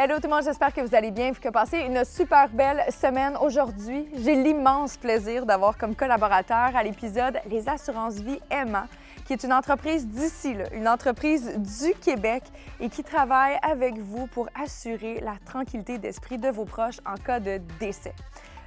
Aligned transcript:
Hello 0.00 0.14
tout 0.20 0.28
le 0.28 0.34
monde, 0.34 0.44
j'espère 0.44 0.72
que 0.72 0.80
vous 0.80 0.94
allez 0.94 1.10
bien, 1.10 1.32
que 1.32 1.48
vous 1.48 1.50
passez 1.50 1.78
une 1.78 2.04
super 2.04 2.48
belle 2.50 2.84
semaine 2.88 3.36
aujourd'hui. 3.40 4.08
J'ai 4.14 4.36
l'immense 4.36 4.96
plaisir 4.96 5.44
d'avoir 5.44 5.76
comme 5.76 5.96
collaborateur 5.96 6.70
à 6.76 6.84
l'épisode 6.84 7.40
Les 7.50 7.68
Assurances 7.68 8.20
Vie 8.20 8.38
Emma, 8.48 8.86
qui 9.26 9.32
est 9.32 9.42
une 9.42 9.52
entreprise 9.52 10.06
d'ici, 10.06 10.54
une 10.72 10.86
entreprise 10.86 11.52
du 11.56 11.94
Québec 11.94 12.44
et 12.78 12.88
qui 12.88 13.02
travaille 13.02 13.58
avec 13.60 13.98
vous 13.98 14.28
pour 14.28 14.48
assurer 14.54 15.18
la 15.18 15.34
tranquillité 15.44 15.98
d'esprit 15.98 16.38
de 16.38 16.48
vos 16.48 16.64
proches 16.64 17.00
en 17.04 17.16
cas 17.16 17.40
de 17.40 17.60
décès. 17.80 18.14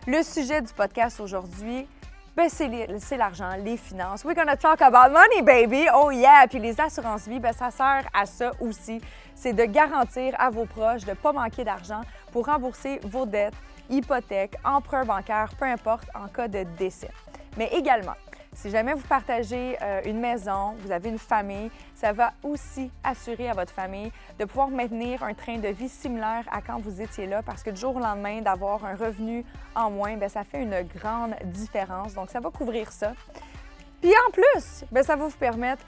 Le 0.08 0.24
sujet 0.24 0.62
du 0.62 0.74
podcast 0.74 1.22
aujourd'hui, 1.22 1.88
ben 2.36 2.50
c'est 2.50 3.18
l'argent, 3.18 3.52
les 3.64 3.78
finances. 3.78 4.24
We're 4.24 4.36
gonna 4.36 4.56
talk 4.56 4.82
about 4.82 5.12
money, 5.12 5.42
baby! 5.42 5.88
Oh 5.94 6.12
yeah! 6.12 6.46
Puis 6.50 6.60
les 6.60 6.80
assurances 6.80 7.28
vie, 7.28 7.40
ben 7.40 7.52
ça 7.52 7.72
sert 7.72 8.06
à 8.14 8.26
ça 8.26 8.52
aussi. 8.60 9.02
C'est 9.42 9.54
de 9.54 9.66
garantir 9.66 10.36
à 10.38 10.52
vos 10.52 10.66
proches 10.66 11.04
de 11.04 11.10
ne 11.10 11.16
pas 11.16 11.34
manquer 11.34 11.64
d'argent 11.64 12.02
pour 12.32 12.46
rembourser 12.46 13.00
vos 13.02 13.26
dettes, 13.26 13.56
hypothèques, 13.90 14.56
emprunts 14.64 15.04
bancaires, 15.04 15.50
peu 15.58 15.66
importe, 15.66 16.08
en 16.14 16.28
cas 16.28 16.48
de 16.48 16.62
décès. 16.78 17.10
Mais 17.58 17.68
également, 17.74 18.14
si 18.54 18.70
jamais 18.70 18.94
vous 18.94 19.08
partagez 19.08 19.80
euh, 19.82 20.02
une 20.06 20.20
maison, 20.20 20.76
vous 20.82 20.92
avez 20.92 21.10
une 21.10 21.18
famille, 21.18 21.72
ça 21.96 22.14
va 22.14 22.34
aussi 22.44 22.92
assurer 23.04 23.50
à 23.50 23.54
votre 23.54 23.74
famille 23.74 24.12
de 24.38 24.46
pouvoir 24.46 24.68
maintenir 24.68 25.24
un 25.24 25.34
train 25.34 25.58
de 25.58 25.70
vie 25.70 25.90
similaire 25.90 26.44
à 26.52 26.62
quand 26.62 26.80
vous 26.80 27.02
étiez 27.02 27.26
là 27.26 27.42
parce 27.42 27.64
que 27.64 27.72
du 27.72 27.82
jour 27.82 27.96
au 27.96 28.00
lendemain, 28.00 28.42
d'avoir 28.42 28.86
un 28.86 28.94
revenu 28.94 29.44
en 29.74 29.90
moins, 29.90 30.18
bien, 30.18 30.30
ça 30.30 30.44
fait 30.44 30.62
une 30.62 30.84
grande 31.00 31.34
différence. 31.46 32.14
Donc, 32.14 32.30
ça 32.30 32.40
va 32.40 32.52
couvrir 32.52 32.92
ça. 32.92 33.14
Puis 34.02 34.12
en 34.28 34.32
plus, 34.32 34.86
bien, 34.92 35.02
ça 35.02 35.16
va 35.16 35.26
vous 35.26 35.38
permettre 35.38 35.84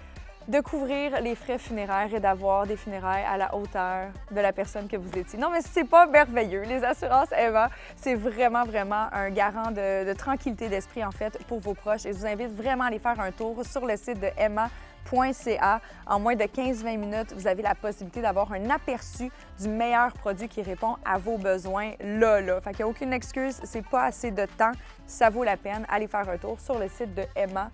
de 0.47 0.59
couvrir 0.59 1.21
les 1.21 1.35
frais 1.35 1.57
funéraires 1.57 2.13
et 2.13 2.19
d'avoir 2.19 2.67
des 2.67 2.75
funérailles 2.75 3.23
à 3.23 3.37
la 3.37 3.55
hauteur 3.55 4.09
de 4.31 4.39
la 4.39 4.51
personne 4.51 4.87
que 4.87 4.97
vous 4.97 5.17
étiez. 5.17 5.39
Non, 5.39 5.49
mais 5.49 5.61
c'est 5.61 5.85
pas 5.85 6.05
merveilleux. 6.05 6.63
Les 6.63 6.83
assurances 6.83 7.31
Eva, 7.31 7.69
c'est 7.95 8.15
vraiment, 8.15 8.65
vraiment 8.65 9.07
un 9.11 9.29
garant 9.29 9.71
de, 9.71 10.13
tranquillité 10.13 10.69
d'esprit, 10.69 11.03
en 11.03 11.11
fait, 11.11 11.37
pour 11.45 11.59
vos 11.59 11.73
proches. 11.73 12.05
Et 12.05 12.13
je 12.13 12.17
vous 12.17 12.25
invite 12.25 12.53
vraiment 12.55 12.85
à 12.85 12.87
aller 12.87 12.99
faire 12.99 13.19
un 13.19 13.31
tour 13.31 13.65
sur 13.65 13.85
le 13.85 13.95
site 13.95 14.19
de 14.19 14.27
emma.ca. 14.37 15.81
En 16.05 16.19
moins 16.19 16.35
de 16.35 16.43
15-20 16.43 16.97
minutes, 16.97 17.33
vous 17.33 17.47
avez 17.47 17.61
la 17.61 17.75
possibilité 17.75 18.21
d'avoir 18.21 18.51
un 18.51 18.69
aperçu 18.69 19.31
du 19.59 19.69
meilleur 19.69 20.11
produit 20.13 20.49
qui 20.49 20.61
répond 20.61 20.97
à 21.05 21.17
vos 21.17 21.37
besoins 21.37 21.91
là, 22.01 22.41
là. 22.41 22.59
Fait 22.59 22.71
qu'il 22.71 22.79
n'y 22.79 22.83
a 22.83 22.87
aucune 22.89 23.13
excuse, 23.13 23.59
c'est 23.63 23.85
pas 23.87 24.05
assez 24.05 24.31
de 24.31 24.45
temps. 24.45 24.71
Ça 25.07 25.29
vaut 25.29 25.43
la 25.43 25.57
peine. 25.57 25.85
Allez 25.89 26.07
faire 26.07 26.27
un 26.27 26.37
tour 26.37 26.59
sur 26.59 26.77
le 26.77 26.89
site 26.89 27.13
de 27.13 27.23
Emma 27.35 27.69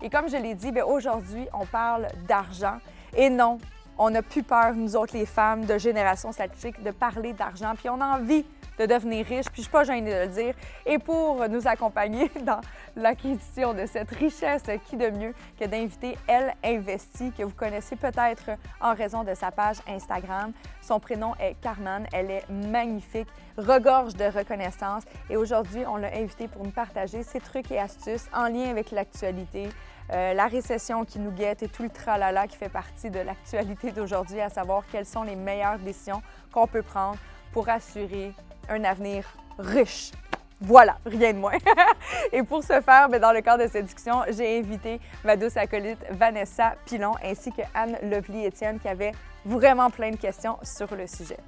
et 0.00 0.10
comme 0.10 0.28
je 0.28 0.36
l'ai 0.36 0.54
dit, 0.54 0.72
ben, 0.72 0.84
aujourd'hui, 0.84 1.46
on 1.52 1.66
parle 1.66 2.08
d'argent. 2.26 2.78
Et 3.16 3.28
non, 3.28 3.58
on 3.98 4.10
n'a 4.10 4.22
plus 4.22 4.42
peur, 4.42 4.74
nous 4.74 4.96
autres, 4.96 5.16
les 5.16 5.26
femmes 5.26 5.64
de 5.64 5.78
génération 5.78 6.32
statistique, 6.32 6.82
de 6.82 6.90
parler 6.90 7.32
d'argent. 7.32 7.72
Puis 7.76 7.88
on 7.88 8.00
a 8.00 8.18
envie 8.18 8.44
de 8.78 8.86
devenir 8.86 9.26
riche, 9.26 9.46
puis 9.46 9.58
je 9.58 9.62
suis 9.62 9.70
pas 9.70 9.84
gênée 9.84 10.10
de 10.10 10.20
le 10.20 10.28
dire. 10.28 10.54
Et 10.86 10.98
pour 10.98 11.48
nous 11.48 11.66
accompagner 11.66 12.30
dans 12.44 12.60
l'acquisition 12.96 13.74
de 13.74 13.86
cette 13.86 14.10
richesse, 14.10 14.64
qui 14.86 14.96
de 14.96 15.10
mieux 15.10 15.34
que 15.58 15.64
d'inviter 15.64 16.16
Elle 16.26 16.54
Investit, 16.64 17.32
que 17.32 17.42
vous 17.42 17.54
connaissez 17.54 17.96
peut-être 17.96 18.50
en 18.80 18.94
raison 18.94 19.24
de 19.24 19.34
sa 19.34 19.50
page 19.50 19.78
Instagram. 19.88 20.52
Son 20.80 21.00
prénom 21.00 21.34
est 21.38 21.54
Carmen, 21.60 22.06
elle 22.12 22.30
est 22.30 22.48
magnifique, 22.48 23.28
regorge 23.56 24.14
de 24.14 24.24
reconnaissance. 24.24 25.02
Et 25.30 25.36
aujourd'hui, 25.36 25.84
on 25.86 25.96
l'a 25.96 26.14
invitée 26.16 26.48
pour 26.48 26.64
nous 26.64 26.70
partager 26.70 27.22
ses 27.22 27.40
trucs 27.40 27.70
et 27.70 27.78
astuces 27.78 28.28
en 28.32 28.48
lien 28.48 28.70
avec 28.70 28.90
l'actualité. 28.90 29.68
Euh, 30.10 30.34
la 30.34 30.46
récession 30.46 31.04
qui 31.04 31.18
nous 31.18 31.30
guette 31.30 31.62
et 31.62 31.68
tout 31.68 31.82
le 31.82 31.88
tralala 31.88 32.46
qui 32.46 32.56
fait 32.56 32.68
partie 32.68 33.10
de 33.10 33.20
l'actualité 33.20 33.92
d'aujourd'hui, 33.92 34.40
à 34.40 34.50
savoir 34.50 34.82
quelles 34.90 35.06
sont 35.06 35.22
les 35.22 35.36
meilleures 35.36 35.78
décisions 35.78 36.22
qu'on 36.52 36.66
peut 36.66 36.82
prendre 36.82 37.18
pour 37.52 37.68
assurer 37.68 38.34
un 38.68 38.84
avenir 38.84 39.24
riche. 39.58 40.12
Voilà, 40.60 40.96
rien 41.04 41.32
de 41.32 41.38
moins. 41.38 41.58
et 42.32 42.42
pour 42.44 42.62
ce 42.62 42.80
faire, 42.80 43.08
bien, 43.08 43.18
dans 43.18 43.32
le 43.32 43.40
cadre 43.40 43.64
de 43.64 43.68
cette 43.68 43.84
discussion, 43.84 44.22
j'ai 44.30 44.58
invité 44.58 45.00
ma 45.24 45.36
douce 45.36 45.56
acolyte 45.56 45.98
Vanessa 46.10 46.74
Pilon 46.86 47.14
ainsi 47.24 47.50
que 47.50 47.62
Anne 47.74 47.98
Lovely-Étienne 48.02 48.78
qui 48.78 48.86
avait 48.86 49.12
vraiment 49.44 49.90
plein 49.90 50.12
de 50.12 50.16
questions 50.16 50.56
sur 50.62 50.94
le 50.94 51.08
sujet. 51.08 51.38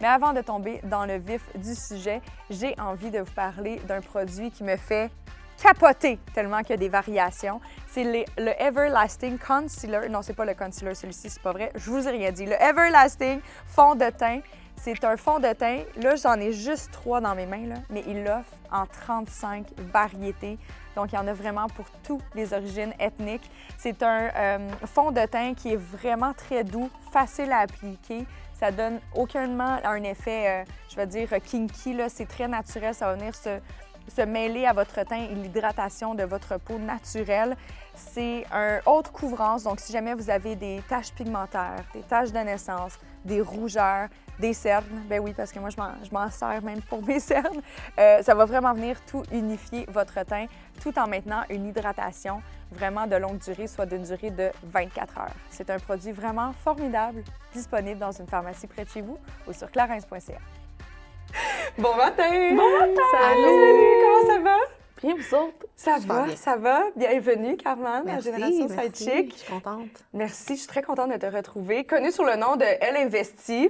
Mais 0.00 0.08
avant 0.08 0.32
de 0.32 0.40
tomber 0.40 0.80
dans 0.82 1.06
le 1.06 1.18
vif 1.18 1.42
du 1.56 1.74
sujet, 1.74 2.20
j'ai 2.50 2.74
envie 2.80 3.12
de 3.12 3.20
vous 3.20 3.32
parler 3.32 3.80
d'un 3.86 4.00
produit 4.00 4.50
qui 4.50 4.64
me 4.64 4.76
fait 4.76 5.08
capoter 5.62 6.18
tellement 6.34 6.60
qu'il 6.62 6.70
y 6.70 6.74
a 6.74 6.76
des 6.78 6.88
variations. 6.88 7.60
C'est 7.86 8.26
le 8.36 8.60
Everlasting 8.60 9.38
Concealer. 9.38 10.08
Non, 10.10 10.22
c'est 10.22 10.34
pas 10.34 10.44
le 10.44 10.54
concealer, 10.54 10.94
celui-ci, 10.94 11.30
c'est 11.30 11.42
pas 11.42 11.52
vrai. 11.52 11.70
Je 11.76 11.90
vous 11.90 12.08
ai 12.08 12.10
rien 12.10 12.32
dit. 12.32 12.44
Le 12.44 12.60
Everlasting 12.60 13.40
fond 13.68 13.94
de 13.94 14.10
teint 14.10 14.40
c'est 14.76 15.04
un 15.04 15.16
fond 15.16 15.38
de 15.38 15.52
teint. 15.52 15.82
Là, 15.96 16.16
j'en 16.16 16.34
ai 16.34 16.52
juste 16.52 16.90
trois 16.92 17.20
dans 17.20 17.34
mes 17.34 17.46
mains, 17.46 17.74
mais 17.90 18.04
il 18.06 18.24
l'offre 18.24 18.52
en 18.70 18.86
35 18.86 19.66
variétés. 19.92 20.58
Donc, 20.94 21.12
il 21.12 21.16
y 21.16 21.18
en 21.18 21.26
a 21.26 21.32
vraiment 21.32 21.66
pour 21.68 21.86
toutes 22.02 22.22
les 22.34 22.52
origines 22.52 22.92
ethniques. 23.00 23.50
C'est 23.78 24.02
un 24.02 24.30
euh, 24.36 24.68
fond 24.86 25.10
de 25.10 25.24
teint 25.26 25.54
qui 25.54 25.72
est 25.72 25.76
vraiment 25.76 26.32
très 26.34 26.64
doux, 26.64 26.90
facile 27.12 27.52
à 27.52 27.60
appliquer. 27.60 28.26
Ça 28.52 28.70
donne 28.70 29.00
aucunement 29.14 29.78
un 29.84 30.02
effet, 30.02 30.62
euh, 30.62 30.64
je 30.88 30.96
vais 30.96 31.06
dire, 31.06 31.28
kinky. 31.44 31.96
C'est 32.08 32.28
très 32.28 32.46
naturel. 32.46 32.94
Ça 32.94 33.06
va 33.06 33.14
venir 33.14 33.34
se, 33.34 33.58
se 34.14 34.22
mêler 34.22 34.66
à 34.66 34.72
votre 34.72 35.02
teint 35.04 35.28
et 35.30 35.34
l'hydratation 35.34 36.14
de 36.14 36.24
votre 36.24 36.58
peau 36.58 36.78
naturelle. 36.78 37.56
C'est 37.94 38.44
un 38.52 38.80
haute 38.86 39.10
couvrance. 39.10 39.64
Donc, 39.64 39.80
si 39.80 39.92
jamais 39.92 40.14
vous 40.14 40.30
avez 40.30 40.56
des 40.56 40.82
taches 40.88 41.12
pigmentaires, 41.12 41.84
des 41.92 42.02
taches 42.02 42.32
de 42.32 42.38
naissance, 42.38 42.98
des 43.24 43.40
rougeurs, 43.40 44.08
des 44.38 44.52
cernes. 44.52 45.02
Ben 45.08 45.20
oui, 45.20 45.32
parce 45.36 45.52
que 45.52 45.58
moi, 45.58 45.70
je 45.70 46.10
m'en 46.10 46.30
sers 46.30 46.62
même 46.62 46.82
pour 46.82 47.04
mes 47.04 47.20
cernes. 47.20 47.60
Euh, 47.98 48.22
ça 48.22 48.34
va 48.34 48.44
vraiment 48.44 48.72
venir 48.72 48.96
tout 49.06 49.22
unifier 49.32 49.86
votre 49.88 50.24
teint 50.24 50.46
tout 50.82 50.96
en 50.98 51.06
maintenant 51.06 51.42
une 51.50 51.66
hydratation 51.66 52.42
vraiment 52.72 53.06
de 53.06 53.16
longue 53.16 53.38
durée, 53.38 53.66
soit 53.66 53.86
d'une 53.86 54.02
durée 54.02 54.30
de 54.30 54.50
24 54.64 55.18
heures. 55.18 55.34
C'est 55.50 55.70
un 55.70 55.78
produit 55.78 56.12
vraiment 56.12 56.52
formidable, 56.64 57.22
disponible 57.52 58.00
dans 58.00 58.12
une 58.12 58.26
pharmacie 58.26 58.66
près 58.66 58.84
de 58.84 58.90
chez 58.90 59.00
vous 59.00 59.18
ou 59.46 59.52
sur 59.52 59.70
clarins.ca. 59.70 60.38
Bon 61.78 61.96
matin! 61.96 62.54
Bon 62.54 62.78
matin! 62.78 63.02
Salut! 63.12 63.84
Comment 64.02 64.34
ça 64.34 64.38
va? 64.40 64.83
Bien, 65.04 65.16
vous 65.16 65.34
autres? 65.34 65.66
Ça 65.76 65.98
va, 65.98 66.34
ça 66.34 66.56
va. 66.56 66.84
Bienvenue, 66.96 67.58
Carmen, 67.58 68.08
à 68.08 68.20
Génération 68.20 68.68
Sidechick. 68.68 69.34
Je 69.34 69.38
suis 69.38 69.52
contente. 69.52 70.02
Merci, 70.14 70.54
je 70.54 70.60
suis 70.60 70.66
très 70.66 70.80
contente 70.80 71.12
de 71.12 71.18
te 71.18 71.26
retrouver. 71.26 71.84
Connue 71.84 72.10
sous 72.10 72.24
le 72.24 72.36
nom 72.36 72.56
de 72.56 72.64
Elle 72.80 72.96
Investit. 72.96 73.68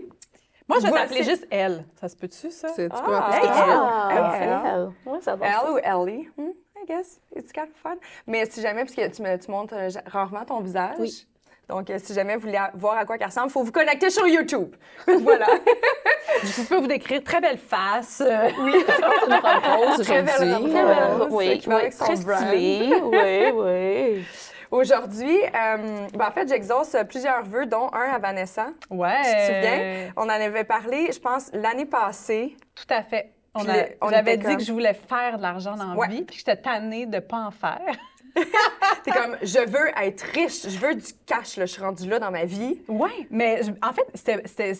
Moi, 0.69 0.78
je 0.78 0.87
vais 0.87 0.93
t'appeler 0.93 1.25
juste 1.25 1.45
elle. 1.50 1.84
Ça 2.00 2.09
se 2.09 2.15
peut-tu, 2.15 2.53
ça? 2.53 2.69
C'est 2.77 2.89
ah, 2.89 3.03
quoi? 3.05 3.31
Elle. 3.33 4.61
Elle. 4.65 5.12
Ouais, 5.12 5.21
ça 5.22 5.34
va. 5.34 5.47
Elle 5.49 5.71
ou 5.72 5.78
Ellie? 5.78 6.28
Hmm, 6.37 6.53
I 6.81 6.87
guess. 6.87 7.21
It's 7.34 7.51
kind 7.51 7.65
of 7.65 7.75
fun. 7.83 7.97
Mais 8.28 8.47
si 8.47 8.62
jamais, 8.62 8.84
parce 8.84 8.95
que 8.95 9.09
tu, 9.09 9.21
me, 9.21 9.37
tu 9.37 9.51
montres 9.51 9.75
euh, 9.75 9.89
rarement 10.06 10.45
ton 10.45 10.61
visage. 10.61 10.95
Oui. 11.01 11.27
Donc, 11.69 11.88
euh, 11.88 11.98
si 12.02 12.12
jamais 12.12 12.34
vous 12.36 12.42
voulez 12.42 12.58
voir 12.75 12.97
à 12.97 13.04
quoi 13.04 13.16
ça 13.19 13.26
ressemble, 13.26 13.48
il 13.48 13.52
faut 13.52 13.62
vous 13.62 13.72
connecter 13.72 14.10
sur 14.10 14.26
YouTube. 14.26 14.75
voilà. 15.06 15.47
je 16.42 16.62
peux 16.69 16.76
vous 16.76 16.86
décrire 16.86 17.22
très 17.22 17.41
belle 17.41 17.58
face. 17.58 18.22
Oui. 18.58 18.75
une 19.26 19.34
rose 19.76 20.06
Très 20.06 20.22
belle 20.22 20.54
rose. 20.54 21.28
Oui, 21.30 21.62
va 21.66 21.76
avec 21.76 21.92
son 21.92 22.04
très 22.04 22.16
stylée. 22.16 22.92
Oui, 23.03 23.53
oui. 23.54 24.24
Aujourd'hui, 24.70 25.38
euh, 25.42 26.06
ben, 26.12 26.27
en 26.28 26.33
fait, 26.33 26.48
j'exauce 26.48 26.97
plusieurs 27.09 27.44
vœux, 27.44 27.66
dont 27.66 27.91
un 27.92 28.12
à 28.15 28.18
Vanessa. 28.18 28.68
Ouais. 28.91 29.22
Tu 29.22 29.30
te 29.30 29.47
souviens? 29.47 30.12
On 30.16 30.24
en 30.24 30.28
avait 30.28 30.65
parlé, 30.65 31.10
je 31.12 31.21
pense, 31.21 31.50
l'année 31.53 31.86
passée. 31.86 32.56
Tout 32.74 32.92
à 32.92 33.03
fait. 33.03 33.34
On, 34.00 34.09
avait 34.09 34.36
dit 34.36 34.56
que 34.56 34.65
je 34.65 34.72
voulais 34.72 34.94
faire 34.94 35.36
de 35.36 35.42
l'argent 35.42 35.77
dans 35.77 35.94
la 35.94 36.06
vie, 36.09 36.22
puis 36.22 36.39
j'étais 36.39 36.56
tannée 36.56 37.06
de 37.06 37.16
ne 37.16 37.21
pas 37.21 37.39
en 37.39 37.50
faire. 37.53 37.94
T'es 39.04 39.10
comme, 39.10 39.36
je 39.42 39.59
veux 39.59 39.89
être 40.03 40.22
riche, 40.22 40.69
je 40.69 40.78
veux 40.78 40.95
du 40.95 41.13
cash, 41.27 41.57
là, 41.57 41.66
je 41.66 41.72
suis 41.72 41.83
rendue 41.83 42.09
là 42.09 42.19
dans 42.19 42.31
ma 42.31 42.45
vie. 42.45 42.81
Oui, 42.89 43.27
mais 43.31 43.60
en 43.83 43.92
fait, 43.92 44.07
c'était, 44.15 44.72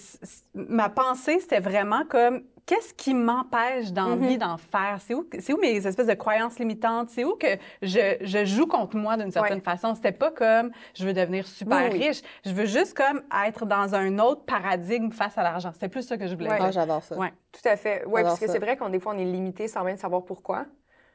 ma 0.55 0.89
pensée, 0.89 1.39
c'était 1.41 1.61
vraiment 1.61 2.05
comme, 2.09 2.43
qu'est-ce 2.67 2.95
qui 2.95 3.15
m'empêche 3.15 3.93
d'envie 3.93 4.37
mm-hmm. 4.37 4.39
d'en 4.39 4.57
faire? 4.57 4.99
C'est 5.01 5.15
où, 5.15 5.29
c'est 5.39 5.53
où 5.53 5.59
mes 5.59 5.87
espèces 5.87 6.07
de 6.07 6.15
croyances 6.15 6.59
limitantes? 6.59 7.11
C'est 7.11 7.25
où 7.25 7.37
que 7.37 7.59
je, 7.83 8.17
je 8.21 8.45
joue 8.45 8.67
contre 8.67 8.97
moi 8.97 9.17
d'une 9.17 9.31
certaine 9.31 9.61
façon? 9.61 9.95
C'était 9.95 10.13
pas 10.13 10.31
comme 10.31 10.71
je 10.95 11.05
veux 11.05 11.13
devenir 11.13 11.47
super 11.47 11.93
riche. 11.93 12.23
Je 12.45 12.53
veux 12.53 12.67
juste 12.67 12.97
comme 12.97 13.23
être 13.47 13.67
dans 13.67 13.95
un 13.95 14.19
autre 14.19 14.45
paradigme 14.45 15.11
face 15.11 15.37
à 15.37 15.43
l'argent. 15.43 15.71
C'était 15.73 15.89
plus 15.89 16.03
ça 16.03 16.17
que 16.17 16.27
je 16.27 16.35
voulais 16.35 16.51
ouais. 16.51 16.59
Ah, 16.59 16.71
j'adore 16.71 17.05
ça. 17.05 17.17
Ouais. 17.17 17.33
Tout 17.53 17.69
à 17.69 17.77
fait. 17.77 18.03
Oui, 18.07 18.23
parce 18.23 18.41
que 18.41 18.47
c'est 18.47 18.59
vrai 18.59 18.77
qu'on 18.77 18.89
des 18.89 18.99
fois, 18.99 19.15
on 19.15 19.19
est 19.19 19.25
limité 19.25 19.69
sans 19.69 19.85
même 19.85 19.99
savoir 19.99 20.25
pourquoi. 20.25 20.65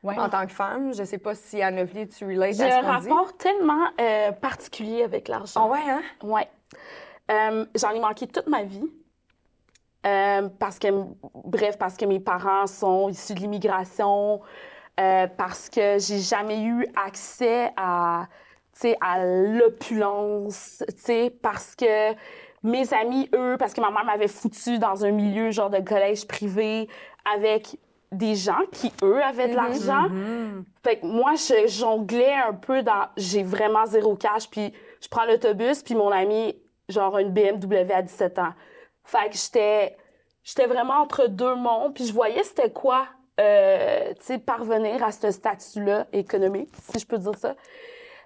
Ouais. 0.01 0.17
en 0.17 0.29
tant 0.29 0.45
que 0.45 0.53
femme. 0.53 0.93
Je 0.93 1.03
sais 1.03 1.17
pas 1.17 1.35
si 1.35 1.61
Anne 1.61 1.75
Lovely, 1.77 2.07
tu 2.07 2.25
relates 2.25 2.55
J'ai 2.55 2.63
à 2.71 2.79
un 2.79 2.99
dit. 3.01 3.09
rapport 3.09 3.35
tellement 3.37 3.85
euh, 3.99 4.31
particulier 4.31 5.03
avec 5.03 5.29
Ah 5.29 5.33
l'argent. 5.33 5.69
ouais, 5.69 5.79
hein? 5.89 6.01
Ouais. 6.23 6.47
Euh, 7.31 7.65
J'en 7.75 7.91
ai 7.91 7.99
manqué 7.99 8.25
toute 8.27 8.47
ma 8.47 8.63
vie. 8.63 8.89
Euh, 10.05 10.47
parce 10.59 10.79
que, 10.79 10.87
bref, 11.43 11.77
parce 11.77 11.97
que 11.97 12.05
mes 12.05 12.19
parents 12.21 12.65
sont 12.67 13.09
issus 13.09 13.33
de 13.33 13.39
l'immigration, 13.41 14.39
parce 14.95 15.69
que 15.69 15.97
j'ai 15.99 16.19
jamais 16.19 16.61
eu 16.63 16.85
accès 16.95 17.71
à, 17.77 18.27
à 19.01 19.25
l'opulence, 19.25 20.83
parce 21.41 21.75
que 21.75 22.13
mes 22.63 22.93
amis, 22.93 23.29
eux, 23.33 23.55
parce 23.59 23.73
que 23.73 23.81
ma 23.81 23.91
mère 23.91 24.05
m'avait 24.05 24.27
foutu 24.27 24.79
dans 24.79 25.05
un 25.05 25.11
milieu 25.11 25.51
genre 25.51 25.69
de 25.69 25.79
collège 25.79 26.27
privé 26.27 26.87
avec 27.33 27.77
des 28.11 28.35
gens 28.35 28.61
qui, 28.71 28.91
eux, 29.03 29.23
avaient 29.23 29.49
de 29.49 29.55
l'argent. 29.55 30.09
Fait 30.83 30.99
que 30.99 31.05
moi, 31.05 31.33
je 31.35 31.67
jonglais 31.67 32.33
un 32.33 32.53
peu 32.53 32.81
dans. 32.81 33.07
J'ai 33.17 33.43
vraiment 33.43 33.85
zéro 33.85 34.15
cash, 34.15 34.49
puis 34.49 34.73
je 35.01 35.07
prends 35.07 35.25
l'autobus, 35.25 35.83
puis 35.83 35.95
mon 35.95 36.09
ami, 36.09 36.55
genre 36.87 37.17
une 37.19 37.31
BMW 37.31 37.91
à 37.93 38.01
17 38.01 38.39
ans. 38.39 38.53
Fait 39.03 39.29
que 39.29 39.35
j'étais. 39.35 39.97
J'étais 40.43 40.65
vraiment 40.65 40.95
entre 40.95 41.27
deux 41.27 41.53
mondes, 41.53 41.93
puis 41.93 42.05
je 42.05 42.13
voyais 42.13 42.43
c'était 42.43 42.71
quoi, 42.71 43.05
euh, 43.39 44.09
tu 44.15 44.25
sais, 44.25 44.37
parvenir 44.39 45.03
à 45.03 45.11
ce 45.11 45.29
statut-là 45.29 46.07
économique, 46.11 46.69
si 46.91 46.97
je 46.97 47.05
peux 47.05 47.17
dire 47.19 47.35
ça. 47.37 47.55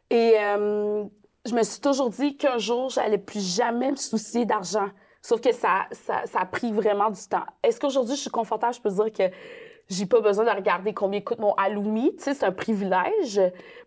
Et 0.10 0.36
euh, 0.40 1.04
je 1.46 1.54
me 1.54 1.64
suis 1.64 1.82
toujours 1.82 2.10
dit 2.12 2.38
qu'un 2.38 2.60
jour, 2.60 2.90
j'allais 2.90 3.18
plus 3.18 3.56
jamais 3.56 3.92
me 3.92 3.96
soucier 3.98 4.46
d'argent. 4.46 4.88
Sauf 5.22 5.42
que 5.42 5.52
ça, 5.52 5.88
ça, 5.92 6.26
ça 6.26 6.40
a 6.40 6.46
pris 6.46 6.72
vraiment 6.72 7.10
du 7.10 7.22
temps. 7.28 7.46
Est-ce 7.64 7.80
qu'aujourd'hui, 7.80 8.16
je 8.16 8.22
suis 8.22 8.30
confortable? 8.30 8.74
Je 8.74 8.82
peux 8.82 8.90
dire 8.90 9.12
que 9.12 9.34
j'ai 9.90 10.06
pas 10.06 10.22
besoin 10.22 10.46
de 10.46 10.50
regarder 10.50 10.94
combien 10.94 11.22
coûte 11.22 11.40
mon 11.40 11.54
Alumi. 11.54 12.16
Tu 12.16 12.24
sais, 12.24 12.34
c'est 12.34 12.46
un 12.46 12.52
privilège. 12.52 13.40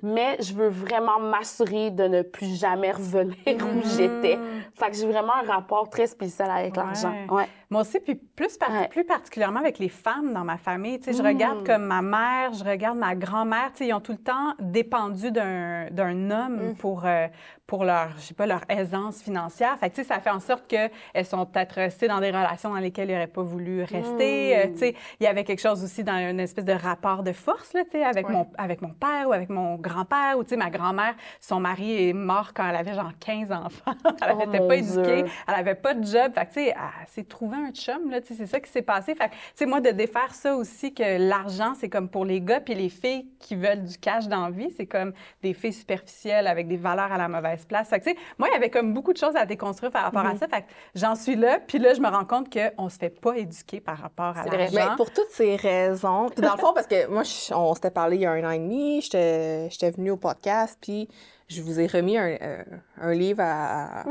Mais 0.03 0.37
je 0.41 0.53
veux 0.55 0.69
vraiment 0.69 1.19
m'assurer 1.19 1.91
de 1.91 2.05
ne 2.05 2.23
plus 2.23 2.59
jamais 2.59 2.93
revenir 2.93 3.35
où 3.47 3.81
j'étais. 3.97 4.39
Fait 4.75 4.91
que 4.91 4.97
j'ai 4.97 5.07
vraiment 5.07 5.33
un 5.43 5.51
rapport 5.53 5.89
très 5.89 6.07
spécial 6.07 6.51
avec 6.51 6.77
Ouais. 6.77 6.83
l'argent. 6.83 7.15
Ouais. 7.31 7.49
Moi 7.71 7.81
aussi, 7.81 7.99
puis 8.01 8.15
plus, 8.15 8.57
par- 8.57 8.71
Ouais. 8.71 8.89
plus 8.89 9.05
particulièrement 9.05 9.59
avec 9.61 9.79
les 9.79 9.89
femmes 9.89 10.33
dans 10.33 10.45
ma 10.45 10.57
famille. 10.57 10.99
Tu 11.01 11.07
sais, 11.07 11.13
je 11.17 11.23
Mm. 11.23 11.27
regarde 11.27 11.67
comme 11.67 11.83
ma 11.85 12.01
mère, 12.03 12.53
je 12.53 12.63
regarde 12.65 12.97
ma 12.97 13.15
grand-mère. 13.17 13.71
Tu 13.73 13.79
sais, 13.79 13.87
ils 13.89 13.93
ont 13.93 14.01
tout 14.01 14.13
le 14.13 14.19
temps 14.19 14.55
dépendu 14.61 15.31
d'un 15.33 16.31
homme 16.31 16.75
pour, 16.79 17.05
euh, 17.05 17.27
pour 17.67 17.85
leur, 17.85 18.11
je 18.17 18.21
sais 18.23 18.35
pas, 18.35 18.47
leur 18.47 18.61
aisance 18.69 19.21
financière. 19.23 19.77
Fait 19.79 19.91
que, 19.91 19.97
tu 19.97 20.03
sais, 20.03 20.07
ça 20.09 20.21
fait 20.21 20.31
en 20.31 20.39
sorte 20.39 20.69
qu'elles 20.69 20.91
sont 21.25 21.45
peut-être 21.47 21.73
restées 21.73 22.07
dans 22.07 22.21
des 22.21 22.31
relations 22.31 22.71
dans 22.71 22.77
lesquelles 22.77 23.11
ils 23.11 23.15
n'auraient 23.15 23.27
pas 23.27 23.43
voulu 23.43 23.81
rester. 23.83 24.57
Euh, 24.57 24.67
tu 24.73 24.79
sais, 24.79 24.95
il 25.19 25.25
y 25.25 25.27
avait 25.27 25.43
quelque 25.43 25.61
chose 25.61 25.83
aussi 25.83 26.05
dans 26.05 26.17
une 26.31 26.39
espèce 26.39 26.65
de 26.65 26.73
rapport 26.73 27.25
de 27.25 27.33
force, 27.33 27.73
là, 27.73 27.83
tu 27.85 27.91
sais, 27.99 28.05
avec, 28.05 28.29
Ouais. 28.29 28.35
mon, 28.35 28.47
avec 28.59 28.83
mon 28.83 28.91
père 28.91 29.29
ou 29.29 29.33
avec 29.33 29.49
mon 29.51 29.75
grand-père. 29.77 30.39
Ou, 30.39 30.45
tu 30.45 30.51
sais, 30.51 30.57
ma 30.57 30.71
grand-mère, 30.71 31.15
son 31.41 31.59
mari 31.59 32.09
est 32.09 32.13
mort 32.13 32.53
quand 32.55 32.69
elle 32.69 32.77
avait 32.77 32.95
genre 32.95 33.11
15 33.19 33.51
enfants. 33.51 33.95
elle 34.23 34.35
Oh, 34.35 34.39
n'était 34.39 34.61
mon 34.61 34.69
pas 34.69 34.77
Dieu. 34.77 34.99
éduquée. 35.01 35.25
Elle 35.49 35.55
avait 35.55 35.75
pas 35.75 35.95
de 35.95 36.05
job. 36.07 36.33
Fait 36.35 36.47
que, 36.47 36.53
tu 36.55 36.61
sais, 36.61 36.69
elle 36.69 37.09
s'est 37.09 37.25
un 37.57 37.71
chum, 37.73 38.11
là. 38.11 38.21
Tu 38.21 38.29
sais, 38.29 38.35
c'est 38.35 38.47
ça 38.47 38.61
qui 38.61 38.71
s'est 38.71 38.83
passé. 38.83 39.15
Fait 39.15 39.29
que, 39.29 39.35
tu 39.35 39.39
sais, 39.55 39.67
moi, 39.67 39.81
de 39.81 39.91
défaire 39.91 40.35
ça 40.35 40.55
aussi, 40.57 40.93
que 40.95 41.19
l'argent, 41.29 41.75
c'est 41.79 41.89
comme 41.89 42.09
pour 42.09 42.25
les 42.25 42.41
gars, 42.41 42.61
puis 42.61 42.75
les 42.75 42.89
filles 42.89 43.27
qui 43.39 43.57
veulent 43.57 43.85
du 43.85 43.99
cash 43.99 44.29
dans 44.29 44.45
la 44.47 44.51
vie, 44.51 44.73
c'est 44.77 44.87
comme 44.87 45.13
des 45.43 45.55
filles 45.55 45.73
superficielles 45.73 46.47
avec 46.47 46.69
des 46.69 46.77
valeurs 46.77 47.13
à 47.13 47.19
la 47.19 47.29
mauvaise 47.29 47.65
place. 47.65 47.89
Fait 47.89 48.01
que, 48.01 48.11
moi, 48.39 48.49
il 48.51 48.53
y 48.53 48.57
avait 48.57 48.71
comme 48.71 48.93
beaucoup 48.95 49.13
de 49.13 49.19
choses 49.19 49.37
à 49.37 49.47
déconstruire 49.47 49.91
par 49.93 50.05
rapport 50.05 50.25
à 50.27 50.37
ça. 50.37 50.49
Fait 50.49 50.63
que 50.63 50.67
j'en 50.95 51.15
suis 51.15 51.37
là. 51.37 51.59
Puis 51.67 51.79
là, 51.79 51.95
je 51.95 52.01
me 52.01 52.09
rends 52.09 52.25
compte 52.25 52.53
qu'on 52.53 52.89
se 52.89 52.99
fait 52.99 53.11
pas 53.21 53.37
éduquer 53.37 53.81
par 53.81 53.99
rapport 53.99 54.37
à 54.37 54.45
l'argent. 54.59 54.77
Mais 54.91 54.97
pour 54.97 55.11
toutes 55.13 55.31
ces 55.31 55.57
raisons, 55.57 56.29
puis 56.29 56.43
dans 56.43 56.55
le 56.55 56.61
fond, 56.61 56.73
parce 56.75 56.87
que 56.87 57.07
moi, 57.09 57.23
je- 57.23 57.55
on 57.55 57.75
s'était 57.75 57.91
parlé 57.91 58.17
il 58.17 58.23
y 58.23 58.27
a 58.27 58.33
un 58.33 58.45
an 58.45 58.51
et 58.51 58.59
demi, 58.59 59.01
j'étais 59.03 59.91
venue 59.97 60.11
au 60.11 60.17
podcast, 60.17 60.79
puis 60.81 61.09
je 61.49 61.63
vous 61.63 61.79
ai 61.79 61.87
remis 61.87 62.19
un, 62.19 62.37
euh, 62.43 62.63
un 63.01 63.13
livre 63.15 63.41
à 63.41 64.05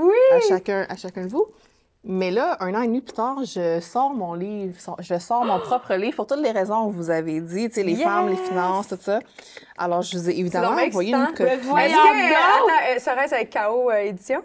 chacun, 0.47 0.85
à 0.89 0.95
chacun 0.95 1.25
de 1.25 1.29
vous. 1.31 1.45
Mais 2.07 2.29
là, 2.29 2.55
un 2.59 2.75
an 2.75 2.81
et 2.81 2.87
demi 2.87 3.01
plus 3.01 3.13
tard, 3.13 3.37
je 3.43 3.79
sors 3.79 4.13
mon 4.13 4.35
livre, 4.35 4.75
je 4.99 5.17
sors 5.17 5.43
mon 5.43 5.59
propre 5.69 5.95
livre 5.95 6.15
pour 6.15 6.27
toutes 6.27 6.41
les 6.41 6.51
raisons 6.51 6.89
que 6.89 6.95
vous 6.95 7.09
avez 7.09 7.41
dit, 7.41 7.67
tu 7.69 7.75
sais, 7.75 7.83
les 7.83 7.93
Yes! 7.93 8.03
femmes, 8.03 8.29
les 8.29 8.35
finances, 8.35 8.87
tout 8.89 8.97
ça. 9.01 9.19
Alors, 9.77 10.03
je 10.03 10.17
vous 10.17 10.29
ai 10.29 10.37
évidemment 10.39 10.69
envoyé 10.79 11.13
une 11.15 11.25
copie. 11.27 11.43
Est-ce 11.43 11.67
que, 11.67 12.33
attends, 12.33 12.95
euh, 12.95 12.99
serait-ce 12.99 13.33
avec 13.33 13.51
KO 13.51 13.89
euh, 13.89 13.95
Édition? 14.03 14.41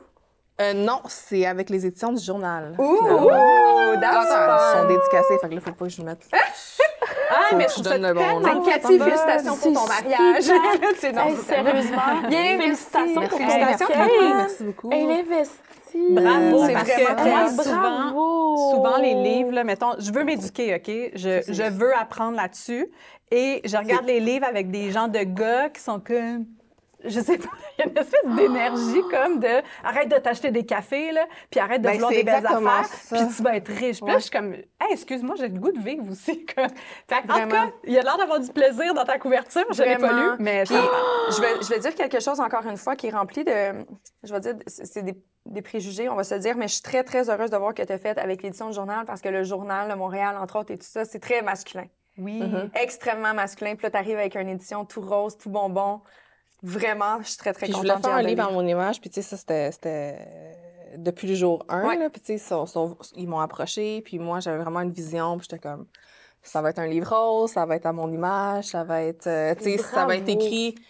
Euh, 0.61 0.75
non, 0.75 1.01
c'est 1.09 1.47
avec 1.47 1.71
les 1.71 1.87
éditions 1.87 2.13
du 2.13 2.23
journal. 2.23 2.75
Ouh, 2.79 2.99
finalement. 2.99 4.01
that's 4.01 4.31
Attends, 4.31 4.57
Ils 4.57 4.79
sont 4.81 4.89
dédicacés, 4.89 5.39
fait 5.41 5.49
que 5.49 5.55
là, 5.55 5.61
faut 5.61 5.73
pas 5.73 5.85
que 5.87 5.91
je 5.91 5.99
le 5.99 6.05
mette. 6.05 6.29
Ah, 6.33 7.35
Faut 7.51 7.57
mais 7.57 7.67
je 7.75 7.83
donne 7.83 8.07
le 8.07 8.13
bon 8.13 8.41
nom. 8.41 8.65
C'est 8.65 8.71
Cathy, 8.71 8.99
félicitations 8.99 9.57
pour 9.57 9.73
ton 9.73 9.87
mariage. 9.87 10.45
C'est 10.99 11.13
non, 11.13 11.29
Hey, 11.29 11.37
sérieusement, 11.37 12.29
Bien 12.29 12.59
félicitations 12.61 13.21
pour 13.21 13.29
ton 13.31 13.37
Félicitations, 13.39 13.89
mariage. 13.89 14.35
Merci 14.37 14.65
beaucoup. 14.65 14.91
Elle 14.93 15.11
investit. 15.11 15.61
Bravo, 16.11 16.67
C'est 16.67 16.73
vraiment 16.73 17.57
que 17.57 17.63
souvent, 17.63 17.81
Bravo. 17.81 18.71
souvent, 18.75 18.99
les 18.99 19.15
livres, 19.15 19.53
là, 19.53 19.65
mettons, 19.65 19.93
je 19.99 20.13
veux 20.13 20.25
m'éduquer, 20.25 20.75
OK? 20.75 21.13
Je, 21.15 21.69
veux 21.71 21.97
apprendre 21.97 22.37
là-dessus. 22.37 22.91
Et 23.31 23.61
je 23.65 23.77
regarde 23.77 24.07
les 24.07 24.21
livres 24.21 24.47
avec 24.47 24.71
des 24.71 24.91
gens 24.91 25.09
de 25.09 25.21
gars 25.21 25.69
qui 25.69 25.81
sont 25.81 26.01
comme... 26.01 26.47
Je 27.05 27.21
sais 27.21 27.39
pas, 27.39 27.49
il 27.79 27.85
y 27.85 27.89
a 27.89 27.91
une 27.91 27.99
espèce 27.99 28.27
d'énergie 28.37 29.03
comme 29.11 29.41
de 29.41 29.63
arrête 29.83 30.09
de 30.09 30.17
t'acheter 30.17 30.51
des 30.51 30.65
cafés, 30.67 31.13
là, 31.13 31.27
puis 31.51 31.61
arrête 31.61 31.81
de 31.81 31.87
Ben, 31.87 31.95
vouloir 31.95 32.11
des 32.11 32.23
belles 32.23 32.47
affaires, 32.47 32.85
ça. 32.87 33.17
puis 33.17 33.27
tu 33.35 33.43
vas 33.43 33.57
être 33.57 33.69
riche. 33.73 34.01
Puis 34.01 34.11
là, 34.13 34.19
je 34.19 34.23
suis 34.25 34.31
comme, 34.31 34.53
hey, 34.55 34.93
excuse-moi, 34.93 35.35
j'ai 35.39 35.49
le 35.49 35.59
goût 35.59 35.73
de 35.73 35.81
vivre 35.81 36.11
aussi. 36.11 36.45
Comme... 36.55 36.69
Fait 37.09 37.17
en 37.31 37.41
tout 37.43 37.49
cas, 37.49 37.69
il 37.85 37.93
y 37.93 37.99
a 37.99 38.03
l'air 38.03 38.19
d'avoir 38.19 38.41
du 38.41 38.51
plaisir 38.53 38.93
dans 38.95 39.05
ta 39.05 39.19
couverture. 39.19 39.65
Je 39.73 39.83
l'ai 39.83 39.97
pas 39.97 40.13
lu, 40.13 40.31
mais 40.39 40.65
Puis, 40.65 40.75
je 40.75 41.41
vais, 41.41 41.55
je 41.63 41.69
vais 41.69 41.79
dire 41.79 41.95
quelque 41.95 42.21
chose 42.21 42.41
encore 42.41 42.67
une 42.67 42.77
fois 42.77 42.97
qui 42.97 43.07
est 43.09 43.11
rempli 43.11 43.45
de. 43.45 43.85
Je 44.23 44.33
vais 44.33 44.41
dire, 44.41 44.55
c'est 44.67 45.03
des, 45.03 45.15
des 45.47 45.63
préjugés, 45.63 46.09
on 46.09 46.17
va 46.17 46.25
se 46.25 46.35
dire, 46.35 46.57
mais 46.57 46.69
je 46.69 46.75
suis 46.75 46.83
très, 46.83 47.03
très 47.05 47.31
heureuse 47.31 47.51
de 47.51 47.57
voir 47.57 47.73
que 47.75 47.83
tu 47.83 47.93
as 47.93 47.99
fait 47.99 48.19
avec 48.19 48.43
l'édition 48.43 48.69
du 48.69 48.75
journal 48.75 49.05
parce 49.07 49.21
que 49.21 49.29
le 49.29 49.43
journal 49.43 49.89
de 49.89 49.95
Montréal, 49.95 50.37
entre 50.39 50.59
autres, 50.59 50.73
et 50.73 50.79
tout 50.79 50.87
ça, 50.87 51.05
c'est 51.05 51.21
très 51.21 51.43
masculin. 51.43 51.87
oui. 52.19 52.43
Extrêmement 52.75 53.33
masculin. 53.35 53.75
Puis 53.77 53.85
là, 53.85 53.91
tu 53.91 53.97
arrives 53.97 54.19
avec 54.19 54.35
une 54.37 54.49
édition 54.49 54.85
tout 54.85 55.01
rose, 55.01 55.39
tout 55.39 55.51
bonbon. 55.51 56.01
Vraiment, 56.63 57.23
je 57.23 57.29
suis 57.29 57.37
très, 57.39 57.53
très 57.53 57.67
Puis 57.67 57.73
je 57.73 57.79
contente. 57.79 57.99
voulais 57.99 58.03
faire 58.09 58.17
un 58.19 58.23
livre 58.23 58.45
à 58.47 58.51
mon 58.51 58.67
image, 58.67 59.01
puis 59.01 59.09
tu 59.11 59.23
sais, 59.23 59.37
ça, 59.37 59.37
c'était- 59.73 60.57
depuis 60.97 61.29
le 61.29 61.35
jour 61.35 61.65
1, 61.69 61.87
Ouais. 61.87 61.97
là, 61.97 62.11
puis 62.11 62.21
tu 62.21 62.37
sais, 62.39 62.55
ils 63.17 63.29
m'ont 63.29 63.39
approché, 63.41 64.03
puis 64.03 64.19
moi, 64.19 64.41
j'avais 64.41 64.59
vraiment 64.63 64.81
une 64.81 64.91
vision, 64.91 65.39
puis 65.39 65.47
j'étais 65.49 65.61
comme, 65.63 65.87
ça 66.43 66.61
va 66.63 66.71
être 66.71 66.79
un 66.81 66.87
livre 66.87 67.15
rose, 67.15 67.51
ça 67.53 67.65
va 67.65 67.77
être 67.77 67.87
à 67.87 67.93
mon 67.93 68.11
image, 68.13 68.65
ça 68.67 68.83
va 68.85 69.03
être, 69.03 69.27
euh, 69.27 69.55
tu 69.55 69.65
sais, 69.65 69.79
ça 69.79 70.05
va 70.07 70.17
être 70.17 70.29
écrit, 70.29 70.75
tu 70.75 70.83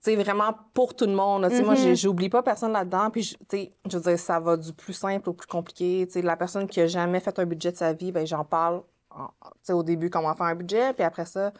sais, 0.00 0.16
vraiment 0.16 0.52
pour 0.74 0.94
tout 0.94 1.06
le 1.06 1.12
monde, 1.14 1.48
tu 1.48 1.56
sais, 1.56 1.62
moi, 1.62 1.74
Mhm. 1.74 1.80
j'ai- 1.80 1.96
j'oublie 1.96 2.28
pas 2.28 2.42
personne 2.42 2.72
là-dedans, 2.72 3.10
puis, 3.10 3.22
je- 3.22 3.34
tu 3.36 3.44
sais, 3.50 3.72
je 3.88 3.96
veux 3.98 4.02
dire, 4.10 4.18
ça 4.18 4.40
va 4.40 4.56
du 4.56 4.72
plus 4.72 4.92
simple 4.92 5.30
au 5.30 5.32
plus 5.32 5.46
compliqué, 5.46 6.04
tu 6.06 6.14
sais, 6.14 6.22
la 6.22 6.36
personne 6.36 6.66
qui 6.66 6.80
a 6.80 6.86
jamais 6.86 7.20
fait 7.20 7.38
un 7.38 7.46
budget 7.46 7.72
de 7.72 7.76
sa 7.76 7.92
vie, 7.92 8.12
ben 8.12 8.26
j'en 8.26 8.44
parle, 8.44 8.82
en- 9.10 9.28
tu 9.28 9.50
sais, 9.62 9.72
au 9.72 9.82
début, 9.82 10.10
comment 10.10 10.34
faire 10.34 10.46
un 10.46 10.54
budget, 10.54 10.92
puis 10.92 11.04
après 11.04 11.24
ça, 11.26 11.52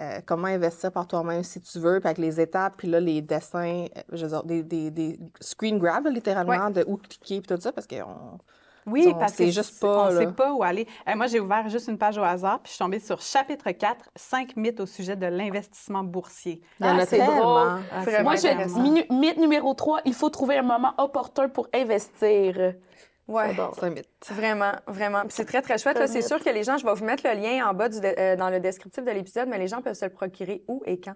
euh, 0.00 0.20
comment 0.26 0.48
investir 0.48 0.92
par 0.92 1.06
toi-même 1.06 1.42
si 1.42 1.60
tu 1.60 1.78
veux, 1.78 2.00
puis 2.00 2.06
avec 2.08 2.18
les 2.18 2.40
étapes, 2.40 2.74
puis 2.76 2.88
là, 2.88 3.00
les 3.00 3.22
dessins, 3.22 3.86
euh, 3.96 4.00
je 4.12 4.22
veux 4.26 4.28
dire, 4.30 4.42
des, 4.44 4.62
des, 4.62 4.90
des 4.90 5.18
screen 5.40 5.78
grabs, 5.78 6.06
littéralement, 6.08 6.70
de 6.70 6.84
où 6.86 6.96
cliquer, 6.96 7.40
puis 7.40 7.54
tout 7.54 7.60
ça, 7.60 7.72
parce 7.72 7.86
qu'on... 7.86 8.38
Oui, 8.88 9.04
On 9.12 9.18
parce 9.18 9.32
que 9.32 9.38
sait 9.38 9.50
juste 9.50 9.80
pas, 9.80 10.02
on 10.10 10.14
là. 10.14 10.20
sait 10.20 10.26
pas 10.32 10.52
où 10.52 10.62
aller. 10.62 10.86
Euh, 11.08 11.16
moi, 11.16 11.26
j'ai 11.26 11.40
ouvert 11.40 11.68
juste 11.68 11.88
une 11.88 11.98
page 11.98 12.18
au 12.18 12.22
hasard, 12.22 12.60
puis 12.60 12.68
je 12.70 12.74
suis 12.76 12.78
tombée 12.84 13.00
sur 13.00 13.20
chapitre 13.20 13.72
4, 13.72 14.10
5 14.14 14.54
mythes 14.56 14.78
au 14.78 14.86
sujet 14.86 15.16
de 15.16 15.26
l'investissement 15.26 16.04
boursier. 16.04 16.62
Il 16.78 16.86
y 16.86 16.88
en 16.88 16.96
Ah, 16.96 17.02
a 17.02 17.06
c'est 17.06 17.16
tellement. 17.18 17.36
drôle. 17.64 17.80
Ah, 17.92 18.00
Vraiment 18.02 18.30
Moi, 18.30 18.34
minu- 18.80 19.06
mythe 19.12 19.38
numéro 19.38 19.74
3, 19.74 20.02
il 20.04 20.14
faut 20.14 20.30
trouver 20.30 20.58
un 20.58 20.62
moment 20.62 20.94
opportun 20.98 21.48
pour 21.48 21.66
investir. 21.74 22.74
Ouais. 23.28 23.48
J'adore. 23.50 23.74
C'est 23.78 23.86
un 23.86 23.90
mythe. 23.90 24.08
Vraiment, 24.30 24.72
vraiment. 24.86 25.20
Puis 25.22 25.32
c'est 25.32 25.44
très, 25.44 25.62
très 25.62 25.78
chouette. 25.78 25.98
Là, 25.98 26.06
c'est 26.06 26.22
sûr 26.22 26.42
que 26.42 26.50
les 26.50 26.62
gens, 26.62 26.78
je 26.78 26.86
vais 26.86 26.94
vous 26.94 27.04
mettre 27.04 27.26
le 27.26 27.34
lien 27.40 27.68
en 27.68 27.74
bas 27.74 27.88
du- 27.88 27.98
euh, 28.02 28.36
dans 28.36 28.50
le 28.50 28.60
descriptif 28.60 29.04
de 29.04 29.10
l'épisode, 29.10 29.48
mais 29.48 29.58
les 29.58 29.66
gens 29.68 29.82
peuvent 29.82 29.94
se 29.94 30.04
le 30.04 30.12
procurer 30.12 30.62
où 30.68 30.82
et 30.86 31.00
quand? 31.00 31.14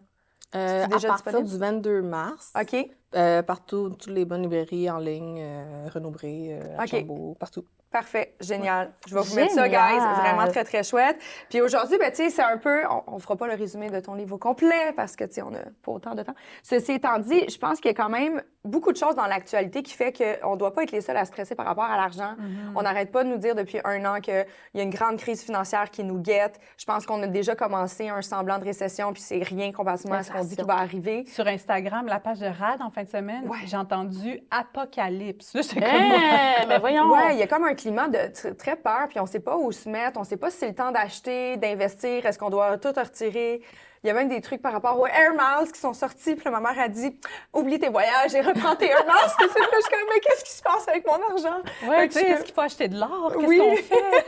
Euh, 0.57 0.83
à 0.85 0.89
déjà 0.89 1.07
partir 1.09 1.41
disponible? 1.41 1.49
du 1.49 1.59
22 1.59 2.03
mars, 2.03 2.53
OK? 2.61 2.91
euh, 3.15 3.43
partout, 3.43 3.91
toutes 3.91 4.07
les 4.13 4.25
bonnes 4.25 4.43
librairies 4.43 4.91
en 4.91 4.99
ligne, 4.99 5.39
euh, 5.41 5.89
Renaud-Bré, 5.95 6.49
euh, 6.61 6.75
OK. 6.75 6.81
Archambault, 6.81 7.37
partout. 7.39 7.65
Parfait, 7.91 8.35
génial. 8.41 8.93
Je 9.09 9.15
vais 9.17 9.21
vous 9.21 9.35
mettre 9.35 9.53
ça, 9.53 9.69
guys. 9.69 9.99
Vraiment 10.21 10.47
très, 10.47 10.63
très 10.63 10.85
chouette. 10.85 11.19
Puis 11.49 11.61
aujourd'hui, 11.61 11.99
ben, 11.99 12.11
tu 12.11 12.19
sais, 12.19 12.31
c'est 12.31 12.43
un 12.43 12.57
peu. 12.57 12.83
On, 12.89 13.03
on 13.15 13.19
fera 13.19 13.35
pas 13.35 13.49
le 13.49 13.55
résumé 13.55 13.91
de 13.91 13.99
ton 13.99 14.15
livre 14.15 14.37
au 14.37 14.39
complet 14.39 14.93
parce 14.95 15.17
que, 15.17 15.25
tu 15.25 15.35
sais, 15.35 15.43
on 15.43 15.51
n'a 15.51 15.59
pas 15.85 15.91
autant 15.91 16.15
de 16.15 16.23
temps. 16.23 16.35
Ceci 16.63 16.93
étant 16.93 17.19
dit, 17.19 17.45
je 17.49 17.59
pense 17.59 17.81
qu'il 17.81 17.91
y 17.91 17.95
a 17.95 17.97
quand 17.97 18.09
même 18.09 18.43
beaucoup 18.65 18.93
de 18.93 18.97
choses 18.97 19.17
dans 19.17 19.27
l'actualité 19.27 19.83
qui 19.83 19.93
fait 19.95 20.13
qu'on 20.13 20.53
ne 20.53 20.57
doit 20.57 20.73
pas 20.73 20.83
être 20.85 20.93
les 20.93 21.01
seuls 21.01 21.17
à 21.17 21.25
stresser 21.25 21.55
par 21.57 21.67
rapport 21.67 21.85
à 21.85 21.97
l'argent. 21.97 22.35
Mm-hmm. 22.39 22.73
On 22.77 22.83
n'arrête 22.83 23.11
pas 23.11 23.25
de 23.25 23.29
nous 23.31 23.39
dire 23.39 23.57
depuis 23.57 23.81
un 23.85 24.05
an 24.05 24.21
qu'il 24.21 24.47
y 24.75 24.81
a 24.81 24.83
une 24.85 24.91
grande 24.91 25.17
crise 25.17 25.43
financière 25.43 25.91
qui 25.91 26.05
nous 26.05 26.19
guette. 26.21 26.61
Je 26.79 26.85
pense 26.85 27.07
qu'on 27.07 27.21
a 27.23 27.27
déjà 27.27 27.57
commencé 27.57 28.09
un 28.09 28.23
semblant 28.23 28.59
de 28.59 28.65
récession, 28.65 29.13
puis 29.13 29.23
c'est 29.23 29.43
rien 29.43 29.73
comparativement 29.73 30.17
à 30.17 30.23
ce 30.23 30.31
qu'on 30.31 30.45
dit 30.45 30.55
qui 30.57 30.63
va 30.63 30.75
arriver. 30.77 31.25
Sur 31.27 31.47
Instagram, 31.49 32.07
la 32.07 32.21
page 32.21 32.39
de 32.39 32.47
RAD 32.47 32.83
en 32.83 32.91
fin 32.91 33.03
de 33.03 33.09
semaine, 33.09 33.49
Ouais. 33.49 33.59
j'ai 33.67 33.77
entendu 33.77 34.41
apocalypse. 34.51 35.55
Là, 35.55 35.61
Hein, 35.83 36.55
comme, 36.61 36.69
mais 36.69 36.79
voyons. 36.79 37.11
Ouais, 37.11 37.33
il 37.35 37.39
y 37.39 37.43
a 37.43 37.47
comme 37.47 37.65
un 37.65 37.75
climat 37.81 38.09
de 38.09 38.19
tr- 38.19 38.55
très 38.57 38.77
peur, 38.77 39.09
puis 39.09 39.19
on 39.21 39.27
sait 39.27 39.41
pas 39.41 39.57
où 39.57 39.73
se 39.73 39.89
mettre, 39.89 40.19
on 40.21 40.25
sait 40.25 40.37
pas 40.37 40.51
si 40.51 40.59
c'est 40.59 40.69
le 40.69 40.75
temps 40.75 40.91
d'acheter, 40.93 41.57
d'investir, 41.57 42.27
est-ce 42.27 42.39
qu'on 42.39 42.51
doit 42.51 42.79
tout 42.79 42.93
retirer. 42.97 43.63
Il 44.03 44.07
y 44.07 44.11
a 44.11 44.15
même 44.15 44.29
des 44.31 44.41
trucs 44.41 44.63
par 44.63 44.73
rapport 44.73 44.99
aux 44.99 45.07
Air 45.07 45.33
Miles 45.33 45.71
qui 45.71 45.79
sont 45.79 45.93
sortis, 45.93 46.35
puis 46.35 46.49
ma 46.49 46.59
mère 46.61 46.79
a 46.79 46.89
dit 46.89 47.15
oublie 47.53 47.79
tes 47.79 47.91
voyages 47.91 48.35
et 48.35 48.41
reprends 48.41 48.75
tes 48.75 48.87
Air 48.87 49.05
Miles. 49.05 49.15
Puis 49.39 49.47
là, 49.47 49.67
je 49.75 49.81
suis 49.81 49.91
comme 49.91 50.09
mais 50.15 50.21
qu'est-ce 50.21 50.45
qui 50.45 50.53
se 50.53 50.63
passe 50.63 50.89
avec 50.89 51.07
mon 51.07 51.21
argent? 51.31 51.59
Ouais, 51.87 52.09
tu 52.09 52.19
sais, 52.19 52.27
est-ce 52.31 52.45
qu'il 52.45 52.55
faut 52.55 52.63
acheter 52.63 52.89
de 52.89 52.99
l'or? 52.99 53.35
Qu'est-ce 53.35 53.47
Oui. 53.47 53.59
qu'on 53.59 53.77
fait? 53.77 54.27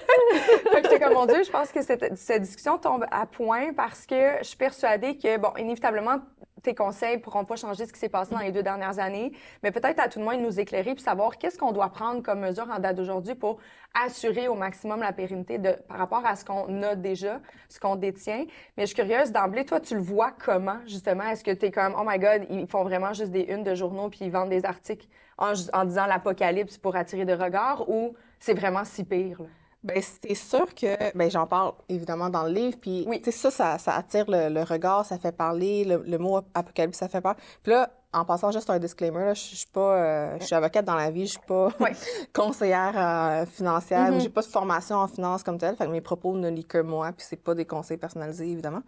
J'étais 0.82 1.00
comme, 1.00 1.14
mon 1.14 1.24
Dieu, 1.24 1.42
je 1.42 1.50
pense 1.50 1.70
que 1.72 1.80
cette, 1.80 2.18
cette 2.18 2.42
discussion 2.42 2.76
tombe 2.76 3.06
à 3.10 3.24
point 3.24 3.72
parce 3.74 4.04
que 4.04 4.32
je 4.40 4.44
suis 4.44 4.58
persuadée 4.58 5.16
que, 5.16 5.38
bon, 5.38 5.52
inévitablement, 5.56 6.18
tes 6.62 6.74
conseils 6.74 7.18
pourront 7.18 7.44
pas 7.44 7.56
changer 7.56 7.86
ce 7.86 7.92
qui 7.92 7.98
s'est 7.98 8.08
passé 8.08 8.34
dans 8.34 8.40
les 8.40 8.52
deux 8.52 8.62
dernières 8.62 8.98
années, 8.98 9.32
mais 9.62 9.70
peut-être 9.70 10.00
à 10.00 10.08
tout 10.08 10.18
le 10.18 10.24
moins 10.24 10.36
nous 10.36 10.60
éclairer 10.60 10.94
puis 10.94 11.02
savoir 11.02 11.38
qu'est-ce 11.38 11.58
qu'on 11.58 11.72
doit 11.72 11.88
prendre 11.90 12.22
comme 12.22 12.40
mesure 12.40 12.68
en 12.70 12.78
date 12.78 12.96
d'aujourd'hui 12.96 13.34
pour 13.34 13.58
assurer 13.94 14.48
au 14.48 14.54
maximum 14.54 15.00
la 15.00 15.12
pérennité 15.12 15.58
de, 15.58 15.72
par 15.88 15.98
rapport 15.98 16.24
à 16.24 16.36
ce 16.36 16.44
qu'on 16.44 16.82
a 16.82 16.94
déjà, 16.94 17.40
ce 17.68 17.78
qu'on 17.78 17.96
détient. 17.96 18.46
Mais 18.76 18.84
je 18.84 18.94
suis 18.94 18.96
curieuse 18.96 19.32
d'emblée, 19.32 19.64
toi, 19.64 19.80
tu 19.80 19.94
le 19.94 20.00
vois 20.00 20.32
comment, 20.32 20.78
justement? 20.86 21.24
Est-ce 21.24 21.44
que 21.44 21.50
tu 21.50 21.66
es 21.66 21.70
comme, 21.70 21.94
oh 21.98 22.04
my 22.06 22.18
God, 22.18 22.46
ils 22.50 22.66
font 22.66 22.84
vraiment 22.84 23.12
juste 23.12 23.30
des 23.30 23.42
unes 23.42 23.64
de 23.64 23.74
journaux 23.74 24.08
puis 24.08 24.20
ils 24.22 24.30
vendent 24.30 24.50
des 24.50 24.64
articles 24.64 25.06
en, 25.38 25.52
disant 25.84 26.06
l'apocalypse 26.06 26.78
pour 26.78 26.96
attirer 26.96 27.24
de 27.24 27.34
regards 27.34 27.88
ou 27.88 28.14
c'est 28.38 28.54
vraiment 28.54 28.84
si 28.84 29.04
pire? 29.04 29.38
Ben, 29.84 30.00
c'est 30.00 30.34
sûr 30.36 30.72
que, 30.74 31.16
ben, 31.16 31.28
j'en 31.30 31.46
parle 31.46 31.72
évidemment 31.88 32.30
dans 32.30 32.44
le 32.44 32.50
livre, 32.52 32.78
puis 32.80 33.04
Oui. 33.08 33.20
tu 33.20 33.32
sais, 33.32 33.50
ça, 33.50 33.50
ça, 33.50 33.78
ça 33.78 33.94
attire 33.96 34.26
le, 34.28 34.48
le 34.48 34.62
regard, 34.62 35.04
ça 35.04 35.18
fait 35.18 35.32
parler, 35.32 35.84
le, 35.84 36.02
le 36.06 36.18
mot 36.18 36.40
apocalypse, 36.54 36.98
ça 36.98 37.08
fait 37.08 37.20
peur. 37.20 37.34
Puis 37.64 37.72
là, 37.72 37.90
en 38.12 38.24
passant 38.24 38.52
juste 38.52 38.70
un 38.70 38.78
disclaimer, 38.78 39.24
là, 39.24 39.34
je 39.34 39.40
suis 39.40 39.66
pas, 39.72 39.80
euh, 39.96 40.36
je 40.38 40.44
suis 40.44 40.54
avocate 40.54 40.84
dans 40.84 40.94
la 40.94 41.10
vie, 41.10 41.26
je 41.26 41.32
suis 41.32 41.40
pas 41.48 41.70
conseillère 42.32 42.92
euh, 42.96 43.44
financière, 43.46 44.10
Mhm. 44.12 44.16
ou 44.16 44.20
j'ai 44.20 44.28
pas 44.28 44.42
de 44.42 44.46
formation 44.46 44.96
en 44.98 45.08
finance 45.08 45.42
comme 45.42 45.58
telle, 45.58 45.74
fait 45.74 45.86
que 45.86 45.90
mes 45.90 46.00
propos 46.00 46.34
ne 46.36 46.48
lient 46.48 46.64
que 46.64 46.78
moi, 46.78 47.10
puis 47.16 47.26
c'est 47.28 47.42
pas 47.42 47.54
des 47.54 47.64
conseils 47.66 47.96
personnalisés, 47.96 48.48
évidemment. 48.50 48.82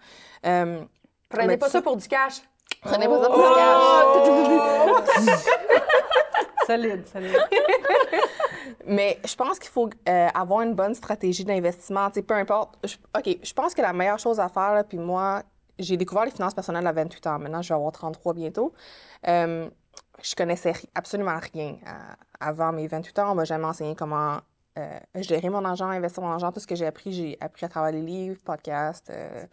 Euh, 0.46 0.80
Prenez 1.28 1.46
Mais 1.48 1.56
pas 1.56 1.68
ça 1.70 1.82
pour 1.82 1.96
du 1.96 2.06
cash. 2.06 2.34
prenez 2.82 3.08
pas 3.08 3.20
ça 3.20 3.28
pour 3.30 3.38
Oh! 3.38 3.54
le 4.20 5.26
cash. 5.26 5.44
solide, 6.68 7.04
solide. 7.08 7.36
Mais 8.86 9.18
je 9.26 9.34
pense 9.34 9.58
qu'il 9.58 9.70
faut 9.70 9.88
euh, 10.08 10.28
avoir 10.34 10.62
une 10.62 10.74
bonne 10.74 10.94
stratégie 10.94 11.44
d'investissement. 11.44 12.10
Tu 12.10 12.22
peu 12.22 12.34
importe. 12.34 12.76
Je- 12.84 12.96
OK, 13.18 13.38
je 13.42 13.52
pense 13.52 13.74
que 13.74 13.82
la 13.82 13.92
meilleure 13.92 14.18
chose 14.18 14.40
à 14.40 14.48
faire, 14.48 14.84
puis 14.88 14.98
moi, 14.98 15.42
j'ai 15.78 15.96
découvert 15.96 16.24
les 16.24 16.30
finances 16.30 16.54
personnelles 16.54 16.86
à 16.86 16.92
28 16.92 17.26
ans. 17.26 17.38
Maintenant, 17.38 17.62
je 17.62 17.68
vais 17.68 17.74
avoir 17.74 17.92
33 17.92 18.34
bientôt. 18.34 18.72
Euh, 19.26 19.68
je 20.22 20.34
connaissais 20.34 20.72
absolument 20.94 21.38
rien 21.52 21.76
avant 22.40 22.72
mes 22.72 22.86
28 22.86 23.18
ans. 23.18 23.32
On 23.32 23.34
m'a 23.34 23.44
jamais 23.44 23.64
enseigné 23.66 23.94
comment 23.96 24.38
euh, 24.78 24.98
gérer 25.16 25.48
mon 25.50 25.64
argent, 25.64 25.86
investir 25.88 26.22
mon 26.22 26.30
argent. 26.30 26.52
Tout 26.52 26.60
ce 26.60 26.66
que 26.66 26.74
j'ai 26.74 26.86
appris, 26.86 27.12
j'ai 27.12 27.36
appris 27.40 27.64
à 27.66 27.68
travers 27.68 27.92
les 27.92 28.00
livres, 28.02 28.40
podcasts, 28.44 29.10
euh, 29.10 29.44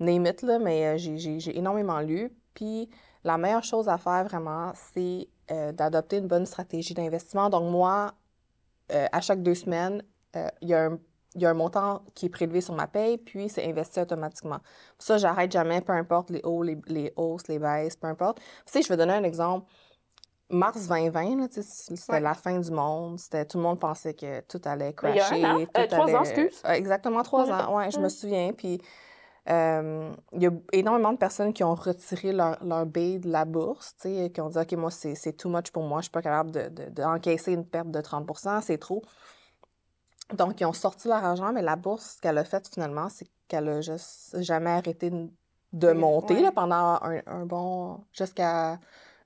name 0.00 0.26
it, 0.26 0.42
là, 0.42 0.58
mais 0.58 0.86
euh, 0.86 0.96
j'ai- 0.98 1.56
énormément 1.58 1.98
lu. 2.00 2.30
Puis 2.54 2.88
la 3.24 3.36
meilleure 3.38 3.64
chose 3.64 3.88
à 3.88 3.98
faire 3.98 4.24
vraiment, 4.24 4.72
c'est 4.94 5.28
d'adopter 5.74 6.16
une 6.18 6.26
bonne 6.26 6.44
stratégie 6.46 6.92
d'investissement. 6.92 7.48
Donc 7.50 7.70
moi, 7.70 8.12
euh, 8.92 9.06
à 9.12 9.20
chaque 9.20 9.42
deux 9.42 9.54
semaines, 9.54 10.02
euh, 10.36 10.48
il 10.62 10.68
y 10.68 10.74
a 10.74 10.84
un 10.86 10.98
il 11.34 11.42
y 11.42 11.44
a 11.44 11.50
un 11.50 11.54
montant 11.54 12.02
qui 12.14 12.24
est 12.26 12.28
prélevé 12.30 12.62
sur 12.62 12.72
ma 12.72 12.86
paye, 12.86 13.18
puis 13.18 13.50
c'est 13.50 13.62
investi 13.68 14.00
automatiquement. 14.00 14.56
Ça, 14.98 15.18
j'arrête 15.18 15.52
jamais, 15.52 15.82
peu 15.82 15.92
importe 15.92 16.30
les 16.30 16.40
hauts, 16.44 16.62
les, 16.62 16.78
les 16.86 17.12
hausses, 17.14 17.46
les 17.48 17.58
baisses, 17.58 17.94
peu 17.94 18.06
importe. 18.06 18.38
Tu 18.38 18.44
sais, 18.72 18.80
je 18.80 18.88
vais 18.88 18.96
donner 18.96 19.12
un 19.12 19.22
exemple. 19.22 19.66
Mars 20.48 20.86
2020, 20.88 21.36
là, 21.40 21.48
tu 21.48 21.62
sais, 21.62 21.94
c'était 21.94 22.12
Ouais. 22.14 22.20
la 22.20 22.32
fin 22.32 22.58
du 22.58 22.70
monde. 22.70 23.18
C'était, 23.18 23.44
tout 23.44 23.58
le 23.58 23.64
monde 23.64 23.78
pensait 23.78 24.14
que 24.14 24.40
tout 24.42 24.62
allait 24.64 24.94
Mais 25.02 25.10
il 25.10 25.16
y 25.16 25.20
a 25.20 25.26
un 25.26 25.28
crasher. 25.28 25.44
an, 25.44 25.58
tout 25.66 25.80
euh, 25.80 25.86
trois 25.88 26.04
ans, 26.04 26.06
allait- 26.22 26.42
excuse? 26.42 26.62
Exactement, 26.70 27.22
trois 27.22 27.44
Ouais. 27.44 27.52
ans. 27.52 27.76
Ouais, 27.76 27.90
je 27.90 27.98
me 27.98 28.08
souviens. 28.08 28.52
Puis 28.54 28.80
euh, 29.48 30.12
il 30.32 30.42
y 30.42 30.46
a 30.46 30.50
énormément 30.72 31.12
de 31.12 31.18
personnes 31.18 31.52
qui 31.52 31.62
ont 31.62 31.74
retiré 31.74 32.32
leur, 32.32 32.62
leur 32.64 32.86
bille 32.86 33.20
de 33.20 33.30
la 33.30 33.44
bourse, 33.44 33.94
qui 34.00 34.40
ont 34.40 34.48
dit, 34.48 34.58
OK, 34.58 34.72
moi, 34.72 34.90
c'est, 34.90 35.32
too 35.36 35.48
much 35.48 35.70
pour 35.70 35.84
moi. 35.84 36.00
Je 36.00 36.04
suis 36.04 36.10
pas 36.10 36.22
capable 36.22 36.50
de, 36.50 36.68
de- 36.68 36.90
d'encaisser 36.90 37.52
une 37.52 37.64
perte 37.64 37.90
de 37.90 38.00
30 38.00 38.28
c'est 38.62 38.78
trop. 38.78 39.02
Donc, 40.34 40.60
ils 40.60 40.64
ont 40.64 40.72
sorti 40.72 41.08
leur 41.08 41.24
argent, 41.24 41.52
mais 41.52 41.62
la 41.62 41.76
bourse, 41.76 42.16
ce 42.16 42.20
qu'elle 42.20 42.38
a 42.38 42.44
fait 42.44 42.68
finalement, 42.72 43.08
c'est 43.08 43.28
qu'elle 43.46 43.68
a 43.68 43.80
juste 43.80 44.40
jamais 44.42 44.70
arrêté 44.70 45.10
de- 45.10 45.30
de 45.72 45.92
monter 45.92 46.34
ouais. 46.34 46.42
là, 46.42 46.52
pendant 46.52 46.98
un, 47.02 47.20
un 47.26 47.46
bon. 47.46 48.00
jusqu'à 48.12 48.78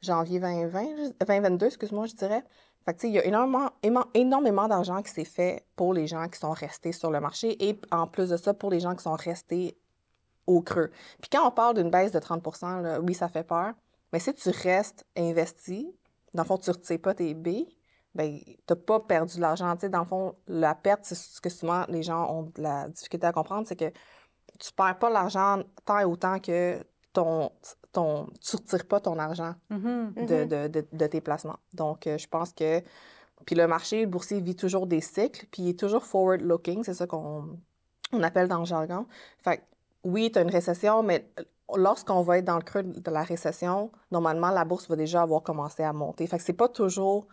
janvier 0.03 0.41
2020, 0.41 0.85
je- 0.97 1.25
2022, 1.25 1.67
excuse-moi, 1.67 2.07
je 2.07 2.15
dirais. 2.15 2.45
Fait 2.85 2.95
que, 2.95 3.01
tu 3.01 3.07
sais, 3.07 3.09
il 3.09 3.15
y 3.15 3.19
a 3.19 3.25
énormément, 3.25 3.71
énormément 4.15 4.69
d'argent 4.69 5.03
qui 5.03 5.11
s'est 5.11 5.25
fait 5.25 5.67
pour 5.77 5.95
les 5.95 6.07
gens 6.07 6.29
qui 6.29 6.39
sont 6.39 6.53
restés 6.53 6.93
sur 6.93 7.11
le 7.11 7.21
marché 7.21 7.69
et 7.69 7.79
en 7.91 8.07
plus 8.07 8.31
de 8.31 8.37
ça, 8.37 8.55
pour 8.55 8.71
les 8.71 8.81
gens 8.81 8.95
qui 8.95 9.03
sont 9.03 9.15
restés 9.15 9.77
au 10.47 10.63
creux. 10.63 10.91
Puis 11.21 11.29
quand 11.31 11.47
on 11.47 11.51
parle 11.51 11.77
d'une 11.77 11.91
baisse 11.91 12.13
de 12.13 12.19
30 12.19 12.63
là, 12.83 13.01
oui, 13.01 13.15
ça 13.15 13.29
fait 13.29 13.45
peur, 13.45 13.73
mais 14.13 14.19
si 14.19 14.35
tu 14.35 14.51
restes 14.51 15.05
investi, 15.17 15.95
dans 16.35 16.43
le 16.43 16.47
fond, 16.47 16.59
tu 16.59 16.71
ne 16.71 16.75
retires 16.75 17.01
pas 17.01 17.15
tes 17.15 17.35
billes, 17.35 17.77
ben, 18.15 18.39
tu 18.41 18.57
n'as 18.69 18.77
pas 18.77 19.01
perdu 19.01 19.37
de 19.37 19.41
l'argent. 19.41 19.73
Tu 19.77 19.83
sais, 19.83 19.89
dans 19.89 20.01
le 20.01 20.05
fond, 20.07 20.35
la 20.49 20.75
perte, 20.75 21.05
c'est 21.05 21.15
ce 21.15 21.41
que 21.41 21.49
souvent 21.49 21.85
les 21.89 22.03
gens 22.03 22.29
ont 22.33 22.43
de 22.55 22.63
la 22.63 22.89
difficulté 22.89 23.27
à 23.27 23.33
comprendre, 23.33 23.67
c'est 23.69 23.77
que 23.77 23.91
tu 24.59 24.73
perds 24.73 24.99
pas 24.99 25.11
l'argent 25.11 25.63
tant 25.85 25.99
et 26.01 26.05
autant 26.05 26.39
que 26.41 26.85
ton, 27.13 27.51
ton, 27.93 28.27
tu 28.41 28.57
ne 28.57 28.61
retires 28.61 28.87
pas 28.87 29.01
ton 29.01 29.19
argent 29.19 29.55
Mhm. 29.71 30.13
de, 30.15 30.21
Mhm. 30.21 30.49
de, 30.49 30.69
de, 30.69 30.87
de 30.93 31.07
tes 31.07 31.21
placements. 31.21 31.59
Donc, 31.75 32.07
euh, 32.07 32.19
je 32.19 32.27
pense 32.29 32.53
que. 32.53 32.83
Puis 33.47 33.55
le 33.57 33.67
marché 33.67 34.05
boursier 34.07 34.41
vit 34.41 34.55
toujours 34.55 34.87
des 34.87 35.01
cycles, 35.01 35.47
puis 35.51 35.63
il 35.63 35.69
est 35.71 35.79
toujours 35.79 36.05
forward-looking, 36.05 36.85
c'est 36.85 36.95
ça 36.95 37.07
qu'on 37.07 37.59
on 38.13 38.23
appelle 38.23 38.49
dans 38.49 38.59
le 38.59 38.65
jargon. 38.67 39.07
Fait 39.39 39.59
que, 39.59 39.63
oui, 40.05 40.31
tu 40.33 40.39
as 40.39 40.43
une 40.43 40.51
récession, 40.51 41.03
mais 41.03 41.31
lorsqu'on 41.77 42.23
va 42.23 42.39
être 42.39 42.45
dans 42.45 42.57
le 42.57 42.63
creux 42.63 42.83
de 42.83 43.11
la 43.11 43.23
récession, 43.23 43.91
normalement, 44.11 44.51
la 44.51 44.65
bourse 44.65 44.89
va 44.89 44.97
déjà 44.97 45.23
avoir 45.23 45.43
commencé 45.43 45.83
à 45.83 45.93
monter. 45.93 46.27
Fait 46.27 46.39
que 46.39 46.45
c'est 46.45 46.53
pas 46.53 46.69
toujours 46.69 47.27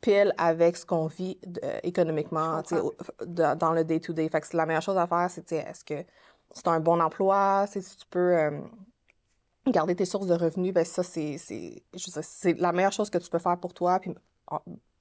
pile 0.00 0.32
avec 0.38 0.76
ce 0.76 0.86
qu'on 0.86 1.06
vit 1.06 1.38
euh, 1.62 1.78
économiquement 1.82 2.62
dans 3.26 3.72
le 3.72 3.84
day-to-day. 3.84 4.28
Fait 4.28 4.40
que 4.40 4.56
la 4.56 4.66
meilleure 4.66 4.82
chose 4.82 4.96
à 4.96 5.06
faire, 5.06 5.28
c'est, 5.30 5.52
est-ce 5.52 5.84
que 5.84 6.04
c'est 6.52 6.68
un 6.68 6.80
bon 6.80 7.00
emploi, 7.00 7.66
si 7.66 7.80
tu 7.80 8.06
peux 8.08 8.36
euh, 8.36 8.60
garder 9.66 9.94
tes 9.94 10.04
sources 10.04 10.26
de 10.26 10.34
revenus, 10.34 10.72
ben 10.72 10.84
ça, 10.84 11.02
c'est, 11.02 11.36
la 12.58 12.72
meilleure 12.72 12.92
chose 12.92 13.10
que 13.10 13.18
tu 13.18 13.30
peux 13.30 13.38
faire 13.38 13.58
pour 13.58 13.74
toi. 13.74 14.00
Puis, 14.00 14.14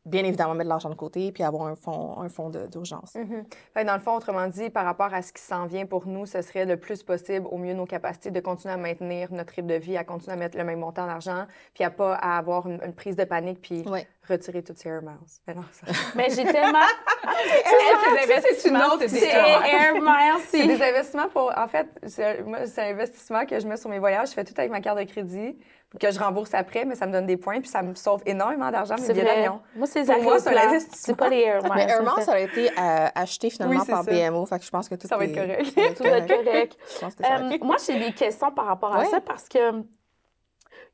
bien 0.06 0.24
évidemment, 0.24 0.53
mettre 0.53 0.63
de 0.65 0.70
l'argent 0.70 0.89
de 0.89 0.96
côté, 0.96 1.32
puis 1.32 1.44
avoir 1.44 1.68
un 1.68 1.75
fonds, 1.75 2.20
un 2.20 2.29
fonds 2.29 2.50
d'urgence. 2.50 3.15
Mhm. 3.15 3.46
Que 3.75 3.84
dans 3.84 3.94
le 3.94 4.00
fond, 4.00 4.15
autrement 4.15 4.48
dit, 4.48 4.70
par 4.70 4.86
rapport 4.86 5.13
à 5.13 5.22
ce 5.22 5.32
qui 5.34 5.41
s'en 5.41 5.65
vient 5.65 5.86
pour 5.86 6.08
nous, 6.08 6.25
ce 6.25 6.41
serait 6.41 6.65
le 6.65 6.77
plus 6.77 7.03
possible, 7.03 7.46
au 7.51 7.58
mieux 7.58 7.74
nos 7.74 7.86
capacités, 7.86 8.32
de 8.32 8.39
continuer 8.39 8.74
à 8.74 8.77
maintenir 8.77 9.32
notre 9.32 9.53
rythme 9.53 9.68
de 9.68 9.75
vie, 9.75 9.98
à 9.98 10.03
continuer 10.03 10.34
à 10.34 10.36
mettre 10.38 10.58
le 10.58 10.63
même 10.63 10.79
montant 10.79 11.06
d'argent, 11.06 11.46
puis 11.74 11.84
à 11.84 11.89
pas 11.91 12.15
à 12.15 12.38
avoir 12.38 12.68
une, 12.68 12.79
une 12.84 12.94
prise 12.94 13.15
de 13.15 13.24
panique, 13.25 13.62
puis 13.62 13.84
Ouais. 13.88 14.08
retirer 14.27 14.63
toutes 14.63 14.77
ces 14.77 14.89
Air 14.89 15.01
Miles. 15.01 15.12
Mais 15.48 15.53
non, 15.53 15.63
ça- 15.72 15.88
Mais 16.15 16.29
j'ai 16.29 16.46
tellement. 16.46 16.79
C'est 18.62 18.70
une 18.70 18.77
autre 18.77 19.03
C'est 19.08 19.18
histoire. 19.18 19.65
Air 19.65 19.94
Miles, 19.96 20.44
C'est 20.48 20.65
des 20.68 20.82
investissements 20.82 21.29
pour. 21.29 21.51
En 21.56 21.68
fait, 21.68 21.88
c'est 22.08 22.39
un 22.39 22.89
investissement 22.91 23.46
que 23.46 23.60
je 23.60 23.68
mets 23.68 23.77
sur 23.77 23.89
mes 23.89 24.00
voyages. 24.00 24.29
Je 24.29 24.34
fais 24.34 24.44
tout 24.44 24.53
avec 24.58 24.72
ma 24.72 24.82
carte 24.82 24.98
de 25.00 25.03
crédit, 25.03 25.58
que 26.00 26.12
je 26.12 26.19
rembourse 26.19 26.53
après, 26.53 26.86
mais 26.86 26.93
ça 26.96 27.08
me 27.08 27.12
donne 27.12 27.25
des 27.25 27.38
points, 27.38 27.60
puis 27.62 27.69
ça 27.69 27.81
me 27.81 27.96
sauve 27.96 28.22
énormément 28.25 28.69
d'argent, 28.69 28.96
mes 28.96 29.01
C'est 29.01 29.13
billets 29.13 29.25
d'avion. 29.25 29.60
Moi, 29.75 29.88
c'est 29.88 30.05
Pour 30.05 30.22
moi, 30.22 30.39
c'est 30.39 30.55
un. 30.55 30.79
C'est 30.79 31.15
pas 31.17 31.29
les 31.29 31.39
Air 31.41 31.63
Miles. 31.63 31.72
Mais 31.75 31.88
fait- 31.88 32.22
ça 32.22 32.34
a 32.34 32.39
été 32.39 32.69
euh, 32.69 33.08
acheté 33.15 33.50
finalement 33.50 33.79
Oui, 33.81 33.88
par 33.88 34.03
ça. 34.03 34.12
BMO, 34.12 34.46
fait 34.46 34.60
que 34.60 34.65
je 34.65 34.69
pense 34.69 34.88
que 34.88 34.96
tout 34.96 35.08
Ça 35.08 35.17
va 35.17 35.25
est- 35.25 35.29
être 35.31 35.36
correct. 35.36 35.65
ça 35.74 35.81
va 35.81 35.88
être 35.88 35.98
Tout 35.98 36.03
va 36.03 36.17
être 36.17 36.27
correct. 36.43 36.77
Je 36.93 37.00
pense 37.00 37.15
que 37.15 37.24
ça 37.24 37.29
va 37.38 37.43
Euh, 37.46 37.50
être- 37.51 37.63
moi, 37.63 37.77
j'ai 37.86 37.98
des 37.98 38.12
questions 38.13 38.51
par 38.51 38.65
rapport 38.65 38.93
à 38.96 39.00
Ouais. 39.00 39.05
ça 39.05 39.19
parce 39.19 39.50
que 39.50 39.84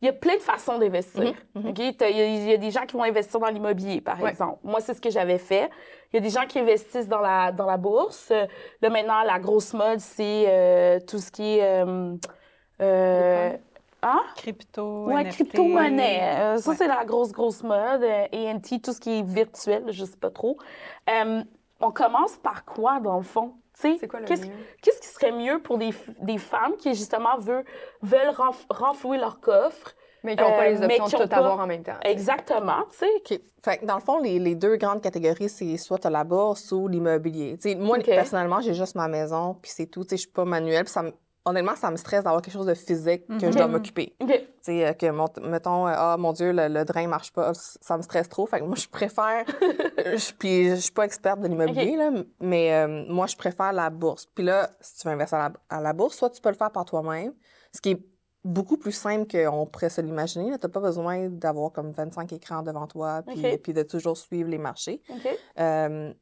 il 0.02 0.06
y 0.06 0.10
a 0.10 0.14
plein 0.14 0.36
de 0.36 0.42
façons 0.42 0.78
d'investir. 0.78 1.34
Mhm, 1.56 1.64
mhm. 1.64 1.74
Il 1.78 1.84
y, 1.84 2.04
a- 2.04 2.10
il 2.28 2.50
y 2.50 2.54
a 2.54 2.58
des 2.58 2.72
gens 2.72 2.86
qui 2.86 2.96
vont 2.96 3.04
investir 3.04 3.40
dans 3.40 3.48
l'immobilier, 3.48 4.02
par 4.02 4.22
Ouais. 4.22 4.30
exemple. 4.30 4.60
Moi, 4.64 4.80
c'est 4.82 4.94
ce 4.94 5.02
que 5.02 5.10
j'avais 5.10 5.38
fait. 5.40 5.70
Il 6.12 6.18
y 6.18 6.20
a 6.20 6.22
des 6.22 6.30
gens 6.30 6.46
qui 6.48 6.60
investissent 6.60 7.08
dans 7.08 7.20
la, 7.22 7.52
dans 7.52 7.66
la 7.66 7.78
bourse. 7.78 8.30
Là, 8.82 8.90
maintenant, 8.90 9.24
la 9.24 9.40
grosse 9.40 9.74
mode, 9.74 10.00
c'est 10.00 10.46
euh, 10.48 11.00
tout 11.06 11.18
ce 11.18 11.32
qui 11.32 11.58
est... 11.60 11.64
Euh, 11.86 12.16
euh, 12.82 13.52
hein? 14.06 14.22
Crypto, 14.36 15.06
Ouais, 15.06 15.24
NFT. 15.24 15.36
crypto-monnaie. 15.36 16.22
Euh, 16.40 16.58
ça, 16.58 16.70
Ouais. 16.72 16.76
c'est 16.78 16.88
la 16.88 17.04
grosse, 17.06 17.32
grosse 17.32 17.64
mode. 17.64 18.04
Euh, 18.04 18.26
ANT, 18.34 18.80
tout 18.82 18.94
ce 18.94 19.00
qui 19.00 19.20
est 19.20 19.24
virtuel, 19.24 19.86
je 19.90 20.06
sais 20.06 20.18
pas 20.18 20.30
trop. 20.32 20.58
Euh, 21.10 21.44
on 21.82 21.92
commence 21.92 22.38
par 22.38 22.64
quoi, 22.66 23.00
dans 23.00 23.18
le 23.18 23.24
fond? 23.24 23.54
Tu 23.74 23.82
sais, 23.82 23.98
C'est 24.00 24.08
quoi 24.08 24.22
le 24.22 24.26
qu'est-ce- 24.26 24.46
mieux? 24.48 24.54
Qu'est-ce 24.82 25.02
qui 25.02 25.08
serait 25.08 25.34
mieux 25.34 25.62
pour 25.62 25.78
des, 25.78 25.94
des 26.22 26.38
femmes 26.38 26.78
qui, 26.78 26.94
justement, 26.96 27.38
veulent, 27.38 27.66
veulent 28.02 28.30
renf- 28.34 28.66
renflouer 28.70 29.18
leur 29.18 29.42
coffre, 29.42 29.94
Mais 30.24 30.36
qui 30.38 30.42
n'ont 30.44 30.50
pas 30.52 30.64
Euh, 30.66 30.70
les 30.70 30.82
options 31.02 31.20
de 31.20 31.24
tout 31.24 31.30
pas- 31.30 31.36
avoir 31.38 31.60
en 31.60 31.68
même 31.68 31.84
temps. 31.84 31.98
Exactement, 32.04 32.84
tu 32.90 32.98
sais. 33.00 33.10
OK. 33.18 33.40
Fait 33.62 33.78
que 33.80 33.86
dans 33.86 33.96
le 33.96 34.02
fond, 34.02 34.20
les, 34.20 34.40
les 34.40 34.56
deux 34.56 34.78
grandes 34.78 35.02
catégories, 35.02 35.50
c'est 35.50 35.76
soit 35.78 35.98
tu 36.00 36.10
la 36.10 36.24
bourse 36.24 36.72
ou 36.72 36.88
l'immobilier. 36.88 37.58
Moi, 37.78 37.98
personnellement, 38.00 38.62
j'ai 38.62 38.74
juste 38.74 38.96
ma 38.96 39.08
maison, 39.10 39.56
puis 39.62 39.70
c'est 39.72 39.88
tout. 39.88 40.06
Je 40.10 40.16
suis 40.16 40.30
pas 40.30 40.46
manuelle. 40.46 40.86
Puis 40.86 40.94
ça 40.94 41.04
me- 41.04 41.12
honnêtement, 41.46 41.76
ça 41.76 41.92
me 41.92 41.96
stresse 41.98 42.24
d'avoir 42.24 42.42
quelque 42.42 42.54
chose 42.54 42.66
de 42.66 42.74
physique 42.74 43.26
que 43.40 43.52
je 43.52 43.56
dois 43.58 43.68
Mhm. 43.68 43.72
m'occuper. 43.72 44.16
Tu 44.20 44.28
sais, 44.62 44.86
euh, 44.88 44.94
que, 44.94 45.10
mon- 45.12 45.28
mettons, 45.50 45.88
euh, 45.88 45.94
ah, 45.96 46.18
mon 46.18 46.34
Dieu, 46.34 46.52
le, 46.52 46.68
le 46.68 46.84
drain 46.86 47.08
marche 47.08 47.32
pas, 47.32 47.54
ça 47.54 47.98
me 47.98 48.02
stresse 48.02 48.28
trop. 48.30 48.48
Fait 48.48 48.60
que 48.60 48.66
moi, 48.66 48.76
je 48.76 48.88
préfère. 48.88 49.46
je, 49.98 50.34
puis, 50.34 50.70
je 50.72 50.76
suis 50.76 50.92
pas 50.92 51.04
experte 51.06 51.40
de 51.42 51.48
l'immobilier, 51.48 51.96
là, 51.98 52.10
mais 52.42 52.74
euh, 52.74 53.06
moi, 53.08 53.28
je 53.28 53.36
préfère 53.36 53.74
la 53.74 53.90
bourse. 53.92 54.26
Puis 54.26 54.44
là, 54.44 54.70
si 54.82 54.98
tu 55.00 55.08
veux 55.08 55.14
investir 55.14 55.38
à 55.38 55.50
la, 55.50 55.78
à 55.78 55.82
la 55.82 55.94
bourse, 55.94 56.18
soit 56.18 56.30
tu 56.32 56.42
peux 56.42 56.50
le 56.50 56.56
faire 56.56 56.72
par 56.72 56.86
toi-même, 56.86 57.34
ce 57.74 57.80
qui 57.82 57.92
est 57.92 58.06
beaucoup 58.44 58.78
plus 58.78 58.92
simple 58.92 59.26
qu'on 59.32 59.66
pourrait 59.66 59.90
se 59.90 60.02
l'imaginer. 60.02 60.46
Tu 60.46 60.66
n'as 60.66 60.70
pas 60.72 60.80
besoin 60.80 61.30
d'avoir 61.30 61.72
comme 61.72 61.92
25 61.92 62.32
écrans 62.34 62.62
devant 62.64 62.86
toi, 62.88 63.24
puis, 63.62 63.74
de 63.74 63.84
toujours 63.84 64.18
suivre 64.18 64.50
les 64.50 64.60
marchés. 64.60 65.02
Euh, 65.60 66.14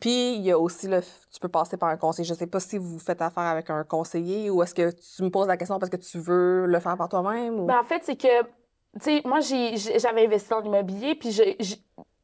puis, 0.00 0.34
il 0.34 0.42
y 0.42 0.50
a 0.50 0.58
aussi 0.58 0.86
le. 0.86 1.00
Tu 1.00 1.40
peux 1.40 1.48
passer 1.48 1.76
par 1.78 1.88
un 1.88 1.96
conseiller. 1.96 2.28
Je 2.28 2.34
sais 2.34 2.46
pas 2.46 2.60
si 2.60 2.76
vous 2.76 2.98
faites 2.98 3.22
affaire 3.22 3.44
avec 3.44 3.70
un 3.70 3.84
conseiller 3.84 4.50
ou 4.50 4.62
est-ce 4.62 4.74
que 4.74 4.90
tu 4.90 5.22
me 5.22 5.30
poses 5.30 5.48
la 5.48 5.56
question 5.56 5.78
parce 5.78 5.90
que 5.90 5.96
tu 5.96 6.18
veux 6.18 6.66
le 6.66 6.78
faire 6.78 6.96
par 6.96 7.08
toi-même? 7.08 7.60
Ou... 7.60 7.66
Ben, 7.66 7.78
en 7.78 7.84
fait, 7.84 8.02
c'est 8.04 8.16
que, 8.16 8.42
tu 8.42 9.00
sais, 9.00 9.22
moi, 9.24 9.40
j'avais 9.40 10.26
investi 10.26 10.50
dans 10.50 10.60
l'immobilier, 10.60 11.14
puis 11.14 11.30
j'ai- 11.30 11.56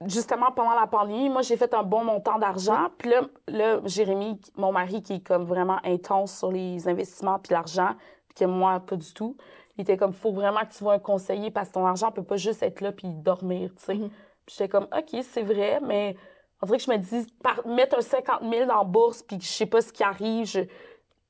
justement, 0.04 0.52
pendant 0.52 0.78
la 0.78 0.86
pandémie, 0.86 1.30
moi, 1.30 1.40
j'ai 1.40 1.56
fait 1.56 1.72
un 1.72 1.82
bon 1.82 2.04
montant 2.04 2.38
d'argent. 2.38 2.88
Puis 2.98 3.08
là, 3.08 3.22
là, 3.48 3.80
Jérémy, 3.86 4.38
mon 4.56 4.70
mari, 4.70 5.02
qui 5.02 5.14
est 5.14 5.26
comme 5.26 5.44
vraiment 5.44 5.78
intense 5.84 6.36
sur 6.36 6.52
les 6.52 6.86
investissements 6.86 7.38
puis 7.38 7.54
l'argent, 7.54 7.94
puis 8.28 8.44
que 8.44 8.44
moi, 8.44 8.80
pas 8.80 8.96
du 8.96 9.12
tout, 9.14 9.36
il 9.78 9.82
était 9.82 9.96
comme, 9.96 10.12
faut 10.12 10.32
vraiment 10.32 10.60
que 10.60 10.72
tu 10.76 10.84
vois 10.84 10.94
un 10.94 10.98
conseiller 10.98 11.50
parce 11.50 11.68
que 11.68 11.74
ton 11.74 11.86
argent 11.86 12.12
peut 12.12 12.22
pas 12.22 12.36
juste 12.36 12.62
être 12.62 12.80
là 12.82 12.92
puis 12.92 13.08
dormir, 13.08 13.70
tu 13.78 13.84
sais. 13.84 13.94
Mhm. 13.94 14.10
Puis 14.46 14.56
j'étais 14.58 14.68
comme, 14.68 14.86
OK, 14.96 15.22
c'est 15.22 15.42
vrai, 15.42 15.80
mais 15.82 16.16
on 16.62 16.66
dirait 16.66 16.78
que 16.78 16.84
je 16.84 16.90
me 16.90 16.98
dis, 16.98 17.26
mettre 17.66 17.98
un 17.98 18.02
50 18.02 18.40
000 18.50 18.66
dans 18.66 18.78
la 18.78 18.84
bourse 18.84 19.22
puis 19.22 19.38
je 19.40 19.46
sais 19.46 19.66
pas 19.66 19.80
ce 19.80 19.92
qui 19.92 20.02
arrive, 20.02 20.66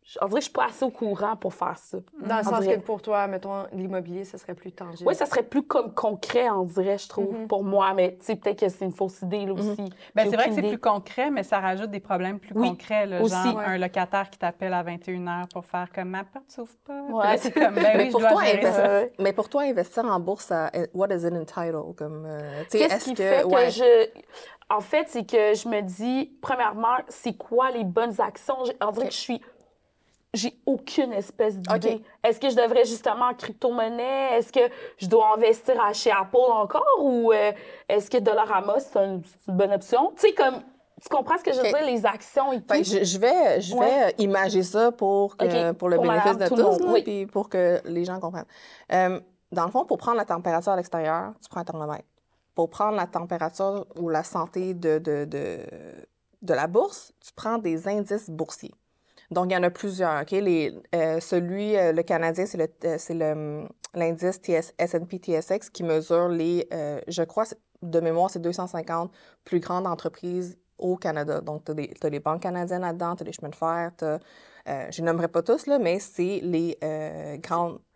dirait 0.04 0.28
que 0.28 0.36
je 0.36 0.40
suis 0.42 0.52
pas 0.52 0.66
assez 0.66 0.84
au 0.84 0.90
courant 0.90 1.34
pour 1.36 1.54
faire 1.54 1.78
ça. 1.78 1.96
Dans 2.20 2.34
le 2.36 2.40
On 2.46 2.50
sens 2.50 2.66
que 2.66 2.76
pour 2.80 3.00
toi, 3.00 3.26
mettons, 3.26 3.64
l'immobilier, 3.72 4.24
ce 4.24 4.36
serait 4.36 4.54
plus 4.54 4.70
tangible. 4.70 5.08
Oui, 5.08 5.14
ça 5.14 5.24
serait 5.24 5.42
plus 5.42 5.62
comme 5.62 5.94
concret, 5.94 6.50
on 6.50 6.64
dirait, 6.64 6.98
je 6.98 7.08
trouve, 7.08 7.32
Mhm. 7.34 7.48
pour 7.48 7.64
moi. 7.64 7.94
Mais 7.94 8.16
tu 8.18 8.26
sais, 8.26 8.36
peut-être 8.36 8.60
que 8.60 8.68
c'est 8.68 8.84
une 8.84 8.92
fausse 8.92 9.22
idée, 9.22 9.46
là, 9.46 9.54
aussi. 9.54 9.76
Ben, 10.14 10.24
J'ai 10.24 10.30
c'est 10.30 10.36
vrai 10.36 10.48
que 10.50 10.54
c'est 10.54 10.62
plus 10.68 10.78
concret, 10.78 11.30
mais 11.30 11.42
ça 11.42 11.58
rajoute 11.58 11.90
des 11.90 12.00
problèmes 12.00 12.38
plus 12.38 12.52
Oui, 12.54 12.68
concrets. 12.68 13.06
Là, 13.06 13.22
aussi. 13.22 13.34
genre 13.34 13.56
Ouais. 13.56 13.64
un 13.64 13.78
locataire 13.78 14.28
qui 14.28 14.38
t'appelle 14.38 14.74
à 14.74 14.82
21h 14.82 15.48
pour 15.52 15.64
faire 15.64 15.88
comme 15.94 16.10
ma 16.10 16.24
porte 16.24 16.50
s'ouvre 16.50 16.74
pas. 16.86 17.00
Ouais. 17.04 17.38
c'est 17.38 17.50
comme, 17.52 17.74
ben 17.74 17.82
mais, 17.96 17.96
oui, 17.96 18.06
je 18.06 18.10
pour 18.10 18.20
dois 18.20 18.30
toi, 18.30 18.44
gérer 18.44 18.72
ça. 18.72 19.00
Mais 19.18 19.32
pour 19.32 19.48
toi, 19.48 19.62
investir 19.62 20.04
en 20.04 20.20
bourse, 20.20 20.44
ça- 20.44 20.70
what 20.92 21.08
is 21.14 21.26
it 21.26 21.32
entitled? 21.32 21.94
Comme, 21.96 22.26
euh, 22.26 22.62
Qu'est-ce 22.70 22.94
est-ce 22.94 23.04
qui 23.06 23.14
que, 23.14 23.22
fait 23.22 23.42
que 23.42 23.70
je. 23.70 24.08
En 24.70 24.80
fait, 24.80 25.06
c'est 25.08 25.26
que 25.28 25.54
je 25.54 25.68
me 25.68 25.82
dis, 25.82 26.32
premièrement, 26.40 26.96
c'est 27.08 27.36
quoi 27.36 27.70
les 27.70 27.84
bonnes 27.84 28.18
actions? 28.20 28.56
J'ai- 28.64 28.72
On 28.82 28.90
dirait 28.92 29.04
Ok. 29.06 29.10
que 29.10 29.14
je 29.14 29.20
suis. 29.20 29.40
J'ai 30.34 30.52
aucune 30.66 31.12
espèce 31.12 31.56
d'idée. 31.58 31.94
Ok. 31.94 32.00
Est-ce 32.24 32.40
que 32.40 32.50
je 32.50 32.56
devrais 32.56 32.84
justement 32.84 33.26
en 33.30 33.34
crypto-monnaie? 33.34 34.32
Est-ce 34.36 34.52
que 34.52 34.60
je 34.98 35.06
dois 35.06 35.34
investir 35.36 35.80
à 35.80 35.92
chez 35.92 36.10
Apple 36.10 36.36
encore? 36.50 36.84
Ou 37.00 37.32
euh, 37.32 37.52
est-ce 37.88 38.10
que 38.10 38.18
Dollarama, 38.18 38.80
c'est 38.80 38.98
un- 38.98 39.20
c'est 39.24 39.50
une 39.50 39.56
bonne 39.56 39.72
option? 39.72 40.12
Tu 40.16 40.28
sais, 40.28 40.34
comme. 40.34 40.60
Tu 41.02 41.08
comprends 41.08 41.36
ce 41.38 41.44
que 41.44 41.52
je 41.52 41.58
veux 41.58 41.68
dire? 41.68 41.84
Les 41.86 42.04
actions 42.06 42.52
et 42.52 42.60
tout? 42.62 42.74
Je, 42.74 43.04
je 43.04 43.18
vais, 43.18 43.60
je 43.60 43.74
vais 43.74 43.78
Ouais. 43.80 44.04
euh, 44.06 44.10
imager 44.18 44.62
ça 44.62 44.90
pour, 44.90 45.36
que- 45.36 45.72
pour 45.72 45.88
le 45.88 45.96
pour 45.96 46.04
bénéfice 46.06 46.38
de 46.38 46.48
tout 46.48 46.54
tous, 46.56 46.84
oui. 46.86 47.02
puis 47.02 47.26
pour 47.26 47.48
que 47.48 47.80
les 47.84 48.04
gens 48.04 48.18
comprennent. 48.20 48.46
Euh, 48.92 49.20
dans 49.52 49.64
le 49.66 49.70
fond, 49.70 49.84
pour 49.84 49.98
prendre 49.98 50.16
la 50.16 50.24
température 50.24 50.72
à 50.72 50.76
l'extérieur, 50.76 51.32
tu 51.42 51.48
prends 51.48 51.60
un 51.60 51.64
thermomètre. 51.64 52.04
Pour 52.54 52.70
prendre 52.70 52.96
la 52.96 53.06
température 53.06 53.84
ou 54.00 54.08
la 54.08 54.24
santé 54.24 54.72
de, 54.74 54.98
de, 54.98 55.24
de, 55.26 55.58
de 56.42 56.54
la 56.54 56.66
bourse, 56.66 57.12
tu 57.20 57.32
prends 57.34 57.58
des 57.58 57.86
indices 57.86 58.30
boursiers. 58.30 58.74
Donc, 59.30 59.46
il 59.50 59.54
y 59.54 59.56
en 59.56 59.62
a 59.62 59.70
plusieurs. 59.70 60.22
OK? 60.22 60.32
Euh, 60.32 61.20
celui, 61.20 61.76
euh, 61.76 61.92
le 61.92 62.02
Canadien, 62.02 62.46
c'est 62.46 62.58
le, 62.58 63.22
euh, 63.22 63.32
hum, 63.32 63.68
l'indice 63.94 64.40
S&P 64.78 65.18
TSX 65.18 65.70
qui 65.70 65.84
mesure 65.84 66.28
les, 66.28 66.68
je 67.06 67.22
crois, 67.22 67.44
de 67.82 68.00
mémoire, 68.00 68.30
c'est 68.30 68.40
250 68.40 69.12
plus 69.44 69.60
grandes 69.60 69.86
entreprises 69.86 70.58
au 70.78 70.96
Canada. 70.96 71.40
Donc, 71.40 71.64
tu 71.64 71.72
as, 71.72 72.08
les 72.10 72.20
banques 72.20 72.42
canadiennes 72.42 72.82
là-dedans, 72.82 73.14
tu 73.14 73.22
as 73.22 73.26
les 73.26 73.32
chemins 73.32 73.50
de 73.50 73.54
fer, 73.54 73.92
euh, 74.02 74.18
je 74.90 75.02
ne 75.02 75.06
nommerai 75.06 75.28
pas 75.28 75.42
tous, 75.42 75.66
là, 75.66 75.78
mais 75.78 75.98
c'est 76.00 76.40
les 76.42 76.76
grandes 77.42 77.78
Tu 77.78 77.93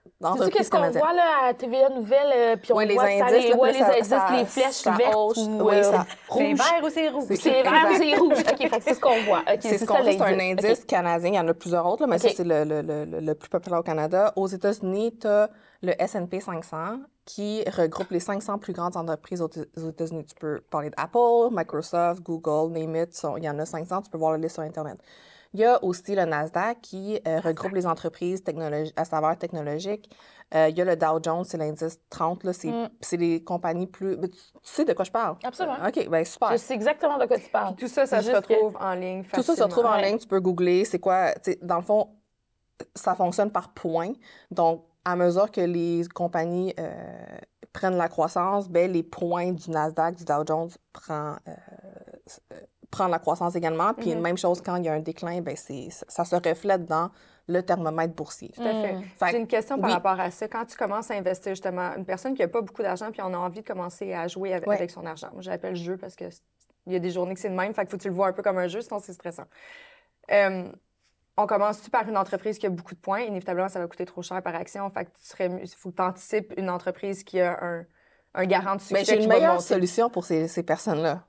qu'est-ce 0.53 0.71
qu'on 0.71 0.91
voit 0.91 1.12
là, 1.12 1.47
à 1.49 1.55
TVA 1.55 1.88
Nouvelle, 1.91 2.33
euh, 2.35 2.57
puis 2.57 2.73
on 2.73 2.77
Ouais, 2.77 2.87
les 2.87 2.95
voit 2.95 3.05
ça, 3.07 3.27
indices, 3.27 3.45
les, 3.49 3.55
ouais, 3.55 3.73
les 3.73 3.79
ça- 3.79 3.87
indices, 3.93 4.07
ça- 4.09 4.27
les 4.37 4.45
flèches 4.45 4.85
vertes 4.85 5.15
ou 5.15 5.62
Oui, 5.62 5.75
euh, 5.77 5.83
C'est 5.83 5.99
rouges. 6.29 6.59
vert 6.59 6.81
ou 6.85 6.90
c'est 6.90 7.09
rouge? 7.09 7.25
C'est 7.29 7.62
vert 7.62 7.88
ou 7.90 7.97
c'est 7.97 8.14
rouge. 8.16 8.38
OK, 8.38 8.68
c'est 8.83 8.94
ce 8.94 9.01
qu'on 9.01 9.23
voit. 9.23 9.42
C'est 9.61 9.79
ce 9.79 9.85
qu'on 9.85 10.05
c'est 10.05 10.21
un 10.21 10.38
indice 10.38 10.85
canadien. 10.85 11.31
Il 11.31 11.37
y 11.37 11.40
en 11.40 11.49
a 11.49 11.55
plusieurs 11.55 11.87
autres, 11.87 12.03
là, 12.03 12.07
mais 12.09 12.18
ça, 12.18 12.29
c'est 12.35 12.44
le, 12.44 12.64
le, 12.64 12.83
le, 12.83 13.21
le- 13.21 13.35
plus 13.35 13.49
populaire 13.49 13.81
au 13.81 13.83
Canada. 13.83 14.33
Aux 14.37 14.47
États-Unis, 14.49 15.16
tu 15.21 15.27
as 15.27 15.49
le 15.83 15.92
S&P 16.03 16.40
500 16.40 16.99
qui 17.25 17.62
regroupe 17.71 18.11
les 18.11 18.21
500 18.21 18.59
plus 18.59 18.73
grandes 18.73 18.97
entreprises 18.97 19.42
aux 19.42 19.49
aux 19.77 19.88
États-Unis. 19.90 20.25
Tu 20.25 20.35
peux 20.35 20.61
parler 20.71 20.90
d'Apple, 20.90 21.51
Microsoft, 21.53 22.23
Google, 22.23 22.73
name 22.73 22.97
it. 22.97 23.23
Il 23.37 23.44
y 23.44 23.51
en 23.51 23.59
a 23.59 23.66
500. 23.66 24.03
Tu 24.03 24.11
peux 24.11 24.18
voir 24.18 24.33
la 24.33 24.38
liste 24.38 24.55
sur 24.55 24.62
Internet. 24.64 24.99
Il 25.54 25.61
y 25.61 25.64
a 25.64 25.82
aussi 25.82 26.14
le 26.14 26.24
Nasdaq 26.24 26.80
qui 26.82 27.18
euh, 27.26 27.40
regroupe 27.40 27.72
les 27.72 27.87
entreprises 27.87 28.42
à 28.96 29.04
saveur 29.04 29.37
technologique. 29.38 30.11
Euh, 30.54 30.68
il 30.68 30.76
y 30.76 30.80
a 30.80 30.84
le 30.84 30.96
Dow 30.96 31.18
Jones, 31.22 31.44
c'est 31.44 31.56
l'indice 31.58 31.98
30. 32.11 32.44
là, 32.44 32.52
C'est 32.52 32.68
Mm. 32.70 32.88
c'est 33.00 33.16
les 33.16 33.42
compagnies 33.42 33.87
plus... 33.87 34.16
mais 34.16 34.28
Tu 34.28 34.37
tu 34.38 34.48
sais 34.62 34.84
de 34.84 34.92
quoi 34.92 35.04
je 35.04 35.11
parle? 35.11 35.37
Absolument. 35.44 35.76
OK, 35.87 36.08
bien 36.08 36.24
super. 36.24 36.52
Je 36.52 36.56
sais 36.58 36.74
exactement 36.74 37.18
de 37.18 37.26
quoi 37.26 37.38
tu 37.38 37.50
parles. 37.50 37.74
Tout 37.76 37.88
ça, 37.88 38.06
ça 38.06 38.22
se 38.22 38.30
que- 38.30 38.37
retrouve 38.37 38.76
en 38.80 38.94
ligne 38.94 39.24
Tout 39.24 39.42
ça 39.42 39.56
se 39.56 39.62
retrouve 39.62 39.87
en 39.87 39.96
ligne, 39.96 40.18
tu 40.18 40.26
peux 40.26 40.40
googler, 40.40 40.84
c'est 40.84 40.98
quoi, 40.98 41.32
dans 41.62 41.76
le 41.76 41.82
fond, 41.82 42.11
ça 42.94 43.14
fonctionne 43.14 43.50
par 43.50 43.72
points. 43.74 44.12
Donc, 44.50 44.84
à 45.04 45.16
mesure 45.16 45.50
que 45.50 45.61
les 45.62 46.02
compagnies 46.14 46.74
euh, 46.78 46.92
prennent 47.72 47.96
la 47.96 48.08
croissance, 48.08 48.68
ben, 48.68 48.90
les 48.90 49.02
points 49.02 49.52
du 49.52 49.70
Nasdaq, 49.70 50.14
du 50.16 50.24
Dow 50.24 50.44
Jones 50.46 50.70
prend, 50.92 51.37
euh, 52.88 52.94
euh, 52.94 52.96
prend 52.96 53.09
la 53.09 53.18
croissance 53.18 53.55
également. 53.55 53.94
Puis, 53.94 54.14
Mhm. 54.14 54.22
même 54.22 54.38
chose, 54.38 54.61
quand 54.62 54.77
il 54.77 54.85
y 54.85 54.88
a 54.88 54.94
un 54.94 55.01
déclin, 55.01 55.40
ben, 55.40 55.57
c'est, 55.57 55.88
ça 55.90 56.24
se 56.24 56.37
reflète 56.37 56.87
dans 56.87 57.11
le 57.46 57.62
thermomètre 57.62 58.14
boursier. 58.14 58.51
Tout 58.55 58.62
à 58.62 58.72
fait. 58.74 58.92
Mm. 58.94 59.03
Fait 59.18 59.31
J'ai 59.31 59.38
une 59.38 59.46
question 59.46 59.79
par 59.79 59.88
oui. 59.88 59.94
rapport 59.94 60.20
à 60.20 60.31
ça. 60.31 60.48
Quand 60.48 60.66
tu 60.66 60.77
commences 60.77 61.11
à 61.11 61.14
investir, 61.14 61.53
justement, 61.53 61.94
une 61.96 62.05
personne 62.05 62.35
qui 62.35 62.42
n'a 62.42 62.48
pas 62.48 62.61
beaucoup 62.61 62.83
d'argent 62.83 63.11
puis 63.11 63.22
on 63.22 63.33
a 63.33 63.38
envie 63.38 63.62
de 63.62 63.66
commencer 63.66 64.12
à 64.12 64.29
jouer 64.29 64.53
avec, 64.53 64.68
Ouais. 64.68 64.77
avec 64.77 64.90
son 64.90 65.07
argent. 65.07 65.29
Moi, 65.33 65.40
j'appelle 65.40 65.74
jeu 65.74 65.96
parce 65.96 66.14
que 66.14 66.29
c- 66.29 66.40
il 66.87 66.92
y 66.92 66.96
a 66.96 66.98
des 66.98 67.11
journées 67.11 67.33
que 67.35 67.40
c'est 67.40 67.48
le 67.48 67.55
même, 67.55 67.72
fait 67.72 67.85
que 67.85 67.90
faut 67.90 67.96
que 67.96 68.03
tu 68.03 68.09
le 68.09 68.14
vois 68.14 68.29
un 68.29 68.33
peu 68.33 68.42
comme 68.42 68.59
un 68.59 68.68
jeu, 68.68 68.81
sinon 68.83 68.98
c'est 68.98 69.12
stressant. 69.14 69.44
Euh, 70.31 70.70
on 71.38 71.46
commence-tu 71.46 71.88
par 71.90 72.07
une 72.09 72.16
entreprise 72.18 72.59
qui 72.59 72.66
a 72.66 72.70
beaucoup 72.70 72.94
de 72.94 73.01
points? 73.01 73.20
Inévitablement, 73.20 73.68
ça 73.68 73.79
va 73.79 73.87
coûter 73.87 74.05
trop 74.05 74.22
cher 74.22 74.42
par 74.42 74.55
action. 74.55 74.88
Fait 74.90 75.05
que 75.07 75.11
tu 75.18 75.24
serais, 75.27 75.51
il 75.62 75.68
faut 75.68 75.90
que 75.90 75.96
tu 75.96 76.03
anticipes 76.03 76.53
une 76.57 76.68
entreprise 76.68 77.22
qui 77.24 77.40
a 77.40 77.59
un, 77.62 77.87
un 78.35 78.44
garant 78.46 78.74
de 78.77 78.81
succès 78.81 78.94
Mais 78.94 79.05
j'ai 79.05 79.22
une 79.22 79.29
meilleure 79.29 79.62
solution 79.62 80.11
pour 80.11 80.24
ces, 80.24 80.48
ces 80.48 80.62
personnes-là. 80.62 81.24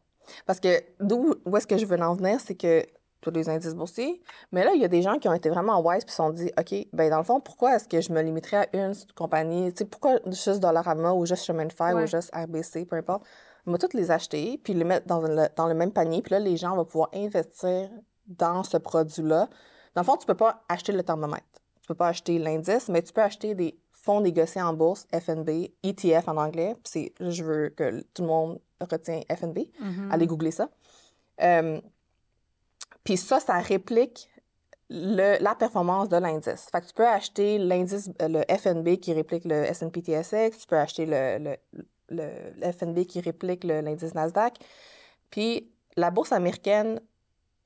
Parce 0.46 0.60
que 0.60 0.82
d'où 1.00 1.36
où 1.46 1.58
est-ce 1.58 1.68
que 1.68 1.78
je 1.78 1.86
veux 1.86 2.00
en 2.02 2.15
venir, 2.15 2.39
c'est 2.39 2.56
que 2.56 2.86
tous 3.22 3.32
les 3.32 3.50
indices 3.50 3.76
boursiers, 3.76 4.22
mais 4.54 4.63
là, 4.63 4.72
il 4.74 4.82
y 4.82 4.86
a 4.86 4.88
des 4.88 5.02
gens 5.02 5.18
qui 5.20 5.28
ont 5.28 5.34
été 5.34 5.50
vraiment 5.50 5.82
wise 5.86 6.06
puis 6.06 6.12
se 6.12 6.18
sont 6.18 6.30
dit, 6.30 6.52
OK, 6.58 6.74
ben 6.94 7.10
dans 7.10 7.18
le 7.18 7.24
fond, 7.26 7.42
pourquoi 7.42 7.76
est-ce 7.76 7.88
que 7.88 8.00
je 8.00 8.13
me 8.13 8.22
limiterais 8.22 8.70
à 8.74 8.78
une 8.78 8.94
compagnie? 9.15 9.74
Tu 9.74 9.80
sais, 9.80 9.86
pourquoi 9.86 10.20
juste 10.28 10.62
Dollarama 10.62 11.12
ou 11.12 11.26
juste 11.26 11.44
Chemin 11.44 11.65
de 11.65 11.74
Fer 11.74 11.96
Ouais. 11.96 12.04
ou 12.04 12.08
juste 12.08 12.34
RBC, 12.34 12.86
peu 12.86 12.96
importe? 12.96 13.24
On 13.68 13.72
va 13.74 13.78
toutes 13.78 13.94
les 13.94 14.10
acheter 14.10 14.58
puis 14.63 14.74
les 14.74 14.86
mettre 14.86 15.06
dans 15.06 15.20
le, 15.20 15.48
dans 15.56 15.68
le 15.68 15.74
même 15.74 15.92
panier. 15.92 16.22
Puis 16.22 16.32
là, 16.32 16.39
les 16.39 16.56
gens 16.56 16.76
vont 16.78 16.86
pouvoir 16.86 17.10
investir 17.13 17.89
dans 18.26 18.63
ce 18.63 18.78
produit-là. 18.78 19.50
Dans 19.96 20.02
le 20.02 20.06
fond, 20.06 20.15
tu 20.15 20.26
peux 20.26 20.34
pas 20.36 20.63
acheter 20.70 20.94
le 20.94 21.04
thermomètre. 21.04 21.44
Tu 21.82 21.88
peux 21.88 21.96
pas 21.96 22.08
acheter 22.08 22.39
l'indice, 22.39 22.88
mais 22.88 23.02
tu 23.02 23.12
peux 23.12 23.22
acheter 23.22 23.54
des 23.54 23.78
fonds 24.02 24.22
négociés 24.22 24.62
en 24.62 24.74
bourse, 24.74 25.08
FNB, 25.14 25.72
ETF 25.84 26.28
en 26.28 26.38
anglais. 26.38 26.76
Puis 26.84 27.12
c'est, 27.20 27.30
je 27.32 27.44
veux 27.44 27.70
que 27.70 28.02
tout 28.14 28.22
le 28.24 28.28
monde 28.28 28.60
retient 28.80 29.22
FNB. 29.30 29.60
Mhm. 29.80 30.10
Allez 30.12 30.28
googler 30.28 30.52
ça. 30.52 30.70
Euh, 31.42 31.80
puis 33.04 33.18
ça, 33.18 33.40
ça 33.40 33.60
réplique 33.60 34.30
le- 34.90 35.42
la 35.42 35.54
performance 35.56 36.10
de 36.10 36.18
l'indice. 36.18 36.68
Fait 36.72 36.82
que 36.82 36.88
tu 36.88 36.94
peux 36.94 37.08
acheter 37.08 37.58
l'indice, 37.60 38.10
euh, 38.22 38.28
le 38.28 38.42
FNB 38.58 38.98
qui 39.00 39.14
réplique 39.14 39.46
le 39.46 39.66
S&P 39.66 40.02
TSX, 40.02 40.58
tu 40.60 40.68
peux 40.68 40.78
acheter 40.78 41.06
le, 41.06 41.38
le, 41.38 41.56
le- 42.10 42.54
le 42.58 42.72
FNB 42.72 43.06
qui 43.06 43.20
réplique 43.22 43.64
le- 43.64 43.82
l'indice 43.82 44.14
Nasdaq. 44.16 44.58
Puis 45.30 45.70
la 45.96 46.10
bourse 46.10 46.32
américaine, 46.32 47.00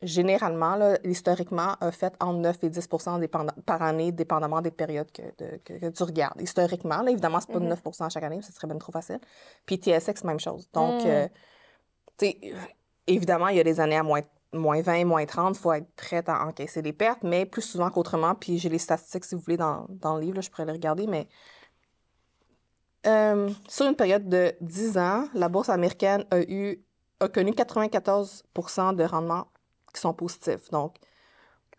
généralement, 0.05 0.75
là, 0.75 0.97
historiquement, 1.03 1.75
a 1.79 1.91
fait 1.91 2.13
entre 2.19 2.39
9 2.39 2.63
et 2.63 2.69
10 2.69 2.87
dépendant- 3.19 3.53
par 3.65 3.81
année, 3.81 4.11
dépendamment 4.11 4.61
des 4.61 4.71
périodes 4.71 5.11
que, 5.11 5.21
de- 5.21 5.57
que- 5.63 5.79
que 5.79 5.89
tu 5.89 6.03
regardes. 6.03 6.39
Historiquement, 6.41 7.01
là, 7.01 7.11
évidemment, 7.11 7.39
c'est 7.39 7.51
pas 7.51 7.59
de 7.59 7.65
Mhm. 7.65 7.69
9 7.69 8.09
chaque 8.09 8.23
année, 8.23 8.41
ce 8.41 8.51
serait 8.51 8.67
bien 8.67 8.77
trop 8.77 8.91
facile. 8.91 9.19
Puis 9.65 9.77
TSX, 9.77 10.23
même 10.23 10.39
chose. 10.39 10.69
Donc, 10.73 11.03
Mm. 11.03 11.07
euh, 11.07 11.27
tu 12.17 12.25
sais, 12.27 12.39
évidemment, 13.07 13.47
il 13.47 13.57
y 13.57 13.59
a 13.59 13.63
des 13.63 13.79
années 13.79 13.97
à 13.97 14.03
moins, 14.03 14.21
moins 14.53 14.81
20, 14.81 15.03
moins 15.05 15.25
30, 15.25 15.55
il 15.57 15.59
faut 15.61 15.73
être 15.73 15.89
prête 15.95 16.29
à 16.29 16.45
encaisser 16.45 16.81
des 16.81 16.93
pertes, 16.93 17.23
mais 17.23 17.45
plus 17.45 17.61
souvent 17.63 17.89
qu'autrement. 17.89 18.35
Puis 18.35 18.59
j'ai 18.59 18.69
les 18.69 18.77
statistiques, 18.77 19.25
si 19.25 19.33
vous 19.35 19.41
voulez, 19.41 19.57
dans, 19.57 19.87
dans 19.89 20.15
le 20.15 20.21
livre, 20.21 20.35
là, 20.35 20.41
je 20.41 20.49
pourrais 20.51 20.65
les 20.65 20.73
regarder, 20.73 21.07
mais 21.07 21.27
Euh, 23.05 23.49
sur 23.67 23.85
une 23.85 23.95
période 23.97 24.29
de 24.29 24.53
10 24.61 24.97
ans, 24.97 25.27
la 25.33 25.49
bourse 25.49 25.67
américaine 25.67 26.23
a, 26.31 26.39
eu, 26.39 26.81
a 27.19 27.27
connu 27.27 27.51
94% 27.51 28.93
de 28.93 29.03
rendements 29.03 29.47
qui 29.93 30.01
sont 30.01 30.13
positifs. 30.13 30.69
Donc. 30.71 30.95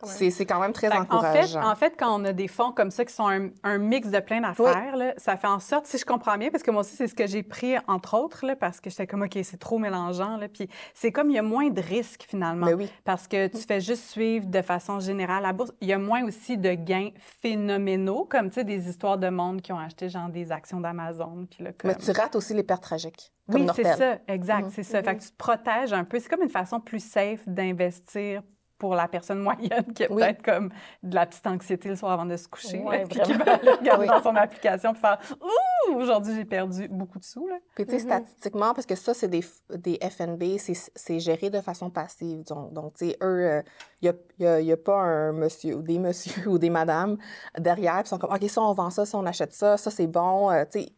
C'est 0.03 0.29
c'est 0.29 0.45
quand 0.45 0.59
même 0.59 0.73
très 0.73 0.89
Fait 0.89 0.97
en, 0.97 1.05
fait, 1.05 1.13
encourageant. 1.13 1.69
en 1.71 1.75
fait, 1.75 1.95
quand 1.97 2.19
on 2.19 2.23
a 2.25 2.33
des 2.33 2.47
fonds 2.47 2.71
comme 2.71 2.91
ça 2.91 3.05
qui 3.05 3.13
sont 3.13 3.27
un, 3.27 3.49
un 3.63 3.77
mix 3.77 4.09
de 4.09 4.19
plein 4.19 4.41
d'affaires, 4.41 4.95
là, 4.95 5.13
ça 5.17 5.37
fait 5.37 5.47
en 5.47 5.59
sorte, 5.59 5.85
si 5.87 5.97
je 5.97 6.05
comprends 6.05 6.37
bien, 6.37 6.49
parce 6.51 6.63
que 6.63 6.71
moi 6.71 6.81
aussi, 6.81 6.95
c'est 6.95 7.07
ce 7.07 7.15
que 7.15 7.27
j'ai 7.27 7.43
pris, 7.43 7.75
entre 7.87 8.17
autres, 8.17 8.45
là, 8.45 8.55
parce 8.55 8.79
que 8.81 8.89
j'étais 8.89 9.07
comme, 9.07 9.23
OK, 9.23 9.37
c'est 9.43 9.59
trop 9.59 9.77
mélangeant. 9.79 10.37
Là, 10.37 10.47
puis 10.47 10.69
c'est 10.93 11.11
comme, 11.11 11.29
il 11.29 11.35
y 11.35 11.39
a 11.39 11.43
moins 11.43 11.69
de 11.69 11.81
risques, 11.81 12.25
finalement. 12.27 12.65
Mais 12.65 12.73
oui. 12.73 12.89
Parce 13.03 13.27
que 13.27 13.47
tu 13.47 13.59
fais 13.59 13.81
juste 13.81 14.03
suivre 14.09 14.45
de 14.47 14.61
façon 14.61 14.99
générale 14.99 15.43
la 15.43 15.53
bourse. 15.53 15.71
Il 15.81 15.87
y 15.87 15.93
a 15.93 15.97
moins 15.97 16.23
aussi 16.25 16.57
de 16.57 16.73
gains 16.73 17.09
phénoménaux, 17.41 18.25
comme, 18.29 18.49
tu 18.49 18.55
sais, 18.55 18.63
des 18.63 18.89
histoires 18.89 19.17
de 19.17 19.29
monde 19.29 19.61
qui 19.61 19.71
ont 19.71 19.79
acheté, 19.79 20.09
genre, 20.09 20.29
des 20.29 20.51
actions 20.51 20.79
d'Amazon. 20.81 21.47
Puis 21.49 21.63
là, 21.63 21.71
comme... 21.77 21.91
Mais 21.91 21.95
tu 21.97 22.11
rates 22.11 22.35
aussi 22.35 22.53
les 22.53 22.63
pertes 22.63 22.83
tragiques. 22.83 23.31
Comme 23.51 23.61
Oui, 23.61 23.67
c'est 23.75 23.83
ça, 23.95 24.17
exact, 24.27 24.65
Mhm. 24.65 24.71
c'est 24.73 24.83
ça. 24.83 25.03
Fait 25.03 25.15
que 25.15 25.21
tu 25.21 25.29
te 25.29 25.37
protèges 25.37 25.93
un 25.93 26.03
peu. 26.03 26.19
C'est 26.19 26.29
comme 26.29 26.41
une 26.41 26.49
façon 26.49 26.79
plus 26.79 26.99
safe 27.03 27.47
d'investir 27.47 28.41
pour 28.77 28.95
la 28.95 29.07
personne 29.07 29.39
moyenne 29.43 29.85
qui 29.93 30.03
a 30.03 30.11
Oui. 30.11 30.21
peut-être 30.21 30.41
comme 30.43 30.69
de 31.03 31.15
la 31.15 31.25
petite 31.25 31.45
anxiété 31.47 31.89
le 31.89 31.95
soir 31.95 32.11
avant 32.11 32.25
de 32.25 32.35
se 32.37 32.47
coucher. 32.47 32.79
Ouais, 32.79 32.99
là, 32.99 33.05
puis 33.09 33.19
qui 33.21 33.33
va 33.33 33.53
aller 33.53 33.71
regarder 33.71 34.01
Oui. 34.03 34.07
dans 34.07 34.21
son 34.21 34.35
application 34.35 34.93
et 34.93 34.97
faire 34.97 35.17
Ouh, 35.41 35.95
aujourd'hui, 35.95 36.35
j'ai 36.35 36.45
perdu 36.45 36.87
beaucoup 36.89 37.19
de 37.19 37.23
sous. 37.23 37.47
Là. 37.47 37.55
Puis, 37.75 37.85
tu 37.85 37.91
sais, 37.93 37.99
statistiquement, 37.99 38.73
parce 38.73 38.85
que 38.85 38.95
ça, 38.95 39.13
c'est 39.13 39.27
des, 39.27 39.43
des 39.75 39.97
FNB, 40.01 40.57
c'est- 40.57 40.91
c'est 40.95 41.19
géré 41.19 41.49
de 41.49 41.61
façon 41.61 41.89
passive. 41.89 42.43
Donc, 42.45 42.73
donc 42.73 42.93
tu 42.95 43.07
sais, 43.09 43.17
eux, 43.21 43.61
il 44.01 44.13
n'y 44.39 44.45
a, 44.47 44.59
y 44.61 44.71
a 44.71 44.77
pas 44.77 44.97
un 44.97 45.31
monsieur 45.31 45.75
ou 45.75 45.81
des 45.81 45.99
messieurs 45.99 46.47
ou 46.49 46.57
des 46.57 46.69
madames 46.69 47.17
derrière, 47.57 47.93
puis 47.95 48.03
ils 48.05 48.09
sont 48.09 48.17
comme, 48.17 48.33
OK, 48.33 48.43
ça, 48.49 48.61
on 48.61 48.73
vend 48.73 48.89
ça, 48.89 49.05
ça, 49.05 49.17
on 49.17 49.25
achète 49.25 49.53
ça, 49.53 49.77
ça, 49.77 49.91
c'est 49.91 50.07
bon. 50.07 50.51
euh, 50.51 50.63
tu 50.69 50.81
sais. 50.81 50.89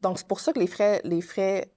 donc, 0.00 0.18
c'est 0.18 0.26
pour 0.26 0.40
ça 0.40 0.52
que 0.52 0.58
les 0.58 0.66
frais, 0.66 1.00
les 1.04 1.20
frais 1.20 1.70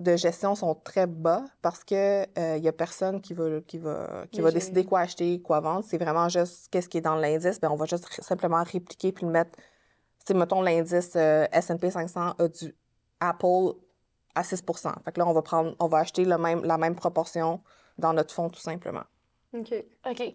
de 0.00 0.16
gestion 0.16 0.54
sont 0.54 0.74
très 0.74 1.06
bas, 1.06 1.44
parce 1.60 1.82
qu'il 1.82 2.26
n'y 2.36 2.68
a 2.68 2.72
personne 2.72 3.20
qui 3.20 3.34
va, 3.34 3.60
qui 3.66 3.78
va, 3.78 4.26
qui 4.30 4.40
va 4.40 4.50
décider 4.50 4.84
quoi 4.84 5.00
acheter, 5.00 5.40
quoi 5.40 5.60
vendre. 5.60 5.84
C'est 5.84 5.98
vraiment 5.98 6.28
juste 6.28 6.68
qu'est-ce 6.70 6.88
qui 6.88 6.98
est 6.98 7.02
dans 7.02 7.16
l'indice. 7.16 7.60
Bien, 7.60 7.70
on 7.70 7.76
va 7.76 7.86
juste 7.86 8.06
simplement 8.22 8.62
répliquer 8.62 9.12
puis 9.12 9.26
le 9.26 9.32
mettre. 9.32 9.56
Tu 9.56 10.32
sais, 10.32 10.34
mettons, 10.34 10.62
l'indice 10.62 11.12
euh, 11.16 11.46
S&P 11.52 11.90
500 11.90 12.34
a 12.38 12.48
du 12.48 12.74
Apple 13.18 13.74
à 14.34 14.44
6 14.44 14.62
Fait 15.04 15.12
que 15.12 15.18
là, 15.18 15.26
on 15.26 15.32
va 15.32 15.42
prendre, 15.42 15.74
on 15.80 15.88
va 15.88 15.98
acheter 15.98 16.24
le 16.24 16.38
même, 16.38 16.64
la 16.64 16.78
même 16.78 16.94
proportion 16.94 17.60
dans 17.98 18.12
notre 18.12 18.32
fonds, 18.32 18.48
tout 18.48 18.60
simplement. 18.60 19.04
OK. 19.52 19.74
OK. 20.08 20.34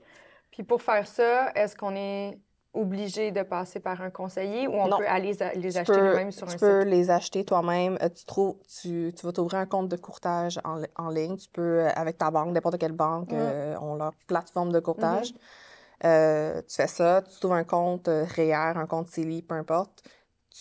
Puis 0.51 0.63
pour 0.63 0.81
faire 0.81 1.07
ça, 1.07 1.51
est-ce 1.55 1.75
qu'on 1.75 1.95
est 1.95 2.37
obligé 2.73 3.31
de 3.31 3.43
passer 3.43 3.79
par 3.79 4.01
un 4.01 4.09
conseiller 4.09 4.67
ou 4.67 4.73
on 4.73 4.87
Non. 4.87 4.97
peut 4.97 5.07
aller 5.07 5.33
les, 5.55 5.69
Tu 5.71 5.77
acheter 5.77 5.93
peux, 5.93 6.09
nous-mêmes 6.09 6.31
sur 6.31 6.47
tu 6.47 6.55
un 6.55 6.57
peux 6.57 6.81
site? 6.81 6.89
les 6.89 7.11
acheter 7.11 7.43
toi-même. 7.45 7.97
Euh, 8.01 8.09
Tu, 8.09 8.25
trouves, 8.25 8.55
tu, 8.81 9.13
tu 9.15 9.25
vas 9.25 9.31
t'ouvrir 9.31 9.59
un 9.59 9.65
compte 9.65 9.89
de 9.89 9.95
courtage 9.95 10.59
en, 10.63 10.81
en 10.97 11.09
ligne. 11.09 11.37
Tu 11.37 11.47
peux, 11.49 11.81
euh, 11.81 11.89
avec 11.95 12.17
ta 12.17 12.31
banque, 12.31 12.51
n'importe 12.53 12.77
quelle 12.79 12.91
banque, 12.93 13.31
Mm. 13.31 13.37
euh, 13.37 13.79
ont 13.79 13.95
leur 13.95 14.13
plateforme 14.27 14.71
de 14.71 14.79
courtage. 14.79 15.31
Mm-hmm. 15.33 16.05
Euh, 16.05 16.61
tu 16.67 16.75
fais 16.75 16.87
ça, 16.87 17.21
tu 17.21 17.39
trouves 17.39 17.53
un 17.53 17.63
compte 17.63 18.07
REER, 18.09 18.75
un 18.77 18.87
compte 18.87 19.07
CELI, 19.07 19.41
peu 19.43 19.55
importe. 19.55 20.03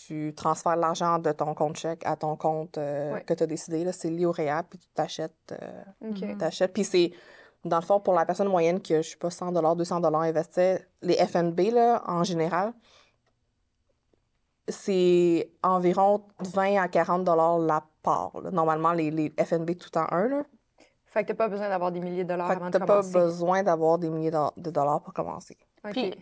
Tu 0.06 0.32
transfères 0.36 0.76
l'argent 0.76 1.18
de 1.18 1.32
ton 1.32 1.52
compte 1.54 1.76
chèque 1.76 2.02
à 2.06 2.16
ton 2.16 2.36
compte 2.36 2.78
euh, 2.78 3.12
Ouais. 3.14 3.22
que 3.24 3.34
tu 3.34 3.42
as 3.42 3.46
décidé. 3.46 3.84
Là, 3.84 3.92
CELI 3.92 4.24
ou 4.26 4.32
REER, 4.32 4.60
puis 4.70 4.78
tu 4.78 4.88
t'achètes. 4.94 5.54
Puis 6.72 6.84
c'est, 6.84 7.12
dans 7.64 7.78
le 7.78 7.82
fond, 7.84 8.00
pour 8.00 8.14
la 8.14 8.26
personne 8.26 8.48
moyenne 8.48 8.80
qui 8.80 8.94
a, 8.94 9.02
je 9.02 9.10
sais 9.10 9.16
pas, 9.16 9.30
100 9.30 9.52
200 9.52 10.02
investir, 10.04 10.80
les 11.02 11.14
FNB, 11.14 11.60
là, 11.72 12.02
en 12.06 12.24
général, 12.24 12.72
c'est 14.68 15.50
environ 15.62 16.24
20 16.40 16.80
à 16.82 16.88
40 16.88 17.26
la 17.66 17.84
part. 18.02 18.32
là. 18.40 18.50
Normalement, 18.50 18.92
les, 18.92 19.10
les 19.10 19.32
FNB 19.38 19.76
tout 19.76 19.96
en 19.96 20.06
un. 20.10 20.28
Là. 20.28 20.42
Fait 21.06 21.24
que 21.24 21.28
t'as 21.28 21.34
pas 21.34 21.48
besoin 21.48 21.68
d'avoir 21.68 21.92
des 21.92 22.00
milliers 22.00 22.24
de 22.24 22.28
dollars 22.28 22.48
Fait 22.48 22.54
avant 22.56 22.66
que 22.68 22.72
de 22.72 22.78
t'as 22.78 22.86
pas 22.86 23.00
commencer. 23.00 23.12
besoin 23.12 23.62
d'avoir 23.62 23.98
des 23.98 24.08
milliers 24.08 24.30
de, 24.30 24.70
dollars 24.70 25.02
pour 25.02 25.12
commencer. 25.12 25.56
OK. 25.84 25.92
Puis, 25.92 26.14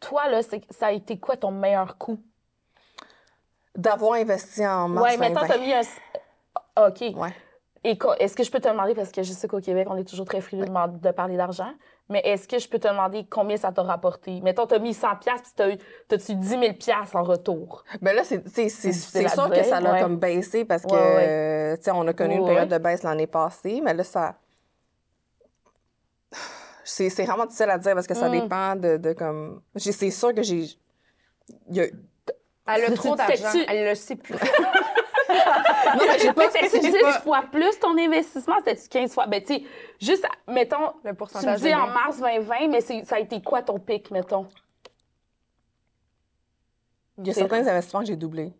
toi, 0.00 0.28
là, 0.28 0.42
c'est- 0.42 0.70
ça 0.72 0.86
a 0.86 0.92
été 0.92 1.18
quoi 1.18 1.36
ton 1.36 1.50
meilleur 1.52 1.96
coup? 1.98 2.18
D'avoir 3.76 4.14
investi 4.14 4.66
en 4.66 4.88
mars 4.88 5.04
ouais, 5.04 5.16
maintenant, 5.16 5.42
2020. 5.42 5.54
t'as 5.54 5.60
mis 5.60 5.72
un. 5.72 6.86
OK. 6.88 7.20
Ouais. 7.20 7.34
Et 7.86 7.98
est-ce 8.18 8.34
que 8.34 8.42
je 8.42 8.50
peux 8.50 8.60
te 8.60 8.68
demander, 8.68 8.94
parce 8.94 9.12
que 9.12 9.22
je 9.22 9.32
sais 9.32 9.46
qu'au 9.46 9.60
Québec, 9.60 9.86
on 9.90 9.96
est 9.96 10.08
toujours 10.08 10.24
très 10.24 10.40
frileux 10.40 10.64
de, 10.64 11.10
parler 11.10 11.36
d'argent, 11.36 11.70
mais 12.08 12.22
est-ce 12.24 12.48
que 12.48 12.58
je 12.58 12.66
peux 12.66 12.78
te 12.78 12.88
demander 12.88 13.26
combien 13.28 13.58
ça 13.58 13.72
t'a 13.72 13.82
rapporté? 13.82 14.40
Mettons, 14.40 14.66
t'as 14.66 14.78
mis 14.78 14.94
100 14.94 15.16
pièces 15.16 15.42
puis 15.42 15.52
t'as 15.54 15.68
eu- 15.70 15.78
t'as-tu 16.08 16.34
10 16.34 16.48
000 16.48 16.62
piastres 16.74 17.14
en 17.16 17.22
retour? 17.22 17.84
Ben 18.00 18.16
là, 18.16 18.22
c'est, 18.24 18.42
sûr 18.70 19.50
que 19.50 19.62
ça 19.62 19.80
l'a 19.82 19.92
ouais. 19.92 20.00
comme 20.00 20.16
baissé 20.16 20.64
parce 20.64 20.84
que, 20.84 20.92
Ouais, 20.94 21.16
ouais. 21.72 21.76
tu 21.76 21.84
sais, 21.84 21.90
on 21.90 22.06
a 22.08 22.14
connu 22.14 22.36
une 22.36 22.46
période 22.46 22.70
ouais. 22.72 22.78
de 22.78 22.82
baisse 22.82 23.02
l'année 23.02 23.26
passée, 23.26 23.82
mais 23.84 23.92
là, 23.92 24.02
ça... 24.02 24.34
C'est, 26.84 27.08
c'est 27.10 27.24
vraiment 27.24 27.44
difficile 27.46 27.70
à 27.70 27.78
dire 27.78 27.94
parce 27.94 28.06
que 28.06 28.14
ça 28.14 28.28
Mm. 28.28 28.40
dépend 28.40 28.76
de, 28.76 28.96
de 28.96 29.12
comme... 29.12 29.60
C'est 29.76 30.10
sûr 30.10 30.34
que 30.34 30.42
j'ai... 30.42 30.64
il 31.68 31.76
y 31.76 31.80
a- 31.80 31.86
Elle 32.66 32.84
a 32.84 32.90
trop 32.94 33.14
d'argent, 33.14 33.48
elle 33.68 33.88
le 33.88 33.94
sait 33.94 34.16
plus. 34.16 34.34
Non, 35.96 36.04
mais 36.06 36.18
j'ai 36.18 36.32
pas... 36.32 36.48
J'ai 36.70 36.78
10 36.80 36.92
pas- 37.00 37.20
fois 37.20 37.42
plus 37.50 37.78
ton 37.80 37.96
investissement? 37.98 38.56
T'as-tu 38.64 38.88
15 38.88 39.12
fois? 39.14 39.26
Ben, 39.26 39.42
tu 39.42 39.54
sais, 39.54 39.62
juste, 40.00 40.26
mettons, 40.48 40.86
Le 40.86 40.92
tu 41.02 41.08
me 41.08 41.12
pourcentage 41.14 41.60
dis 41.60 41.74
en 41.74 41.86
mars 41.88 42.18
2020, 42.18 42.68
mais 42.68 42.80
c'est- 42.80 43.04
ça 43.04 43.16
a 43.16 43.20
été 43.20 43.40
quoi 43.42 43.62
ton 43.62 43.78
pic, 43.78 44.10
mettons? 44.10 44.46
Il 47.18 47.26
y 47.26 47.30
a 47.30 47.34
certains 47.34 47.66
investissements 47.66 48.00
que 48.00 48.06
j'ai 48.06 48.16
doublés. 48.16 48.52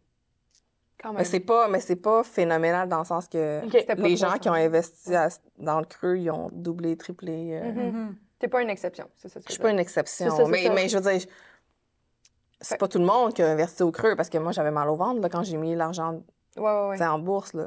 Mais 1.16 1.24
c'est 1.24 1.40
pas, 1.40 1.68
mais 1.68 1.80
c'est 1.80 1.96
pas 1.96 2.22
phénoménal 2.24 2.88
dans 2.88 3.00
le 3.00 3.04
sens 3.04 3.28
que. 3.28 3.60
C'était 3.70 3.94
les 3.96 4.16
gens 4.16 4.38
qui 4.38 4.48
ont 4.48 4.54
investi 4.54 5.14
à- 5.14 5.28
dans 5.58 5.78
le 5.80 5.84
creux, 5.84 6.16
ils 6.16 6.30
ont 6.30 6.48
doublé, 6.50 6.96
triplé. 6.96 7.60
euh, 7.62 7.72
Mhm. 7.72 8.16
T'es 8.38 8.48
pas 8.48 8.62
une 8.62 8.70
exception, 8.70 9.08
c'est 9.16 9.28
ça. 9.28 9.40
Je 9.46 9.52
suis 9.52 9.60
pas 9.62 9.70
une 9.70 9.78
exception. 9.78 10.30
C'est 10.30 10.36
ça, 10.36 10.44
c'est 10.44 10.50
mais, 10.50 10.68
mais 10.70 10.88
je 10.88 10.96
veux 10.98 11.10
dire, 11.12 11.26
c'est 12.60 12.78
pas 12.78 12.88
tout 12.88 12.98
le 12.98 13.04
monde 13.04 13.34
qui 13.34 13.42
a 13.42 13.48
investi 13.50 13.82
au 13.82 13.90
creux 13.92 14.16
parce 14.16 14.30
que 14.30 14.38
moi, 14.38 14.52
j'avais 14.52 14.70
mal 14.70 14.88
au 14.88 14.96
ventre 14.96 15.20
là, 15.20 15.28
quand 15.28 15.42
j'ai 15.42 15.58
mis 15.58 15.74
l'argent 15.74 16.22
Ouais, 16.56 16.62
ouais, 16.62 16.88
ouais. 16.88 16.96
sais, 16.96 17.06
en 17.06 17.18
bourse 17.18 17.52
là, 17.54 17.66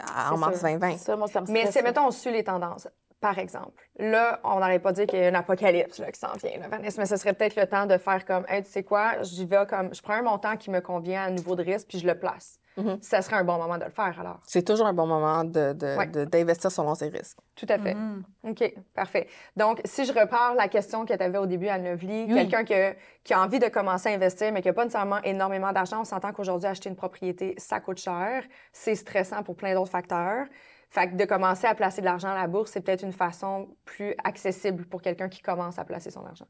en 0.00 0.34
C'est 0.34 0.40
mars 0.40 0.58
sûr. 0.58 0.68
2020. 0.68 0.96
Ça, 0.98 1.16
moi, 1.16 1.28
ça 1.28 1.40
me 1.40 1.50
Mais 1.50 1.70
c'est, 1.70 1.82
mettons, 1.82 2.06
on 2.06 2.10
suit 2.10 2.32
les 2.32 2.44
tendances. 2.44 2.88
Par 3.20 3.38
exemple, 3.38 3.88
là, 3.98 4.40
on 4.42 4.58
n'arrête 4.58 4.82
pas 4.82 4.90
dire 4.90 5.06
qu'il 5.06 5.20
y 5.20 5.24
a 5.24 5.28
un 5.28 5.34
apocalypse 5.34 6.00
là, 6.00 6.10
qui 6.10 6.18
s'en 6.18 6.32
vient, 6.32 6.58
là, 6.58 6.66
Vanessa, 6.68 7.00
mais 7.00 7.06
ce 7.06 7.16
serait 7.16 7.34
peut-être 7.34 7.54
le 7.54 7.66
temps 7.66 7.86
de 7.86 7.96
faire 7.96 8.24
comme, 8.24 8.44
hey, 8.48 8.64
tu 8.64 8.70
sais 8.70 8.82
quoi, 8.82 9.22
j'y 9.22 9.46
vais 9.46 9.64
comme, 9.68 9.94
je 9.94 10.02
prends 10.02 10.14
un 10.14 10.22
montant 10.22 10.56
qui 10.56 10.70
me 10.70 10.80
convient 10.80 11.22
à 11.22 11.26
un 11.26 11.30
niveau 11.30 11.54
de 11.54 11.62
risque, 11.62 11.86
puis 11.88 12.00
je 12.00 12.06
le 12.06 12.18
place. 12.18 12.58
Mhm. 12.76 12.98
Ça 13.02 13.20
serait 13.20 13.36
un 13.36 13.44
bon 13.44 13.58
moment 13.58 13.76
de 13.76 13.84
le 13.84 13.90
faire, 13.90 14.18
alors. 14.18 14.40
C'est 14.44 14.62
toujours 14.66 14.86
un 14.86 14.94
bon 14.94 15.06
moment 15.06 15.44
de, 15.44 15.72
de- 15.74 15.96
Ouais. 15.96 16.06
de- 16.06 16.24
d'investir 16.24 16.72
selon 16.72 16.94
ses 16.94 17.08
risques. 17.08 17.38
Tout 17.54 17.66
à 17.68 17.78
fait. 17.78 17.94
Mhm. 17.94 18.22
OK, 18.48 18.74
parfait. 18.94 19.28
Donc, 19.56 19.80
si 19.84 20.04
je 20.06 20.12
repars 20.12 20.54
la 20.54 20.68
question 20.68 21.04
que 21.04 21.12
tu 21.14 21.22
avais 21.22 21.36
au 21.38 21.46
début, 21.46 21.68
Anne-Lovely, 21.68 22.26
Oui. 22.28 22.34
quelqu'un 22.34 22.64
que- 22.64 22.96
qui 23.24 23.34
a 23.34 23.42
envie 23.42 23.58
de 23.58 23.68
commencer 23.68 24.08
à 24.08 24.12
investir, 24.12 24.52
mais 24.52 24.62
qui 24.62 24.68
n'a 24.68 24.74
pas 24.74 24.84
nécessairement 24.84 25.20
énormément 25.22 25.72
d'argent, 25.72 26.00
on 26.00 26.04
s'entend 26.04 26.32
qu'aujourd'hui, 26.32 26.66
acheter 26.68 26.88
une 26.88 26.96
propriété, 26.96 27.54
ça 27.58 27.78
coûte 27.80 27.98
cher. 27.98 28.42
C'est 28.72 28.94
stressant 28.94 29.42
pour 29.42 29.54
plein 29.56 29.74
d'autres 29.74 29.90
facteurs. 29.90 30.46
Fait 30.88 31.08
que 31.10 31.14
de 31.16 31.24
commencer 31.24 31.66
à 31.66 31.74
placer 31.74 32.00
de 32.00 32.06
l'argent 32.06 32.28
à 32.28 32.34
la 32.34 32.46
bourse, 32.46 32.70
c'est 32.72 32.80
peut-être 32.82 33.02
une 33.02 33.12
façon 33.12 33.68
plus 33.84 34.14
accessible 34.24 34.84
pour 34.86 35.00
quelqu'un 35.02 35.28
qui 35.28 35.40
commence 35.40 35.78
à 35.78 35.84
placer 35.84 36.10
son 36.10 36.24
argent. 36.26 36.46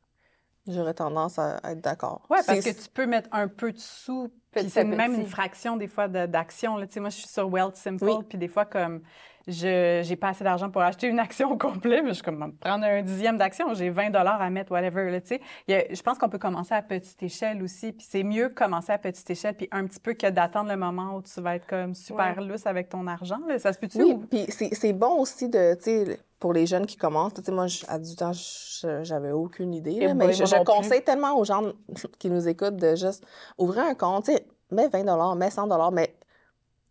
J'aurais 0.68 0.94
tendance 0.94 1.38
à 1.40 1.58
être 1.64 1.80
d'accord. 1.80 2.22
Oui, 2.30 2.38
parce 2.46 2.60
que 2.60 2.70
tu 2.70 2.88
peux 2.90 3.06
mettre 3.06 3.28
un 3.32 3.48
peu 3.48 3.72
de 3.72 3.78
sous, 3.78 4.32
c'est 4.68 4.84
même 4.84 5.14
une 5.14 5.26
fraction 5.26 5.76
des 5.76 5.88
fois 5.88 6.08
d'action. 6.08 6.76
là. 6.76 6.86
Tu 6.86 6.94
sais, 6.94 7.00
Moi, 7.00 7.10
je 7.10 7.16
suis 7.16 7.28
sur 7.28 7.48
Wealth 7.52 7.76
Simple, 7.76 8.04
Oui. 8.04 8.14
puis 8.28 8.38
des 8.38 8.48
fois, 8.48 8.64
comme 8.64 9.00
je 9.48 10.00
j'ai 10.02 10.16
pas 10.16 10.28
assez 10.28 10.44
d'argent 10.44 10.70
pour 10.70 10.82
acheter 10.82 11.08
une 11.08 11.18
action 11.18 11.50
au 11.52 11.56
complet, 11.56 12.02
mais 12.02 12.08
je 12.10 12.14
suis 12.14 12.22
comme 12.22 12.52
prendre 12.60 12.84
un 12.84 13.02
dixième 13.02 13.36
d'action, 13.36 13.74
j'ai 13.74 13.90
20 13.90 14.14
à 14.14 14.50
mettre, 14.50 14.72
whatever. 14.72 15.10
Là, 15.10 15.20
tu 15.20 15.38
sais. 15.68 15.88
Je 15.94 16.02
pense 16.02 16.18
qu'on 16.18 16.28
peut 16.28 16.38
commencer 16.38 16.74
à 16.74 16.82
petite 16.82 17.22
échelle 17.22 17.62
aussi, 17.62 17.92
puis 17.92 18.06
c'est 18.08 18.22
mieux 18.22 18.48
commencer 18.48 18.92
à 18.92 18.98
petite 18.98 19.28
échelle, 19.30 19.54
puis 19.56 19.68
un 19.72 19.86
petit 19.86 20.00
peu 20.00 20.14
que 20.14 20.28
d'attendre 20.30 20.70
le 20.70 20.76
moment 20.76 21.16
où 21.16 21.22
tu 21.22 21.40
vas 21.40 21.56
être 21.56 21.66
comme 21.66 21.94
super 21.94 22.40
lousse 22.40 22.66
avec 22.66 22.88
ton 22.88 23.06
argent. 23.06 23.40
là. 23.48 23.58
Ça 23.58 23.72
se 23.72 23.78
peut-tu? 23.78 24.02
Oui, 24.02 24.12
ou- 24.12 24.18
puis 24.26 24.46
c'est 24.48 24.92
bon 24.92 25.18
aussi 25.18 25.48
de, 25.48 25.74
tu 25.74 25.82
sais, 25.82 26.20
pour 26.38 26.52
les 26.52 26.66
jeunes 26.66 26.86
qui 26.86 26.96
commencent. 26.96 27.34
Tu 27.34 27.42
sais, 27.42 27.52
moi, 27.52 27.66
à 27.88 27.98
18 27.98 28.22
ans, 28.22 28.32
je- 28.32 29.00
j'avais 29.04 29.30
aucune 29.30 29.74
idée. 29.74 29.98
Eh 30.00 30.06
là, 30.08 30.14
mais 30.14 30.32
je, 30.32 30.44
plus. 30.44 30.64
conseille 30.64 31.02
tellement 31.02 31.36
aux 31.38 31.44
gens 31.44 31.62
qui 32.18 32.30
nous 32.30 32.48
écoutent 32.48 32.76
de 32.76 32.96
juste 32.96 33.24
ouvrir 33.58 33.84
un 33.84 33.94
compte. 33.94 34.24
Tu 34.24 34.32
sais, 34.32 34.46
mets 34.70 34.88
20 34.88 35.34
mets 35.36 35.50
100 35.50 35.90
mais 35.92 36.14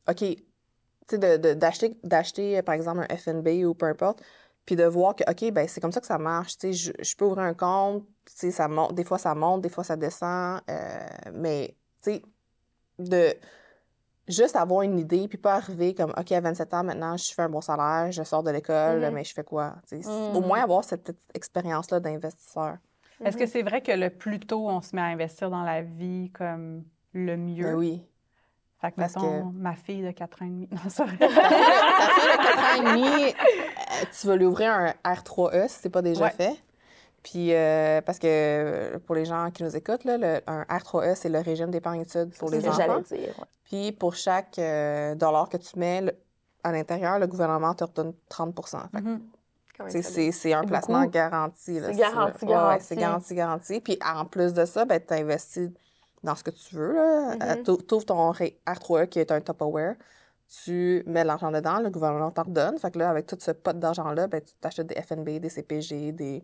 OK, 0.10 0.24
d'acheter, 1.10 1.98
d'acheter, 2.04 2.58
euh, 2.58 2.62
par 2.62 2.76
exemple, 2.76 3.06
un 3.10 3.16
FNB 3.18 3.66
ou 3.66 3.74
peu 3.74 3.86
importe, 3.88 4.22
puis 4.66 4.76
de 4.76 4.84
voir 4.86 5.16
que, 5.16 5.24
OK, 5.30 5.52
ben 5.52 5.68
c'est 5.68 5.82
comme 5.82 5.92
ça 5.92 6.00
que 6.02 6.08
ça 6.08 6.18
marche. 6.18 6.58
Tu 6.58 6.68
sais, 6.68 6.74
je, 6.74 6.92
je 7.04 7.16
peux 7.16 7.26
ouvrir 7.26 7.44
un 7.44 7.54
compte, 7.54 8.06
tu 8.26 8.34
sais, 8.36 8.52
ça 8.52 8.68
monte, 8.68 8.94
des 8.96 9.04
fois 9.04 9.18
ça 9.18 9.34
monte, 9.36 9.62
des 9.62 9.70
fois 9.70 9.84
ça 9.84 9.96
descend, 9.96 10.62
euh, 10.70 11.00
mais, 11.34 11.76
tu 12.04 12.12
sais, 12.14 12.22
de 13.00 13.34
juste 14.28 14.56
avoir 14.56 14.84
une 14.84 15.00
idée, 15.00 15.28
puis 15.28 15.38
pas 15.38 15.56
arriver 15.56 15.94
comme, 15.94 16.14
OK, 16.18 16.32
à 16.32 16.40
27 16.40 16.74
ans, 16.74 16.84
maintenant, 16.84 17.18
je 17.18 17.34
fais 17.34 17.42
un 17.42 17.50
bon 17.50 17.60
salaire, 17.62 18.12
je 18.12 18.24
sors 18.24 18.44
de 18.44 18.52
l'école, 18.52 19.02
Mhm. 19.02 19.14
mais 19.14 19.24
je 19.24 19.34
fais 19.34 19.44
quoi? 19.44 19.76
Tu 19.90 20.02
sais. 20.04 20.10
Au 20.34 20.40
moins 20.42 20.62
avoir 20.62 20.84
cette 20.84 21.04
petite 21.04 21.20
expérience-là 21.34 22.00
d'investisseur. 22.00 22.78
Est-ce 23.24 23.38
que 23.38 23.46
c'est 23.46 23.62
vrai 23.62 23.82
que 23.82 23.92
le 23.92 24.10
plus 24.10 24.40
tôt 24.40 24.68
on 24.70 24.82
se 24.82 24.96
met 24.96 25.02
à 25.02 25.06
investir 25.06 25.50
dans 25.52 25.64
la 25.64 25.82
vie, 25.82 26.32
comme 26.34 26.84
le 27.14 27.36
mieux? 27.38 27.66
Ben 27.66 27.76
oui. 27.76 28.04
Fait 28.82 28.92
que, 28.92 28.96
Parce 28.96 29.16
mettons, 29.16 29.52
que- 29.52 29.58
ma 29.58 29.76
fille 29.76 30.02
de 30.02 30.10
4 30.12 30.42
ans 30.42 30.46
et 30.46 30.50
demi. 30.50 30.68
Non, 30.72 30.80
c'est 30.90 31.04
vrai. 31.04 31.18
Ta 31.18 31.28
fille 31.28 32.32
de 32.32 32.44
4 32.44 32.60
ans 32.60 32.76
et 32.76 32.96
demi, 32.98 33.26
euh, 33.30 34.06
tu 34.20 34.28
vas 34.28 34.36
lui 34.36 34.46
ouvrir 34.46 34.72
un 34.72 34.94
R3E 35.06 35.68
si 35.68 35.76
c'est 35.82 35.90
pas 35.90 36.02
déjà 36.02 36.24
Ouais. 36.26 36.32
fait. 36.32 36.56
Puis, 37.22 37.54
euh, 37.54 38.02
parce 38.02 38.18
que 38.18 38.26
euh, 38.28 39.00
pour 39.06 39.14
les 39.14 39.26
gens 39.26 39.52
qui 39.52 39.64
nous 39.64 39.76
écoutent, 39.76 40.04
là, 40.06 40.18
le- 40.18 40.42
un 40.48 40.64
R3E, 40.64 41.14
c'est 41.16 41.30
le 41.30 41.38
régime 41.40 41.70
d'épargne 41.70 42.02
études 42.02 42.32
pour 42.40 42.50
C'est 42.50 42.56
les 42.56 42.62
ce 42.64 42.68
que 42.70 42.74
j'allais 42.76 42.90
enfants. 42.94 43.02
dire. 43.16 43.20
ouais. 43.38 43.46
Puis, 43.66 43.92
pour 43.92 44.16
chaque 44.16 44.58
euh, 44.58 45.14
dollar 45.14 45.48
que 45.48 45.58
tu 45.58 45.78
mets 45.78 46.02
le- 46.02 46.16
à 46.64 46.72
l'intérieur, 46.72 47.20
le 47.20 47.28
gouvernement 47.28 47.76
te 47.76 47.84
redonne 47.84 48.14
30 48.30 48.56
Fait 48.56 49.90
sais, 49.92 50.02
très 50.02 50.12
c'est 50.12 50.32
c'est 50.32 50.54
un 50.54 50.64
placement 50.64 51.00
beaucoup. 51.02 51.12
garanti. 51.12 51.80
C'est 51.80 51.94
garanti, 51.96 52.46
veux. 52.46 52.48
Ouais, 52.48 52.56
ouais, 52.56 52.60
garanti. 52.62 52.86
c'est 52.86 52.96
garanti, 52.96 53.36
garanti. 53.36 53.82
Puis, 53.82 54.00
en 54.04 54.26
plus 54.26 54.54
de 54.54 54.66
ça, 54.66 54.86
ben, 54.86 55.00
tu 55.00 55.14
investis 55.14 55.70
dans 56.24 56.36
ce 56.36 56.44
que 56.44 56.52
tu 56.52 56.76
veux. 56.76 56.94
là. 56.94 57.36
Euh, 57.42 57.64
t'ou- 57.64 57.78
T'ouvres 57.78 58.06
ton 58.06 58.32
ré- 58.32 58.60
R3E 58.68 59.08
qui 59.08 59.20
est 59.20 59.32
un 59.32 59.42
Tupperware. 59.42 59.96
Tu 60.64 61.02
mets 61.06 61.24
l'argent 61.24 61.50
dedans, 61.52 61.80
le 61.80 61.90
gouvernement 61.90 62.30
t'en 62.32 62.44
redonne. 62.44 62.78
Fait 62.78 62.92
que 62.92 63.00
là, 63.00 63.10
avec 63.10 63.26
tout 63.26 63.38
ce 63.40 63.52
pot 63.52 63.78
d'argent-là, 63.78 64.28
ben, 64.28 64.42
tu 64.42 64.54
t'achètes 64.60 64.88
des 64.88 64.96
FNB, 65.02 65.40
des 65.40 65.50
CPG, 65.50 66.12
des. 66.12 66.44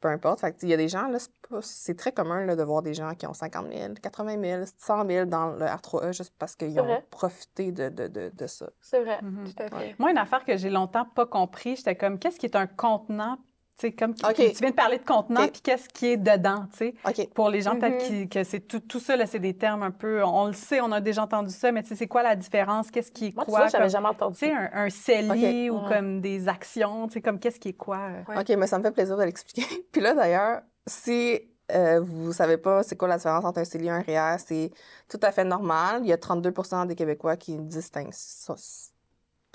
Peu 0.00 0.08
importe. 0.08 0.40
Fait 0.40 0.52
que, 0.52 0.58
il 0.64 0.68
y 0.68 0.74
a 0.74 0.76
des 0.76 0.88
gens, 0.88 1.06
là, 1.08 1.18
c'est 1.18 1.30
pas- 1.48 1.62
c'est 1.62 1.96
très 1.96 2.12
commun 2.12 2.44
là, 2.44 2.56
de 2.56 2.62
voir 2.62 2.82
des 2.82 2.92
gens 2.92 3.14
qui 3.14 3.26
ont 3.26 3.32
50 3.32 3.72
000, 3.72 3.94
80 4.02 4.38
000, 4.42 4.64
100 4.76 5.06
000 5.06 5.24
dans 5.26 5.52
le 5.52 5.64
R3E 5.64 6.12
juste 6.12 6.34
parce 6.38 6.56
qu'ils 6.56 6.78
ont 6.78 6.84
vrai. 6.84 7.06
profité 7.10 7.72
de, 7.72 7.88
de, 7.88 8.08
de, 8.08 8.30
de 8.34 8.46
ça. 8.46 8.68
C'est 8.82 9.02
vrai. 9.02 9.22
Mhm. 9.22 9.44
Tout 9.54 9.62
à 9.62 9.68
fait. 9.78 9.94
Moi, 9.98 10.10
une 10.10 10.18
affaire 10.18 10.44
que 10.44 10.56
j'ai 10.58 10.68
longtemps 10.68 11.06
pas 11.14 11.24
compris, 11.24 11.76
j'étais 11.76 11.96
comme, 11.96 12.18
qu'est-ce 12.18 12.38
qui 12.38 12.44
est 12.46 12.56
un 12.56 12.66
contenant? 12.66 13.38
Tu 13.76 13.88
sais, 13.88 13.92
comme 13.92 14.14
tu 14.14 14.22
viens 14.60 14.70
de 14.70 14.74
parler 14.76 14.98
de 14.98 15.04
contenant, 15.04 15.40
puis 15.48 15.60
qu'est-ce 15.60 15.88
qui 15.88 16.06
est 16.06 16.16
dedans, 16.16 16.66
tu 16.70 16.78
sais? 16.78 16.94
Pour 17.34 17.48
les 17.50 17.60
gens, 17.60 17.76
peut-être 17.80 17.98
qui- 18.06 18.28
que 18.28 18.44
c'est 18.44 18.60
tout, 18.60 18.78
tout 18.78 19.00
ça, 19.00 19.16
là, 19.16 19.26
c'est 19.26 19.40
des 19.40 19.54
termes 19.56 19.82
un 19.82 19.90
peu, 19.90 20.22
on 20.24 20.46
le 20.46 20.52
sait, 20.52 20.80
on 20.80 20.92
a 20.92 21.00
déjà 21.00 21.24
entendu 21.24 21.50
ça, 21.52 21.72
mais 21.72 21.82
tu 21.82 21.88
sais, 21.88 21.96
c'est 21.96 22.06
quoi 22.06 22.22
la 22.22 22.36
différence? 22.36 22.90
Qu'est-ce 22.92 23.10
qui 23.10 23.26
est 23.26 23.34
Moi, 23.34 23.44
quoi? 23.44 23.58
vois, 23.60 23.68
j'avais 23.68 23.88
jamais 23.88 24.06
entendu. 24.08 24.38
Tu 24.38 24.46
sais, 24.46 24.52
un, 24.52 24.70
un 24.72 24.90
CELI 24.90 25.70
ou 25.70 25.80
comme 25.88 26.20
des 26.20 26.46
actions, 26.48 27.08
tu 27.08 27.14
sais, 27.14 27.20
comme 27.20 27.40
qu'est-ce 27.40 27.58
qui 27.58 27.70
est 27.70 27.72
quoi? 27.72 27.98
euh? 27.98 28.22
Ouais. 28.28 28.40
OK, 28.40 28.48
mais 28.56 28.68
ça 28.68 28.78
me 28.78 28.84
fait 28.84 28.92
plaisir 28.92 29.16
de 29.16 29.24
l'expliquer. 29.24 29.66
Puis 29.92 30.00
là, 30.00 30.14
d'ailleurs, 30.14 30.60
si 30.86 31.40
euh, 31.72 31.98
vous 32.00 32.32
savez 32.32 32.58
pas 32.58 32.82
c'est 32.82 32.94
quoi 32.94 33.08
la 33.08 33.16
différence 33.16 33.44
entre 33.44 33.58
un 33.58 33.64
CELI 33.64 33.86
et 33.86 33.90
un 33.90 34.00
REER, 34.02 34.36
c'est 34.38 34.70
tout 35.08 35.18
à 35.22 35.32
fait 35.32 35.44
normal. 35.44 36.02
Il 36.04 36.08
y 36.08 36.12
a 36.12 36.16
32% 36.16 36.86
des 36.86 36.94
Québécois 36.94 37.36
qui 37.36 37.56
distinguent, 37.58 38.12
ça- 38.12 38.54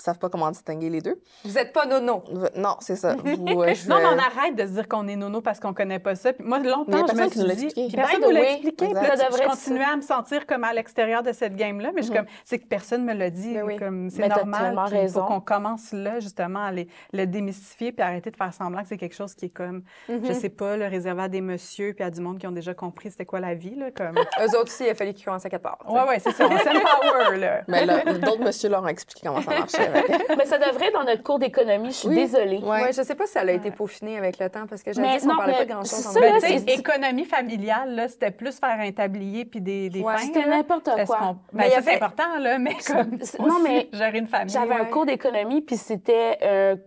savent 0.02 0.18
pas 0.18 0.28
comment 0.28 0.50
distinguer 0.50 0.88
les 0.90 1.00
deux. 1.00 1.20
Vous 1.44 1.52
n'êtes 1.52 1.72
pas 1.72 1.86
nono. 1.86 2.22
Non, 2.56 2.76
c'est 2.80 2.96
ça. 2.96 3.14
Vous, 3.24 3.62
euh, 3.62 3.74
je 3.74 3.88
Non, 3.88 3.96
mais 3.98 4.06
on 4.06 4.18
arrête 4.18 4.56
de 4.56 4.62
se 4.66 4.72
dire 4.72 4.88
qu'on 4.88 5.06
est 5.08 5.16
nono 5.16 5.40
parce 5.40 5.60
qu'on 5.60 5.74
connaît 5.74 5.98
pas 5.98 6.14
ça. 6.14 6.32
Puis 6.32 6.44
moi, 6.44 6.58
Mais 6.58 6.64
il 6.66 6.70
y 6.70 6.72
a 6.72 6.76
longtemps, 6.76 6.92
je 6.92 7.02
me 7.02 7.06
personne 7.06 7.24
qui 7.26 7.30
suis 7.32 7.40
nous 7.40 7.46
l'a 7.48 7.54
dit... 7.54 7.66
Puis 7.68 7.88
personne 7.96 8.20
nous 8.22 8.30
l'a 8.30 8.50
expliqué. 8.52 8.86
Puis 8.86 8.94
là, 8.94 9.14
je 9.30 9.46
continuais 9.48 9.84
à 9.84 9.96
me 9.96 10.02
sentir 10.02 10.46
comme 10.46 10.64
à 10.64 10.72
l'extérieur 10.72 11.22
de 11.22 11.32
cette 11.32 11.56
game-là, 11.56 11.90
mais 11.94 12.02
je 12.02 12.06
suis 12.08 12.14
Mhm. 12.18 12.24
comme, 12.24 12.34
c'est 12.44 12.58
que 12.58 12.66
personne 12.66 13.04
me 13.04 13.12
l'a 13.14 13.30
dit. 13.30 13.52
Mais 13.54 13.62
oui. 13.62 13.76
comme 13.76 14.10
C'est 14.10 14.28
normal. 14.28 14.76
Il 15.02 15.08
faut 15.08 15.22
qu'on 15.24 15.40
commence 15.40 15.92
là, 15.92 16.20
justement, 16.20 16.64
à 16.64 16.72
les- 16.72 16.88
le 17.12 17.26
démystifier 17.26 17.92
puis 17.92 18.02
arrêter 18.02 18.30
de 18.30 18.36
faire 18.36 18.52
semblant 18.54 18.82
que 18.82 18.88
c'est 18.88 18.96
quelque 18.98 19.14
chose 19.14 19.34
qui 19.34 19.46
est 19.46 19.50
comme, 19.50 19.82
je 20.08 20.32
sais 20.32 20.48
pas, 20.50 20.76
le 20.76 20.86
réservé 20.86 21.22
à 21.22 21.28
des 21.28 21.40
messieurs 21.40 21.92
puis 21.94 22.04
à 22.04 22.10
du 22.10 22.20
monde 22.20 22.38
qui 22.38 22.46
ont 22.46 22.52
déjà 22.52 22.74
compris 22.74 23.10
c'était 23.10 23.24
quoi 23.26 23.40
la 23.40 23.54
vie, 23.54 23.74
là, 23.74 23.90
comme... 23.90 24.14
Eux 24.40 24.56
autres 24.58 24.70
aussi, 24.72 24.84
il 24.84 24.90
a 24.90 24.94
fallu 24.94 25.12
qu'ils 25.14 25.24
commencent 25.24 25.44
à 25.46 25.50
quatre 25.50 25.62
parts. 25.62 25.78
ouais, 25.88 26.02
ouais, 26.08 26.18
c'est 26.18 26.32
ça, 26.32 26.46
on 26.46 26.58
s'empower, 26.58 27.36
là. 27.38 27.62
Mais 27.68 27.84
là, 27.86 28.04
d'autres 28.04 28.42
messieurs 28.44 28.68
leur 28.70 28.82
ont 28.82 28.86
expliqué 28.88 29.26
comment 29.26 29.42
ça 29.42 29.50
marchait. 29.50 29.89
Mais 30.38 30.44
ça 30.46 30.58
devrait 30.58 30.86
être 30.88 30.94
dans 30.94 31.04
notre 31.04 31.22
cours 31.22 31.38
d'économie. 31.38 31.88
Je 31.88 31.94
suis 31.94 32.08
Oui. 32.08 32.14
désolée. 32.16 32.58
Ouais. 32.58 32.82
Ouais, 32.82 32.92
je 32.92 33.02
sais 33.02 33.14
pas 33.14 33.26
si 33.26 33.32
ça 33.32 33.40
a 33.40 33.50
été 33.50 33.70
peaufiné 33.70 34.18
avec 34.18 34.38
le 34.38 34.48
temps 34.50 34.66
parce 34.66 34.82
que 34.82 34.90
Mais 35.00 35.12
jadis, 35.12 35.24
on 35.26 35.28
non, 35.30 35.36
parlait 35.36 35.52
mais 35.52 35.58
pas 35.58 35.64
de 35.64 35.70
grand-chose 35.70 35.88
ça, 35.90 36.20
Ben, 36.20 36.40
c'est- 36.40 36.70
économie 36.78 37.24
familiale, 37.24 37.94
là, 37.94 38.08
c'était 38.08 38.30
plus 38.30 38.58
faire 38.58 38.78
un 38.80 38.92
tablier 38.92 39.44
puis 39.44 39.60
des, 39.60 39.90
des 39.90 40.00
Ouais. 40.02 40.14
pains. 40.14 40.18
C'était 40.20 40.46
n'importe 40.46 40.90
quoi. 41.06 41.16
qu'on- 41.18 41.36
Mais 41.52 41.64
Ben, 41.64 41.70
ça, 41.70 41.82
c'est 41.82 41.88
avait- 41.90 41.96
important, 41.96 42.38
là, 42.38 42.58
mais 42.58 42.74
comme 42.86 43.18
non, 43.46 43.60
mais 43.62 43.88
gérer 43.92 44.18
une 44.18 44.26
famille. 44.26 44.52
J'avais 44.52 44.74
un 44.74 44.84
cours 44.86 45.06
d'économie, 45.06 45.60
puis 45.62 45.76
c'était 45.76 46.38
un, 46.42 46.76
tu 46.76 46.82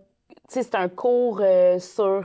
sais, 0.48 0.62
c'était 0.62 0.76
un 0.76 0.88
cours 0.88 1.40
euh, 1.42 1.78
sur 1.78 2.24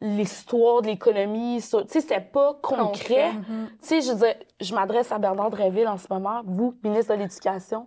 l'histoire 0.00 0.82
de 0.82 0.88
l'économie. 0.88 1.60
Tu 1.62 1.68
sais, 1.88 2.00
c'était 2.00 2.20
pas 2.20 2.58
concret. 2.62 2.84
Concret. 2.84 3.32
Mhm. 3.32 3.68
Tu 3.80 3.86
sais, 3.86 4.00
je 4.02 4.10
veux 4.12 4.18
dire, 4.18 4.34
je 4.60 4.74
m'adresse 4.74 5.10
à 5.12 5.18
Bernard 5.18 5.50
Dréville 5.50 5.88
en 5.88 5.96
ce 5.96 6.06
moment, 6.10 6.42
vous, 6.44 6.74
ministre 6.84 7.14
de 7.14 7.20
l'Éducation. 7.20 7.86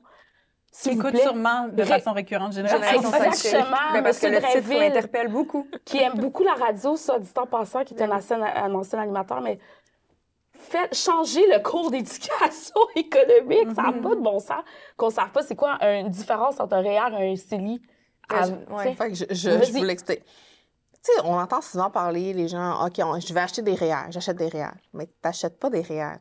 Qui 0.72 0.90
écoute 0.92 1.12
plaît, 1.12 1.22
sûrement 1.24 1.68
de 1.70 1.82
Ré- 1.82 1.88
façon 1.88 2.14
récurrente 2.14 2.54
Génération 2.54 3.00
Exactement. 3.02 3.78
Ben, 3.94 4.04
parce 4.04 4.20
que 4.20 4.28
le 4.28 4.38
titre 4.42 4.74
l'interpelle 4.80 5.28
beaucoup. 5.30 5.68
qui 5.86 5.98
aime 5.98 6.14
beaucoup 6.16 6.44
la 6.44 6.54
radio, 6.54 6.96
ça, 6.96 7.18
dit 7.20 7.30
en 7.36 7.46
passant, 7.48 7.84
qui 7.84 7.94
est 7.96 8.02
un 8.04 8.12
ancien, 8.12 8.42
un 8.42 8.74
ancien 8.76 9.00
animateur, 9.00 9.42
mais 9.42 9.58
faites 10.54 10.94
changer 10.96 11.42
le 11.52 11.60
cours 11.64 11.90
d'éducation 11.92 12.76
économique. 12.96 13.72
Ça 13.76 13.84
n'a 13.84 13.94
pas 13.94 14.16
de 14.16 14.22
bon 14.22 14.40
sens. 14.40 14.62
Qu'on 14.98 15.08
ne 15.08 15.12
sache 15.14 15.32
pas 15.32 15.42
c'est 15.44 15.56
quoi 15.56 15.78
une 15.84 16.10
différence 16.10 16.60
entre 16.60 16.76
un 16.76 16.82
REER 16.82 17.24
et 17.24 17.32
un 17.32 17.36
CELI. 17.36 17.82
Ah, 18.30 18.44
ouais. 18.48 18.84
sais. 18.84 18.94
Fait 18.96 19.10
que 19.10 19.16
je, 19.16 19.26
je, 19.30 19.64
je 19.66 19.72
vous 19.72 19.84
l'explique. 19.84 20.24
Tu 20.24 21.14
sais, 21.14 21.22
on 21.24 21.40
entend 21.40 21.62
souvent 21.62 21.90
parler, 21.90 22.34
les 22.34 22.50
gens, 22.50 22.86
OK, 22.86 23.00
on- 23.04 23.20
je 23.20 23.34
vais 23.34 23.40
acheter 23.40 23.62
des 23.62 23.74
REER, 23.76 24.10
j'achète 24.12 24.36
des 24.38 24.50
REER. 24.50 24.72
Mais 24.94 25.06
tu 25.08 25.14
n'achètes 25.24 25.58
pas 25.60 25.70
des 25.70 25.82
REER. 25.82 26.18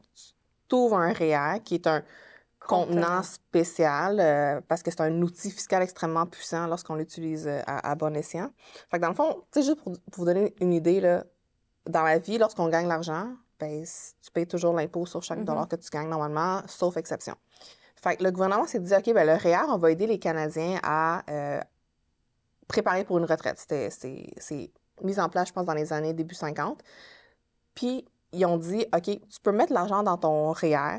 Tu 0.68 0.74
ouvres 0.76 0.98
un 0.98 1.12
REER 1.12 1.60
qui 1.64 1.74
est 1.74 1.86
un 1.88 2.02
contenant 2.66 3.22
spécial 3.22 4.18
euh, 4.20 4.60
parce 4.68 4.82
que 4.82 4.90
c'est 4.90 5.00
un 5.00 5.22
outil 5.22 5.50
fiscal 5.50 5.82
extrêmement 5.82 6.26
puissant 6.26 6.66
lorsqu'on 6.66 6.94
l'utilise 6.96 7.46
euh, 7.46 7.60
à, 7.66 7.90
à 7.90 7.94
bon 7.94 8.14
escient. 8.16 8.50
Fait 8.90 8.98
que 8.98 9.02
dans 9.02 9.08
le 9.08 9.14
fond, 9.14 9.42
tu 9.52 9.60
sais, 9.60 9.66
juste 9.66 9.82
pour, 9.82 9.92
pour 9.92 10.24
vous 10.24 10.24
donner 10.24 10.54
une 10.60 10.72
idée, 10.72 11.00
là, 11.00 11.24
dans 11.88 12.02
la 12.02 12.18
vie, 12.18 12.38
lorsqu'on 12.38 12.68
gagne 12.68 12.88
l'argent, 12.88 13.32
ben, 13.58 13.84
tu 14.22 14.30
payes 14.32 14.46
toujours 14.46 14.74
l'impôt 14.74 15.06
sur 15.06 15.22
chaque 15.22 15.38
Mhm. 15.38 15.44
dollar 15.44 15.68
que 15.68 15.76
tu 15.76 15.88
gagnes 15.90 16.08
normalement, 16.08 16.60
sauf 16.66 16.96
exception. 16.96 17.34
Fait 17.94 18.16
que 18.16 18.24
le 18.24 18.30
gouvernement 18.30 18.66
s'est 18.66 18.80
dit, 18.80 18.94
OK, 18.94 19.12
ben, 19.14 19.26
le 19.26 19.34
REER, 19.34 19.66
on 19.68 19.78
va 19.78 19.90
aider 19.90 20.06
les 20.06 20.18
Canadiens 20.18 20.78
à 20.82 21.22
euh, 21.30 21.60
préparer 22.68 23.04
pour 23.04 23.18
une 23.18 23.24
retraite. 23.24 23.58
C'est 23.58 24.70
mis 25.02 25.20
en 25.20 25.28
place, 25.28 25.48
je 25.48 25.52
pense, 25.52 25.64
dans 25.66 25.74
les 25.74 25.92
années 25.92 26.12
début 26.12 26.34
50. 26.34 26.82
Puis, 27.74 28.04
ils 28.32 28.44
ont 28.44 28.58
dit, 28.58 28.84
OK, 28.94 29.02
tu 29.04 29.40
peux 29.42 29.52
mettre 29.52 29.72
l'argent 29.72 30.02
dans 30.02 30.16
ton 30.18 30.52
REER, 30.52 30.98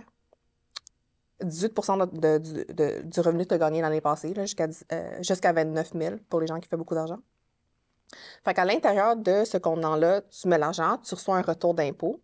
18 1.41 1.73
de, 1.75 2.19
de- 2.19 2.37
du- 2.39 2.73
de- 2.73 3.01
du 3.03 3.19
revenu 3.19 3.43
que 3.43 3.49
tu 3.49 3.53
as 3.55 3.57
gagné 3.57 3.81
l'année 3.81 4.01
passée, 4.01 4.33
jusqu'à, 4.35 4.67
dix- 4.67 4.85
euh, 4.91 5.21
jusqu'à 5.21 5.53
29 5.53 5.91
000 5.93 6.15
pour 6.29 6.39
les 6.41 6.47
gens 6.47 6.59
qui 6.59 6.67
font 6.67 6.77
beaucoup 6.77 6.95
d'argent. 6.95 7.19
Fait 8.43 8.53
qu'à 8.53 8.65
l'intérieur 8.65 9.15
de 9.15 9.43
ce 9.43 9.57
contenant-là, 9.57 10.21
tu 10.21 10.47
mets 10.47 10.57
l'argent, 10.57 10.97
tu 11.03 11.13
reçois 11.13 11.37
un 11.37 11.41
retour 11.41 11.73
d'impôt, 11.73 12.21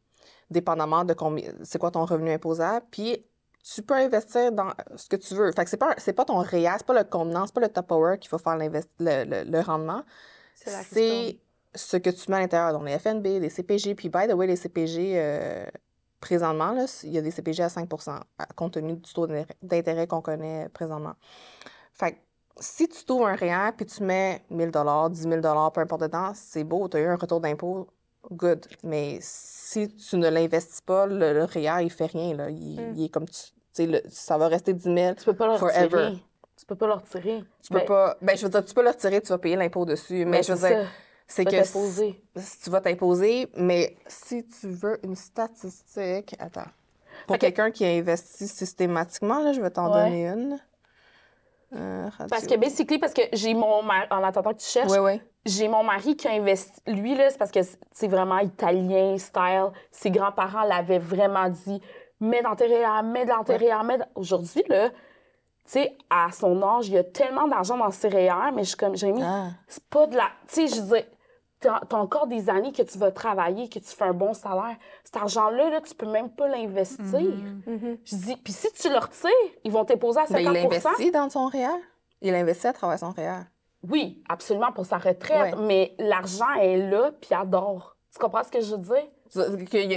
dépendamment 0.49 1.03
de 1.03 1.13
combien, 1.13 1.51
c'est 1.63 1.77
quoi 1.77 1.91
ton 1.91 2.05
revenu 2.05 2.31
imposable, 2.31 2.85
puis 2.89 3.25
tu 3.63 3.81
peux 3.81 3.93
investir 3.93 4.51
dans 4.51 4.71
ce 4.95 5.07
que 5.09 5.15
tu 5.15 5.35
veux. 5.35 5.51
Fait 5.51 5.63
que 5.63 5.69
c'est 5.69 5.77
pas, 5.77 5.93
c'est 5.97 6.13
pas 6.13 6.25
ton 6.25 6.37
REER, 6.41 6.75
c'est 6.77 6.85
pas 6.85 6.93
le 6.93 7.03
contenant, 7.03 7.45
c'est 7.45 7.55
pas 7.55 7.61
le 7.61 7.69
Tupperware 7.69 8.19
qu'il 8.19 8.29
faut 8.29 8.37
faire 8.37 8.57
le, 8.57 8.67
le- 8.99 9.43
le 9.49 9.59
rendement. 9.61 10.03
C'est 10.93 11.39
ce 11.75 11.97
que 11.97 12.09
tu 12.09 12.29
mets 12.29 12.37
à 12.37 12.39
l'intérieur. 12.41 12.73
Donc, 12.73 12.85
les 12.87 12.99
FNB, 12.99 13.39
les 13.39 13.49
CPG. 13.49 13.95
Puis, 13.95 14.09
by 14.09 14.27
the 14.27 14.33
way, 14.33 14.47
les 14.47 14.55
CPG, 14.57 15.13
euh, 15.15 15.65
présentement, 16.23 16.71
là, 16.71 16.85
il 17.03 17.11
y 17.11 17.17
a 17.17 17.21
des 17.21 17.31
CPG 17.31 17.63
à 17.63 17.69
5 17.69 17.89
à- 18.39 18.45
compte 18.55 18.73
tenu 18.73 18.93
du 18.95 19.13
taux 19.13 19.27
d'intérêt- 19.61 20.07
qu'on 20.07 20.21
connaît 20.21 20.69
présentement. 20.69 21.13
Fait 21.91 22.13
que 22.13 22.17
si 22.59 22.87
tu 22.87 23.03
trouves 23.03 23.25
un 23.27 23.35
REER 23.35 23.71
puis 23.75 23.85
tu 23.85 24.03
mets 24.03 24.41
1000 24.49 24.71
10 25.11 25.21
000 25.23 25.41
peu 25.71 25.81
importe 25.81 26.01
dedans, 26.01 26.31
c'est 26.33 26.63
beau, 26.63 26.87
tu 26.87 26.95
as 26.97 27.01
eu 27.01 27.07
un 27.07 27.17
retour 27.17 27.41
d'impôt, 27.41 27.87
good. 28.31 28.65
Mais 28.83 29.17
si 29.21 29.89
tu 29.89 30.15
ne 30.17 30.29
l'investis 30.29 30.79
pas, 30.81 31.05
le, 31.05 31.33
le 31.33 31.43
REER, 31.43 31.83
il 31.83 31.91
fait 31.91 32.05
rien. 32.05 32.33
Là. 32.35 32.49
Il, 32.49 32.79
Mm. 32.79 32.93
il 32.95 33.05
est 33.05 33.09
comme 33.09 33.25
tu. 33.27 33.41
le- 33.87 34.01
ça 34.09 34.37
va 34.37 34.47
rester 34.47 34.71
10 34.73 34.83
000. 34.83 35.15
Tu 35.15 35.25
peux 35.25 35.33
pas 35.33 35.57
Forever. 35.57 35.83
retirer. 35.83 36.23
Tu 36.55 36.65
peux 36.65 36.75
pas 36.75 36.87
le 36.87 36.93
retirer. 36.93 37.43
Tu 37.63 37.73
peux 37.73 37.83
pas. 37.85 38.15
Ben, 38.21 38.37
je 38.37 38.43
veux 38.43 38.49
dire, 38.49 38.63
tu 38.63 38.73
peux 38.73 38.83
le 38.83 38.89
retirer, 38.91 39.19
tu 39.19 39.27
vas 39.29 39.39
payer 39.39 39.55
l'impôt 39.57 39.83
dessus. 39.83 40.23
Mais 40.25 40.41
je 40.43 40.53
veux 40.53 40.59
dire, 40.69 40.77
ça. 40.83 40.89
C'est 41.27 41.45
que 41.45 41.63
si, 41.63 42.59
tu 42.63 42.69
vas 42.69 42.81
t'imposer, 42.81 43.49
mais 43.57 43.95
si 44.07 44.45
tu 44.45 44.67
veux 44.67 44.99
une 45.03 45.15
statistique, 45.15 46.35
attends. 46.39 46.69
Pour 47.27 47.37
quelqu'un 47.37 47.71
qui 47.71 47.85
a 47.85 47.89
investi 47.89 48.47
systématiquement, 48.47 49.39
là, 49.39 49.53
je 49.53 49.61
vais 49.61 49.69
t'en 49.69 49.87
Ouais. 49.93 50.03
donner 50.03 50.27
une. 50.27 50.59
Euh, 51.75 52.07
Parce 52.29 52.45
que, 52.45 52.55
basically, 52.55 52.99
parce 52.99 53.13
que 53.13 53.23
j'ai 53.33 53.53
mon 53.55 53.81
mari, 53.81 54.05
en 54.11 54.23
attendant 54.23 54.51
que 54.51 54.59
tu 54.59 54.67
cherches, 54.67 54.91
j'ai 55.45 55.67
mon 55.67 55.83
mari 55.83 56.15
qui 56.15 56.27
a 56.27 56.31
investi. 56.31 56.79
Lui, 56.85 57.15
là, 57.15 57.31
c'est 57.31 57.37
parce 57.37 57.49
que 57.51 57.61
c'est 57.91 58.07
vraiment 58.07 58.37
italien, 58.39 59.17
style. 59.17 59.69
Ses 59.91 60.11
grands-parents 60.11 60.63
l'avaient 60.63 60.99
vraiment 60.99 61.49
dit 61.49 61.81
mets 62.19 62.43
dans 62.43 62.55
tes 62.55 62.65
REER, 62.67 63.01
mets 63.03 63.25
dans 63.25 63.43
tes 63.43 63.55
REER, 63.57 63.83
mets 63.83 63.97
dans- 63.97 64.07
Aujourd'hui, 64.15 64.63
là, 64.69 64.91
tu 65.65 65.71
sais, 65.71 65.97
à 66.09 66.31
son 66.31 66.61
âge, 66.61 66.87
il 66.89 66.93
y 66.93 66.97
a 66.97 67.03
tellement 67.03 67.47
d'argent 67.47 67.77
dans 67.77 67.89
ses 67.91 68.07
REER, 68.09 68.51
mais 68.53 68.63
je 68.63 68.69
suis 68.69 68.77
comme, 68.77 68.95
Jérémy, 68.95 69.21
Ah. 69.23 69.49
c'est 69.67 69.83
pas 69.85 70.07
de 70.07 70.15
la. 70.15 70.29
Tu 70.47 70.67
sais, 70.67 70.75
je 70.75 70.81
dire, 70.81 71.05
t'as 71.59 71.79
encore 71.97 72.27
des 72.27 72.49
années 72.49 72.73
que 72.73 72.81
tu 72.81 72.97
vas 72.97 73.11
travailler, 73.11 73.69
que 73.69 73.79
tu 73.79 73.85
fais 73.95 74.03
un 74.03 74.13
bon 74.13 74.33
salaire. 74.33 74.75
Cet 75.05 75.15
argent-là, 75.15 75.69
là, 75.69 75.79
tu 75.81 75.95
peux 75.95 76.05
même 76.05 76.29
pas 76.29 76.47
l'investir. 76.49 77.21
Mhm. 77.65 77.97
Je 78.03 78.15
dis, 78.17 78.35
puis 78.35 78.51
si 78.51 78.69
tu 78.73 78.89
le 78.89 78.97
retires, 78.97 79.31
ils 79.63 79.71
vont 79.71 79.85
t'imposer 79.85 80.19
à 80.19 80.25
50 80.25 80.43
Ben, 80.53 80.53
il 80.53 80.65
investit 80.65 81.11
dans 81.11 81.29
son 81.29 81.47
REER. 81.47 81.67
Il 82.21 82.35
investit 82.35 82.67
à 82.67 82.73
travers 82.73 82.99
son 82.99 83.11
REER. 83.11 83.43
Oui, 83.89 84.21
absolument 84.29 84.71
pour 84.73 84.85
sa 84.85 84.97
retraite, 84.97 85.55
Ouais. 85.55 85.61
mais 85.65 85.95
l'argent 85.99 86.51
est 86.59 86.77
là, 86.77 87.11
puis 87.19 87.29
elle 87.31 87.49
dort. 87.49 87.95
Tu 88.13 88.19
comprends 88.19 88.43
ce 88.43 88.49
que 88.51 88.61
je 88.61 88.75
veux 88.75 88.81
dire? 88.81 89.07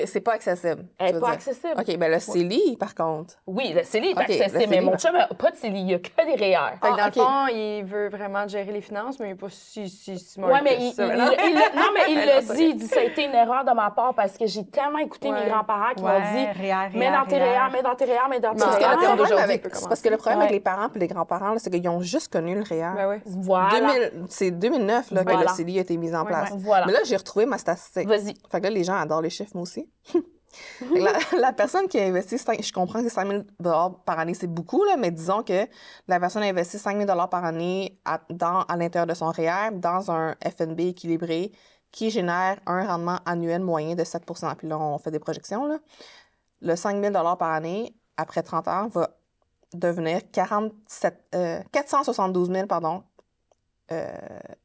C'est 0.07 0.21
pas 0.21 0.33
accessible. 0.33 0.85
Elle 0.99 1.07
n'est 1.15 1.21
pas 1.21 1.27
dire. 1.27 1.35
accessible. 1.35 1.75
OK, 1.79 1.97
ben 1.99 2.11
le 2.11 2.19
CELI, 2.19 2.77
par 2.79 2.95
contre. 2.95 3.35
Oui, 3.47 3.73
le 3.75 3.83
CELI 3.83 4.09
est 4.09 4.13
Ok, 4.13 4.19
le 4.29 4.35
accessible, 4.35 4.51
CELI, 4.61 4.67
mais 4.71 4.81
mon 4.81 4.97
chum 4.97 5.13
n'a 5.15 5.27
pas 5.29 5.51
de 5.51 5.57
CELI, 5.57 5.79
il 5.81 5.85
n'y 5.87 5.95
a 5.95 5.99
que 5.99 6.09
des 6.25 6.35
REER. 6.37 6.73
Fait 6.83 6.91
que 6.91 6.97
dans 6.97 7.03
Ah, 7.03 7.07
le 7.07 7.13
fond, 7.13 7.47
il 7.55 7.85
veut 7.85 8.09
vraiment 8.09 8.49
gérer 8.49 8.73
les 8.73 8.81
finances, 8.81 9.19
mais 9.21 9.27
il 9.27 9.31
n'est 9.33 9.37
pas 9.37 9.49
si, 9.51 9.89
si 9.89 10.19
smart 10.19 10.51
Oui, 10.53 10.59
mais 10.65 10.77
que 10.77 10.83
il, 10.83 10.93
ça. 10.93 11.07
il- 11.07 11.19
non? 11.19 11.31
il- 11.33 11.51
il- 11.51 11.79
non, 11.79 11.87
mais 11.95 12.01
il 12.13 12.17
l'a 12.27 12.41
non, 12.43 12.55
dit. 12.55 12.65
Il 12.65 12.77
dit 12.77 12.87
ça 12.87 13.01
a 13.01 13.03
été 13.05 13.25
une 13.25 13.35
erreur 13.35 13.65
de 13.65 13.73
ma 13.73 13.91
part 13.91 14.15
parce 14.15 14.37
que 14.39 14.47
j'ai 14.47 14.65
tellement 14.67 14.99
écouté 14.99 15.31
Ouais. 15.31 15.45
mes 15.45 15.51
grands-parents 15.51 15.95
qui 15.95 16.03
m'ont 16.03 16.09
Ouais, 16.09 16.53
dit 16.93 16.99
mets 16.99 17.11
dans 17.11 17.27
tes 17.27 17.39
REER. 17.39 17.71
Mets 17.73 17.83
dans 17.83 17.95
tes 17.95 18.05
REER, 18.07 18.29
mets 18.31 18.41
dans 18.41 18.55
tes 18.55 18.59
Parce 18.61 18.65
Parce 18.65 18.79
que, 18.79 18.85
Ah, 18.85 19.17
le 19.17 19.47
REER. 19.47 19.61
parce 19.89 20.01
que 20.03 20.09
le 20.09 20.17
problème 20.17 20.39
Ouais. 20.39 20.45
avec 20.45 20.55
les 20.55 20.61
parents 20.61 20.89
et 20.95 20.99
les 20.99 21.07
grands-parents, 21.09 21.55
c'est 21.59 21.71
qu'ils 21.71 21.89
ont 21.89 22.01
juste 22.01 22.33
connu 22.33 22.55
le 22.55 22.63
REER. 22.63 22.93
Ben 22.97 23.09
oui. 23.09 23.17
Voilà. 23.27 23.69
2000 23.71 24.13
c'est 24.29 24.51
2009 24.51 25.11
là, 25.11 25.25
que 25.25 25.31
le 25.33 25.49
CELI 25.49 25.79
a 25.79 25.83
été 25.83 25.97
mis 25.97 26.15
en 26.15 26.21
Ouais, 26.23 26.27
place. 26.29 26.51
ouais. 26.53 26.81
Mais 26.87 26.93
là, 26.93 26.99
j'ai 27.05 27.17
retrouvé 27.17 27.47
ma 27.47 27.59
statistique. 27.59 28.09
Vas-y. 28.09 28.35
Fait 28.51 28.59
que 28.61 28.65
là, 28.65 28.71
les 28.71 28.85
gens 28.85 28.97
adorent 28.97 29.21
les 29.27 29.31
chiffres, 29.31 29.53
moi 29.55 29.63
aussi. 29.63 29.89
La, 30.95 31.19
la 31.39 31.53
personne 31.53 31.87
qui 31.87 31.99
a 31.99 32.05
investi, 32.05 32.39
cinq- 32.39 32.63
je 32.63 32.73
comprends 32.73 33.03
que 33.03 33.11
5 33.11 33.29
000 33.29 33.43
par 34.07 34.19
année, 34.19 34.33
c'est 34.33 34.47
beaucoup, 34.47 34.85
là, 34.85 34.97
mais 34.97 35.11
disons 35.11 35.43
que 35.43 35.67
la 36.09 36.19
personne 36.21 36.43
a 36.43 36.47
investi 36.47 36.79
5 36.79 36.97
000 36.97 37.07
par 37.29 37.45
année 37.45 37.99
à, 38.05 38.21
dans, 38.31 38.63
à 38.63 38.77
l'intérieur 38.77 39.07
de 39.07 39.15
son 39.15 39.31
REER 39.31 39.73
dans 39.73 40.11
un 40.11 40.35
FNB 40.43 40.81
équilibré 40.81 41.53
qui 41.91 42.11
génère 42.11 42.59
un 42.67 42.87
rendement 42.87 43.19
annuel 43.27 43.63
moyen 43.63 43.95
de 43.95 44.05
7 44.05 44.25
Puis 44.57 44.69
là, 44.69 44.79
on 44.79 44.99
fait 44.99 45.11
des 45.11 45.19
projections. 45.19 45.67
Là. 45.67 45.79
Le 46.63 46.75
5 46.77 47.03
000 47.03 47.13
par 47.13 47.51
année, 47.53 47.95
après 48.17 48.43
30 48.43 48.69
ans, 48.69 48.89
va 48.89 49.11
devenir 49.75 50.21
47, 50.33 51.25
euh, 51.35 51.61
472 51.73 52.51
000 52.51 52.67
pardon, 52.67 53.03
euh, 53.93 54.07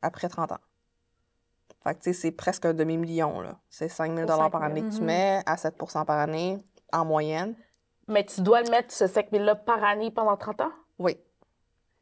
après 0.01 0.29
30 0.29 0.53
ans. 0.53 0.59
Fait 1.83 1.95
que, 1.95 1.99
tu 2.01 2.13
sais, 2.13 2.21
c'est 2.21 2.31
presque 2.31 2.65
un 2.65 2.73
demi-million, 2.73 3.41
là. 3.41 3.57
C'est 3.69 3.89
5 3.89 4.13
000 4.15 4.27
Pour 4.27 4.35
5 4.35 4.51
par 4.51 4.61
000. 4.61 4.71
année 4.71 4.81
que 4.83 4.95
tu 4.95 5.01
mets 5.01 5.41
à 5.45 5.55
7% 5.55 6.05
par 6.05 6.19
année, 6.19 6.59
en 6.93 7.05
moyenne. 7.05 7.55
Mais 8.07 8.23
tu 8.25 8.41
dois 8.41 8.61
le 8.61 8.69
mettre, 8.69 8.93
ce 8.93 9.07
5 9.07 9.31
000-là, 9.31 9.55
par 9.55 9.83
année 9.83 10.11
pendant 10.11 10.37
30 10.37 10.61
ans? 10.61 10.71
Oui. 10.99 11.17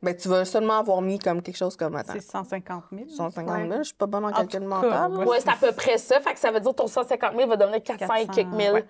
Mais 0.01 0.15
tu 0.15 0.27
vas 0.29 0.45
seulement 0.45 0.79
avoir 0.79 1.01
mis 1.01 1.19
comme 1.19 1.41
quelque 1.41 1.57
chose 1.57 1.75
comme, 1.77 1.95
attends, 1.95 2.13
C'est 2.13 2.21
150 2.21 2.85
000. 2.91 3.09
150 3.09 3.55
000, 3.57 3.69
Ouais. 3.69 3.77
je 3.79 3.83
suis 3.83 3.93
pas 3.93 4.05
bonne 4.05 4.25
en 4.25 4.29
En 4.29 4.31
calcul 4.33 4.61
mental. 4.61 5.11
Ouais, 5.11 5.25
Oui, 5.27 5.37
c'est 5.39 5.49
à 5.49 5.55
peu 5.59 5.71
près 5.73 5.97
ça. 5.97 6.19
Fait 6.21 6.33
que 6.33 6.39
ça 6.39 6.51
veut 6.51 6.59
dire 6.61 6.71
que 6.71 6.75
ton 6.77 6.87
150 6.87 7.35
000 7.35 7.49
va 7.49 7.57
devenir 7.57 7.83
400 7.83 8.13
et 8.15 8.25
400, 8.27 8.33
quelques 8.33 8.53
mille 8.53 8.71
ouais. 8.71 8.85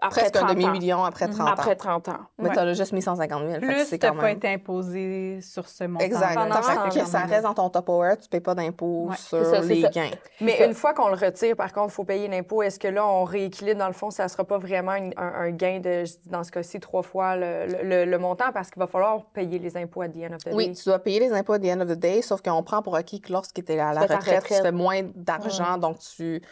Après 0.00 0.20
Presque 0.22 0.36
un 0.36 0.40
30 0.40 0.50
ans. 0.50 0.54
demi-million 0.54 1.04
après 1.04 1.26
30 1.28 1.40
ans. 1.48 1.52
Après 1.52 1.74
30 1.74 2.08
ans. 2.08 2.18
Mais 2.38 2.48
Ouais. 2.48 2.54
tu 2.54 2.58
as 2.60 2.74
juste 2.74 2.92
mis 2.92 3.00
150 3.02 3.40
000. 3.40 3.52
fait 3.54 3.60
que 3.60 3.66
Plus 3.66 3.84
c'est 3.86 3.98
tu 3.98 4.06
pas 4.06 4.12
même... 4.12 4.36
été 4.36 4.48
imposé 4.52 5.40
sur 5.40 5.66
ce 5.68 5.84
montant. 5.84 6.04
Exact. 6.04 6.34
Pendant 6.34 6.54
Tant 6.56 6.88
que 6.90 7.04
ça 7.06 7.20
reste 7.20 7.42
dans 7.44 7.54
ton 7.54 7.70
top 7.70 7.88
hour, 7.88 8.16
tu 8.20 8.28
payes 8.28 8.40
pas 8.40 8.54
d'impôt 8.54 9.06
Ouais, 9.08 9.16
sur 9.16 9.44
ça, 9.44 9.60
les 9.60 9.82
ça. 9.82 9.88
gains. 9.88 10.10
Mais 10.40 10.64
une 10.66 10.74
fois 10.74 10.92
qu'on 10.92 11.08
le 11.08 11.14
retire, 11.16 11.56
par 11.56 11.72
contre, 11.72 11.88
il 11.92 11.94
faut 11.94 12.04
payer 12.04 12.28
l'impôt. 12.28 12.62
Est-ce 12.62 12.78
que 12.78 12.88
là, 12.88 13.06
on 13.06 13.24
rééquilibre, 13.24 13.78
dans 13.78 13.86
le 13.86 13.92
fond, 13.94 14.10
ça 14.10 14.24
ne 14.24 14.28
sera 14.28 14.44
pas 14.44 14.58
vraiment 14.58 14.94
une- 14.94 15.14
un, 15.16 15.32
un 15.32 15.50
gain 15.50 15.80
de, 15.80 16.04
je 16.04 16.12
dis 16.22 16.28
dans 16.28 16.44
ce 16.44 16.50
cas-ci, 16.52 16.78
trois 16.78 17.02
fois 17.02 17.36
le, 17.36 17.66
le- 17.82 18.04
le 18.04 18.18
montant? 18.18 18.52
Parce 18.52 18.70
qu'il 18.70 18.80
va 18.80 18.86
falloir 18.86 19.24
payer 19.32 19.58
les 19.58 19.76
impôts 19.76 20.02
à 20.02 20.08
the 20.08 20.16
end 20.18 20.34
of 20.34 20.44
the 20.44 20.50
Oui, 20.52 20.68
day. 20.68 20.74
tu 20.74 20.84
dois 20.88 20.98
payer 20.98 21.20
les 21.20 21.32
impôts 21.32 21.54
at 21.54 21.58
the 21.60 21.66
end 21.66 21.80
of 21.80 21.88
the 21.88 21.98
day, 21.98 22.20
sauf 22.22 22.42
qu'on 22.42 22.62
prend 22.62 22.82
pour 22.82 22.96
acquis 22.96 23.20
que 23.20 23.32
lorsque 23.32 23.64
tu 23.64 23.72
es 23.72 23.78
à 23.78 23.92
la 23.94 24.02
retraite, 24.02 24.44
tu 24.46 24.54
fais 24.54 24.72
moins 24.72 25.00
d'argent, 25.14 25.78
donc 25.78 25.98
tu, 26.00 26.42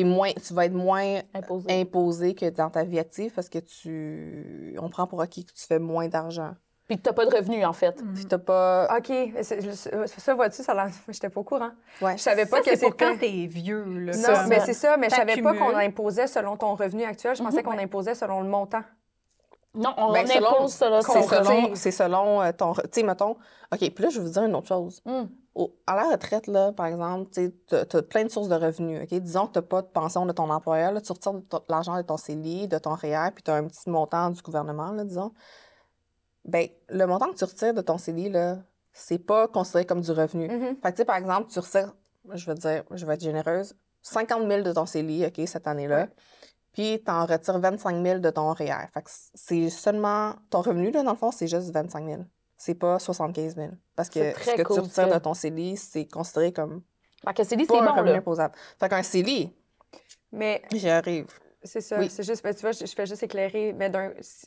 es 0.00 0.04
moins, 0.04 0.32
tu 0.32 0.54
vas 0.54 0.66
être 0.66 0.72
moins 0.74 1.20
Imposé. 1.34 1.80
imposé 1.80 2.34
que 2.34 2.48
dans 2.50 2.70
ta 2.70 2.84
vie 2.84 2.98
active 2.98 3.32
parce 3.34 3.48
que 3.48 3.58
tu 3.58 4.76
on 4.80 4.88
prend 4.88 5.06
pour 5.06 5.20
acquis 5.22 5.44
que 5.44 5.52
tu 5.52 5.64
fais 5.66 5.78
moins 5.78 6.08
d'argent. 6.08 6.54
Puis 6.88 6.98
que 6.98 7.02
tu 7.02 7.08
n'as 7.08 7.14
pas 7.14 7.26
de 7.26 7.34
revenus, 7.34 7.66
en 7.66 7.72
fait. 7.72 8.00
Puis 8.14 8.26
t'as 8.26 8.38
pas. 8.38 8.86
OK. 8.96 9.12
Ça, 9.42 10.34
vois-tu, 10.34 10.62
ça 10.62 10.88
j'étais 11.08 11.28
pas 11.28 11.40
au 11.40 11.44
courant. 11.44 11.70
Ouais. 12.00 12.16
Je 12.16 12.22
savais 12.22 12.46
pas 12.46 12.58
Ça, 12.58 12.62
que 12.62 12.76
c'est 12.76 12.86
pour 12.86 12.92
c'était... 12.92 13.04
quand 13.04 13.18
t'es 13.18 13.46
vieux, 13.46 13.82
là. 13.84 14.12
Non, 14.16 14.22
Ça, 14.22 14.46
mais 14.46 14.60
c'est 14.60 14.72
ça, 14.72 14.96
mais 14.96 15.10
je 15.10 15.16
savais 15.16 15.42
pas 15.42 15.54
qu'on 15.54 15.76
imposait 15.76 16.28
selon 16.28 16.56
ton 16.56 16.74
revenu 16.76 17.02
actuel. 17.02 17.34
Je 17.34 17.42
pensais 17.42 17.62
qu'on 17.64 17.76
imposait 17.78 18.14
selon 18.14 18.40
le 18.40 18.48
montant. 18.48 18.82
Non, 19.74 19.92
on 19.96 20.12
Ben, 20.12 20.26
selon- 20.26 20.46
impose 20.48 20.80
là. 20.80 21.02
C'est 21.02 21.22
selon, 21.22 21.74
selon 21.74 22.42
euh, 22.42 22.52
ton. 22.52 22.72
Tu 22.72 22.80
sais, 22.92 23.02
mettons. 23.02 23.32
OK, 23.72 23.78
puis 23.78 24.04
là, 24.04 24.08
je 24.08 24.18
vais 24.20 24.24
vous 24.24 24.32
dire 24.32 24.44
une 24.44 24.54
autre 24.54 24.68
chose. 24.68 25.02
Hmm. 25.04 25.24
Au- 25.56 25.74
à 25.86 25.96
la 25.96 26.10
retraite, 26.10 26.46
là, 26.48 26.70
par 26.72 26.84
exemple, 26.84 27.30
tu 27.30 27.50
as 27.74 28.02
plein 28.02 28.24
de 28.24 28.28
sources 28.28 28.48
de 28.48 28.54
revenus. 28.54 29.02
OK? 29.02 29.18
Disons 29.20 29.46
que 29.46 29.52
tu 29.54 29.58
n'as 29.58 29.62
pas 29.62 29.80
de 29.80 29.86
pension 29.86 30.26
de 30.26 30.32
ton 30.32 30.50
employeur. 30.50 30.92
Là, 30.92 31.00
tu 31.00 31.10
retires 31.12 31.32
l'argent 31.70 31.96
de 31.96 32.02
ton 32.02 32.18
CELI, 32.18 32.68
de 32.68 32.76
ton 32.76 32.94
REER, 32.94 33.30
puis 33.34 33.42
tu 33.42 33.50
as 33.50 33.54
un 33.54 33.64
petit 33.66 33.88
montant 33.88 34.28
du 34.30 34.42
gouvernement, 34.42 34.92
là, 34.92 35.04
disons. 35.04 35.32
Bien, 36.44 36.66
le 36.90 37.06
montant 37.06 37.30
que 37.30 37.36
tu 37.36 37.44
retires 37.44 37.72
de 37.72 37.80
ton 37.80 37.96
CELI, 37.96 38.28
là, 38.28 38.58
c'est 38.92 39.18
pas 39.18 39.48
considéré 39.48 39.86
comme 39.86 40.02
du 40.02 40.10
revenu. 40.12 40.46
Mhm. 40.48 40.76
Fait 40.82 40.92
que, 40.92 41.02
par 41.02 41.16
exemple, 41.16 41.50
tu 41.50 41.58
retires, 41.58 41.94
je 42.34 42.46
vais 42.46 42.54
te 42.54 42.60
dire, 42.60 42.84
je 42.90 43.06
vais 43.06 43.14
être 43.14 43.22
généreuse, 43.22 43.74
50 44.02 44.46
000 44.46 44.62
de 44.62 44.72
ton 44.72 44.84
CELI, 44.86 45.26
OK, 45.26 45.40
cette 45.46 45.66
année-là. 45.66 46.08
Puis, 46.72 47.02
tu 47.02 47.10
en 47.10 47.24
retires 47.24 47.58
25 47.58 48.04
000 48.04 48.18
de 48.20 48.28
ton 48.30 48.52
REER. 48.52 48.88
Fait 48.92 49.02
que 49.02 49.10
c'est 49.34 49.70
seulement. 49.70 50.34
Ton 50.50 50.60
revenu, 50.60 50.90
là, 50.90 51.02
dans 51.02 51.12
le 51.12 51.16
fond, 51.16 51.30
c'est 51.30 51.48
juste 51.48 51.70
25 51.72 52.04
000. 52.06 52.22
C'est 52.56 52.74
pas 52.74 52.98
75 52.98 53.54
000. 53.56 53.68
Parce 53.94 54.08
que 54.08 54.32
ce 54.32 54.54
que 54.54 54.62
cool, 54.62 54.76
tu 54.76 54.80
retires 54.82 55.08
de 55.08 55.18
ton 55.18 55.34
CELI, 55.34 55.76
c'est 55.76 56.06
considéré 56.06 56.52
comme 56.52 56.82
Fait 57.24 57.32
que 57.32 57.36
pas 57.42 57.44
c'est 57.44 57.54
un 57.54 57.84
bon, 57.84 57.92
revenu 57.92 58.10
là. 58.12 58.16
imposable. 58.18 58.54
Fait 58.80 58.88
qu'un 58.88 59.02
CELI, 59.02 59.54
Mais 60.32 60.62
j'y 60.72 60.88
arrive. 60.88 61.26
c'est 61.62 61.80
ça, 61.80 61.98
Oui. 61.98 62.08
c'est 62.10 62.22
juste, 62.22 62.42
ben, 62.42 62.54
tu 62.54 62.60
vois, 62.62 62.72
je, 62.72 62.86
je 62.86 62.94
fais 62.94 63.06
juste 63.06 63.22
éclairer, 63.22 63.72
mais 63.72 63.90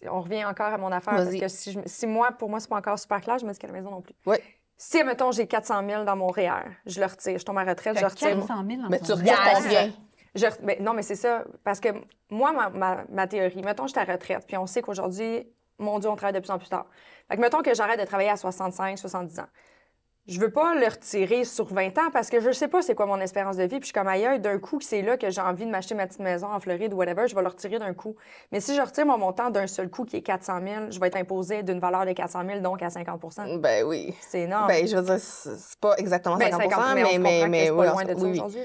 on 0.10 0.22
revient 0.22 0.46
encore 0.46 0.74
à 0.74 0.78
mon 0.78 0.92
affaire, 0.92 1.16
parce 1.16 1.36
que 1.36 1.48
si, 1.48 1.72
je 1.72 1.80
me- 1.80 1.88
si 1.88 2.08
moi, 2.08 2.32
pour 2.32 2.50
moi, 2.50 2.60
c'est 2.60 2.70
pas 2.70 2.78
encore 2.78 2.98
super 3.00 3.22
clair, 3.22 3.38
je 3.40 3.46
me 3.46 3.52
dis 3.52 3.60
qu'à 3.60 3.68
la 3.68 3.74
maison 3.74 3.92
non 3.92 4.02
plus. 4.02 4.14
Oui. 4.26 4.38
Si, 4.78 5.04
mettons, 5.04 5.32
j'ai 5.32 5.46
400 5.46 5.86
000 5.88 6.04
dans 6.06 6.16
mon 6.16 6.28
REER, 6.28 6.64
je 6.86 7.00
le 7.00 7.06
retire, 7.06 7.38
je 7.38 7.44
tombe 7.46 7.58
à 7.58 7.64
retraite, 7.66 7.96
je 7.96 8.02
T'as 8.02 8.08
retire. 8.08 8.30
400 8.40 8.64
000 8.68 8.82
dans 8.82 8.90
Mais 8.90 9.00
ton 9.00 9.06
tu 9.06 9.12
retires 9.14 9.38
combien? 9.56 9.94
Je 10.36 10.46
ben, 10.64 10.82
non, 10.82 10.94
mais 10.94 11.02
c'est 11.02 11.16
ça. 11.16 11.44
Parce 11.64 11.80
que 11.80 11.90
moi, 12.30 12.54
ma, 12.54 12.70
ma- 12.70 13.04
ma 13.10 13.28
théorie, 13.28 13.62
mettons, 13.64 13.88
je 13.88 13.92
suis 13.92 14.00
à 14.00 14.06
retraite, 14.06 14.46
puis 14.48 14.56
on 14.58 14.68
sait 14.68 14.82
qu'aujourd'hui, 14.82 15.48
mon 15.80 16.00
Dieu, 16.00 16.10
on 16.10 16.16
travaille 16.16 16.34
de 16.34 16.40
plus 16.40 16.52
en 16.52 16.58
plus 16.58 16.70
tard. 16.70 16.86
Fait 17.28 17.36
que 17.36 17.42
mettons 17.42 17.62
que 17.62 17.74
j'arrête 17.74 18.00
de 18.00 18.06
travailler 18.06 18.30
à 18.30 18.38
65, 18.38 18.98
70 18.98 19.40
ans. 19.40 19.48
Je 20.28 20.40
veux 20.40 20.52
pas 20.52 20.76
le 20.76 20.86
retirer 20.86 21.44
sur 21.44 21.66
20 21.74 21.98
ans 21.98 22.12
parce 22.14 22.30
que 22.30 22.40
je 22.40 22.52
sais 22.52 22.68
pas 22.68 22.84
c'est 22.84 22.94
quoi 22.94 23.08
mon 23.08 23.20
espérance 23.20 23.58
de 23.58 23.64
vie. 23.64 23.80
Puis 23.80 23.80
je 23.80 23.86
suis 23.86 23.94
comme 23.94 24.08
ailleurs, 24.08 24.38
d'un 24.38 24.60
coup, 24.60 24.80
c'est 24.80 25.02
là 25.02 25.18
que 25.18 25.32
j'ai 25.32 25.42
envie 25.42 25.66
de 25.66 25.72
m'acheter 25.72 25.96
ma 25.96 26.06
petite 26.06 26.20
maison 26.20 26.48
en 26.54 26.60
Floride 26.60 26.94
ou 26.94 26.98
whatever, 26.98 27.28
je 27.28 27.34
vais 27.34 27.42
le 27.42 27.48
retirer 27.48 27.80
d'un 27.80 27.96
coup. 27.96 28.16
Mais 28.52 28.60
si 28.60 28.76
je 28.76 28.82
retire 28.82 29.08
mon 29.08 29.18
montant 29.18 29.50
d'un 29.50 29.66
seul 29.66 29.90
coup 29.90 30.06
qui 30.06 30.18
est 30.18 30.22
400 30.22 30.60
000, 30.64 30.92
je 30.92 31.00
vais 31.00 31.08
être 31.08 31.16
imposé 31.16 31.64
d'une 31.64 31.80
valeur 31.80 32.06
de 32.06 32.12
400 32.12 32.44
000, 32.46 32.60
donc 32.60 32.84
à 32.84 32.90
50% 32.90 33.58
Ben 33.58 33.84
oui. 33.88 34.14
C'est 34.22 34.42
énorme. 34.42 34.68
Ben, 34.68 34.88
je 34.88 34.98
veux 34.98 35.02
dire, 35.02 35.20
c'est 35.20 35.80
pas 35.80 35.96
exactement 35.98 36.38
Ben, 36.38 36.52
50 36.52 36.72
50, 36.74 36.96
mais, 36.96 37.18
mais, 37.18 37.48
mais, 37.48 37.66
c'est 37.66 37.72
oui, 37.72 37.88
loin 37.88 38.06
de 38.06 38.14
oui, 38.14 38.32
aujourd'hui. 38.32 38.62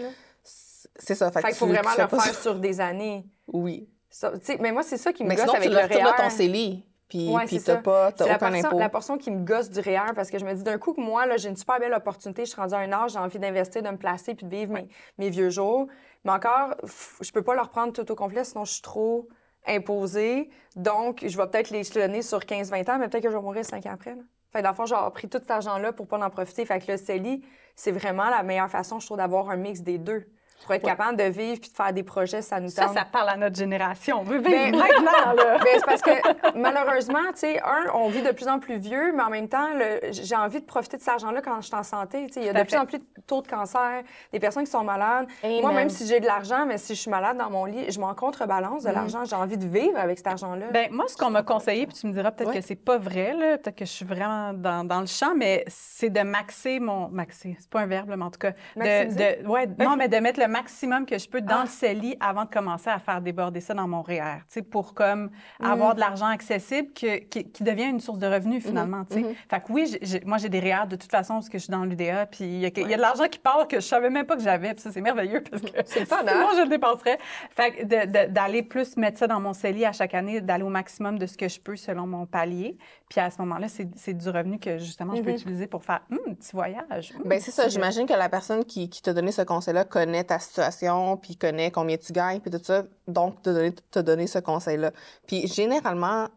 C'est 0.96 1.14
ça. 1.14 1.30
Fait, 1.30 1.40
Fait 1.40 1.48
qu'il 1.48 1.56
faut 1.56 1.66
vraiment 1.66 1.90
le 1.96 2.08
faire 2.08 2.34
sur 2.34 2.56
des 2.56 2.80
années. 2.80 3.24
Oui. 3.46 3.88
Ça, 4.10 4.32
mais 4.60 4.70
moi, 4.70 4.82
c'est 4.82 4.98
ça 4.98 5.12
qui 5.12 5.24
me 5.24 5.34
gosse 5.34 5.54
avec 5.54 5.68
tu 5.68 5.74
le 5.74 5.80
REER. 5.80 6.14
ton 6.16 6.30
CELI, 6.30 6.84
puis 7.18 7.28
Ouais, 7.32 7.44
puis 7.46 7.60
t'as 7.62 7.76
pas, 7.76 8.10
la, 8.18 8.24
aucun 8.24 8.38
portion- 8.38 8.68
impôt. 8.68 8.78
la 8.78 8.88
portion 8.88 9.18
qui 9.18 9.30
me 9.30 9.44
gosse 9.44 9.70
du 9.70 9.78
REER 9.80 10.14
parce 10.16 10.30
que 10.30 10.38
je 10.38 10.44
me 10.44 10.52
dis 10.52 10.62
d'un 10.64 10.78
coup 10.78 10.92
que 10.94 11.00
moi, 11.00 11.26
là, 11.26 11.36
j'ai 11.36 11.48
une 11.48 11.56
super 11.56 11.78
belle 11.78 11.92
opportunité. 11.94 12.44
Je 12.44 12.50
suis 12.50 12.60
rendue 12.60 12.74
à 12.74 12.78
un 12.78 12.92
âge, 12.92 13.12
j'ai 13.12 13.18
envie 13.18 13.38
d'investir, 13.38 13.82
de 13.82 13.88
me 13.88 13.96
placer 13.96 14.34
puis 14.34 14.46
de 14.46 14.50
vivre 14.50 14.72
mes, 14.72 14.88
mes 15.18 15.30
vieux 15.30 15.50
jours. 15.50 15.86
Mais 16.24 16.32
encore, 16.32 16.74
je 17.20 17.30
peux 17.30 17.42
pas 17.42 17.54
leur 17.54 17.68
prendre 17.70 17.92
tout 17.92 18.10
au 18.10 18.14
complet, 18.16 18.42
sinon 18.44 18.64
je 18.64 18.72
suis 18.72 18.82
trop 18.82 19.28
imposée. 19.66 20.50
Donc, 20.76 21.24
je 21.26 21.36
vais 21.36 21.46
peut-être 21.46 21.70
les 21.70 21.82
donner 21.82 22.22
sur 22.22 22.40
15-20 22.40 22.90
ans, 22.90 22.98
mais 22.98 23.08
peut-être 23.08 23.24
que 23.24 23.30
je 23.30 23.36
vais 23.36 23.42
mourir 23.42 23.64
5 23.64 23.86
ans 23.86 23.92
après. 23.94 24.14
Là. 24.14 24.22
Fait 24.52 24.62
dans 24.62 24.70
le 24.70 24.74
fond, 24.74 24.86
j'ai 24.86 24.94
pris 25.12 25.28
tout 25.28 25.38
cet 25.38 25.50
argent-là 25.50 25.92
pour 25.92 26.06
pas 26.06 26.18
en 26.18 26.30
profiter. 26.30 26.64
Fait 26.64 26.78
que 26.84 26.92
le 26.92 26.96
CELI, 26.98 27.44
c'est 27.74 27.90
vraiment 27.92 28.28
la 28.30 28.42
meilleure 28.42 28.70
façon, 28.70 29.00
je 29.00 29.06
trouve, 29.06 29.16
d'avoir 29.18 29.50
un 29.50 29.56
mix 29.56 29.80
des 29.80 29.98
deux. 29.98 30.26
Pour 30.62 30.72
être 30.72 30.84
capable 30.84 31.18
de 31.18 31.24
vivre 31.24 31.60
puis 31.60 31.68
de 31.70 31.76
faire 31.76 31.92
des 31.92 32.02
projets, 32.02 32.40
ça 32.40 32.58
nous 32.58 32.70
Ça, 32.70 32.86
tente. 32.86 32.94
ça 32.96 33.04
parle 33.04 33.28
à 33.28 33.36
notre 33.36 33.56
génération. 33.56 34.20
On 34.20 34.22
veut 34.22 34.38
vivre 34.38 34.50
Ben- 34.70 34.76
maintenant, 34.76 35.32
là. 35.36 35.58
Ben, 35.58 35.66
c'est 35.74 35.84
parce 35.84 36.00
que 36.00 36.58
malheureusement, 36.58 37.18
tu 37.34 37.40
sais, 37.40 37.60
un, 37.60 37.90
on 37.94 38.08
vit 38.08 38.22
de 38.22 38.30
plus 38.32 38.48
en 38.48 38.58
plus 38.58 38.78
vieux, 38.78 39.12
mais 39.14 39.22
en 39.22 39.28
même 39.30 39.48
temps, 39.48 39.66
j'ai 40.10 40.34
envie 40.36 40.60
de 40.60 40.64
profiter 40.64 40.96
de 40.96 41.02
cet 41.02 41.10
argent-là 41.12 41.42
quand 41.42 41.60
je 41.60 41.66
suis 41.66 41.74
en 41.74 41.82
santé. 41.82 42.26
Tu 42.28 42.34
sais, 42.34 42.40
il 42.40 42.46
y 42.46 42.48
a 42.48 42.52
de 42.54 42.62
plus 42.62 42.76
en 42.78 42.86
plus 42.86 42.98
de 42.98 43.04
taux 43.26 43.42
de 43.42 43.48
cancer, 43.48 44.02
des 44.32 44.40
personnes 44.40 44.64
qui 44.64 44.70
sont 44.70 44.84
malades. 44.84 45.26
Amen. 45.42 45.60
Moi, 45.60 45.72
même 45.72 45.90
si 45.90 46.06
j'ai 46.06 46.20
de 46.20 46.26
l'argent, 46.26 46.64
mais 46.66 46.78
si 46.78 46.94
je 46.94 47.00
suis 47.00 47.10
malade 47.10 47.36
dans 47.36 47.50
mon 47.50 47.66
lit, 47.66 47.90
je 47.90 48.00
m'en 48.00 48.14
contrebalance 48.14 48.84
de 48.84 48.90
l'argent. 48.90 49.24
J'ai 49.26 49.36
envie 49.36 49.58
de 49.58 49.66
vivre 49.66 49.98
avec 49.98 50.16
cet 50.18 50.28
argent-là. 50.28 50.66
Ben, 50.72 50.88
moi, 50.90 51.04
ce 51.08 51.16
qu'on 51.16 51.30
m'a 51.30 51.42
conseillé, 51.42 51.86
puis 51.86 51.94
tu 51.96 52.06
me 52.06 52.12
diras 52.12 52.30
peut-être 52.30 52.48
Ouais. 52.50 52.60
que 52.60 52.64
c'est 52.66 52.74
pas 52.74 52.96
vrai, 52.96 53.34
là, 53.34 53.58
peut-être 53.58 53.76
que 53.76 53.84
je 53.84 53.90
suis 53.90 54.04
vraiment 54.06 54.52
dans, 54.54 54.84
dans 54.84 55.00
le 55.00 55.06
champ, 55.06 55.34
mais 55.36 55.64
c'est 55.68 56.10
de 56.10 56.20
maxer 56.20 56.80
mon. 56.80 57.08
Maxer, 57.08 57.56
c'est 57.58 57.68
pas 57.70 57.80
un 57.80 57.86
verbe, 57.86 58.14
mais 58.16 58.24
en 58.24 58.30
tout 58.30 58.38
cas. 58.38 58.52
De- 58.76 59.46
ouais, 59.46 59.66
non, 59.78 59.96
mais 59.96 60.08
de 60.08 60.16
mettre 60.16 60.40
le 60.40 60.46
maximum 60.58 61.04
que 61.06 61.18
je 61.18 61.28
peux 61.28 61.40
dans 61.40 61.60
Ah. 61.60 61.64
le 61.64 61.68
CELI 61.68 62.16
avant 62.20 62.44
de 62.44 62.50
commencer 62.50 62.88
à 62.90 62.98
faire 62.98 63.20
déborder 63.20 63.60
ça 63.60 63.74
dans 63.74 63.88
mon 63.88 64.02
REER, 64.02 64.38
tu 64.48 64.54
sais, 64.54 64.62
pour 64.62 64.94
comme 64.94 65.30
avoir 65.60 65.94
de 65.94 66.00
l'argent 66.00 66.26
accessible 66.26 66.92
que- 66.92 67.18
qui, 67.18 67.50
qui 67.50 67.62
devient 67.64 67.84
une 67.90 68.00
source 68.00 68.18
de 68.18 68.26
revenus 68.26 68.64
finalement, 68.64 69.04
tu 69.04 69.14
sais. 69.22 69.34
Fait 69.50 69.60
que 69.60 69.72
oui, 69.72 69.96
j'ai- 70.00 70.22
moi, 70.24 70.38
j'ai 70.38 70.48
des 70.48 70.60
REER 70.60 70.86
de 70.88 70.96
toute 70.96 71.10
façon 71.10 71.34
parce 71.34 71.48
que 71.48 71.58
je 71.58 71.64
suis 71.64 71.70
dans 71.72 71.84
l'UDA, 71.84 72.26
puis 72.26 72.44
il 72.44 72.58
y, 72.60 72.64
a 72.64 72.68
y 72.68 72.70
de 72.96 73.00
l'argent 73.00 73.24
qui 73.28 73.38
part 73.40 73.66
que 73.68 73.76
je 73.76 73.86
savais 73.86 74.10
même 74.10 74.26
pas 74.26 74.36
que 74.36 74.42
j'avais. 74.42 74.72
Puis 74.74 74.82
ça, 74.82 74.92
c'est 74.92 75.00
merveilleux 75.00 75.42
parce 75.42 75.62
que 75.62 75.70
C'est 75.84 76.06
fun, 76.06 76.16
hein? 76.26 76.32
sinon, 76.32 76.48
je 76.56 76.62
le 76.62 76.68
dépenserais. 76.68 77.18
Fait 77.50 77.72
que 77.72 77.82
de- 77.84 78.06
de- 78.26 78.32
d'aller 78.32 78.62
plus 78.62 78.96
mettre 78.96 79.18
ça 79.18 79.26
dans 79.26 79.40
mon 79.40 79.52
CELI 79.52 79.84
à 79.84 79.92
chaque 79.92 80.14
année, 80.14 80.40
d'aller 80.40 80.62
au 80.64 80.68
maximum 80.68 81.18
de 81.18 81.26
ce 81.26 81.36
que 81.36 81.48
je 81.48 81.60
peux 81.60 81.76
selon 81.76 82.06
mon 82.06 82.26
palier. 82.26 82.76
Puis 83.08 83.20
à 83.20 83.30
ce 83.30 83.38
moment-là, 83.42 83.68
c'est 83.68 83.88
c'est 83.96 84.14
du 84.14 84.28
revenu 84.28 84.58
que 84.58 84.78
justement 84.78 85.14
je 85.14 85.22
peux 85.22 85.30
utiliser 85.30 85.66
pour 85.66 85.84
faire 85.84 86.00
Hum, 86.10 86.18
un 86.28 86.34
petit 86.34 86.52
voyage. 86.52 87.12
Hum, 87.16 87.22
Ben 87.26 87.40
c'est 87.40 87.50
ça. 87.50 87.68
J'imagine 87.68 88.06
que 88.06 88.12
la 88.14 88.28
personne 88.28 88.64
qui, 88.64 88.88
qui 88.88 89.02
t'a 89.02 89.12
donné 89.12 89.30
ce 89.32 89.42
conseil-là 89.42 89.84
connaît 89.84 90.24
ta 90.24 90.33
situation, 90.38 91.16
puis 91.16 91.36
connaît 91.36 91.70
combien 91.70 91.96
tu 91.96 92.12
gagnes, 92.12 92.40
puis 92.40 92.50
tout 92.50 92.60
ça. 92.62 92.84
Donc, 93.08 93.42
te 93.42 93.50
donner, 93.50 93.72
te 93.72 93.98
donner 93.98 94.26
ce 94.26 94.38
conseil-là. 94.38 94.90
Puis 95.26 95.46
généralement, 95.46 96.28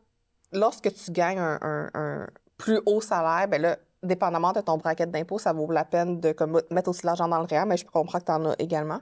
lorsque 0.51 0.93
tu 0.93 1.11
gagnes 1.11 1.39
un, 1.39 1.57
un- 1.61 1.89
un 1.93 2.27
plus 2.57 2.79
haut 2.85 3.01
salaire, 3.01 3.47
ben 3.47 3.61
là, 3.61 3.77
dépendamment 4.03 4.51
de 4.53 4.61
ton 4.61 4.77
bracket 4.77 5.09
d'impôt, 5.11 5.39
ça 5.39 5.53
vaut 5.53 5.71
la 5.71 5.83
peine 5.85 6.19
de 6.19 6.31
comme, 6.31 6.61
mettre 6.71 6.89
aussi 6.89 7.05
l'argent 7.05 7.27
dans 7.27 7.39
le 7.39 7.45
REER, 7.45 7.65
mais 7.65 7.77
je 7.77 7.85
comprends 7.85 8.19
que 8.19 8.25
tu 8.25 8.31
en 8.31 8.45
as 8.45 8.55
également. 8.59 8.99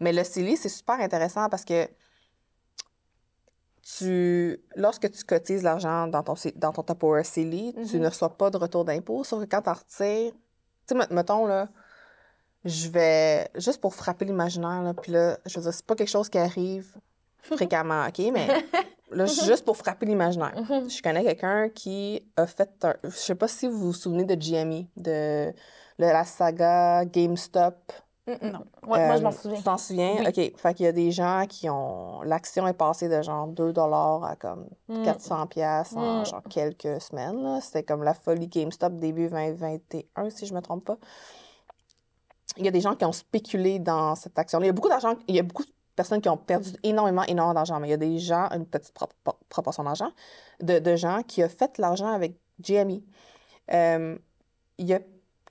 Mais 0.00 0.12
le 0.12 0.22
CELI, 0.24 0.56
c'est 0.56 0.68
super 0.68 1.00
intéressant 1.00 1.48
parce 1.48 1.64
que 1.64 1.88
tu, 3.98 4.60
lorsque 4.74 5.10
tu 5.10 5.24
cotises 5.24 5.62
l'argent 5.62 6.08
dans 6.08 6.22
ton, 6.22 6.34
dans 6.56 6.72
ton 6.72 6.82
Tupperware 6.82 7.24
CELI, 7.24 7.72
tu 7.88 7.96
Mhm. 7.96 8.02
ne 8.02 8.08
reçois 8.08 8.36
pas 8.36 8.50
de 8.50 8.56
retour 8.56 8.84
d'impôt, 8.84 9.22
sauf 9.24 9.44
que 9.44 9.48
quand 9.48 9.62
tu 9.62 9.70
en 9.70 9.74
retires, 9.74 10.32
tu 10.32 10.38
sais, 10.88 10.94
met- 10.94 11.06
mettons, 11.14 11.46
là, 11.46 11.68
je 12.66 12.88
vais, 12.88 13.48
juste 13.54 13.80
pour 13.80 13.94
frapper 13.94 14.24
l'imaginaire, 14.24 14.82
là, 14.82 14.92
puis 14.94 15.12
là, 15.12 15.38
je 15.46 15.56
veux 15.58 15.62
dire, 15.62 15.72
c'est 15.72 15.86
pas 15.86 15.94
quelque 15.94 16.08
chose 16.10 16.28
qui 16.28 16.38
arrive 16.38 16.86
fréquemment, 17.38 18.04
OK? 18.06 18.18
Mais 18.32 18.48
là, 19.10 19.24
juste 19.46 19.64
pour 19.64 19.76
frapper 19.76 20.04
l'imaginaire. 20.06 20.52
Je 20.88 21.00
connais 21.02 21.22
quelqu'un 21.24 21.68
qui 21.68 22.22
a 22.36 22.46
fait 22.46 22.70
un, 22.84 22.94
je 23.04 23.10
sais 23.10 23.34
pas 23.34 23.48
si 23.48 23.66
vous 23.68 23.78
vous 23.78 23.92
souvenez 23.92 24.24
de 24.24 24.34
GME, 24.34 24.86
de, 24.96 25.52
de 25.98 26.04
la 26.04 26.24
saga 26.24 27.04
GameStop. 27.04 27.92
Non. 28.42 28.64
Ouais, 28.84 29.06
moi, 29.06 29.16
je 29.18 29.22
m'en 29.22 29.28
Euh, 29.28 29.32
souviens. 29.32 29.58
Tu 29.58 29.62
t'en 29.62 29.78
souviens? 29.78 30.16
Oui. 30.18 30.26
OK. 30.26 30.58
Fait 30.58 30.74
qu'il 30.74 30.84
y 30.84 30.88
a 30.88 30.92
des 30.92 31.12
gens 31.12 31.44
qui 31.48 31.70
ont. 31.70 32.22
L'action 32.22 32.66
est 32.66 32.72
passée 32.72 33.08
de 33.08 33.22
genre 33.22 33.46
2 33.46 33.72
à 33.78 34.34
comme 34.40 34.66
Mm. 34.88 35.04
400 35.04 35.46
pièces 35.46 35.92
en 35.94 36.22
Mm. 36.22 36.26
genre 36.26 36.42
quelques 36.50 37.00
semaines. 37.00 37.40
là. 37.40 37.60
C'était 37.60 37.84
comme 37.84 38.02
la 38.02 38.14
folie 38.14 38.48
GameStop 38.48 38.94
début 38.94 39.28
2021, 39.28 40.28
si 40.30 40.44
je 40.44 40.54
me 40.54 40.60
trompe 40.60 40.84
pas. 40.86 40.96
Il 42.58 42.64
y 42.64 42.68
a 42.68 42.70
des 42.70 42.80
gens 42.80 42.94
qui 42.94 43.04
ont 43.04 43.12
spéculé 43.12 43.78
dans 43.78 44.14
cette 44.14 44.38
action-là. 44.38 44.64
Il 44.64 44.68
y 44.68 44.70
a 44.70 44.72
beaucoup 44.72 44.88
d'argent. 44.88 45.14
Il 45.28 45.34
y 45.34 45.38
a 45.38 45.42
beaucoup 45.42 45.64
de 45.64 45.70
personnes 45.94 46.20
qui 46.20 46.28
ont 46.28 46.36
perdu 46.36 46.70
énormément, 46.82 47.22
énormément 47.24 47.54
d'argent. 47.54 47.78
Mais 47.80 47.88
il 47.88 47.90
y 47.90 47.94
a 47.94 47.98
des 47.98 48.18
gens, 48.18 48.48
une 48.52 48.66
petite 48.66 48.92
pro- 48.94 49.08
pro- 49.24 49.38
proportion 49.48 49.84
d'argent, 49.84 50.10
de, 50.60 50.96
gens 50.96 51.22
qui 51.22 51.44
ont 51.44 51.48
fait 51.48 51.78
l'argent 51.78 52.08
avec 52.08 52.38
GME. 52.60 53.02
Euh, 53.72 54.16
il 54.78 54.86
y 54.86 54.94
a 54.94 55.00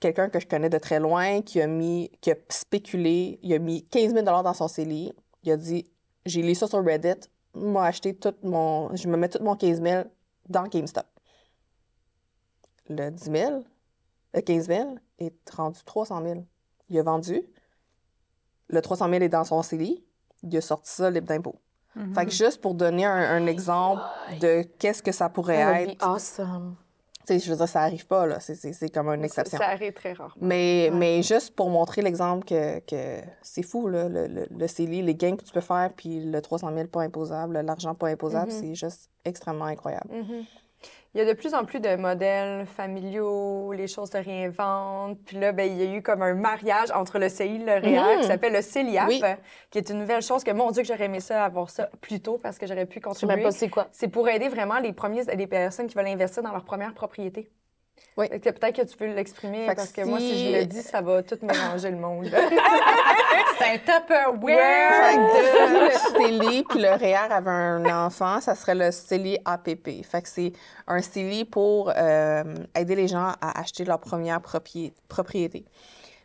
quelqu'un 0.00 0.28
que 0.28 0.40
je 0.40 0.46
connais 0.46 0.68
de 0.68 0.78
très 0.78 1.00
loin 1.00 1.42
qui 1.42 1.60
a 1.60 1.66
mis, 1.66 2.10
qui 2.20 2.30
a 2.30 2.36
spéculé, 2.48 3.38
il 3.42 3.52
a 3.54 3.58
mis 3.58 3.84
15 3.84 4.12
000 4.12 4.24
dans 4.24 4.54
son 4.54 4.68
CELI. 4.68 5.12
Il 5.42 5.52
a 5.52 5.56
dit, 5.56 5.86
j'ai 6.24 6.42
lu 6.42 6.54
ça 6.54 6.66
sur 6.66 6.84
Reddit, 6.84 7.28
m'a 7.54 7.84
acheté 7.84 8.14
tout 8.14 8.34
mon, 8.42 8.94
je 8.94 9.08
me 9.08 9.16
mets 9.16 9.28
tout 9.28 9.42
mon 9.42 9.56
15 9.56 9.80
000 9.82 10.04
dans 10.48 10.64
GameStop. 10.64 11.06
Le 12.88 13.10
10 13.10 13.24
000, 13.30 13.64
le 14.34 14.40
15 14.40 14.66
000 14.66 14.94
est 15.18 15.50
rendu 15.50 15.80
300 15.84 16.22
000. 16.22 16.44
Il 16.88 16.98
a 16.98 17.02
vendu. 17.02 17.42
Le 18.68 18.80
300 18.82 19.08
000 19.08 19.22
est 19.22 19.28
dans 19.28 19.44
son 19.44 19.62
CELI. 19.62 20.04
Il 20.42 20.56
a 20.56 20.60
sorti 20.60 20.90
ça 20.92 21.10
libre 21.10 21.26
d'impôt. 21.28 21.56
Mhm. 21.94 22.14
Fait 22.14 22.26
que 22.26 22.30
juste 22.32 22.60
pour 22.60 22.74
donner 22.74 23.04
un, 23.06 23.16
un 23.42 23.46
exemple 23.46 24.02
de 24.40 24.62
qu'est-ce 24.78 25.02
que 25.02 25.12
ça 25.12 25.28
pourrait 25.28 25.56
That 25.58 25.72
would 25.80 25.88
être, 25.90 25.98
be 25.98 26.02
awesome. 26.02 26.76
tu 27.26 27.32
sais, 27.32 27.38
je 27.38 27.50
veux 27.50 27.56
dire, 27.56 27.68
ça 27.68 27.80
arrive 27.82 28.06
pas, 28.06 28.26
là. 28.26 28.38
C'est- 28.38 28.54
C'est 28.54 28.72
c'est 28.74 28.88
comme 28.90 29.08
une 29.08 29.24
exception. 29.24 29.56
Ça 29.58 29.68
arrive 29.68 29.92
très 29.94 30.12
rarement. 30.12 30.34
Mais, 30.40 30.90
mais 30.92 31.22
juste 31.22 31.54
pour 31.56 31.70
montrer 31.70 32.02
l'exemple 32.02 32.44
que, 32.44 32.80
que 32.80 33.22
c'est 33.40 33.62
fou, 33.62 33.88
là, 33.88 34.08
le, 34.08 34.26
le, 34.26 34.46
le 34.50 34.66
CELI, 34.68 35.02
les 35.02 35.14
gains 35.14 35.36
que 35.36 35.42
tu 35.44 35.52
peux 35.52 35.60
faire, 35.62 35.90
puis 35.96 36.20
le 36.24 36.42
300 36.42 36.70
000 36.74 36.88
pas 36.88 37.02
imposable, 37.02 37.58
l'argent 37.60 37.94
pas 37.94 38.08
imposable, 38.08 38.52
Mhm. 38.52 38.58
c'est 38.60 38.74
juste 38.74 39.10
extrêmement 39.24 39.64
incroyable. 39.64 40.12
Mhm. 40.14 40.44
Il 41.14 41.18
y 41.18 41.20
a 41.22 41.24
de 41.24 41.32
plus 41.32 41.54
en 41.54 41.64
plus 41.64 41.80
de 41.80 41.96
modèles 41.96 42.66
familiaux, 42.66 43.72
les 43.72 43.86
choses 43.86 44.10
se 44.10 44.18
réinventent. 44.18 45.18
Puis 45.24 45.38
là, 45.38 45.52
ben, 45.52 45.70
il 45.70 45.82
y 45.82 45.86
a 45.86 45.96
eu 45.96 46.02
comme 46.02 46.20
un 46.20 46.34
mariage 46.34 46.90
entre 46.90 47.18
le 47.18 47.28
CI 47.30 47.44
et 47.44 47.58
le 47.58 47.72
REER 47.72 48.16
Mhm. 48.16 48.20
qui 48.20 48.26
s'appelle 48.26 48.52
le 48.52 48.60
CELIAP, 48.60 49.08
Oui. 49.08 49.22
qui 49.70 49.78
est 49.78 49.88
une 49.90 49.98
nouvelle 50.00 50.20
chose 50.22 50.44
que, 50.44 50.50
mon 50.50 50.70
Dieu, 50.70 50.82
que 50.82 50.88
j'aurais 50.88 51.04
aimé 51.06 51.20
ça 51.20 51.44
avoir 51.44 51.70
ça 51.70 51.88
plus 52.02 52.20
tôt 52.20 52.38
parce 52.42 52.58
que 52.58 52.66
j'aurais 52.66 52.84
pu 52.86 52.94
Je 52.94 53.00
sais 53.00 53.00
contribuer. 53.00 53.36
même 53.36 53.44
pas 53.44 53.50
c'est 53.50 53.68
quoi. 53.70 53.86
C'est 53.92 54.08
pour 54.08 54.28
aider 54.28 54.48
vraiment 54.48 54.78
les, 54.78 54.92
premiers, 54.92 55.24
les 55.24 55.46
personnes 55.46 55.86
qui 55.86 55.94
veulent 55.94 56.06
investir 56.06 56.42
dans 56.42 56.52
leur 56.52 56.64
première 56.64 56.92
propriété. 56.92 57.48
Oui. 58.16 58.28
Fait 58.28 58.40
que 58.40 58.50
Peut-être 58.50 58.76
que 58.76 58.82
tu 58.82 58.96
peux 58.96 59.06
l'exprimer 59.06 59.66
que 59.66 59.74
parce 59.74 59.92
que 59.92 60.00
moi, 60.02 60.18
si 60.18 60.52
je 60.52 60.58
le 60.58 60.64
dis, 60.64 60.82
ça 60.82 61.00
va 61.02 61.22
tout 61.22 61.38
mélanger 61.42 61.90
le 61.90 61.98
monde. 61.98 62.26
C'est 63.58 63.64
un 63.74 63.78
Tupperware! 63.78 64.92
Fait 64.92 65.18
Ouais. 65.18 65.90
que 65.90 65.90
si 65.90 66.18
le 66.20 66.40
CELI 66.40 66.64
puis 66.64 66.80
le 66.80 66.88
REER 66.90 67.30
avait 67.32 67.50
un 67.50 68.06
enfant, 68.06 68.40
ça 68.40 68.54
serait 68.54 68.74
le 68.74 68.90
CELI 68.90 69.38
APP. 69.44 70.02
Fait 70.04 70.22
que 70.22 70.28
c'est 70.28 70.52
un 70.86 71.00
CELI 71.00 71.44
pour 71.44 71.90
euh, 71.96 72.44
aider 72.74 72.94
les 72.96 73.08
gens 73.08 73.32
à 73.40 73.58
acheter 73.60 73.84
leur 73.84 73.98
première 74.00 74.40
propri- 74.40 74.92
propriété. 75.08 75.64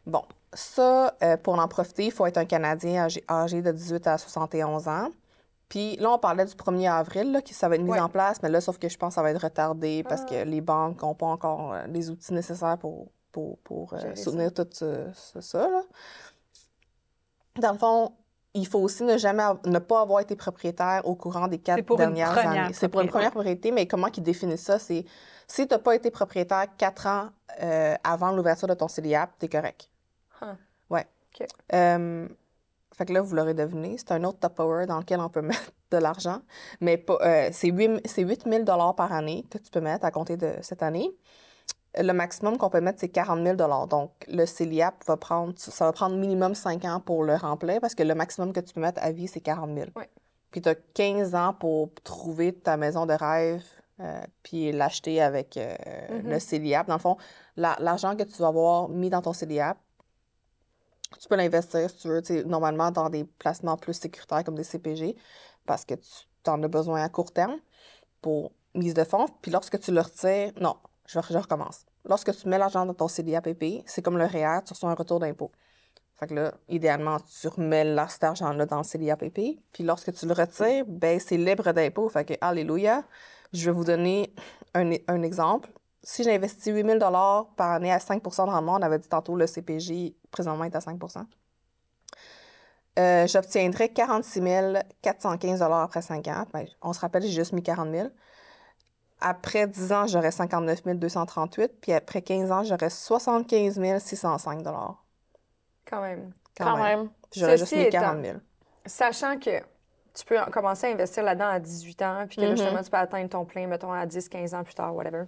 Bon, 0.06 0.24
ça, 0.54 1.14
euh, 1.24 1.38
pour 1.38 1.60
en 1.60 1.68
profiter, 1.68 2.06
il 2.06 2.12
faut 2.12 2.26
être 2.26 2.38
un 2.38 2.46
Canadien 2.46 3.06
âgé, 3.06 3.24
âgé 3.30 3.62
de 3.62 3.72
18 3.72 4.08
à 4.08 4.18
71 4.18 4.88
ans. 4.88 5.10
Puis 5.72 5.96
là, 5.96 6.12
on 6.12 6.18
parlait 6.20 6.44
du 6.44 6.54
1er 6.54 6.92
avril, 6.92 7.32
là, 7.32 7.42
que 7.42 7.54
ça 7.54 7.70
va 7.70 7.76
être 7.76 7.82
mis 7.82 7.92
Ouais. 7.92 8.00
en 8.02 8.10
place, 8.10 8.44
mais 8.44 8.50
là, 8.50 8.60
sauf 8.60 8.78
que 8.78 8.90
je 8.90 8.98
pense 8.98 9.12
que 9.12 9.16
ça 9.16 9.22
va 9.22 9.32
être 9.32 9.42
retardé 9.42 10.04
parce 10.04 10.26
que 10.26 10.44
les 10.44 10.60
banques 10.60 11.02
n'ont 11.02 11.16
pas 11.16 11.28
encore 11.28 11.72
euh, 11.74 11.88
les 11.88 12.10
outils 12.10 12.34
nécessaires 12.34 12.78
pour, 12.78 13.08
pour, 13.32 13.58
pour 13.60 13.94
euh, 13.94 14.00
ça. 14.00 14.16
soutenir 14.22 14.54
tout 14.54 14.68
ce- 14.74 15.10
ce- 15.14 15.40
ça. 15.40 15.70
là. 15.70 15.82
Dans 17.60 17.72
le 17.72 17.78
fond, 17.78 18.12
il 18.54 18.68
faut 18.68 18.80
aussi 18.80 19.04
ne 19.04 19.18
jamais 19.18 19.44
ne 19.66 19.80
pas 19.80 20.02
avoir 20.02 20.20
été 20.20 20.36
propriétaire 20.36 21.04
au 21.08 21.16
courant 21.16 21.48
des 21.48 21.58
quatre 21.60 21.86
pour 21.86 21.96
dernières 21.96 22.38
années. 22.38 22.74
C'est 22.74 22.90
pour 22.90 23.00
une 23.00 23.08
première 23.08 23.32
propriété, 23.32 23.72
mais 23.72 23.88
comment 23.88 24.08
ils 24.08 24.22
définissent 24.24 24.64
ça? 24.66 24.78
C'est 24.78 25.06
si 25.48 25.68
tu 25.68 25.74
n'as 25.74 25.80
pas 25.80 25.96
été 25.96 26.12
propriétaire 26.12 26.66
quatre 26.78 27.08
ans 27.08 27.30
euh, 27.62 27.96
avant 28.04 28.32
l'ouverture 28.34 28.68
de 28.68 28.74
ton 28.74 28.90
CELIAP, 28.90 29.32
tu 29.40 29.46
es 29.46 29.50
correct. 29.50 29.90
Huh. 30.42 30.48
Ouais. 30.90 31.08
Euh, 31.74 32.28
fait 32.96 33.06
que 33.06 33.14
là, 33.14 33.22
vous 33.22 33.36
l'aurez 33.36 33.54
deviné, 33.54 33.96
c'est 33.98 34.12
un 34.12 34.24
autre 34.24 34.40
Tupperware 34.40 34.88
dans 34.88 35.00
lequel 35.00 35.20
on 35.20 35.30
peut 35.30 35.42
mettre 35.42 35.72
de 35.92 35.98
l'argent, 35.98 36.40
mais 36.80 37.04
euh, 37.10 37.50
c'est 37.52 37.70
8, 37.70 38.02
c'est 38.06 38.24
8 38.24 38.44
000 38.50 38.66
par 38.94 39.12
année 39.14 39.46
que 39.50 39.58
tu 39.58 39.70
peux 39.72 39.82
mettre 39.82 40.06
à 40.06 40.12
compter 40.12 40.38
de 40.38 40.54
cette 40.62 40.84
année. 40.84 41.10
Le 41.98 42.14
maximum 42.14 42.58
qu'on 42.58 42.70
peut 42.70 42.80
mettre, 42.80 43.00
c'est 43.02 43.10
40 43.10 43.44
000 43.46 43.88
Donc, 43.88 44.12
le 44.30 44.46
CELIAP 44.46 45.04
va 45.06 45.18
prendre, 45.18 45.54
ça 45.58 45.84
va 45.86 45.92
prendre 45.92 46.16
minimum 46.16 46.56
5 46.56 46.86
ans 46.86 47.02
pour 47.02 47.24
le 47.26 47.36
remplir 47.36 47.82
parce 47.82 47.96
que 47.96 48.04
le 48.04 48.16
maximum 48.16 48.54
que 48.54 48.62
tu 48.62 48.74
peux 48.74 48.80
mettre 48.80 49.02
à 49.04 49.12
vie, 49.12 49.28
c'est 49.28 49.42
40 49.42 49.70
000 49.76 49.90
Ouais. 49.98 50.10
Puis, 50.52 50.62
tu 50.62 50.70
as 50.70 50.76
15 50.76 51.36
ans 51.36 51.54
pour 51.54 51.90
trouver 52.04 52.54
ta 52.54 52.78
maison 52.78 53.06
de 53.06 53.14
rêve 53.14 53.64
euh, 54.00 54.22
puis 54.42 54.72
l'acheter 54.72 55.22
avec 55.22 55.58
euh, 55.58 55.76
Mhm. 56.10 56.30
le 56.30 56.40
CELIAP. 56.40 56.88
Dans 56.88 56.96
le 56.96 57.00
fond, 57.02 57.18
la- 57.58 57.76
l'argent 57.80 58.16
que 58.16 58.24
tu 58.24 58.42
vas 58.42 58.48
avoir 58.48 58.88
mis 58.88 59.10
dans 59.10 59.22
ton 59.22 59.34
CELIAP, 59.34 59.78
tu 61.20 61.28
peux 61.28 61.36
l'investir 61.36 61.90
si 61.90 61.98
tu 61.98 62.08
veux, 62.08 62.44
normalement 62.44 62.92
dans 62.92 63.10
des 63.10 63.24
placements 63.24 63.78
plus 63.78 63.94
sécuritaires 63.94 64.44
comme 64.44 64.56
des 64.56 64.64
CPG 64.64 65.16
parce 65.66 65.86
que 65.86 65.96
tu 65.96 66.50
en 66.50 66.62
as 66.64 66.68
besoin 66.68 67.04
à 67.04 67.10
court 67.10 67.32
terme 67.32 67.58
pour 68.22 68.52
mise 68.74 68.94
de 68.94 69.04
fonds. 69.04 69.28
Puis 69.42 69.52
lorsque 69.52 69.80
tu 69.80 69.92
le 69.92 70.02
retires, 70.02 70.52
non, 70.60 70.76
je, 71.06 71.20
recommence. 71.20 71.86
Lorsque 72.06 72.36
tu 72.36 72.48
mets 72.48 72.58
l'argent 72.58 72.86
dans 72.86 72.94
ton 72.94 73.08
CDAPP, 73.08 73.84
c'est 73.86 74.02
comme 74.02 74.18
le 74.18 74.26
REER, 74.26 74.60
tu 74.66 74.74
reçois 74.74 74.90
un 74.90 74.96
retour 74.96 75.20
d'impôt. 75.20 75.52
Fait 76.16 76.28
que 76.28 76.36
là, 76.36 76.54
idéalement, 76.70 77.18
tu 77.20 77.48
remets 77.48 77.96
cet 78.08 78.24
argent-là 78.24 78.66
dans 78.66 78.78
le 78.78 78.84
CDAPP. 78.84 79.60
Puis 79.74 79.84
lorsque 79.84 80.14
tu 80.14 80.26
le 80.28 80.34
retires, 80.34 80.86
ben 80.88 81.20
c'est 81.20 81.38
libre 81.38 81.72
d'impôt. 81.74 82.08
Fait 82.10 82.26
que, 82.26 82.34
alléluia. 82.42 83.04
Je 83.54 83.66
vais 83.66 83.72
vous 83.72 83.84
donner 83.84 84.34
un, 84.74 84.92
un 85.08 85.24
exemple. 85.24 85.70
Si 86.04 86.24
j'investis 86.24 86.74
8 86.74 86.86
000 87.00 87.00
par 87.56 87.72
année 87.72 87.92
à 87.92 88.00
5 88.00 88.24
de 88.24 88.30
rendement, 88.52 88.74
on 88.74 88.82
avait 88.82 89.00
dit 89.00 89.08
tantôt 89.08 89.36
le 89.36 89.46
CPJ 89.46 90.14
présentement 90.32 90.64
est 90.66 90.76
à 90.76 90.80
5% 90.80 91.26
euh, 93.00 93.26
j'obtiendrai 93.26 93.90
46 93.90 94.42
415 95.02 95.62
après 95.62 96.02
5 96.02 96.28
ans. 96.28 96.46
Ben, 96.54 96.66
on 96.82 96.92
se 96.92 97.00
rappelle, 97.00 97.24
j'ai 97.24 97.30
juste 97.32 97.54
mis 97.54 97.64
40 97.64 97.90
000. 97.90 98.10
Après 99.22 99.66
10 99.66 99.94
ans, 99.94 100.08
j'aurai 100.08 100.32
59 100.32 100.84
238. 100.98 101.80
Puis 101.80 101.94
après 101.94 102.22
15 102.22 102.52
ans, 102.52 102.64
j'aurai 102.64 102.90
75 102.90 104.00
605 104.00 104.64
Quand 105.90 106.02
même. 106.02 106.34
Quand, 106.58 106.76
même. 106.78 107.10
J'aurais 107.34 107.58
juste 107.58 107.72
mis 107.74 107.84
étant- 107.84 108.00
40 108.02 108.26
000. 108.26 108.38
Sachant 108.86 109.40
que 109.40 109.60
tu 110.14 110.26
peux 110.26 110.38
commencer 110.52 110.88
à 110.88 110.90
investir 110.90 111.24
là-dedans 111.24 111.48
à 111.48 111.60
18 111.60 112.02
ans, 112.02 112.26
puis 112.28 112.38
que 112.38 112.42
là, 112.42 112.50
Mhm. 112.50 112.58
justement, 112.58 112.84
tu 112.84 112.90
peux 112.92 112.98
atteindre 112.98 113.30
ton 113.30 113.46
plein, 113.46 113.68
mettons, 113.68 113.94
à 113.94 114.06
10, 114.06 114.28
15 114.28 114.54
ans 114.54 114.64
plus 114.64 114.74
tard, 114.74 114.94
whatever. 114.94 115.24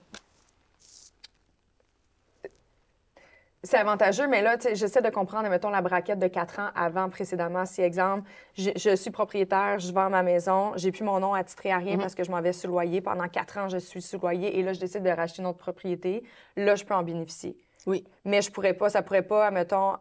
C'est 3.66 3.78
avantageux, 3.78 4.28
mais 4.28 4.41
là, 4.41 4.57
j'essaie 4.74 5.01
de 5.01 5.09
comprendre, 5.09 5.47
mettons, 5.49 5.70
la 5.70 5.82
braquette 5.82 6.20
de 6.20 6.28
4 6.28 6.59
ans 6.59 6.70
avant, 6.76 7.09
précédemment. 7.09 7.66
Si, 7.66 7.82
exemple, 7.82 8.30
je, 8.57 8.72
je 8.76 8.93
suis 8.95 9.09
propriétaire, 9.09 9.80
je 9.80 9.93
vends 9.93 10.09
ma 10.09 10.22
maison, 10.22 10.74
j'ai 10.76 10.91
plus 10.91 11.05
mon 11.05 11.20
nom 11.22 11.34
attitré 11.34 11.72
à 11.72 11.78
rien 11.78 11.93
Mhm. 11.95 12.01
parce 12.01 12.14
que 12.14 12.26
je 12.26 12.32
m'en 12.32 12.41
vais 12.41 12.51
sous 12.51 12.68
loyer. 12.68 12.99
Pendant 12.99 13.28
4 13.30 13.57
ans, 13.59 13.70
je 13.70 13.78
suis 13.78 14.01
sous 14.01 14.20
loyer 14.20 14.59
et 14.59 14.64
là, 14.64 14.74
je 14.74 14.82
décide 14.82 15.03
de 15.03 15.09
racheter 15.09 15.41
une 15.41 15.47
autre 15.47 15.59
propriété. 15.59 16.24
Là, 16.57 16.76
je 16.76 16.84
peux 16.84 16.93
en 16.93 17.03
bénéficier. 17.03 17.55
Oui. 17.88 18.03
Mais 18.26 18.41
je 18.41 18.51
pourrais 18.51 18.74
pas, 18.74 18.89
ça 18.89 19.01
pourrait 19.01 19.22
pas, 19.22 19.49
mettons, 19.49 19.93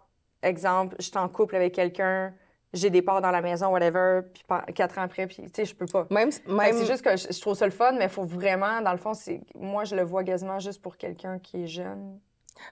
exemple, 0.42 0.96
je 0.98 1.04
suis 1.04 1.16
en 1.18 1.28
couple 1.28 1.54
avec 1.54 1.72
quelqu'un, 1.72 2.34
j'ai 2.72 2.90
des 2.90 3.02
parts 3.02 3.20
dans 3.20 3.30
la 3.30 3.42
maison, 3.42 3.68
whatever, 3.68 4.22
puis 4.34 4.42
quatre 4.74 4.98
ans 4.98 5.02
après, 5.02 5.28
puis 5.28 5.36
tu 5.36 5.50
sais, 5.54 5.64
je 5.66 5.74
peux 5.76 5.86
pas. 5.86 6.06
Même, 6.10 6.30
même 6.48 6.72
C'est 6.74 6.86
juste 6.86 7.02
que 7.04 7.16
je, 7.16 7.28
je 7.30 7.40
trouve 7.40 7.54
ça 7.54 7.66
le 7.66 7.70
fun, 7.70 7.92
mais 7.92 8.04
il 8.04 8.10
faut 8.10 8.24
vraiment, 8.24 8.80
dans 8.80 8.92
le 8.92 8.98
fond, 8.98 9.14
c'est 9.14 9.40
moi, 9.54 9.84
je 9.84 9.94
le 9.94 10.02
vois 10.02 10.24
quasiment 10.24 10.58
juste 10.58 10.82
pour 10.82 10.96
quelqu'un 10.96 11.38
qui 11.38 11.62
est 11.62 11.66
jeune. 11.68 12.18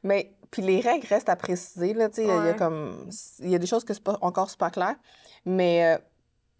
Mais 0.02 0.32
puis 0.50 0.62
les 0.62 0.80
règles 0.80 1.06
restent 1.06 1.28
à 1.28 1.36
préciser 1.36 1.94
là, 1.94 2.08
il 2.18 2.24
y 2.26 2.30
a 2.30 2.54
comme 2.54 3.08
il 3.40 3.50
y 3.50 3.54
a 3.54 3.58
des 3.58 3.66
choses 3.66 3.84
que 3.84 3.94
c'est 3.94 4.02
pas 4.02 4.18
encore 4.20 4.50
super 4.50 4.70
clair, 4.70 4.94
mais 5.44 5.84
euh, 5.94 5.98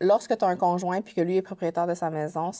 lorsque 0.01 0.37
tu 0.39 0.45
as 0.45 0.49
un 0.49 0.57
conjoint 0.57 1.01
puis 1.01 1.15
que 1.15 1.21
lui 1.21 1.37
est 1.37 1.43
propriétaire 1.43 1.87
de 1.87 1.95
sa 1.95 2.09
maison, 2.11 2.51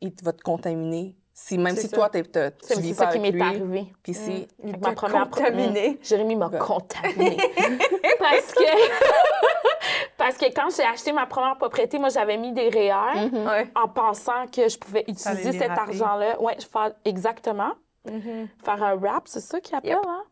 il 0.00 0.12
va 0.22 0.32
te 0.32 0.42
contaminer. 0.42 1.16
Si 1.32 1.56
même 1.56 1.74
C'est 1.74 1.82
si 1.82 1.88
ça. 1.88 1.96
toi 1.96 2.08
t'es 2.10 2.22
t'as- 2.22 2.50
tu 2.50 2.78
vis 2.80 2.88
c'est 2.90 2.96
pas 2.96 3.04
ça 3.06 3.12
qui 3.12 3.18
avec 3.18 3.22
m'est 3.22 3.30
lui, 3.30 3.42
arrivé. 3.42 3.86
puis 4.02 4.12
si 4.14 4.46
Il 4.62 4.70
Avec 4.70 4.80
t'a 4.82 4.88
ma 4.90 4.94
première 4.94 5.30
contaminé. 5.30 5.98
Jérémy 6.02 6.36
m'a 6.36 6.48
Ben. 6.48 6.58
contaminé. 6.58 7.36
parce 8.18 8.52
que 8.52 8.64
parce 10.18 10.36
que 10.36 10.46
quand 10.54 10.68
j'ai 10.76 10.82
acheté 10.84 11.12
ma 11.12 11.26
première 11.26 11.56
propriété, 11.56 11.98
moi 11.98 12.08
j'avais 12.10 12.36
mis 12.36 12.52
des 12.52 12.68
REER 12.68 13.28
Mhm. 13.30 13.46
Ouais. 13.46 13.70
en 13.74 13.88
pensant 13.88 14.46
que 14.54 14.68
je 14.68 14.78
pouvais 14.78 15.04
utiliser 15.08 15.52
cet 15.52 15.70
argent-là. 15.70 16.40
Ouais, 16.42 16.56
je 16.60 16.66
Mhm. 18.06 18.48
faire 18.64 18.82
un 18.82 18.98
rap, 18.98 19.28
c'est 19.28 19.40
ça 19.40 19.60
qu'il 19.60 19.74
appelle 19.74 19.90
Yep. 19.90 20.00
hein? 20.06 20.24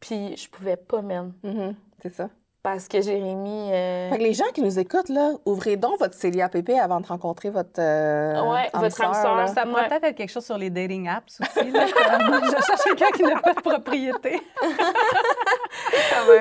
Puis 0.00 0.36
je 0.36 0.48
pouvais 0.50 0.76
pas 0.76 1.02
même 1.02 1.34
Mhm, 1.42 1.74
c'est 2.02 2.12
ça. 2.14 2.30
Parce 2.64 2.88
que 2.88 3.02
Jérémy 3.02 3.70
euh, 3.72 4.08
Fait 4.10 4.16
que 4.16 4.22
les 4.22 4.32
gens 4.32 4.46
qui 4.54 4.62
nous 4.62 4.78
écoutent 4.78 5.10
là, 5.10 5.32
ouvrez 5.44 5.76
donc 5.76 5.98
votre 5.98 6.14
CELIAPP 6.14 6.70
avant 6.82 6.98
de 6.98 7.06
rencontrer 7.06 7.50
votre 7.50 7.78
euh, 7.78 8.40
Ouais, 8.50 8.70
âme 8.72 8.80
votre 8.82 9.00
âme 9.04 9.12
sœur. 9.14 9.48
Ça 9.54 9.62
pourrait 9.66 9.82
Ouais. 9.82 9.88
peut-être 9.90 10.04
être 10.04 10.16
quelque 10.16 10.32
chose 10.32 10.46
sur 10.46 10.56
les 10.56 10.70
dating 10.70 11.06
apps 11.06 11.40
aussi. 11.40 11.70
Là, 11.70 11.86
je 11.86 12.66
cherche 12.66 12.82
quelqu'un 12.84 13.10
qui 13.14 13.22
n'a 13.22 13.38
pas 13.38 13.52
de 13.52 13.60
propriété. 13.60 14.40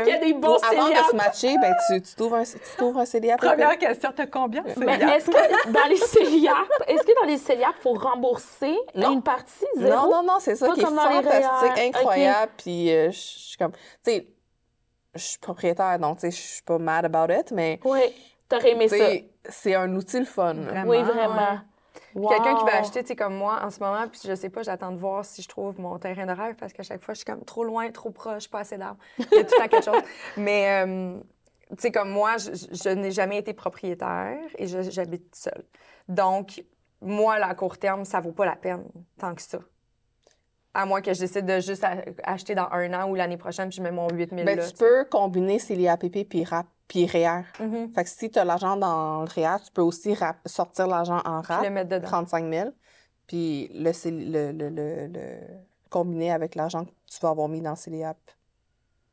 Il 0.05 0.07
y 0.09 0.11
a 0.13 0.17
des 0.19 0.33
bons 0.33 0.55
Pour- 0.55 0.65
avant 0.65 0.87
de 0.89 0.95
se 0.95 1.15
matcher, 1.15 1.55
ben, 1.61 1.73
tu, 1.89 2.01
tu 2.01 2.15
t'ouvres 2.15 2.37
un, 2.37 2.43
tu 2.43 2.83
un 2.99 3.05
CELIAPP. 3.05 3.41
Première 3.41 3.77
question, 3.77 4.11
t'as 4.15 4.25
combien? 4.27 4.63
Mais 4.77 4.93
est-ce 4.93 5.25
que 5.29 5.71
dans 5.71 5.87
les 5.89 5.97
céliacs, 5.97 6.55
est-ce 6.87 7.03
que 7.03 7.21
dans 7.21 7.27
les 7.27 7.37
céliacs, 7.37 7.75
faut 7.81 7.93
rembourser 7.95 8.75
Non. 8.95 9.11
une 9.11 9.21
partie 9.21 9.65
zéro? 9.75 10.07
Non, 10.07 10.11
non, 10.11 10.23
non, 10.23 10.33
c'est 10.39 10.55
ça 10.55 10.67
Pas 10.67 10.73
qui 10.73 10.81
est 10.81 10.85
fantastique, 10.85 11.95
incroyable. 11.95 12.51
Puis 12.57 12.91
euh, 12.93 13.11
je 13.11 13.17
suis 13.17 13.57
comme, 13.57 13.71
tu 13.73 13.79
sais, 14.05 14.27
je 15.15 15.21
suis 15.21 15.39
propriétaire, 15.39 15.99
donc 15.99 16.17
tu 16.17 16.21
sais, 16.21 16.31
je 16.31 16.41
suis 16.41 16.63
pas 16.63 16.77
mad 16.77 17.05
about 17.05 17.33
it, 17.33 17.51
mais 17.51 17.79
Oui, 17.83 18.01
t'aurais 18.49 18.71
aimé 18.71 18.87
ça. 18.87 19.09
c'est 19.49 19.75
un 19.75 19.93
outil 19.95 20.19
le 20.19 20.25
fun. 20.25 20.53
Vraiment. 20.53 20.89
Oui, 20.89 21.01
vraiment. 21.03 21.59
Wow. 22.15 22.29
Quelqu'un 22.29 22.55
qui 22.57 22.65
va 22.65 22.77
acheter, 22.77 23.01
tu 23.01 23.07
sais, 23.09 23.15
comme 23.15 23.35
moi, 23.35 23.59
en 23.63 23.69
ce 23.71 23.79
moment, 23.79 24.07
puis 24.07 24.21
je 24.23 24.35
sais 24.35 24.49
pas, 24.49 24.61
j'attends 24.61 24.91
de 24.91 24.97
voir 24.97 25.25
si 25.25 25.41
je 25.41 25.47
trouve 25.47 25.79
mon 25.79 25.97
terrain 25.97 26.25
de 26.25 26.31
rêve, 26.31 26.55
parce 26.55 26.71
qu'à 26.73 26.83
chaque 26.83 27.01
fois, 27.01 27.13
je 27.13 27.19
suis 27.19 27.25
comme 27.25 27.43
trop 27.43 27.63
loin, 27.63 27.89
trop 27.91 28.11
proche, 28.11 28.49
pas 28.49 28.59
assez 28.59 28.77
d'arbres. 28.77 28.99
Il 29.17 29.23
y 29.31 29.39
a 29.39 29.43
tout 29.43 29.55
le 29.55 29.61
temps 29.61 29.67
quelque 29.67 29.85
chose. 29.85 30.03
Mais, 30.37 30.85
euh, 30.85 31.17
tu 31.69 31.75
sais, 31.79 31.91
comme 31.91 32.09
moi, 32.09 32.35
je, 32.37 32.89
n'ai 32.89 33.11
jamais 33.11 33.37
été 33.37 33.53
propriétaire 33.53 34.37
et 34.57 34.67
j'habite 34.67 35.35
seule. 35.35 35.63
Donc, 36.07 36.63
moi, 37.01 37.39
là, 37.39 37.47
à 37.47 37.55
court 37.55 37.77
terme, 37.77 38.05
ça 38.05 38.19
vaut 38.19 38.31
pas 38.31 38.45
la 38.45 38.55
peine 38.55 38.85
tant 39.17 39.33
que 39.33 39.41
ça. 39.41 39.59
À 40.75 40.85
moins 40.85 41.01
que 41.01 41.13
je 41.13 41.19
décide 41.19 41.45
de 41.45 41.59
juste 41.59 41.85
acheter 42.23 42.55
dans 42.55 42.67
un 42.71 42.93
an 42.93 43.09
ou 43.09 43.15
l'année 43.15 43.37
prochaine, 43.37 43.69
puis 43.69 43.77
je 43.77 43.81
mets 43.83 43.91
mon 43.91 44.07
8000 44.09 44.43
Ben, 44.45 44.57
là. 44.57 44.67
tu 44.67 44.73
peux 44.75 45.05
combiner 45.05 45.59
CELIAPP 45.59 46.25
puis 46.27 46.43
RAP 46.43 46.65
puis 46.87 47.05
REER. 47.05 47.43
Mhm. 47.59 47.93
Fait 47.93 48.03
que 48.03 48.09
si 48.09 48.29
tu 48.31 48.39
as 48.39 48.43
l'argent 48.45 48.75
dans 48.75 49.21
le 49.21 49.27
REER, 49.27 49.57
tu 49.63 49.71
peux 49.71 49.81
aussi 49.83 50.13
rap- 50.15 50.39
sortir 50.47 50.87
l'argent 50.87 51.21
en 51.25 51.41
Puis 51.41 51.53
RAP, 51.53 51.63
le 51.63 51.69
mettre 51.69 51.89
dedans. 51.89 52.07
35 52.07 52.51
000, 52.51 52.69
puis 53.27 53.69
le, 53.73 53.93
CELI 53.93 54.25
le, 54.31 54.51
le, 54.51 54.69
le, 54.69 55.07
le- 55.07 55.37
combiner 55.89 56.31
avec 56.31 56.55
l'argent 56.55 56.85
que 56.85 56.91
tu 57.05 57.19
vas 57.21 57.29
avoir 57.29 57.47
mis 57.49 57.61
dans 57.61 57.75
CELIAP 57.75 58.17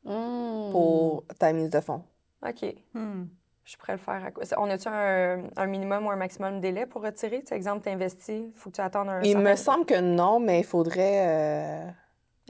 Mm. 0.03 0.71
pour 0.71 1.23
ta 1.37 1.53
mise 1.53 1.69
de 1.69 1.79
fonds. 1.79 2.03
OK. 2.43 2.73
Hmm. 2.95 3.25
Je 3.63 3.75
à 3.87 3.91
le 3.93 3.97
faire. 3.99 4.25
À 4.25 4.31
quoi? 4.31 4.43
On 4.57 4.69
a-tu 4.69 4.87
un, 4.87 5.43
un 5.55 5.65
minimum 5.67 6.05
ou 6.07 6.11
un 6.11 6.15
maximum 6.15 6.55
de 6.55 6.59
délai 6.61 6.85
pour 6.85 7.01
retirer? 7.03 7.43
Tu 7.43 7.53
exemple, 7.53 7.83
tu 7.83 7.89
investis, 7.89 8.45
il 8.47 8.51
faut 8.55 8.69
que 8.69 8.75
tu 8.75 8.81
attendes 8.81 9.09
un 9.09 9.21
Il 9.21 9.37
me 9.37 9.55
semble 9.55 9.85
que 9.85 9.99
non, 9.99 10.39
mais 10.39 10.59
il 10.59 10.65
faudrait... 10.65 11.27
euh, 11.27 11.87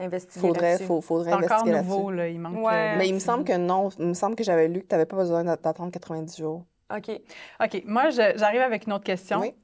investiguer 0.00 0.40
faudrait, 0.46 0.78
faut- 0.78 1.00
faudrait 1.00 1.30
C'est 1.30 1.52
encore 1.52 1.66
nouveau, 1.66 2.10
là-dessus. 2.10 2.16
là. 2.16 2.28
Il 2.28 2.40
manque. 2.40 2.64
Ouais. 2.66 2.72
euh, 2.94 2.94
Mais 2.98 3.08
il 3.08 3.14
me 3.14 3.18
semble 3.20 3.44
que 3.44 3.56
non. 3.56 3.90
Il 3.98 4.06
me 4.06 4.14
semble 4.14 4.34
que 4.36 4.42
j'avais 4.44 4.68
lu 4.68 4.80
que 4.80 4.86
tu 4.86 4.94
n'avais 4.94 5.06
pas 5.06 5.16
besoin 5.16 5.44
d'a- 5.44 5.56
d'attendre 5.56 5.92
90 5.92 6.36
jours. 6.38 6.64
OK. 6.94 7.10
OK, 7.62 7.82
moi, 7.86 8.10
je- 8.10 8.32
j'arrive 8.36 8.62
avec 8.62 8.86
une 8.86 8.94
autre 8.94 9.04
question. 9.04 9.40
Oui. 9.40 9.54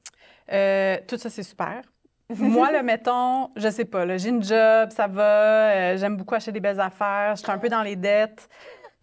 Euh, 0.51 0.97
tout 1.07 1.17
ça, 1.17 1.29
c'est 1.29 1.43
super. 1.43 1.81
moi, 2.37 2.71
le 2.71 2.83
mettons, 2.83 3.49
je 3.55 3.69
sais 3.69 3.85
pas, 3.85 4.05
là, 4.05 4.17
j'ai 4.17 4.29
une 4.29 4.43
job, 4.43 4.91
ça 4.91 5.07
va, 5.07 5.71
euh, 5.71 5.97
j'aime 5.97 6.15
beaucoup 6.15 6.35
acheter 6.35 6.51
des 6.51 6.59
belles 6.59 6.79
affaires, 6.79 7.35
je 7.35 7.41
suis 7.41 7.51
un 7.51 7.57
peu 7.57 7.69
dans 7.69 7.81
les 7.81 7.95
dettes, 7.95 8.47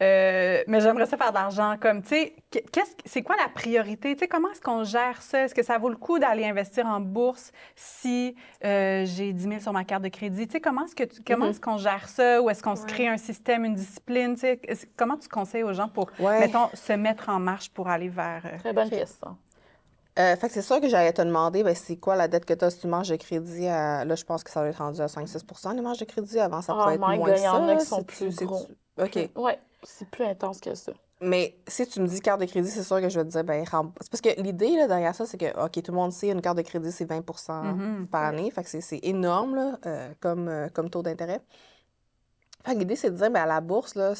euh, 0.02 0.62
mais 0.66 0.80
j'aimerais 0.80 1.06
ça 1.06 1.16
faire 1.16 1.30
de 1.30 1.36
l'argent. 1.36 1.76
Comme, 1.80 2.02
tu 2.02 2.08
sais, 2.08 2.34
qu- 2.50 2.60
qu'est-ce 2.70 2.90
que- 2.96 3.02
c'est 3.06 3.22
quoi 3.22 3.34
la 3.36 3.48
priorité? 3.48 4.14
Tu 4.14 4.20
sais, 4.20 4.28
comment 4.28 4.50
est-ce 4.50 4.60
qu'on 4.60 4.84
gère 4.84 5.22
ça? 5.22 5.44
Est-ce 5.44 5.54
que 5.54 5.62
ça 5.62 5.78
vaut 5.78 5.88
le 5.88 5.96
coup 5.96 6.18
d'aller 6.18 6.44
investir 6.44 6.86
en 6.86 7.00
bourse 7.00 7.50
si 7.74 8.34
euh, 8.64 9.04
j'ai 9.06 9.32
10 9.32 9.42
000 9.48 9.60
sur 9.60 9.72
ma 9.72 9.84
carte 9.84 10.02
de 10.02 10.08
crédit? 10.08 10.46
Tu 10.46 10.52
sais, 10.52 10.60
comment 10.60 10.84
est-ce 10.84 10.94
que 10.94 11.04
tu- 11.04 11.22
comment 11.26 11.46
Mhm. 11.46 11.50
est-ce 11.52 11.60
qu'on 11.60 11.78
gère 11.78 12.08
ça? 12.08 12.42
Ou 12.42 12.50
est-ce 12.50 12.62
qu'on 12.62 12.76
se 12.76 12.84
crée 12.84 13.08
un 13.08 13.16
système, 13.16 13.64
une 13.64 13.74
discipline? 13.74 14.34
Tu 14.34 14.40
sais, 14.40 14.60
comment 14.96 15.16
tu 15.16 15.28
conseilles 15.28 15.62
aux 15.64 15.72
gens 15.72 15.88
pour, 15.88 16.10
Ouais. 16.18 16.40
mettons, 16.40 16.68
se 16.74 16.92
mettre 16.92 17.28
en 17.30 17.38
marche 17.38 17.70
pour 17.70 17.88
aller 17.88 18.08
vers... 18.08 18.42
euh, 18.44 18.58
Très 18.58 18.72
bonne 18.74 18.90
question. 18.90 19.36
Euh, 20.18 20.34
fait 20.36 20.48
que 20.48 20.54
c'est 20.54 20.62
sûr 20.62 20.80
que 20.80 20.88
j'allais 20.88 21.12
te 21.12 21.20
demander, 21.20 21.62
ben, 21.62 21.74
c'est 21.74 21.96
quoi 21.96 22.16
la 22.16 22.26
dette 22.26 22.46
que 22.46 22.54
tu 22.54 22.64
as 22.64 22.70
si 22.70 22.78
tu 22.80 22.86
marges 22.86 23.10
de 23.10 23.16
crédit 23.16 23.66
à... 23.66 24.02
Là, 24.06 24.14
je 24.14 24.24
pense 24.24 24.42
que 24.42 24.50
ça 24.50 24.62
va 24.62 24.68
être 24.68 24.78
rendu 24.78 24.98
à 25.02 25.08
5-6% 25.08 25.74
les 25.74 25.82
marges 25.82 25.98
de 25.98 26.06
crédit. 26.06 26.38
Avant, 26.38 26.62
ça 26.62 26.72
Oh 26.74 26.80
pouvait 26.82 26.94
être 26.94 27.00
moins 27.00 27.18
God, 27.18 27.34
que 27.34 27.38
il 27.38 27.42
y 27.42 27.48
en 27.48 27.66
ça. 27.66 27.72
a 27.72 27.76
qui 27.76 27.84
sont 27.84 28.02
plus 28.02 28.34
gros. 28.36 28.66
OK. 28.98 29.18
Ouais, 29.36 29.58
c'est 29.82 30.08
plus 30.08 30.24
intense 30.24 30.60
que 30.60 30.74
ça. 30.74 30.92
Mais 31.20 31.56
si 31.66 31.86
tu 31.86 32.00
me 32.00 32.06
dis 32.06 32.20
carte 32.20 32.40
de 32.42 32.46
crédit, 32.46 32.68
c'est 32.70 32.82
sûr 32.82 33.00
que 33.00 33.08
je 33.08 33.18
vais 33.18 33.24
te 33.24 33.30
dire, 33.30 33.42
ben, 33.44 33.64
remb- 33.64 33.92
c'est 34.00 34.10
parce 34.10 34.20
que 34.20 34.38
l'idée 34.40 34.76
là, 34.76 34.86
derrière 34.86 35.14
ça, 35.14 35.24
c'est 35.24 35.38
que, 35.38 35.64
OK, 35.64 35.72
tout 35.82 35.90
le 35.92 35.96
monde 35.96 36.12
sait, 36.12 36.28
une 36.28 36.42
carte 36.42 36.58
de 36.58 36.62
crédit, 36.62 36.92
c'est 36.92 37.06
20 37.06 37.22
Mhm. 37.62 38.06
par 38.08 38.24
année. 38.24 38.50
Fait 38.50 38.62
que 38.62 38.68
c'est- 38.68 38.82
c'est 38.82 39.00
énorme, 39.02 39.54
là, 39.54 39.78
euh, 39.86 40.12
comme, 40.20 40.48
euh, 40.48 40.68
comme 40.68 40.90
taux 40.90 41.02
d'intérêt. 41.02 41.40
Fait 42.64 42.74
que 42.74 42.78
l'idée, 42.80 42.96
c'est 42.96 43.10
de 43.10 43.16
dire, 43.16 43.30
ben, 43.30 43.42
à 43.42 43.46
la 43.46 43.60
bourse, 43.62 43.94
là, 43.94 44.12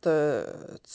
te- 0.00 0.46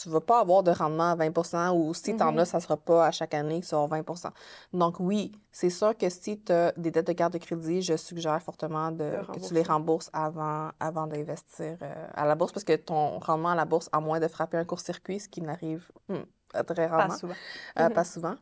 tu 0.02 0.10
vas 0.10 0.22
pas 0.22 0.40
avoir 0.42 0.64
de 0.64 0.72
rendement 0.72 1.12
à 1.12 1.16
20% 1.16 1.74
ou 1.76 1.94
si 1.94 2.16
tu 2.16 2.24
en 2.24 2.32
Mhm. 2.32 2.40
as, 2.40 2.46
ça 2.46 2.60
sera 2.60 2.78
pas 2.78 3.08
à 3.08 3.12
chaque 3.12 3.34
année 3.34 3.62
que 3.62 3.66
tu 3.66 3.72
vas 3.76 3.84
avoir 3.84 4.04
20 4.04 4.34
Donc, 4.74 5.00
oui, 5.00 5.32
c'est 5.52 5.70
sûr 5.70 5.98
que 5.98 6.10
si 6.10 6.40
tu 6.42 6.52
as 6.52 6.72
des 6.78 6.92
dettes 6.92 7.08
de 7.08 7.14
carte 7.14 7.34
de 7.34 7.38
crédit, 7.38 7.82
je 7.82 7.96
suggère 7.98 8.42
fortement 8.42 8.92
de, 8.92 9.12
que 9.34 9.40
tu 9.40 9.54
les 9.54 9.64
rembourses 9.64 10.10
avant, 10.14 10.72
avant 10.80 11.08
d'investir 11.08 11.78
euh, 11.82 12.08
à 12.14 12.26
la 12.26 12.36
bourse 12.36 12.52
parce 12.52 12.64
que 12.64 12.76
ton 12.76 13.20
rendement 13.20 13.50
à 13.50 13.56
la 13.56 13.66
bourse, 13.66 13.90
à 13.92 14.00
moins 14.00 14.20
de 14.20 14.28
frapper 14.28 14.58
un 14.58 14.66
court-circuit, 14.66 15.20
ce 15.20 15.30
qui 15.30 15.42
n'arrive 15.42 15.92
hmm, 16.10 16.24
très 16.68 16.88
pas 16.88 16.96
rarement, 16.98 17.18
souvent? 17.18 17.36
euh, 17.80 17.90
Mhm. 17.90 17.94
pas 17.94 18.04
souvent, 18.04 18.36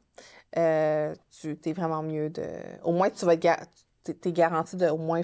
euh, 0.57 1.15
tu 1.39 1.57
es 1.65 1.73
vraiment 1.73 2.03
mieux 2.03 2.29
de. 2.29 2.45
Au 2.83 2.91
moins, 2.91 3.09
tu 3.09 3.25
vas 3.25 3.35
t'es- 3.37 4.31
garanti 4.31 4.75
de 4.75 4.87
au 4.89 4.97
moins 4.97 5.21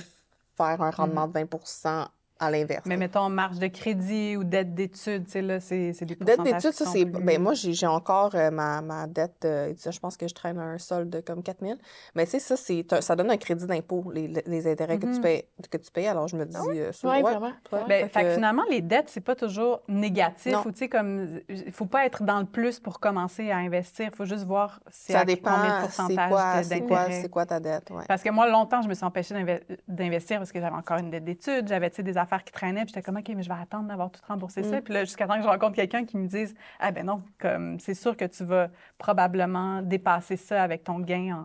faire 0.58 0.82
un 0.82 0.90
rendement 0.92 1.28
de 1.28 1.34
20 1.34 2.08
à 2.40 2.52
l'inverse. 2.52 2.84
Mais 2.86 2.98
mettons, 2.98 3.30
marge 3.30 3.60
de 3.60 3.68
crédit 3.68 4.38
ou 4.38 4.44
dette 4.44 4.74
d'études, 4.74 5.26
tu 5.26 5.32
sais, 5.32 5.42
là, 5.42 5.60
c'est 5.60 5.94
c'est 5.94 6.06
des 6.06 6.16
Dette 6.16 6.42
d'études, 6.44 6.72
ça, 6.74 6.86
c'est. 6.86 7.06
plus- 7.06 7.24
Ben, 7.24 7.42
moi, 7.42 7.54
j'ai 7.54 7.88
encore 7.88 8.32
euh, 8.36 8.52
ma, 8.52 8.82
ma 8.82 9.08
dette. 9.08 9.46
euh, 9.46 9.74
je 9.78 10.00
pense 10.00 10.18
que 10.18 10.28
je 10.28 10.34
traîne 10.34 10.58
un 10.60 10.78
solde 10.78 11.10
de 11.10 11.20
comme 11.22 11.42
4 11.44 11.58
000. 11.62 11.74
Mais 12.16 12.26
tu 12.26 12.32
sais, 12.32 12.40
ça, 12.40 12.56
c'est 12.58 12.86
ça 13.02 13.16
donne 13.16 13.32
un 13.32 13.38
crédit 13.38 13.66
d'impôt, 13.66 14.12
les, 14.14 14.28
les 14.46 14.68
intérêts 14.72 14.98
que, 14.98 15.06
tu 15.06 15.14
Mhm. 15.14 15.22
payes, 15.22 15.44
que 15.70 15.78
tu 15.78 15.92
payes. 15.92 16.08
Alors, 16.08 16.28
je 16.28 16.36
me 16.38 16.46
dis. 16.46 16.56
euh, 16.58 16.92
Oui, 17.04 17.10
ouais, 17.10 17.22
vraiment. 17.22 17.48
ouais. 17.48 17.80
Ouais. 17.80 17.86
Ben, 17.88 18.08
Fait 18.08 18.20
fait 18.20 18.22
que 18.24 18.28
que- 18.30 18.34
finalement, 18.36 18.64
les 18.70 18.82
dettes, 18.82 19.10
c'est 19.10 19.22
pas 19.22 19.36
toujours 19.36 19.82
négatif. 19.88 20.54
Non. 20.54 20.62
Ou, 20.66 20.72
tu 20.72 20.80
sais, 20.80 20.90
comme, 20.90 21.40
il 21.50 21.72
faut 21.72 21.86
pas 21.86 22.06
être 22.06 22.24
dans 22.24 22.40
le 22.40 22.46
plus 22.46 22.80
pour 22.80 23.00
commencer 23.00 23.50
à 23.52 23.58
investir. 23.58 24.10
Il 24.12 24.16
faut 24.16 24.26
juste 24.26 24.46
voir 24.46 24.80
c'est 24.90 25.14
Ça 25.14 25.22
à 25.22 25.26
dépend, 25.26 25.52
combien 25.56 25.68
de 25.70 25.74
c'est 25.76 25.82
pourcentage 25.98 26.66
c'est 26.66 26.82
quoi, 26.82 27.12
c'est 27.12 27.30
quoi 27.30 27.46
ta 27.46 27.60
dette. 27.60 27.90
Ouais. 27.90 28.04
Parce 28.08 28.22
que 28.24 28.30
moi, 28.30 28.50
longtemps, 28.50 28.82
je 28.82 28.88
me 28.90 28.94
suis 28.94 29.06
empêchée 29.06 29.34
d'inve- 29.34 29.62
d'investir 29.88 30.38
parce 30.40 30.52
que 30.52 30.60
j'avais 30.60 30.76
encore 30.76 30.98
une 31.00 31.10
dette 31.10 31.24
d'études, 31.24 31.68
j'avais 31.68 31.90
tu 31.90 31.98
sais, 31.98 32.04
des 32.04 32.18
affaires 32.18 32.27
qui 32.44 32.52
traînaient, 32.52 32.82
puis 32.86 32.90
j'étais 32.94 33.02
comme, 33.02 33.18
OK, 33.18 33.30
mais 33.30 33.44
je 33.44 33.50
vais 33.50 33.60
attendre 33.60 33.88
d'avoir 33.88 34.12
tout 34.12 34.22
remboursé 34.28 34.62
Mm. 34.62 34.70
ça. 34.72 34.82
Puis 34.82 34.94
là, 34.94 35.04
jusqu'à 35.06 35.28
temps 35.28 35.36
que 35.38 35.44
je 35.44 35.48
rencontre 35.48 35.76
quelqu'un 35.76 36.06
qui 36.06 36.18
me 36.18 36.28
dise, 36.28 36.54
ah 36.80 36.92
ben 36.92 37.06
non, 37.06 37.24
comme 37.40 37.80
c'est 37.80 37.94
sûr 37.94 38.16
que 38.18 38.26
tu 38.26 38.44
vas 38.44 38.70
probablement 38.98 39.82
dépasser 39.82 40.36
ça 40.38 40.62
avec 40.64 40.84
ton 40.84 41.00
gain 41.00 41.44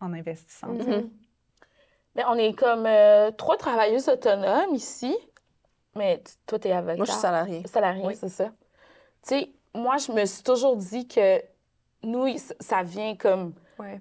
en, 0.00 0.06
en 0.06 0.12
investissant. 0.12 0.68
Mm. 0.68 0.78
tu. 0.84 0.90
Mhm. 0.90 1.10
Mais 2.16 2.24
on 2.28 2.34
est 2.34 2.52
comme 2.54 2.86
euh, 2.86 3.30
trois 3.32 3.56
travailleuses 3.56 4.08
autonomes 4.08 4.74
ici. 4.74 5.16
Mais 5.96 6.22
toi, 6.46 6.58
t'es 6.58 6.72
avocat. 6.72 6.96
Moi, 6.96 7.06
je 7.06 7.10
suis 7.12 7.20
salariée. 7.20 7.62
Salarié, 7.66 8.04
Oui. 8.04 8.16
c'est 8.16 8.28
ça. 8.28 8.46
Tu 8.46 8.50
sais, 9.22 9.50
moi, 9.74 9.96
je 9.96 10.12
me 10.12 10.24
suis 10.24 10.42
toujours 10.42 10.76
dit 10.76 11.06
que 11.08 11.40
nous, 12.02 12.26
ça 12.60 12.82
vient 12.82 13.16
comme. 13.16 13.52
Ouais. 13.78 14.00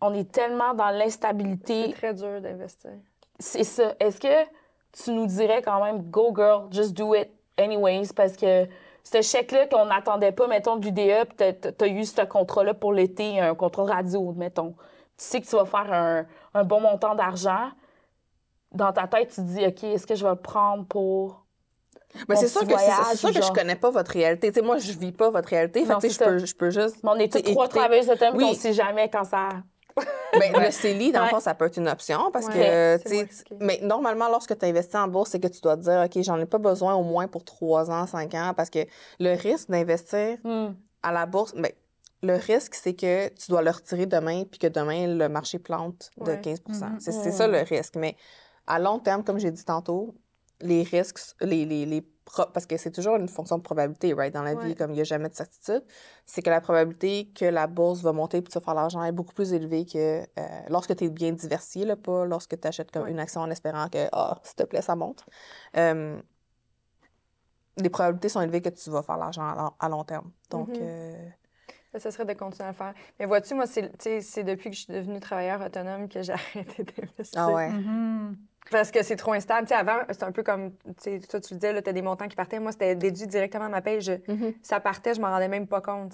On 0.00 0.12
est 0.14 0.30
tellement 0.32 0.74
dans 0.74 0.88
C'est 0.90 0.98
l'instabilité. 0.98 1.92
très 1.92 2.14
dur 2.14 2.40
d'investir. 2.40 2.90
C'est 3.38 3.62
ça. 3.64 3.94
Est-ce 4.00 4.20
que 4.20 4.48
tu 4.92 5.10
nous 5.10 5.26
dirais 5.26 5.62
quand 5.62 5.82
même, 5.84 6.02
go 6.10 6.32
girl, 6.34 6.66
just 6.70 6.92
do 6.94 7.14
it 7.14 7.28
anyways? 7.58 8.12
Parce 8.14 8.36
que 8.36 8.66
ce 9.04 9.20
chèque-là 9.22 9.66
qu'on 9.66 9.86
n'attendait 9.86 10.32
pas, 10.32 10.46
mettons, 10.46 10.76
de 10.76 10.84
l'UDA, 10.86 11.24
puis 11.24 11.54
tu 11.78 11.84
as 11.84 11.88
eu 11.88 12.04
ce 12.04 12.22
contrat-là 12.22 12.74
pour 12.74 12.92
l'été, 12.92 13.40
un 13.40 13.54
contrat 13.54 13.84
de 13.84 13.90
radio, 13.90 14.32
mettons. 14.36 14.72
Tu 15.18 15.24
sais 15.24 15.40
que 15.40 15.46
tu 15.46 15.56
vas 15.56 15.64
faire 15.64 15.92
un, 15.92 16.26
un 16.54 16.64
bon 16.64 16.80
montant 16.80 17.14
d'argent. 17.14 17.70
Dans 18.72 18.92
ta 18.92 19.06
tête, 19.06 19.28
tu 19.28 19.36
te 19.36 19.40
dis, 19.42 19.66
OK, 19.66 19.84
est-ce 19.84 20.06
que 20.06 20.14
je 20.14 20.24
vais 20.24 20.30
le 20.30 20.36
prendre 20.36 20.86
pour 20.86 21.44
Mais 22.28 22.36
c'est 22.36 22.48
sûr 22.48 22.66
que 22.66 22.74
c'est 22.78 23.16
sûr 23.16 23.32
que 23.32 23.42
je 23.42 23.52
connais 23.52 23.76
pas 23.76 23.90
votre 23.90 24.12
réalité. 24.12 24.50
Moi, 24.62 24.78
je 24.78 24.92
vis 24.92 25.12
pas 25.12 25.30
votre 25.30 25.48
réalité. 25.48 25.84
Non, 25.84 25.98
je 26.00 26.18
peux, 26.18 26.38
je 26.38 26.54
peux 26.54 26.70
juste. 26.70 27.02
Mais 27.02 27.10
on 27.10 27.16
est 27.16 27.32
toutes 27.32 27.44
trois 27.44 27.68
travailleuses 27.68 28.06
de 28.06 28.14
thème, 28.14 28.34
Oui. 28.36 28.46
on 28.48 28.54
sait 28.54 28.72
jamais 28.72 29.08
quand 29.10 29.24
ça. 29.24 29.48
Ben, 30.38 30.52
le 30.64 30.70
CELI, 30.70 31.12
dans 31.12 31.20
le 31.20 31.24
Ouais. 31.26 31.30
fond, 31.30 31.40
ça 31.40 31.54
peut 31.54 31.66
être 31.66 31.76
une 31.76 31.88
option 31.88 32.30
parce 32.32 32.46
Ouais, 32.46 32.52
que, 32.54 33.02
tu 33.02 33.08
sais, 33.08 33.28
mais 33.60 33.78
normalement, 33.82 34.28
lorsque 34.28 34.58
tu 34.58 34.64
investis 34.64 34.94
en 34.94 35.06
bourse, 35.08 35.30
c'est 35.30 35.40
que 35.40 35.48
tu 35.48 35.60
dois 35.60 35.76
te 35.76 35.82
dire, 35.82 36.02
OK, 36.06 36.22
j'en 36.22 36.38
ai 36.38 36.46
pas 36.46 36.56
besoin 36.58 36.94
au 36.94 37.02
moins 37.02 37.28
pour 37.28 37.44
trois 37.44 37.90
ans, 37.90 38.06
cinq 38.06 38.34
ans, 38.34 38.54
parce 38.56 38.70
que 38.70 38.78
le 39.20 39.34
risque 39.36 39.68
d'investir 39.70 40.38
Hmm. 40.44 40.72
à 41.02 41.12
la 41.12 41.26
bourse, 41.26 41.52
ben, 41.54 41.70
le 42.22 42.34
risque, 42.36 42.74
c'est 42.74 42.94
que 42.94 43.28
tu 43.28 43.50
dois 43.50 43.62
le 43.62 43.70
retirer 43.70 44.06
demain 44.06 44.44
puis 44.44 44.58
que 44.58 44.68
demain, 44.68 45.06
le 45.08 45.28
marché 45.28 45.58
plante 45.58 46.10
de 46.18 46.30
Ouais. 46.30 46.40
15 46.40 46.60
Mhm. 46.68 46.96
C'est 47.00 47.12
c'est 47.12 47.32
ça 47.32 47.46
le 47.48 47.58
risque. 47.58 47.96
Mais 47.96 48.16
à 48.66 48.78
long 48.78 48.98
terme, 49.00 49.24
comme 49.24 49.38
j'ai 49.38 49.50
dit 49.50 49.64
tantôt, 49.64 50.14
les 50.60 50.84
risques, 50.84 51.18
les, 51.40 51.64
les, 51.66 51.84
les 51.84 52.00
parce 52.54 52.66
que 52.66 52.76
c'est 52.76 52.90
toujours 52.92 53.16
une 53.16 53.28
fonction 53.28 53.58
de 53.58 53.62
probabilité, 53.62 54.14
right? 54.14 54.32
Dans 54.32 54.42
la 54.42 54.54
vie, 54.54 54.74
comme 54.74 54.90
il 54.92 54.94
n'y 54.94 55.00
a 55.00 55.04
jamais 55.04 55.28
de 55.28 55.34
certitude, 55.34 55.82
c'est 56.24 56.40
que 56.42 56.50
la 56.50 56.60
probabilité 56.60 57.30
que 57.34 57.44
la 57.44 57.66
bourse 57.66 58.00
va 58.02 58.12
monter 58.12 58.40
puis 58.42 58.52
tu 58.52 58.58
vas 58.58 58.64
faire 58.64 58.74
l'argent 58.74 59.02
est 59.02 59.12
beaucoup 59.12 59.34
plus 59.34 59.52
élevée 59.52 59.84
que 59.84 60.22
euh, 60.22 60.26
lorsque 60.68 60.94
tu 60.96 61.04
es 61.04 61.10
bien 61.10 61.32
diversifié, 61.32 61.84
là, 61.84 61.96
pas 61.96 62.24
lorsque 62.24 62.58
tu 62.60 62.68
achètes 62.68 62.90
comme 62.90 63.02
Ouais. 63.04 63.10
une 63.10 63.18
action 63.18 63.40
en 63.40 63.50
espérant 63.50 63.88
que, 63.88 64.08
ah, 64.12 64.38
s'il 64.44 64.56
te 64.56 64.62
plaît, 64.64 64.82
ça 64.82 64.94
monte. 64.96 65.26
Euh, 65.76 66.20
les 67.78 67.90
probabilités 67.90 68.28
sont 68.28 68.40
élevées 68.40 68.60
que 68.62 68.68
tu 68.68 68.90
vas 68.90 69.02
faire 69.02 69.16
l'argent 69.16 69.42
à, 69.48 69.54
long- 69.56 69.72
à 69.80 69.88
long 69.88 70.04
terme. 70.04 70.30
Donc, 70.50 70.68
Mhm. 70.68 70.76
euh, 70.80 71.28
Ça 71.98 72.10
serait 72.10 72.24
de 72.24 72.32
continuer 72.32 72.68
à 72.68 72.70
le 72.70 72.76
faire. 72.76 72.94
Mais 73.18 73.26
vois-tu, 73.26 73.54
moi, 73.54 73.66
c'est 73.66 73.82
depuis 74.44 74.70
que 74.70 74.76
je 74.76 74.80
suis 74.82 74.92
devenue 74.94 75.20
travailleur 75.20 75.60
autonome 75.60 76.08
que 76.08 76.22
j'ai 76.22 76.32
arrêté 76.54 76.84
d'investir. 76.84 77.40
ah 77.40 77.52
ouais. 77.52 77.68
Mhm. 77.70 78.36
Parce 78.70 78.90
que 78.90 79.02
c'est 79.02 79.16
trop 79.16 79.32
instable. 79.32 79.66
Avant, 79.72 79.98
c'était 80.08 80.24
un 80.24 80.32
peu 80.32 80.42
comme, 80.42 80.70
tu 80.72 80.92
sais, 80.98 81.18
toi, 81.20 81.40
tu 81.40 81.52
le 81.54 81.58
disais, 81.60 81.82
tu 81.82 81.90
as 81.90 81.92
des 81.92 82.00
montants 82.00 82.28
qui 82.28 82.36
partaient. 82.36 82.58
Moi, 82.60 82.72
c'était 82.72 82.94
déduit 82.94 83.26
directement 83.26 83.64
à 83.64 83.68
ma 83.68 83.82
paye. 83.82 84.00
Je- 84.00 84.12
Mhm. 84.28 84.54
Ça 84.62 84.80
partait, 84.80 85.14
je 85.14 85.20
m'en 85.20 85.28
rendais 85.28 85.48
même 85.48 85.66
pas 85.66 85.80
compte. 85.80 86.12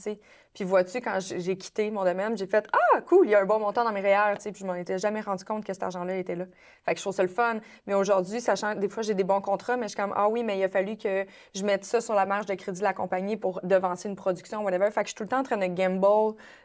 Puis 0.55 0.65
vois-tu, 0.65 1.01
quand 1.01 1.19
j'ai 1.21 1.57
quitté 1.57 1.91
mon 1.91 2.03
domaine, 2.05 2.37
j'ai 2.37 2.47
fait 2.47 2.67
Ah, 2.73 3.01
cool, 3.03 3.27
il 3.27 3.31
y 3.31 3.35
a 3.35 3.41
un 3.41 3.45
bon 3.45 3.61
montant 3.61 3.85
dans 3.85 3.93
mes 3.93 4.01
REER, 4.01 4.35
sais. 4.41 4.51
Puis 4.51 4.63
je 4.63 4.67
m'en 4.67 4.75
étais 4.75 4.99
jamais 4.99 5.21
rendu 5.21 5.45
compte 5.45 5.63
que 5.65 5.73
cet 5.73 5.83
argent-là 5.85 6.17
était 6.17 6.35
là. 6.35 6.47
Fait 6.85 6.93
que 6.95 6.99
je 6.99 7.05
trouve 7.05 7.15
ça 7.15 7.23
le 7.23 7.29
fun. 7.29 7.59
Mais 7.87 7.95
aujourd'hui, 7.95 8.41
sachant 8.41 8.75
que 8.75 8.79
des 8.81 8.89
fois, 8.89 9.03
j'ai 9.05 9.15
des 9.15 9.25
bons 9.25 9.43
contrats, 9.43 9.77
mais 9.77 9.85
je 9.85 9.89
suis 9.91 9.97
comme 9.97 10.15
Ah 10.17 10.29
oui, 10.29 10.43
mais 10.43 10.59
il 10.59 10.65
a 10.65 10.69
fallu 10.69 10.97
que 10.97 11.27
je 11.55 11.65
mette 11.65 11.85
ça 11.85 12.01
sur 12.01 12.15
la 12.15 12.25
marge 12.27 12.47
de 12.47 12.55
crédit 12.55 12.79
de 12.81 12.85
la 12.85 12.95
compagnie 12.95 13.37
pour 13.37 13.61
devancer 13.63 14.09
une 14.09 14.17
production, 14.17 14.65
whatever. 14.65 14.91
Fait 14.91 15.03
que 15.03 15.07
je 15.07 15.11
suis 15.11 15.15
tout 15.17 15.23
le 15.23 15.29
temps 15.29 15.41
en 15.41 15.45
train 15.45 15.59
de 15.59 15.67
gamble, 15.67 16.01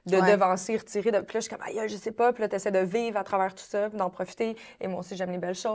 de 0.08 0.18
Ouais. 0.18 0.32
devancer, 0.32 0.78
retirer. 0.78 1.12
De... 1.12 1.20
Puis 1.20 1.36
là, 1.36 1.40
je 1.42 1.48
suis 1.48 1.56
comme 1.56 1.66
Aïe, 1.68 1.88
je 1.88 1.98
sais 1.98 2.12
pas. 2.12 2.32
Puis 2.34 2.42
là, 2.42 2.48
tu 2.50 2.56
essaies 2.56 2.72
de 2.72 2.80
vivre 2.80 3.20
à 3.20 3.24
travers 3.24 3.54
tout 3.54 3.64
ça, 3.66 3.90
d'en 3.90 4.10
profiter. 4.10 4.56
Et 4.80 4.88
moi 4.88 5.02
aussi, 5.02 5.16
j'aime 5.18 5.32
les 5.32 5.38
belles 5.38 5.54
choses. 5.56 5.73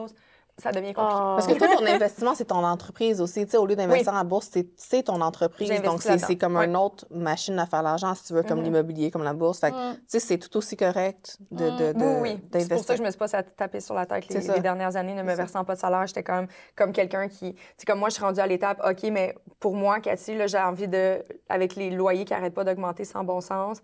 Ça 0.60 0.72
devient 0.72 0.92
compliqué. 0.92 1.16
Ah. 1.22 1.34
Parce 1.36 1.46
que 1.46 1.52
toi, 1.58 1.68
ton 1.76 1.86
investissement, 1.86 2.34
c'est 2.34 2.46
ton 2.46 2.64
entreprise 2.64 3.20
aussi. 3.20 3.44
Tu 3.44 3.52
sais, 3.52 3.56
au 3.58 3.64
lieu 3.66 3.76
d'investir 3.76 4.12
en 4.12 4.24
bourse, 4.24 4.50
c'est- 4.76 5.02
ton 5.04 5.20
entreprise. 5.20 5.70
Donc, 5.82 6.02
c'est 6.02 6.36
comme 6.36 6.56
Ouais. 6.56 6.64
une 6.64 6.76
autre 6.76 7.06
machine 7.12 7.56
à 7.60 7.66
faire 7.66 7.80
l'argent, 7.84 8.12
si 8.16 8.24
tu 8.24 8.32
veux, 8.32 8.42
comme 8.42 8.58
Mhm. 8.58 8.64
l'immobilier, 8.64 9.10
comme 9.12 9.22
la 9.22 9.34
bourse. 9.34 9.60
Fait 9.60 9.70
Mm. 9.70 9.94
tu 9.94 10.00
sais, 10.08 10.18
c'est 10.18 10.38
tout 10.38 10.56
aussi 10.56 10.76
correct 10.76 11.38
de, 11.52 11.70
de, 11.70 11.92
de- 11.92 12.04
Oui, 12.04 12.40
oui. 12.42 12.60
C'est 12.60 12.68
pour 12.70 12.82
ça 12.84 12.94
que 12.94 12.98
je 12.98 13.04
me 13.04 13.10
suis 13.10 13.18
pas 13.18 13.28
tapé 13.28 13.78
sur 13.78 13.94
la 13.94 14.04
tête 14.06 14.28
les, 14.30 14.58
dernières 14.58 14.96
années, 14.96 15.14
ne 15.14 15.22
me 15.22 15.28
ça. 15.30 15.36
versant 15.36 15.64
pas 15.64 15.76
de 15.76 15.80
salaire. 15.80 16.04
J'étais 16.08 16.24
comme, 16.24 16.48
comme 16.74 16.90
quelqu'un 16.92 17.28
qui. 17.28 17.54
C'est 17.76 17.86
comme 17.86 18.00
moi, 18.00 18.08
je 18.08 18.14
suis 18.14 18.24
rendue 18.24 18.40
à 18.40 18.46
l'étape, 18.48 18.80
OK, 18.84 19.04
mais 19.12 19.36
pour 19.60 19.76
moi, 19.76 20.00
Cathy, 20.00 20.34
là, 20.36 20.48
j'ai 20.48 20.58
envie 20.58 20.88
de. 20.88 21.22
Avec 21.48 21.76
les 21.76 21.90
loyers 21.90 22.24
qui 22.24 22.32
n'arrêtent 22.32 22.54
pas 22.54 22.64
d'augmenter 22.64 23.04
sans 23.04 23.22
bon 23.22 23.40
sens, 23.40 23.78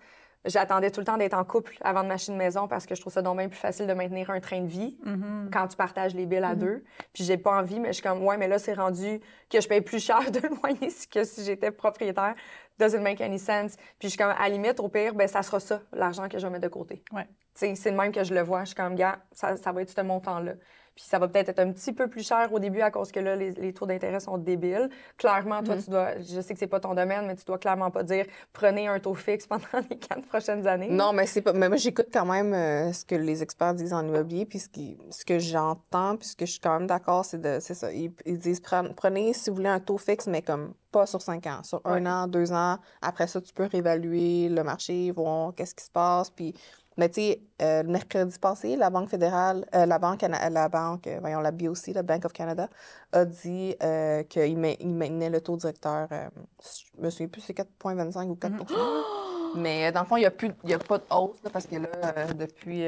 j'attendais 0.45 0.91
tout 0.91 1.01
le 1.01 1.07
temps 1.07 1.17
d'être 1.17 1.35
en 1.35 1.45
couple 1.45 1.77
avant 1.83 2.03
de 2.03 2.09
m'acheter 2.09 2.33
une 2.33 2.39
maison 2.39 2.69
parce 2.69 2.87
que 2.87 2.95
je 2.95 3.01
trouve 3.01 3.13
ça 3.13 3.23
donc 3.23 3.39
bien 3.39 3.49
plus 3.49 3.59
facile 3.59 3.87
de 3.87 3.93
maintenir 3.95 4.31
un 4.31 4.41
train 4.41 4.61
de 4.61 4.67
vie 4.67 4.99
Mhm. 5.05 5.51
quand 5.53 5.69
tu 5.69 5.77
partages 5.77 6.15
les 6.15 6.27
billes 6.27 6.39
à 6.45 6.55
deux. 6.55 6.85
Puis 7.13 7.25
j'ai 7.25 7.37
pas 7.39 7.59
envie, 7.59 7.81
mais 7.81 7.89
je 7.89 7.95
suis 7.95 8.03
comme, 8.03 8.23
ouais, 8.25 8.37
mais 8.37 8.49
là, 8.49 8.59
c'est 8.59 8.75
rendu 8.75 9.21
que 9.51 9.61
je 9.61 9.69
paye 9.69 9.81
plus 9.81 10.05
cher 10.05 10.21
de 10.31 10.41
loyer 10.41 10.89
que 11.11 11.25
si 11.25 11.45
j'étais 11.45 11.71
propriétaire. 11.71 12.35
Doesn't 12.79 13.01
make 13.03 13.21
any 13.21 13.39
sense. 13.39 13.77
Puis 13.99 14.05
je 14.05 14.09
suis 14.09 14.19
comme, 14.19 14.31
à 14.37 14.41
la 14.43 14.49
limite, 14.49 14.81
au 14.81 14.89
pire, 14.89 15.15
ben 15.15 15.29
ça 15.29 15.43
sera 15.43 15.61
ça, 15.61 15.81
l'argent 15.93 16.29
que 16.29 16.39
je 16.39 16.47
vais 16.47 16.51
mettre 16.53 16.65
de 16.65 16.69
côté. 16.69 17.05
Ouais. 17.13 17.25
Tu 17.55 17.61
sais, 17.67 17.75
c'est 17.77 17.91
le 17.93 17.97
même 17.97 18.11
que 18.11 18.25
je 18.25 18.35
le 18.35 18.41
vois. 18.43 18.61
Je 18.63 18.67
suis 18.67 18.75
comme, 18.75 18.97
gars, 18.97 19.19
ça, 19.31 19.57
ça 19.57 19.71
va 19.71 19.83
être 19.83 19.91
ce 19.91 20.01
montant-là. 20.01 20.55
Puis 20.95 21.05
ça 21.05 21.19
va 21.19 21.27
peut-être 21.27 21.49
être 21.49 21.59
un 21.59 21.73
petit 21.73 21.93
peu 21.93 22.07
plus 22.09 22.27
cher 22.27 22.53
au 22.53 22.59
début 22.61 22.81
à 22.81 22.91
cause 22.93 23.11
que 23.11 23.19
là, 23.19 23.35
les, 23.35 23.51
les 23.51 23.73
taux 23.73 23.85
d'intérêt 23.87 24.21
sont 24.21 24.39
débiles. 24.39 24.89
Clairement, 25.17 25.61
toi, 25.63 25.77
tu 25.77 25.91
dois, 25.91 26.19
je 26.21 26.41
sais 26.41 26.53
que 26.55 26.59
c'est 26.61 26.69
pas 26.69 26.79
ton 26.79 26.95
domaine, 26.95 27.27
mais 27.27 27.35
tu 27.35 27.45
dois 27.45 27.59
clairement 27.59 27.91
pas 27.91 28.05
dire 28.05 28.27
prenez 28.53 28.87
un 28.87 29.01
taux 29.01 29.15
fixe 29.15 29.47
pendant 29.47 29.65
les 29.91 29.99
quatre 29.99 30.23
prochaines 30.29 30.67
années. 30.69 30.89
Non, 30.91 31.13
mais 31.13 31.27
c'est 31.27 31.43
pas. 31.43 31.53
Mais 31.53 31.69
moi, 31.69 31.79
j'écoute 31.79 32.07
quand 32.13 32.27
même 32.27 32.55
euh, 32.55 32.93
ce 32.93 33.05
que 33.05 33.17
les 33.17 33.43
experts 33.43 33.75
disent 33.75 33.93
en 33.93 34.07
immobilier, 34.07 34.47
puis 34.47 34.61
ce, 34.61 34.69
qui- 34.69 34.97
ce 35.11 35.25
que 35.25 35.39
j'entends, 35.41 36.17
puis 36.17 36.29
ce 36.29 36.37
que 36.37 36.47
je 36.47 36.53
suis 36.53 36.61
quand 36.61 36.79
même 36.79 36.87
d'accord, 36.87 37.25
c'est 37.25 37.41
de, 37.41 37.59
c'est 37.61 37.75
ça. 37.75 37.93
Ils, 37.93 38.13
ils 38.25 38.39
disent 38.39 38.63
prenez, 38.97 39.33
si 39.33 39.51
vous 39.51 39.57
voulez, 39.57 39.69
un 39.69 39.81
taux 39.81 39.99
fixe, 39.99 40.29
mais 40.29 40.43
comme 40.43 40.75
pas 40.93 41.07
sur 41.07 41.21
cinq 41.21 41.45
ans, 41.49 41.61
sur 41.65 41.81
un 41.85 42.07
an, 42.07 42.29
deux 42.29 42.53
ans. 42.53 42.79
Après 43.03 43.27
ça, 43.27 43.41
tu 43.41 43.53
peux 43.53 43.65
réévaluer 43.65 44.49
le 44.49 44.63
marché, 44.63 45.11
voir 45.11 45.53
qu'est-ce 45.57 45.75
qui 45.75 45.85
se 45.85 45.91
passe, 45.91 46.31
puis. 46.31 46.55
Mais 46.97 47.09
tu 47.09 47.15
sais, 47.21 47.41
euh, 47.61 47.83
le 47.83 47.89
mercredi 47.89 48.39
passé, 48.39 48.77
la 48.77 48.91
Banque 48.91 49.09
fédérale, 49.09 49.67
euh, 49.75 49.87
la 49.87 49.99
Banque, 49.99 50.23
la 50.23 50.69
Banque, 50.69 51.07
euh, 51.07 51.19
voyons, 51.21 51.41
la 51.41 51.51
BOC, 51.51 51.89
la 51.95 52.03
Bank 52.03 52.25
of 52.25 52.33
Canada, 52.33 52.69
a 53.13 53.25
dit 53.25 53.75
euh, 53.83 54.23
qu'il 54.25 54.59
ma- 54.59 54.71
il 54.79 54.95
maintenait 54.95 55.31
le 55.31 55.41
taux 55.41 55.57
directeur, 55.57 56.09
je 56.11 57.03
me 57.03 57.11
souviens 57.11 57.29
plus, 57.29 57.41
c'est 57.41 57.53
4,25 57.55 58.29
ou 58.29 58.37
4 58.37 58.55
Mais 59.57 59.87
euh, 59.87 59.93
dans 59.93 60.01
le 60.01 60.07
fond, 60.07 60.17
il 60.17 60.21
n'y 60.21 60.27
a, 60.27 60.29
a 60.77 60.79
pas 60.79 60.99
de 60.99 61.05
hausse, 61.11 61.43
là, 61.45 61.51
parce 61.51 61.67
que 61.67 61.77
là, 61.77 62.33
depuis 62.35 62.85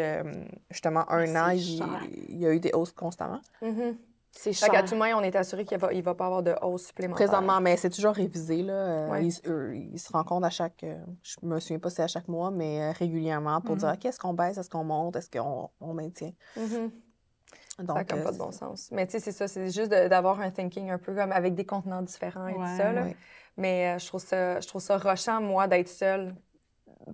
justement 0.70 1.08
un 1.10 1.26
Mais 1.26 1.38
an, 1.38 1.50
il, 1.50 2.38
y 2.40 2.46
a 2.46 2.52
eu 2.52 2.60
des 2.60 2.72
hausses 2.72 2.92
constamment. 2.92 3.40
Mhm. 3.62 3.96
C'est 4.38 4.68
qu'à 4.70 4.82
tout 4.82 4.94
moins, 4.96 5.14
on 5.16 5.22
est 5.22 5.34
assuré 5.34 5.64
qu'il 5.64 5.78
va, 5.78 5.92
il 5.92 6.02
va 6.02 6.14
pas 6.14 6.26
avoir 6.26 6.42
de 6.42 6.54
hausse 6.62 6.86
supplémentaire. 6.86 7.26
Présentement, 7.26 7.60
mais 7.60 7.76
c'est 7.76 7.90
toujours 7.90 8.12
révisé. 8.12 8.62
Là. 8.62 8.72
Euh, 8.74 9.08
Ouais. 9.08 9.24
ils, 9.24 9.32
se- 9.32 9.40
eux, 9.48 9.74
ils 9.76 9.98
se 9.98 10.12
rencontrent 10.12 10.46
à 10.46 10.50
chaque. 10.50 10.84
euh, 10.84 10.96
je 11.22 11.36
me 11.42 11.58
souviens 11.60 11.78
pas 11.78 11.88
si 11.90 11.96
c'est 11.96 12.02
à 12.02 12.08
chaque 12.08 12.28
mois, 12.28 12.50
mais 12.50 12.82
euh, 12.82 12.92
régulièrement 12.92 13.60
pour 13.60 13.76
dire 13.76 13.90
OK, 13.94 14.04
est-ce 14.04 14.18
qu'on 14.18 14.34
baisse, 14.34 14.58
est-ce 14.58 14.68
qu'on 14.70 14.84
monte, 14.84 15.16
est-ce 15.16 15.30
qu'on 15.30 15.70
on 15.80 15.94
maintient. 15.94 16.32
Mhm. 16.56 16.90
Donc, 17.78 17.98
Ça 18.08 18.16
n'a 18.16 18.20
euh, 18.22 18.24
pas 18.24 18.32
de 18.32 18.38
bon 18.38 18.52
sens. 18.52 18.88
Mais 18.90 19.06
tu 19.06 19.12
sais, 19.12 19.20
c'est 19.20 19.32
ça, 19.32 19.48
c'est 19.48 19.70
juste 19.70 19.90
d'avoir 19.90 20.40
un 20.40 20.50
thinking 20.50 20.90
un 20.90 20.98
peu 20.98 21.14
comme 21.14 21.30
avec 21.32 21.54
des 21.54 21.66
contenants 21.66 22.02
différents 22.02 22.48
et 22.48 22.54
Ouais, 22.54 22.58
tout 22.70 22.76
ça. 22.76 22.92
là. 22.92 23.02
ouais. 23.02 23.16
Mais 23.58 23.94
euh, 23.94 23.98
je, 23.98 24.06
trouve 24.06 24.20
ça, 24.20 24.60
je 24.60 24.66
trouve 24.68 24.80
ça 24.82 24.96
rochant, 24.98 25.40
moi, 25.40 25.66
d'être 25.68 25.88
seule 25.88 26.34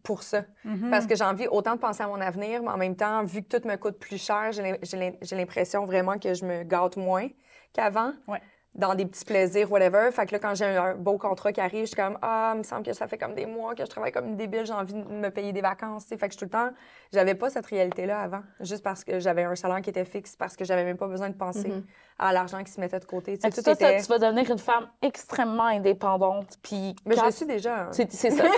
pour 0.02 0.22
ça. 0.22 0.42
Mhm. 0.64 0.90
Parce 0.90 1.06
que 1.06 1.14
j'ai 1.14 1.24
envie 1.24 1.46
autant 1.48 1.74
de 1.74 1.80
penser 1.80 2.02
à 2.02 2.06
mon 2.06 2.20
avenir, 2.20 2.62
mais 2.62 2.70
en 2.70 2.76
même 2.78 2.96
temps, 2.96 3.22
vu 3.24 3.42
que 3.42 3.56
tout 3.58 3.66
me 3.68 3.76
coûte 3.76 3.98
plus 3.98 4.22
cher, 4.22 4.50
j'ai 4.52 4.62
l'im- 4.62 4.78
j'ai 4.82 4.96
l'im- 4.96 5.16
j'ai 5.20 5.36
l'impression 5.36 5.84
vraiment 5.84 6.18
que 6.18 6.32
je 6.34 6.44
me 6.44 6.62
gâte 6.62 6.96
moins 6.96 7.28
qu'avant. 7.72 8.12
Ouais. 8.28 8.40
Dans 8.74 8.94
des 8.94 9.04
petits 9.04 9.26
plaisirs, 9.26 9.70
whatever. 9.70 10.10
Fait 10.12 10.24
que 10.24 10.32
là, 10.32 10.38
quand 10.38 10.54
j'ai 10.54 10.64
un, 10.64 10.94
beau 10.94 11.18
contrat 11.18 11.52
qui 11.52 11.60
arrive, 11.60 11.82
je 11.82 11.88
suis 11.88 11.96
comme 11.96 12.16
Ah, 12.22 12.52
il 12.54 12.58
me 12.60 12.62
semble 12.62 12.84
que 12.84 12.94
ça 12.94 13.06
fait 13.06 13.18
comme 13.18 13.34
des 13.34 13.44
mois 13.44 13.74
que 13.74 13.84
je 13.84 13.90
travaille 13.90 14.12
comme 14.12 14.28
une 14.28 14.36
débile, 14.38 14.64
j'ai 14.64 14.72
envie 14.72 14.94
de 14.94 14.98
me 15.02 15.28
payer 15.28 15.52
des 15.52 15.60
vacances. 15.60 16.04
tu 16.04 16.08
sais. 16.08 16.16
Fait 16.16 16.26
que 16.28 16.32
je 16.32 16.38
suis 16.38 16.46
tout 16.48 16.56
le 16.56 16.58
temps. 16.70 16.74
J'avais 17.12 17.34
pas 17.34 17.50
cette 17.50 17.66
réalité-là 17.66 18.18
avant, 18.18 18.40
juste 18.60 18.82
parce 18.82 19.04
que 19.04 19.20
j'avais 19.20 19.42
un 19.44 19.54
salaire 19.56 19.82
qui 19.82 19.90
était 19.90 20.06
fixe, 20.06 20.36
parce 20.36 20.56
que 20.56 20.64
j'avais 20.64 20.84
même 20.84 20.96
pas 20.96 21.06
besoin 21.06 21.28
de 21.28 21.34
penser 21.34 21.68
Mhm. 21.68 21.84
à 22.18 22.32
l'argent 22.32 22.64
qui 22.64 22.72
se 22.72 22.80
mettait 22.80 22.98
de 22.98 23.04
côté. 23.04 23.36
Tout 23.36 23.50
ça, 23.50 23.72
était... 23.72 24.00
tu 24.00 24.06
vas 24.06 24.18
devenir 24.18 24.50
une 24.50 24.58
femme 24.58 24.88
extrêmement 25.02 25.64
indépendante. 25.66 26.56
Puis 26.62 26.96
Mais 27.04 27.14
je 27.14 27.22
le 27.26 27.30
suis 27.30 27.44
déjà. 27.46 27.76
hein. 27.82 27.88
C'est 27.92 28.10
c'est 28.10 28.30
ça. 28.30 28.44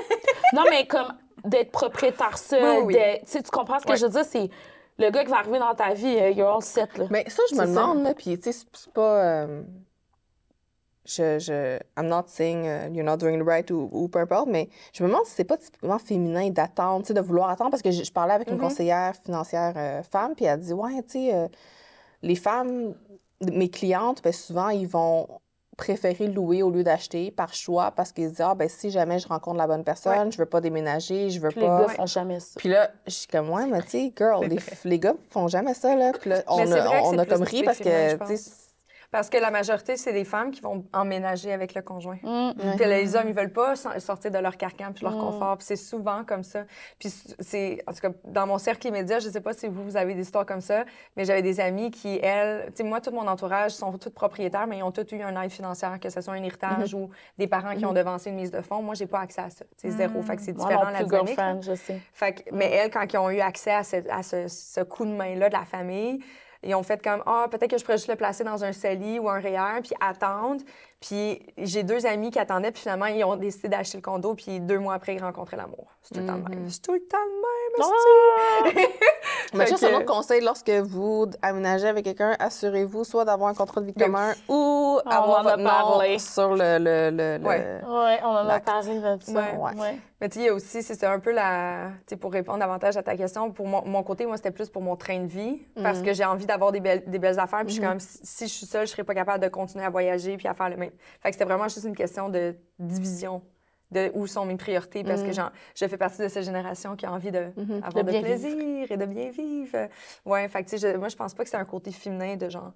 non, 0.54 0.64
mais 0.70 0.86
comme 0.86 1.12
d'être 1.44 1.70
propriétaire 1.72 2.38
seul, 2.38 2.84
Oui, 2.84 2.96
tu 3.30 3.42
comprends 3.50 3.78
ce 3.80 3.84
que 3.84 3.90
Ouais. 3.92 3.96
je 3.98 4.06
veux 4.06 4.12
dire? 4.12 4.24
C'est 4.24 4.48
le 4.98 5.10
gars 5.10 5.24
qui 5.24 5.30
va 5.30 5.38
arriver 5.38 5.58
dans 5.58 5.74
ta 5.74 5.92
vie, 5.92 6.16
euh, 6.18 6.30
you're 6.30 6.48
all 6.56 6.62
set, 6.62 6.96
là. 6.96 7.06
Mais 7.10 7.24
ça, 7.28 7.42
je 7.50 7.56
me 7.56 7.66
demande, 7.66 8.02
là, 8.02 8.14
puis 8.14 8.38
tu 8.38 8.52
sais, 8.52 8.64
c'est- 8.72 8.92
pas. 8.92 9.22
euh, 9.24 9.62
je, 11.06 11.38
je. 11.38 11.78
I'm 11.98 12.06
not 12.08 12.24
saying 12.28 12.64
uh, 12.64 12.88
you're 12.94 13.04
not 13.04 13.18
doing 13.18 13.34
it 13.38 13.42
right 13.46 13.70
ou, 13.70 13.88
ou 13.92 14.08
peu 14.08 14.20
importe, 14.20 14.48
mais 14.48 14.70
je 14.94 15.02
me 15.02 15.08
demande 15.08 15.26
si 15.26 15.32
c'est 15.32 15.44
pas 15.44 15.58
typiquement 15.58 15.98
féminin 15.98 16.48
d'attendre, 16.50 17.02
tu 17.02 17.08
sais, 17.08 17.14
de 17.14 17.20
vouloir 17.20 17.50
attendre, 17.50 17.70
parce 17.70 17.82
que 17.82 17.90
je, 17.90 18.04
je 18.04 18.12
parlais 18.12 18.32
avec 18.32 18.48
une 18.50 18.56
Mhm. 18.56 18.62
conseillère 18.62 19.14
financière 19.16 19.74
euh, 19.76 20.02
femme, 20.02 20.34
puis 20.34 20.46
elle 20.46 20.60
dit 20.60 20.72
Ouais, 20.72 21.02
tu 21.02 21.10
sais, 21.28 21.34
euh, 21.34 21.48
les 22.22 22.36
femmes, 22.36 22.94
mes 23.52 23.68
clientes, 23.68 24.22
ben, 24.22 24.32
souvent, 24.32 24.70
ils 24.70 24.86
vont 24.88 25.28
préférer 25.76 26.26
louer 26.28 26.62
au 26.62 26.70
lieu 26.70 26.82
d'acheter 26.84 27.30
par 27.30 27.52
choix 27.54 27.90
parce 27.90 28.12
qu'ils 28.12 28.24
se 28.24 28.30
disent 28.30 28.40
Ah, 28.40 28.54
ben 28.54 28.68
si 28.68 28.90
jamais 28.90 29.18
je 29.18 29.28
rencontre 29.28 29.56
la 29.58 29.66
bonne 29.66 29.84
personne, 29.84 30.30
je 30.32 30.38
veux 30.38 30.46
pas 30.46 30.60
déménager, 30.60 31.30
je 31.30 31.40
veux 31.40 31.48
Puis 31.50 31.60
les 31.60 31.66
pas. 31.66 31.80
gars 31.82 31.88
font 31.88 32.06
jamais 32.06 32.40
ça. 32.40 32.52
Puis 32.56 32.68
là, 32.68 32.90
je 33.06 33.12
suis 33.12 33.26
comme, 33.28 33.50
ouais, 33.50 33.66
mais 33.66 33.82
tu 33.82 33.90
sais, 33.90 34.12
girl, 34.16 34.46
les, 34.46 34.58
les 34.84 34.98
gars 34.98 35.14
font 35.30 35.48
jamais 35.48 35.74
ça, 35.74 35.94
là. 35.96 36.12
Puis 36.18 36.30
là, 36.30 36.42
on 36.48 36.70
a, 36.72 37.00
on 37.02 37.18
a 37.18 37.26
comme 37.26 37.42
ri 37.42 37.62
parce 37.62 37.78
que, 37.78 38.12
tu 38.12 38.18
pense. 38.18 38.28
sais, 38.28 38.50
Parce 39.14 39.30
que 39.30 39.36
la 39.38 39.52
majorité, 39.52 39.96
c'est 39.96 40.12
des 40.12 40.24
femmes 40.24 40.50
qui 40.50 40.60
vont 40.60 40.84
emménager 40.92 41.52
avec 41.52 41.72
le 41.76 41.82
conjoint. 41.82 42.18
Mm. 42.24 42.50
Puis 42.76 42.84
les 42.84 43.14
hommes, 43.14 43.28
ils 43.28 43.32
veulent 43.34 43.52
pas 43.52 43.76
so- 43.76 43.96
sortir 44.00 44.32
de 44.32 44.38
leur 44.38 44.56
carcan 44.56 44.90
puis 44.92 45.04
leur 45.04 45.14
Mm. 45.14 45.20
confort. 45.20 45.56
Puis 45.58 45.66
c'est 45.68 45.76
souvent 45.76 46.24
comme 46.24 46.42
ça. 46.42 46.64
Puis 46.98 47.14
c'est, 47.38 47.78
en 47.86 47.92
tout 47.92 48.00
cas, 48.00 48.08
dans 48.24 48.48
mon 48.48 48.58
cercle 48.58 48.88
immédiat, 48.88 49.20
je 49.20 49.28
sais 49.28 49.40
pas 49.40 49.52
si 49.52 49.68
vous, 49.68 49.84
vous 49.84 49.96
avez 49.96 50.14
des 50.14 50.22
histoires 50.22 50.44
comme 50.44 50.60
ça, 50.60 50.84
mais 51.16 51.24
j'avais 51.24 51.42
des 51.42 51.60
amis 51.60 51.92
qui, 51.92 52.18
elles, 52.24 52.66
tu 52.70 52.78
sais, 52.78 52.82
moi, 52.82 53.00
tout 53.00 53.12
mon 53.12 53.28
entourage 53.28 53.70
sont 53.70 53.96
tous 53.98 54.10
propriétaires, 54.10 54.66
mais 54.66 54.78
ils 54.78 54.82
ont 54.82 54.90
tous 54.90 55.06
eu 55.14 55.22
un 55.22 55.40
aide 55.40 55.52
financière, 55.52 56.00
que 56.00 56.10
ce 56.10 56.20
soit 56.20 56.34
un 56.34 56.42
héritage 56.42 56.92
ou 56.92 57.08
des 57.38 57.46
parents 57.46 57.76
qui 57.76 57.86
ont 57.86 57.92
devancé 57.92 58.30
une 58.30 58.36
mise 58.36 58.50
de 58.50 58.62
fonds. 58.62 58.82
Moi, 58.82 58.94
j'ai 58.96 59.06
pas 59.06 59.20
accès 59.20 59.42
à 59.42 59.50
ça. 59.50 59.64
C'est 59.76 59.90
zéro. 59.92 60.22
Fait 60.22 60.34
que 60.34 60.42
c'est 60.42 60.56
Moi 60.56 60.64
différent 60.66 60.86
non 60.86 60.90
la 60.90 61.04
dynamique. 61.04 61.28
girlfriend, 61.28 61.62
je 61.62 61.76
sais. 61.76 62.00
Fait 62.12 62.32
que- 62.32 62.50
mais 62.52 62.68
elles, 62.68 62.90
quand 62.90 63.04
ils 63.12 63.18
ont 63.18 63.30
eu 63.30 63.38
accès 63.38 63.70
à 63.74 63.84
ce, 63.84 63.94
à 64.10 64.24
ce- 64.24 64.48
ce 64.48 64.80
coup 64.80 65.04
de 65.04 65.12
main-là 65.12 65.50
de 65.50 65.54
la 65.54 65.64
famille, 65.64 66.18
ils 66.64 66.74
ont 66.74 66.82
fait 66.82 67.02
comme 67.02 67.22
Ah, 67.26 67.46
peut-être 67.50 67.70
que 67.70 67.78
je 67.78 67.84
pourrais 67.84 67.98
juste 67.98 68.08
le 68.08 68.16
placer 68.16 68.44
dans 68.44 68.64
un 68.64 68.72
CELI 68.72 69.18
ou 69.18 69.28
un 69.28 69.40
REER, 69.40 69.80
puis 69.82 69.92
attendre. 70.00 70.62
Puis 71.06 71.40
j'ai 71.58 71.82
deux 71.82 72.06
amis 72.06 72.30
qui 72.30 72.38
attendaient, 72.38 72.70
puis 72.70 72.80
finalement, 72.80 73.04
ils 73.06 73.22
ont 73.24 73.36
décidé 73.36 73.68
d'acheter 73.68 73.98
le 73.98 74.02
condo, 74.02 74.34
puis 74.34 74.58
deux 74.60 74.78
mois 74.78 74.94
après, 74.94 75.14
ils 75.14 75.22
rencontraient 75.22 75.58
l'amour. 75.58 75.86
C'est 76.02 76.14
tout 76.14 76.20
le 76.20 76.26
temps 76.26 76.36
le 76.36 76.42
même. 76.56 76.70
C'est 76.70 76.80
tout 76.80 76.94
le 76.94 77.00
temps 77.00 77.18
le 77.18 78.72
même. 78.72 78.74
esti. 78.78 78.88
Mais 79.54 79.66
Fait 79.66 79.70
juste 79.72 79.84
un 79.84 79.94
autre 79.96 80.06
conseil, 80.06 80.40
lorsque 80.40 80.70
vous 80.70 81.26
aménagez 81.42 81.86
avec 81.88 82.04
quelqu'un, 82.04 82.34
assurez-vous 82.38 83.04
soit 83.04 83.24
d'avoir 83.24 83.50
un 83.50 83.54
contrat 83.54 83.80
de 83.82 83.86
vie 83.86 83.94
commun 83.94 84.32
ou 84.48 84.98
On 85.04 85.10
avoir 85.10 85.40
en 85.40 85.40
a 85.40 85.42
votre 85.42 85.58
nom 85.58 85.64
parlé. 85.70 86.18
sur 86.18 86.54
le... 86.54 86.78
le, 86.78 87.10
le, 87.10 87.38
le- 87.38 87.44
Ouais. 87.46 87.80
Oui, 87.86 88.12
on 88.24 88.28
en 88.28 88.48
a 88.48 88.60
parlé 88.60 88.98
de 88.98 89.16
ça. 89.22 89.32
Ouais. 89.32 89.56
Ouais. 89.56 89.80
Ouais. 89.80 89.98
Mais 90.20 90.28
tu 90.28 90.34
sais, 90.38 90.44
il 90.44 90.46
y 90.46 90.48
a 90.48 90.54
aussi, 90.54 90.82
c'est 90.82 91.04
un 91.04 91.18
peu 91.18 91.32
la. 91.32 91.88
Tu 92.06 92.10
sais, 92.10 92.16
pour 92.16 92.32
répondre 92.32 92.58
davantage 92.58 92.96
à 92.96 93.02
ta 93.02 93.14
question, 93.16 93.50
pour 93.50 93.66
mon, 93.66 93.84
mon 93.84 94.02
côté, 94.02 94.24
moi, 94.26 94.36
c'était 94.36 94.50
plus 94.52 94.70
pour 94.70 94.80
mon 94.82 94.96
train 94.96 95.20
de 95.20 95.26
vie, 95.26 95.62
parce 95.82 96.00
que 96.00 96.12
j'ai 96.14 96.24
envie 96.24 96.46
d'avoir 96.46 96.72
des 96.72 96.80
belles, 96.80 97.02
des 97.06 97.18
belles 97.18 97.38
affaires. 97.38 97.60
Puis 97.60 97.74
je 97.74 97.80
suis 97.80 97.82
comme, 97.88 98.00
si, 98.00 98.18
si 98.22 98.48
je 98.48 98.52
suis 98.52 98.66
seule, 98.66 98.86
je 98.86 98.92
serais 98.92 99.04
pas 99.04 99.14
capable 99.14 99.42
de 99.44 99.48
continuer 99.48 99.84
à 99.84 99.90
voyager 99.90 100.36
puis 100.36 100.48
à 100.48 100.54
faire 100.54 100.70
le 100.70 100.76
même. 100.76 100.90
Fait 101.20 101.30
que 101.30 101.34
c'était 101.34 101.44
vraiment 101.44 101.68
juste 101.68 101.84
une 101.84 101.96
question 101.96 102.28
de 102.28 102.54
division 102.78 103.42
de 103.90 104.10
où 104.14 104.26
sont 104.26 104.44
mes 104.44 104.56
priorités, 104.56 105.04
parce 105.04 105.22
que 105.22 105.32
j'en- 105.32 105.50
je 105.76 105.86
fais 105.86 105.96
partie 105.96 106.20
de 106.22 106.28
cette 106.28 106.42
génération 106.44 106.96
qui 106.96 107.06
a 107.06 107.12
envie 107.12 107.30
de, 107.30 107.50
avoir 107.82 108.04
De 108.04 108.12
plaisir 108.22 108.90
et 108.90 108.96
de 108.96 109.04
bien 109.06 109.30
vivre. 109.30 109.88
Ouais, 110.24 110.48
fait 110.48 110.64
que 110.64 110.70
tu 110.70 110.78
sais, 110.78 110.92
je- 110.92 110.96
moi, 110.96 111.08
je 111.08 111.16
pense 111.16 111.34
pas 111.34 111.44
que 111.44 111.50
c'est 111.50 111.56
un 111.56 111.64
côté 111.64 111.92
féminin 111.92 112.36
de 112.36 112.48
genre. 112.48 112.72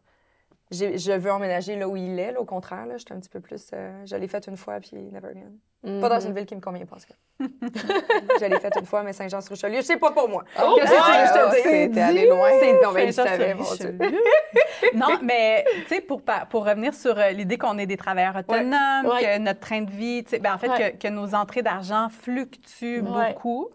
Je 0.71 1.13
veux 1.13 1.33
emménager 1.33 1.77
là 1.77 1.89
où 1.89 1.97
il 1.97 2.19
est, 2.19 2.33
là, 2.33 2.41
au 2.41 2.45
contraire. 2.45 2.85
Là, 2.87 2.97
j'étais 2.99 3.13
un 3.15 3.21
petit 3.21 3.31
peu 3.31 3.41
plus. 3.41 3.71
euh, 3.73 4.03
je 4.05 4.17
l'ai 4.17 4.29
fait 4.29 4.47
une 4.49 4.57
fois, 4.57 4.79
puis 4.81 4.97
never 4.97 5.29
again. 5.29 6.01
Pas 6.01 6.09
dans 6.09 6.19
une 6.21 6.35
ville 6.35 6.45
qui 6.45 6.57
me 6.57 6.61
convient 6.61 6.85
pas, 6.85 6.97
en 6.97 6.99
tout 6.99 7.47
je 8.41 8.45
l'ai 8.47 8.59
fait 8.59 8.73
une 8.77 8.85
fois, 8.85 9.05
mais 9.05 9.13
Saint-Jean-sur-Richelieu, 9.13 9.81
c'est 9.83 9.97
pas 9.97 10.11
pour 10.11 10.29
moi. 10.29 10.43
Oh, 10.61 10.75
Qu'est-ce 10.77 10.91
que 10.91 10.97
que 10.97 11.03
je 11.29 11.33
te 11.33 11.55
dise? 11.57 11.67
ouais, 11.73 11.91
t'es 11.91 12.01
allé 12.01 12.27
loin. 12.29 12.49
C'est 12.61 12.73
non, 12.83 12.91
mais 12.93 13.07
je 13.07 13.13
savais, 13.13 13.55
mon 13.55 13.75
Dieu. 13.75 13.97
Non, 14.95 15.19
mais 15.23 15.65
tu 15.89 15.95
sais, 15.95 16.01
pour, 16.01 16.23
pour 16.51 16.67
revenir 16.67 16.95
sur 16.95 17.17
euh, 17.19 17.31
l'idée 17.31 17.59
qu'on 17.59 17.79
est 17.79 17.87
des 17.87 17.97
travailleurs 17.97 18.37
autonomes, 18.37 19.07
Ouais. 19.07 19.23
que 19.23 19.39
notre 19.39 19.61
train 19.61 19.83
de 19.83 19.91
vie, 19.91 20.25
tu 20.25 20.31
sais, 20.31 20.39
ben, 20.41 20.55
en 20.55 20.59
fait, 20.59 20.69
Ouais. 20.69 20.93
que, 20.99 21.07
que 21.07 21.13
nos 21.13 21.35
entrées 21.35 21.63
d'argent 21.63 22.09
fluctuent 22.11 23.03
beaucoup. 23.03 23.69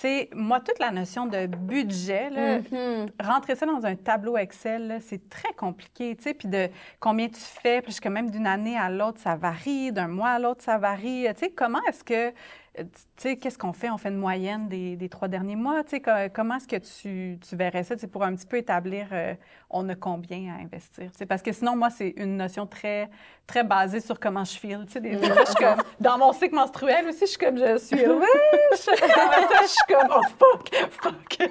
Tu 0.00 0.06
sais, 0.06 0.30
moi, 0.34 0.60
toute 0.60 0.78
la 0.78 0.90
notion 0.90 1.26
de 1.26 1.44
budget, 1.46 2.30
là, 2.30 2.58
Mhm. 2.58 3.10
rentrer 3.22 3.54
ça 3.54 3.66
dans 3.66 3.84
un 3.84 3.96
tableau 3.96 4.38
Excel, 4.38 4.96
c'est 5.02 5.28
très 5.28 5.52
compliqué, 5.52 6.16
tu 6.16 6.22
sais, 6.22 6.32
puis 6.32 6.48
de 6.48 6.68
combien 7.00 7.28
tu 7.28 7.38
fais, 7.40 7.82
puis 7.82 7.94
que 7.94 8.08
même 8.08 8.30
d'une 8.30 8.46
année 8.46 8.78
à 8.78 8.88
l'autre, 8.88 9.20
ça 9.20 9.36
varie, 9.36 9.92
d'un 9.92 10.08
mois 10.08 10.30
à 10.30 10.38
l'autre, 10.38 10.62
ça 10.64 10.78
varie. 10.78 11.26
Tu 11.34 11.40
sais, 11.40 11.50
comment 11.50 11.80
est-ce 11.86 12.02
que, 12.02 12.28
euh, 12.28 12.30
tu 12.78 12.86
sais, 13.18 13.36
qu'est-ce 13.36 13.58
qu'on 13.58 13.74
fait? 13.74 13.90
On 13.90 13.98
fait 13.98 14.08
une 14.08 14.16
moyenne 14.16 14.68
des, 14.68 14.96
des 14.96 15.08
trois 15.10 15.28
derniers 15.28 15.56
mois, 15.56 15.84
tu 15.84 15.90
sais, 15.90 16.00
co- 16.00 16.10
comment 16.32 16.56
est-ce 16.56 16.68
que 16.68 16.76
tu, 16.76 17.38
tu 17.46 17.56
verrais 17.56 17.82
ça, 17.84 17.94
tu 17.94 18.00
sais, 18.00 18.06
pour 18.06 18.22
un 18.24 18.34
petit 18.34 18.46
peu 18.46 18.56
établir, 18.56 19.08
euh, 19.12 19.34
on 19.68 19.86
a 19.90 19.94
combien 19.94 20.54
à 20.54 20.62
investir, 20.62 21.12
tu 21.12 21.18
sais, 21.18 21.26
parce 21.26 21.42
que 21.42 21.52
sinon, 21.52 21.76
moi, 21.76 21.90
c'est 21.90 22.14
une 22.16 22.38
notion 22.38 22.66
très, 22.66 23.10
très 23.50 23.64
basée 23.64 23.98
sur 24.00 24.18
comment 24.20 24.44
je 24.44 24.56
feel, 24.56 24.84
tu 24.86 24.92
sais, 24.92 25.00
des, 25.00 25.16
des 25.16 25.26
fois, 25.28 25.42
je 25.44 25.50
suis 25.50 25.54
comme, 25.64 25.82
dans 26.00 26.18
mon 26.18 26.32
cycle 26.32 26.54
menstruel 26.54 27.08
aussi, 27.08 27.20
je 27.22 27.26
suis 27.26 27.38
comme, 27.38 27.58
je 27.58 27.78
suis 27.78 27.96
riche, 27.96 28.06
je 28.72 29.66
suis 29.68 29.94
comme, 29.94 30.08
oh 30.14 30.22
fuck, 30.38 30.70
fuck, 31.02 31.28
tu 31.38 31.46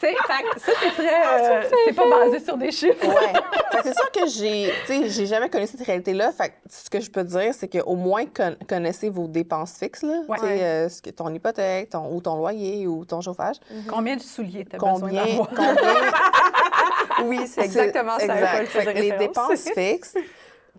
sais, 0.00 0.14
ça, 0.26 0.34
c'est 0.58 0.90
très, 1.02 1.08
euh, 1.40 1.62
c'est 1.86 1.94
pas 1.94 2.08
basé 2.10 2.40
sur 2.44 2.56
des 2.58 2.70
chiffres. 2.70 3.06
Ouais. 3.06 3.32
C'est 3.82 3.94
sûr 3.94 4.10
que 4.12 4.28
j'ai, 4.28 4.70
tu 4.86 4.92
sais, 5.02 5.08
j'ai 5.08 5.26
jamais 5.26 5.48
connu 5.48 5.66
cette 5.66 5.80
réalité-là. 5.86 6.30
Fait 6.32 6.50
que 6.50 6.54
ce 6.68 6.90
que 6.90 7.00
je 7.00 7.10
peux 7.10 7.22
te 7.24 7.28
dire, 7.30 7.54
c'est 7.54 7.68
qu'au 7.68 7.94
moins 7.96 8.26
con- 8.26 8.56
connaissez 8.68 9.08
vos 9.08 9.26
dépenses 9.26 9.78
fixes, 9.78 10.02
là. 10.02 10.20
Ouais. 10.28 10.36
Tu 10.38 10.44
sais, 10.44 10.62
euh, 10.62 10.88
ce 10.90 11.00
que- 11.00 11.10
ton 11.10 11.32
hypothèque, 11.32 11.90
ton, 11.90 12.12
ou 12.14 12.20
ton 12.20 12.36
loyer, 12.36 12.86
ou 12.86 13.04
ton 13.06 13.20
chauffage. 13.22 13.56
Combien 13.88 14.16
de 14.16 14.22
souliers 14.22 14.66
t'as 14.70 14.76
besoin 14.78 15.10
d'avoir? 15.10 15.48
combien? 15.48 15.74
Oui, 17.24 17.46
c'est 17.46 17.62
exactement 17.64 18.18
ça. 18.18 18.24
Exact. 18.24 18.66
Fait 18.66 18.92
les 18.94 19.12
dépenses 19.12 19.68
fixes. 19.74 20.14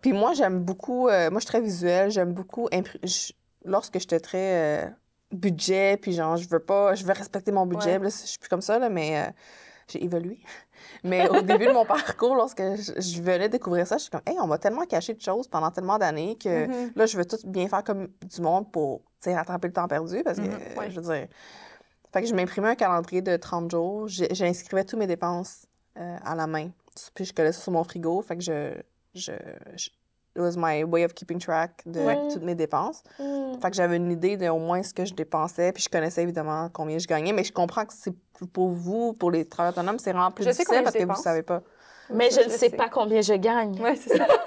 Puis 0.01 0.13
moi, 0.13 0.33
j'aime 0.33 0.59
beaucoup. 0.59 1.07
euh, 1.07 1.29
moi, 1.29 1.39
je 1.39 1.45
suis 1.45 1.47
très 1.51 1.61
visuelle. 1.61 2.09
J'aime 2.11 2.33
beaucoup. 2.33 2.67
je- 3.03 3.31
lorsque 3.65 3.99
j'étais 3.99 4.19
très 4.19 4.83
euh, 4.85 4.89
budget, 5.31 5.97
puis 6.01 6.13
genre, 6.13 6.37
je 6.37 6.47
veux 6.49 6.59
pas. 6.59 6.95
Je 6.95 7.05
veux 7.05 7.13
respecter 7.13 7.51
mon 7.51 7.65
budget. 7.65 7.97
Ouais. 7.97 8.03
Là, 8.03 8.09
je 8.09 8.27
suis 8.27 8.39
plus 8.39 8.49
comme 8.49 8.61
ça, 8.61 8.79
là, 8.79 8.89
mais 8.89 9.17
euh, 9.19 9.31
j'ai 9.87 10.03
évolué. 10.03 10.39
Mais 11.03 11.29
au 11.29 11.41
début 11.41 11.67
de 11.67 11.71
mon 11.73 11.85
parcours, 11.85 12.35
lorsque 12.35 12.59
je, 12.61 12.93
je 12.99 13.21
venais 13.21 13.49
découvrir 13.49 13.85
ça, 13.85 13.97
je 13.97 14.03
suis 14.03 14.09
comme, 14.09 14.21
hey, 14.25 14.35
on 14.39 14.47
m'a 14.47 14.57
tellement 14.57 14.85
caché 14.85 15.13
de 15.13 15.21
choses 15.21 15.47
pendant 15.47 15.69
tellement 15.69 15.99
d'années 15.99 16.35
que 16.43 16.65
Mhm. 16.67 16.91
là, 16.95 17.05
je 17.05 17.17
veux 17.17 17.25
tout 17.25 17.37
bien 17.45 17.67
faire 17.67 17.83
comme 17.83 18.07
du 18.23 18.41
monde 18.41 18.71
pour 18.71 19.01
tu 19.21 19.29
sais, 19.29 19.35
rattraper 19.35 19.67
le 19.67 19.73
temps 19.73 19.87
perdu 19.87 20.23
parce 20.23 20.39
que, 20.39 20.45
euh, 20.45 20.79
Ouais. 20.79 20.89
je 20.89 20.99
veux 20.99 21.13
dire. 21.13 21.27
Fait 22.11 22.21
que 22.23 22.27
je 22.27 22.33
m'imprimais 22.33 22.69
un 22.69 22.75
calendrier 22.75 23.21
de 23.21 23.37
30 23.37 23.69
jours. 23.69 24.07
J'inscrivais 24.07 24.83
toutes 24.83 24.97
mes 24.99 25.05
dépenses 25.07 25.67
euh, 25.97 26.17
à 26.25 26.33
la 26.35 26.47
main. 26.47 26.69
Puis 27.13 27.25
je 27.25 27.33
collais 27.33 27.51
ça 27.51 27.61
sur 27.61 27.71
mon 27.71 27.83
frigo. 27.83 28.21
Fait 28.23 28.35
que 28.37 28.43
je. 28.43 28.73
Je, 29.13 29.31
je 29.75 29.89
it 30.33 30.41
was 30.41 30.55
my 30.55 30.83
way 30.85 31.03
of 31.03 31.13
keeping 31.13 31.39
track 31.39 31.81
de 31.85 31.99
Ouais. 31.99 32.17
toutes 32.31 32.43
mes 32.43 32.55
dépenses. 32.55 33.03
Mhm. 33.19 33.59
Fait 33.61 33.69
que 33.69 33.75
j'avais 33.75 33.97
une 33.97 34.11
idée 34.11 34.37
de 34.37 34.47
au 34.47 34.59
moins 34.59 34.81
ce 34.81 34.93
que 34.93 35.03
je 35.05 35.13
dépensais. 35.13 35.73
Puis 35.73 35.83
je 35.83 35.89
connaissais 35.89 36.23
évidemment 36.23 36.69
combien 36.71 36.97
je 36.97 37.07
gagnais. 37.07 37.33
Mais 37.33 37.43
je 37.43 37.51
comprends 37.51 37.85
que 37.85 37.93
c'est 37.93 38.13
pour 38.53 38.69
vous, 38.69 39.13
pour 39.13 39.29
les 39.31 39.45
travailleurs 39.45 39.73
autonomes, 39.77 39.99
c'est 39.99 40.11
vraiment 40.13 40.31
plus 40.31 40.45
Je 40.45 40.51
difficile 40.51 40.83
parce 40.83 40.93
je 40.95 40.99
que 40.99 41.03
vous 41.03 41.09
dépense. 41.09 41.23
savez 41.23 41.43
pas. 41.43 41.61
Mais 42.13 42.29
Ça, 42.29 42.41
je 42.43 42.47
ne 42.47 42.51
sais 42.53 42.69
pas 42.71 42.89
combien 42.89 43.21
je 43.21 43.33
gagne. 43.35 43.77
Oui, 43.81 43.95
c'est 43.97 44.17
ça. 44.17 44.25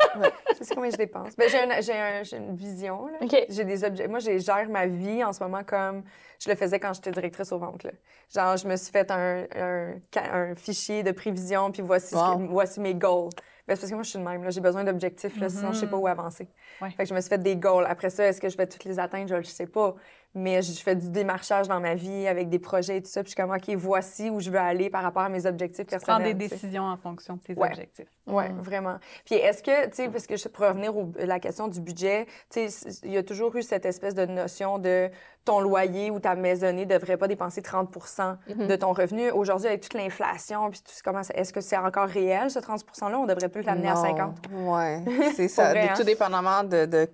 Je 0.59 0.63
sais 0.63 0.75
combien 0.77 0.91
je 0.91 0.97
dépense. 0.97 1.35
Ben, 1.37 1.49
j'ai, 1.51 1.59
un- 1.59 1.81
j'ai 1.81 1.93
un- 1.93 2.23
j'ai 2.23 2.37
une 2.37 2.55
vision. 2.55 3.07
là. 3.07 3.15
OK. 3.21 3.37
J'ai 3.49 3.65
des 3.65 3.83
objets. 3.83 4.07
Moi, 4.07 4.21
je 4.21 4.39
gère 4.39 4.69
ma 4.69 4.87
vie 4.87 5.25
en 5.25 5.33
ce 5.33 5.43
moment 5.43 5.65
comme 5.65 6.05
je 6.39 6.49
le 6.49 6.55
faisais 6.55 6.79
quand 6.79 6.93
j'étais 6.95 7.11
directrice 7.11 7.51
aux 7.51 7.59
ventes. 7.59 7.83
là. 7.83 7.91
Genre, 8.33 8.57
je 8.57 8.69
me 8.69 8.77
suis 8.77 8.93
fait 8.93 9.11
un, 9.11 9.45
un, 9.57 9.95
un 10.33 10.55
fichier 10.55 11.03
de 11.03 11.11
prévision, 11.11 11.73
puis 11.73 11.83
voici, 11.83 12.11
ce 12.11 12.15
que- 12.15 12.39
Wow. 12.39 12.47
voici 12.49 12.79
mes 12.79 12.95
goals. 12.95 13.31
Ben, 13.67 13.75
c'est 13.75 13.81
parce 13.81 13.91
que 13.91 13.95
moi, 13.95 14.03
je 14.03 14.11
suis 14.11 14.19
de 14.19 14.25
même. 14.25 14.51
J'ai 14.51 14.61
besoin 14.61 14.85
d'objectifs, 14.85 15.39
là, 15.41 15.49
sinon, 15.49 15.73
je 15.73 15.79
sais 15.79 15.87
pas 15.87 15.97
où 15.97 16.07
avancer. 16.07 16.49
Ouais. 16.83 16.91
Fait 16.91 17.05
que 17.05 17.09
je 17.09 17.15
me 17.15 17.21
suis 17.21 17.31
fait 17.31 17.43
des 17.43 17.57
goals. 17.57 17.87
Après 17.87 18.11
ça, 18.11 18.27
est-ce 18.27 18.41
que 18.41 18.49
je 18.51 18.57
vais 18.59 18.67
toutes 18.67 18.85
les 18.85 18.99
atteindre? 18.99 19.29
Je 19.29 19.37
le 19.37 19.45
sais 19.45 19.67
pas. 19.67 19.95
Mais 20.37 20.63
je 20.63 20.73
fais 20.83 20.97
du 20.97 21.11
démarchage 21.11 21.69
dans 21.69 21.79
ma 21.79 21.95
vie 21.95 22.27
avec 22.27 22.49
des 22.49 22.59
projets 22.59 22.97
et 22.97 23.03
tout 23.03 23.09
ça. 23.11 23.23
Puis 23.23 23.31
je 23.31 23.37
suis 23.37 23.41
comme, 23.43 23.55
OK, 23.55 23.69
voici 23.77 24.31
où 24.31 24.41
je 24.41 24.51
veux 24.51 24.59
aller 24.59 24.91
par 24.91 25.03
rapport 25.05 25.23
à 25.23 25.29
mes 25.29 25.47
objectifs 25.47 25.87
Prends 25.87 25.99
personnels. 25.99 26.37
des 26.37 26.45
tu 26.45 26.51
sais. 26.51 26.55
décisions 26.57 26.83
en 26.85 26.97
fonction 26.97 27.35
de 27.35 27.41
tes 27.41 27.55
Ouais. 27.55 27.69
objectifs. 27.69 28.09
Oui, 28.27 28.45
vraiment. 28.59 28.99
Puis 29.25 29.37
est-ce 29.37 29.63
que, 29.63 29.87
tu 29.87 29.95
sais, 29.95 30.09
parce 30.09 30.27
que 30.27 30.37
je, 30.37 30.49
pour 30.49 30.67
revenir 30.67 30.93
à 31.21 31.27
la 31.27 31.39
question 31.39 31.69
du 31.69 31.81
budget, 31.81 32.27
tu 32.51 32.69
sais, 32.69 32.99
il 33.05 33.13
y 33.13 33.17
a 33.17 33.23
toujours 33.23 33.55
eu 33.55 33.63
cette 33.63 33.87
espèce 33.87 34.15
de 34.15 34.27
notion 34.27 34.79
de 34.79 35.09
ton 35.45 35.61
loyer 35.61 36.11
ou 36.11 36.19
ta 36.21 36.35
maisonnée 36.35 36.87
ne 36.87 36.91
devrait 36.99 37.19
pas 37.19 37.29
dépenser 37.29 37.61
30 37.63 37.95
de 38.49 38.77
ton 38.77 38.93
revenu. 38.95 39.31
Aujourd'hui, 39.31 39.69
avec 39.69 39.83
toute 39.83 39.93
l'inflation, 39.95 40.71
puis 40.71 40.81
tout 40.81 40.93
comment 41.05 41.23
ça- 41.23 41.35
est-ce 41.35 41.53
que 41.53 41.61
c'est 41.61 41.77
encore 41.77 42.09
réel, 42.09 42.51
ce 42.51 42.59
30 42.59 42.81
%-là? 42.87 43.19
On 43.19 43.27
devrait 43.27 43.51
plus 43.51 43.63
l'amener 43.63 43.89
à 43.89 43.95
Non. 43.95 44.03
50 44.03 44.37
Ouais, 44.53 45.03
c'est 45.37 45.49
ça. 45.49 45.71
vrai, 45.71 45.91
hein? 45.91 45.95
Tout 45.95 46.03
dépendamment 46.05 46.65
de, 46.65 46.87
de 46.87 47.09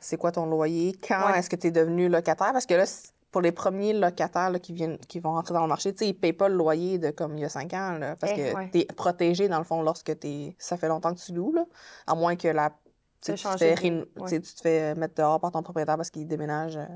c'est 0.00 0.16
quoi 0.16 0.32
ton 0.32 0.46
loyer, 0.46 0.92
quand 1.06 1.26
Ouais. 1.32 1.38
est-ce 1.38 1.48
que 1.50 1.56
tu 1.56 1.68
es 1.68 1.70
devenu 1.70 2.08
locataire? 2.08 2.52
Parce 2.52 2.66
que 2.66 2.74
là, 2.74 2.84
pour 3.30 3.40
les 3.42 3.52
premiers 3.52 3.92
locataires 3.92 4.50
là, 4.50 4.58
qui, 4.58 4.72
viennent, 4.72 4.98
qui 4.98 5.20
vont 5.20 5.32
rentrer 5.32 5.52
dans 5.54 5.62
le 5.62 5.68
marché, 5.68 5.92
tu 5.92 5.98
sais, 5.98 6.04
ils 6.06 6.14
ne 6.14 6.18
payent 6.18 6.32
pas 6.32 6.48
le 6.48 6.54
loyer 6.56 6.98
de 6.98 7.10
comme 7.10 7.36
il 7.36 7.42
y 7.42 7.44
a 7.44 7.48
cinq 7.48 7.74
ans. 7.74 7.92
Là, 7.98 8.16
parce 8.16 8.32
Eh, 8.32 8.36
que 8.52 8.56
ouais. 8.56 8.70
tu 8.72 8.78
es 8.80 8.84
protégé, 8.86 9.48
dans 9.48 9.58
le 9.58 9.64
fond, 9.64 9.82
lorsque 9.82 10.18
t'es 10.18 10.54
ça 10.58 10.76
fait 10.76 10.88
longtemps 10.88 11.14
que 11.14 11.20
tu 11.20 11.32
loues. 11.32 11.52
Là, 11.52 11.64
à 12.06 12.14
moins 12.14 12.36
que 12.36 12.48
la. 12.48 12.70
Tu 13.20 13.34
tu 13.34 13.42
te 13.42 13.56
fais, 13.56 13.74
tu 13.74 13.90
ouais. 13.90 14.28
sais, 14.28 14.40
tu 14.40 14.54
te 14.54 14.60
fais 14.60 14.94
mettre 14.94 15.14
dehors 15.16 15.40
par 15.40 15.50
ton 15.50 15.62
propriétaire 15.62 15.96
parce 15.96 16.08
qu'il 16.10 16.26
déménage 16.28 16.76
euh, 16.76 16.86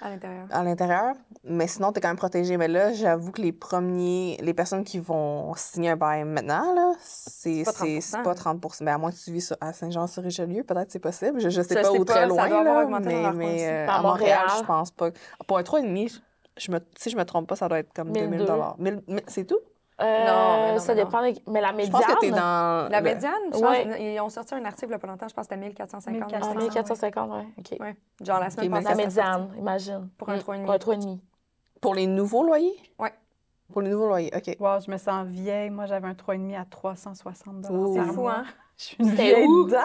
à 0.00 0.10
l'intérieur. 0.10 0.46
à 0.50 0.62
l'intérieur. 0.64 1.14
Mais 1.44 1.66
sinon, 1.66 1.92
tu 1.92 1.98
es 1.98 2.00
quand 2.00 2.08
même 2.08 2.16
protégé. 2.16 2.56
Mais 2.56 2.68
là, 2.68 2.92
j'avoue 2.92 3.32
que 3.32 3.40
les 3.42 3.52
premiers, 3.52 4.38
les 4.42 4.54
personnes 4.54 4.84
qui 4.84 4.98
vont 4.98 5.52
signer 5.56 5.90
un 5.90 5.96
bail 5.96 6.24
maintenant, 6.24 6.74
là, 6.74 6.92
c'est 7.00 7.62
C'est 7.62 7.64
pas 7.64 7.72
c'est- 7.72 7.84
30%, 7.84 8.00
c'est 8.00 8.22
pas 8.22 8.34
30 8.34 8.80
Mais 8.82 8.90
à 8.90 8.98
moins 8.98 9.10
que 9.10 9.16
tu 9.16 9.32
vis 9.32 9.52
à 9.60 9.72
Saint-Jean-sur-Richelieu, 9.72 10.62
peut-être 10.64 10.90
c'est 10.92 10.98
possible. 10.98 11.40
Je, 11.40 11.48
je 11.48 11.62
sais 11.62 11.74
Je 11.76 11.80
pas 11.82 11.92
pas, 11.98 12.04
très 12.04 12.14
ça 12.20 12.26
loin. 12.26 12.48
doit 12.48 12.58
avoir 12.58 12.90
là, 12.90 13.00
mais 13.00 13.32
mais, 13.32 13.68
euh, 13.68 13.86
À 13.88 14.02
Montréal, 14.02 14.46
je 14.58 14.64
pense 14.64 14.90
pas. 14.90 15.10
Pour 15.46 15.58
un 15.58 15.62
3,5, 15.62 16.20
je 16.56 16.70
me, 16.72 16.78
si 16.96 17.10
je 17.10 17.16
me 17.16 17.24
trompe 17.24 17.48
pas, 17.48 17.56
ça 17.56 17.68
doit 17.68 17.78
être 17.78 17.92
comme 17.92 18.12
2000 18.12 18.40
1002. 18.40 18.52
Mille- 18.78 19.02
mais 19.08 19.22
C'est 19.26 19.44
tout? 19.44 19.58
Euh, 20.00 20.26
Non, 20.26 20.56
mais 20.66 20.72
non, 20.74 20.78
ça 20.78 20.94
mais 20.94 21.04
dépend. 21.04 21.22
des- 21.22 21.42
Mais 21.48 21.60
la 21.60 21.70
Je 21.72 21.76
médiane. 21.76 21.92
pense 22.02 22.14
que 22.14 22.20
tu 22.20 22.26
es 22.26 22.30
dans. 22.30 22.88
La 22.90 23.00
médiane, 23.00 23.32
je 23.52 23.58
Ouais. 23.58 23.84
pense, 23.84 23.96
ils 23.98 24.20
ont 24.20 24.28
sorti 24.28 24.54
un 24.54 24.64
article 24.64 24.86
il 24.88 24.92
y 24.92 24.94
a 24.94 24.98
pas 25.00 25.06
longtemps, 25.08 25.26
je 25.28 25.34
pense 25.34 25.46
que 25.48 25.54
c'était 25.54 25.60
1450. 25.66 26.30
1450. 26.30 26.56
Ah, 26.56 26.62
1450, 26.62 27.30
oui. 27.32 27.52
OK. 27.58 27.80
Ouais. 27.80 27.96
Genre 28.24 28.38
la 28.40 28.50
semaine 28.50 28.70
passée. 28.70 28.88
La 28.88 28.94
médiane, 28.94 29.50
imagine. 29.58 30.08
Pour 30.16 30.28
un 30.28 30.36
Mm. 30.36 30.40
3,5. 30.40 30.64
Pour 30.66 30.74
un 30.74 30.78
3,5. 30.78 31.18
Pour 31.80 31.94
les 31.96 32.06
nouveaux 32.06 32.44
loyers? 32.44 32.76
Ouais. 32.98 33.12
Pour 33.72 33.82
les 33.82 33.90
nouveaux 33.90 34.06
loyers, 34.06 34.30
OK. 34.34 34.56
Wow, 34.60 34.80
je 34.86 34.90
me 34.90 34.96
sens 34.98 35.26
vieille. 35.26 35.70
Moi, 35.70 35.86
j'avais 35.86 36.06
un 36.08 36.14
3,5 36.14 36.54
à 36.56 36.64
360 36.64 37.66
Ouh. 37.70 37.94
par 37.96 38.04
C'est 38.06 38.12
fou, 38.12 38.20
mois. 38.20 38.34
hein? 38.38 38.44
Je 38.76 38.84
suis 38.84 38.96
une 39.00 39.10
C'était 39.10 39.22
vieille 39.34 39.46
où? 39.48 39.66
dame. 39.68 39.84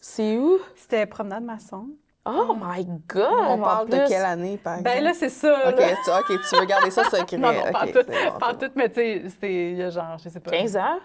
C'est 0.00 0.38
où? 0.38 0.58
C'était 0.76 1.04
promenade 1.06 1.42
maçon. 1.42 1.88
Oh 2.24 2.54
my 2.54 2.84
God! 3.08 3.26
On 3.48 3.58
parle 3.60 3.88
de 3.88 4.08
quelle 4.08 4.24
année, 4.24 4.56
par 4.56 4.74
exemple? 4.78 4.90
Ben 4.96 5.02
là, 5.04 5.12
c'est 5.14 5.28
ça. 5.28 5.68
OK, 5.70 5.76
là. 5.78 5.88
tu, 6.04 6.10
OK, 6.10 6.40
tu 6.48 6.56
veux 6.56 6.66
garder 6.66 6.90
ça 6.90 7.04
secret. 7.04 7.36
Non, 7.38 7.52
non, 7.52 7.72
pas 7.72 7.84
OK, 7.84 7.92
tout, 7.92 8.06
bon, 8.06 8.38
pas 8.38 8.52
bon. 8.52 8.68
mais 8.76 8.88
tu 8.90 8.94
sais, 8.94 9.22
c'était 9.28 9.72
il 9.72 9.76
y 9.78 9.82
a 9.82 9.90
genre, 9.90 10.18
je 10.18 10.28
sais 10.28 10.38
pas. 10.40 10.50
15 10.52 10.76
ans? 10.76 10.98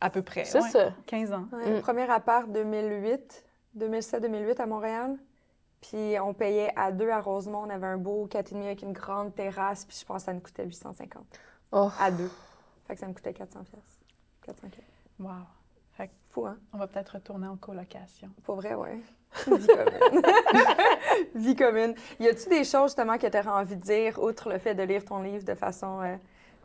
À 0.00 0.10
peu 0.10 0.22
près. 0.22 0.44
C'est 0.44 0.60
ouais. 0.60 0.68
ça. 0.68 0.92
15 1.06 1.32
ans. 1.32 1.44
Ouais, 1.52 1.80
Premier 1.80 2.10
appart 2.10 2.50
2008, 2.52 3.44
2007-2008 3.78 4.60
à 4.60 4.66
Montréal. 4.66 5.16
Puis 5.80 6.16
on 6.20 6.34
payait 6.34 6.72
à 6.76 6.92
deux 6.92 7.08
à 7.10 7.20
Rosemont. 7.20 7.62
On 7.66 7.70
avait 7.70 7.86
un 7.86 7.96
beau 7.98 8.26
4,5 8.30 8.62
avec 8.64 8.82
une 8.82 8.92
grande 8.92 9.34
terrasse. 9.34 9.84
Puis 9.86 9.96
je 10.00 10.04
pense 10.04 10.22
que 10.22 10.26
ça 10.26 10.32
nous 10.32 10.40
coûtait 10.40 10.64
850 10.64 11.24
Oh. 11.72 11.90
à 12.00 12.10
deux. 12.10 12.30
Fait 12.86 12.94
que 12.94 13.00
ça 13.00 13.06
me 13.06 13.12
coûtait 13.14 13.32
400 13.32 13.60
pièces. 13.64 13.98
4-5 14.46 14.72
Wow. 15.20 15.30
Fou, 16.38 16.46
hein? 16.46 16.58
on 16.72 16.78
va 16.78 16.86
peut-être 16.86 17.14
retourner 17.14 17.46
en 17.46 17.56
colocation. 17.56 18.28
Pour 18.44 18.56
vrai, 18.56 18.74
ouais. 18.74 19.00
Vie 19.46 19.66
commune. 19.66 20.22
Vie 21.34 21.56
commune. 21.56 21.94
Y 22.20 22.28
a-tu 22.28 22.48
des 22.48 22.64
choses, 22.64 22.90
justement, 22.90 23.18
que 23.18 23.26
tu 23.26 23.38
aurais 23.38 23.48
envie 23.48 23.76
de 23.76 23.82
dire, 23.82 24.22
outre 24.22 24.48
le 24.48 24.58
fait 24.58 24.74
de 24.74 24.82
lire 24.82 25.04
ton 25.04 25.22
livre 25.22 25.44
de 25.44 25.54
façon 25.54 26.00
euh, 26.02 26.16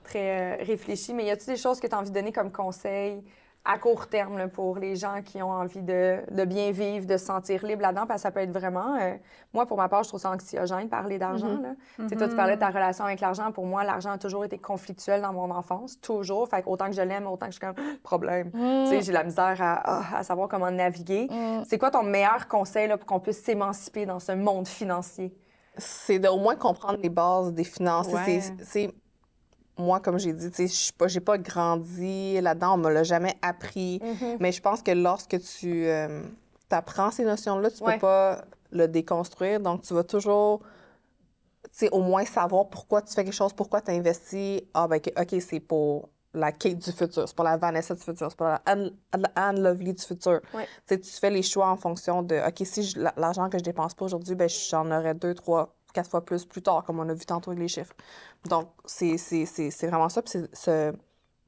très 0.04 0.60
euh, 0.62 0.64
réfléchie, 0.64 1.14
mais 1.14 1.26
y 1.26 1.32
a-tu 1.32 1.48
des 1.48 1.58
choses 1.58 1.80
que 1.80 1.88
tu 1.88 1.96
as 1.96 2.00
envie 2.00 2.10
de 2.10 2.14
donner 2.14 2.32
comme 2.32 2.52
conseil 2.52 3.24
à 3.66 3.78
court 3.78 4.08
terme 4.08 4.38
là, 4.38 4.48
pour 4.48 4.78
les 4.78 4.96
gens 4.96 5.22
qui 5.24 5.42
ont 5.42 5.52
envie 5.52 5.82
de, 5.82 6.20
de 6.32 6.44
bien 6.44 6.72
vivre, 6.72 7.06
de 7.06 7.16
se 7.16 7.26
sentir 7.26 7.66
libre 7.66 7.82
là-dedans? 7.82 8.06
Parce 8.06 8.22
que 8.22 8.24
ça 8.24 8.32
peut 8.32 8.42
être 8.42 8.52
vraiment. 8.52 8.98
euh, 9.00 9.16
moi, 9.54 9.66
pour 9.66 9.78
ma 9.78 9.88
part, 9.88 10.04
je 10.04 10.10
trouve 10.10 10.20
ça 10.20 10.32
anxiogène 10.32 10.86
de 10.86 10.90
parler 10.90 11.18
d'argent. 11.18 11.60
là. 11.62 11.76
Tu 12.10 12.16
Toi, 12.18 12.28
tu 12.28 12.36
parlais 12.36 12.56
de 12.56 12.60
ta 12.60 12.70
relation 12.70 13.06
avec 13.06 13.22
l'argent. 13.22 13.52
Pour 13.52 13.66
moi, 13.66 13.84
l'argent 13.84 14.12
a 14.12 14.18
toujours 14.18 14.44
été 14.44 14.58
conflictuel 14.58 15.22
dans 15.22 15.32
mon 15.32 15.50
enfance. 15.50 16.00
Toujours. 16.02 16.50
Fait 16.50 16.62
que 16.62 16.70
autant 16.70 16.88
que 16.88 16.96
je 16.96 17.02
l'aime, 17.02 17.26
autant 17.26 17.46
que 17.46 17.54
je 17.54 17.60
suis 17.60 17.66
comme 17.66 17.76
problème. 18.04 18.52
Tu 18.52 18.88
sais, 18.88 19.02
j'ai 19.02 19.14
la 19.14 19.24
misère 19.24 19.58
à, 19.60 20.24
savoir 20.24 20.50
comment 20.50 20.72
naviguer. 20.72 21.30
C'est 21.66 21.78
quoi 21.78 21.92
ton 21.92 22.04
meilleur 22.04 22.48
conseil 22.48 22.88
là, 22.88 22.98
pour 22.98 23.06
qu'on 23.06 23.20
puisse 23.20 23.42
s'émanciper 23.42 24.06
dans 24.06 24.20
ce 24.20 24.34
monde 24.34 24.68
financier? 24.68 25.34
c'est 25.78 26.20
de 26.20 26.28
au 26.28 26.38
moins 26.38 26.56
comprendre 26.56 27.00
les 27.02 27.10
bases 27.10 27.54
des 27.54 27.64
finances. 27.64 28.08
Ouais. 28.08 28.42
C'est 28.62 28.94
moi, 29.78 30.00
comme 30.00 30.20
j'ai 30.20 30.34
dit, 30.34 30.50
tu 30.52 30.56
sais, 30.56 30.68
je 30.68 30.74
suis 30.74 30.94
pas, 30.94 31.08
j'ai 31.08 31.20
pas 31.20 31.38
grandi 31.38 32.40
là-dedans, 32.42 32.76
on 32.76 32.78
me 32.78 32.92
l'a 32.92 33.04
jamais 33.04 33.36
appris. 33.42 34.00
Mais 34.40 34.52
je 34.52 34.62
pense 34.62 34.82
que 34.82 34.92
lorsque 34.92 35.38
tu 35.60 35.88
apprends 36.70 37.12
ces 37.12 37.24
notions-là, 37.26 37.70
tu 37.72 37.84
Ouais. 37.84 37.94
peux 37.96 38.00
pas 38.02 38.46
le 38.72 38.88
déconstruire. 38.88 39.60
Donc, 39.60 39.82
tu 39.84 39.94
vas 39.94 40.04
toujours, 40.04 40.60
tu 41.64 41.70
sais, 41.72 41.90
au 41.92 42.02
moins 42.02 42.26
savoir 42.26 42.68
pourquoi 42.70 43.02
tu 43.02 43.14
fais 43.14 43.24
quelque 43.24 43.34
chose, 43.34 43.54
pourquoi 43.54 43.82
tu 43.82 43.92
investis. 43.92 44.62
Ah, 44.74 44.88
ben, 44.88 45.00
OK, 45.18 45.36
c'est 45.40 45.60
pour 45.60 46.10
la 46.36 46.52
Kate 46.52 46.80
du 46.80 46.92
futur, 46.92 47.28
c'est 47.28 47.36
pour 47.36 47.46
la 47.46 47.58
Vanessa 47.58 47.94
du 47.94 48.02
futur, 48.02 48.28
c'est 48.30 48.36
pour 48.38 48.48
la 48.48 48.60
Anne, 48.66 48.90
Anne 49.36 49.62
Lovely 49.62 49.94
du 49.94 50.04
futur. 50.04 50.42
Ouais. 50.56 50.66
Tu 50.88 50.96
sais, 50.96 51.00
tu 51.00 51.10
fais 51.12 51.30
les 51.30 51.44
choix 51.44 51.68
en 51.70 51.76
fonction 51.78 52.24
de, 52.24 52.36
OK, 52.48 52.66
si 52.66 52.96
l'argent 53.18 53.50
que 53.50 53.60
je 53.60 53.64
dépense 53.64 53.94
pas 53.94 54.06
aujourd'hui, 54.06 54.34
ben, 54.34 54.50
j'en 54.50 54.90
aurai 54.92 55.14
deux, 55.14 55.36
trois, 55.36 55.76
quatre 55.94 56.10
fois 56.10 56.26
plus 56.26 56.46
plus 56.46 56.62
tard, 56.62 56.84
comme 56.84 57.00
on 57.00 57.08
a 57.08 57.14
vu 57.14 57.26
tantôt 57.26 57.52
avec 57.52 57.62
les 57.62 57.68
chiffres. 57.68 57.94
Donc, 58.50 58.68
c'est 58.86 59.16
vraiment 59.84 60.10
ça. 60.10 60.22
Puis 60.22 60.32
c'est 60.32 60.56
se 60.56 60.94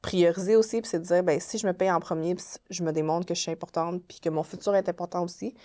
prioriser 0.01 0.55
aussi, 0.55 0.81
puis 0.81 0.89
c'est 0.89 0.99
de 0.99 1.05
dire, 1.05 1.23
ben 1.23 1.39
si 1.39 1.57
je 1.57 1.65
me 1.65 1.73
paye 1.73 1.89
en 1.89 1.99
premier, 1.99 2.35
puis 2.35 2.45
je 2.69 2.83
me 2.83 2.91
démontre 2.91 3.25
que 3.25 3.33
je 3.33 3.41
suis 3.41 3.51
importante, 3.51 4.03
puis 4.07 4.19
que 4.19 4.29
mon 4.29 4.43
futur 4.43 4.75
est 4.75 4.87
important 4.87 5.23
aussi. 5.23 5.55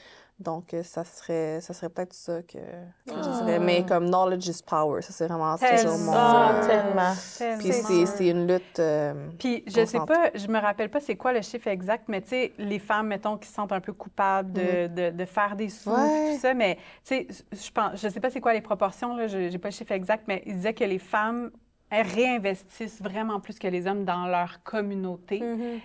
Donc, 0.40 0.72
euh, 0.72 0.82
ça 0.82 1.04
serait, 1.04 1.60
ça 1.60 1.74
serait 1.74 1.90
peut-être 1.90 2.14
ça 2.14 2.40
que, 2.42 2.56
que 2.56 3.14
je 3.14 3.44
dirais. 3.44 3.58
Mais 3.58 3.84
comme 3.84 4.06
knowledge 4.08 4.48
is 4.48 4.62
power, 4.66 5.02
ça 5.02 5.12
c'est 5.12 5.26
vraiment 5.26 5.54
toujours 5.58 5.98
mon... 5.98 6.12
Ah, 6.14 6.52
euh, 6.62 6.66
tellement. 6.66 7.12
puis 7.58 7.72
c'est 7.72 8.06
c'est 8.06 8.28
une 8.28 8.46
lutte... 8.50 8.78
euh, 8.78 9.28
Puis 9.38 9.62
je 9.66 9.84
sais 9.84 9.98
pas, 10.00 10.30
je 10.34 10.46
me 10.48 10.58
rappelle 10.58 10.88
pas 10.90 11.00
c'est 11.00 11.16
quoi 11.16 11.34
le 11.34 11.42
chiffre 11.42 11.68
exact, 11.68 12.04
mais 12.08 12.22
tu 12.22 12.28
sais, 12.30 12.52
les 12.56 12.78
femmes, 12.78 13.08
mettons, 13.08 13.36
qui 13.36 13.48
se 13.48 13.54
sentent 13.54 13.72
un 13.72 13.80
peu 13.80 13.92
coupables 13.92 14.50
de, 14.52 14.86
de, 14.86 15.10
de 15.10 15.24
faire 15.26 15.56
des 15.56 15.68
sous, 15.68 15.90
Ouais. 15.90 16.32
tout 16.32 16.38
ça, 16.38 16.54
mais 16.54 16.76
tu 17.04 17.16
sais, 17.16 17.26
je 17.52 17.70
pense, 17.70 18.00
je 18.00 18.08
sais 18.08 18.20
pas 18.20 18.30
c'est 18.30 18.40
quoi 18.40 18.54
les 18.54 18.62
proportions, 18.62 19.16
là, 19.16 19.26
je- 19.26 19.50
j'ai 19.50 19.58
pas 19.58 19.68
le 19.68 19.74
chiffre 19.74 19.92
exact, 19.92 20.24
mais 20.26 20.42
il 20.46 20.54
disait 20.56 20.72
que 20.72 20.84
les 20.84 20.98
femmes 20.98 21.50
réinvestissent 21.90 23.00
vraiment 23.02 23.40
plus 23.40 23.58
que 23.58 23.66
les 23.68 23.86
hommes 23.86 24.04
dans 24.04 24.26
leur 24.26 24.62
communauté 24.62 25.42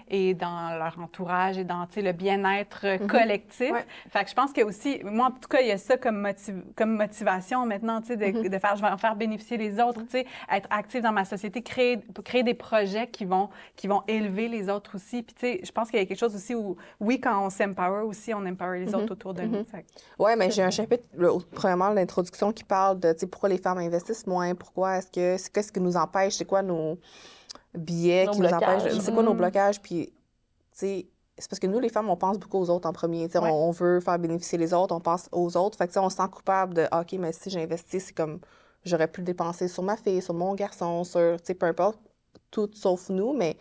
et 0.10 0.34
dans 0.34 0.78
leur 0.78 0.97
entourage 0.99 1.58
et 1.58 1.64
dans 1.64 1.88
le 1.95 2.12
bien-être 2.12 2.82
euh, 2.86 2.97
collectif. 3.08 3.72
Ouais. 3.72 3.86
Fait 4.10 4.24
que 4.24 4.30
je 4.30 4.36
pense 4.36 4.51
que 4.53 4.62
aussi, 4.64 5.01
moi 5.03 5.28
en 5.28 5.32
tout 5.32 5.47
cas, 5.49 5.62
il 5.62 5.68
y 5.68 5.72
a 5.72 5.78
ça 5.78 5.97
comme, 5.97 6.22
motiv- 6.22 6.64
comme 6.76 6.95
motivation 6.95 7.66
maintenant, 7.66 8.01
tu 8.01 8.08
sais, 8.08 8.18
de, 8.18 8.47
de 8.47 8.58
faire, 8.60 8.76
je 8.76 8.82
vais 8.82 8.89
en 8.89 8.97
faire 8.97 9.16
bénéficier 9.16 9.58
les 9.58 9.80
autres, 9.80 10.01
être 10.51 10.68
active 10.70 11.01
dans 11.01 11.12
ma 11.12 11.26
société, 11.26 11.62
créer, 11.62 11.99
créer 12.24 12.43
des 12.43 12.53
projets 12.53 13.08
qui 13.08 13.26
vont, 13.26 13.49
qui 13.76 13.88
vont 13.88 14.03
élever 14.08 14.47
les 14.47 14.70
autres 14.70 14.95
aussi. 14.95 15.24
Puis 15.24 15.34
tu 15.36 15.41
sais, 15.41 15.60
je 15.64 15.72
pense 15.72 15.89
qu'il 15.89 15.99
y 15.99 16.01
a 16.03 16.06
quelque 16.06 16.20
chose 16.20 16.36
aussi 16.36 16.53
où, 16.56 16.76
oui, 16.99 17.20
quand 17.20 17.45
on 17.45 17.49
s'empower 17.49 18.03
aussi, 18.03 18.34
on 18.34 18.45
empower 18.45 18.80
les 18.80 18.93
autres 18.95 19.12
autour 19.14 19.34
de 19.34 19.41
nous. 19.43 19.64
Que- 19.64 19.78
Ouais, 20.24 20.36
mais 20.36 20.51
j'ai 20.51 20.64
un 20.64 20.70
chapitre, 20.72 21.03
le- 21.16 21.32
premièrement, 21.53 21.89
l'introduction 21.89 22.51
qui 22.51 22.64
parle 22.64 22.99
de, 22.99 23.14
tu 23.14 23.20
sais, 23.20 23.28
pourquoi 23.28 23.49
les 23.49 23.58
femmes 23.58 23.78
investissent 23.80 24.28
moins, 24.28 24.53
pourquoi 24.56 24.97
est-ce 24.97 25.12
que, 25.12 25.38
c'est 25.41 25.51
qu'est-ce 25.51 25.72
qui 25.72 25.80
nous 25.80 25.95
empêche, 25.98 26.36
c'est 26.36 26.46
quoi 26.46 26.62
nos 26.62 26.98
billets 27.74 28.26
Nos 28.26 28.32
qui 28.34 28.41
nous 28.41 28.48
empêchent, 28.54 29.00
c'est 29.00 29.14
quoi 29.14 29.24
nos 29.24 29.32
Mhm. 29.32 29.38
blocages, 29.38 29.82
puis, 29.82 30.08
tu 30.08 30.14
sais, 30.72 31.08
c'est 31.38 31.50
parce 31.50 31.60
que 31.60 31.68
nous, 31.68 31.80
les 31.80 31.89
femmes, 31.89 32.10
on 32.10 32.16
pense 32.16 32.39
beaucoup 32.39 32.58
aux 32.60 32.70
autres 32.70 32.88
en 32.88 32.93
premier, 32.93 33.26
tu 33.28 33.34
sais, 33.34 33.39
Ouais. 33.39 33.50
on, 33.52 33.68
on 33.70 33.72
veut 33.72 34.00
faire 34.00 34.18
bénéficier 34.20 34.58
les 34.58 34.74
autres, 34.74 34.96
on 34.96 35.02
pense 35.02 35.28
aux 35.32 35.58
autres, 35.58 35.78
fait 35.78 35.86
que, 35.88 35.91
tu 35.91 35.96
sais, 35.96 36.00
on 36.00 36.10
se 36.10 36.16
sent 36.18 36.30
coupable 36.32 36.74
de, 36.74 36.88
Ah, 36.91 37.02
OK, 37.02 37.14
mais 37.20 37.34
si 37.34 37.50
j'investis, 37.50 38.06
c'est 38.06 38.14
comme, 38.14 38.39
j'aurais 38.84 39.08
pu 39.08 39.22
le 39.22 39.26
dépenser 39.26 39.68
sur 39.68 39.84
ma 39.84 39.98
fille, 39.98 40.22
sur 40.22 40.34
mon 40.34 40.54
garçon, 40.56 41.04
sur, 41.04 41.38
tu 41.41 41.48
sais, 41.48 41.54
peu 41.56 41.66
importe, 41.66 42.00
tout 42.52 42.70
sauf 42.74 43.10
nous, 43.10 43.34
mais, 43.34 43.56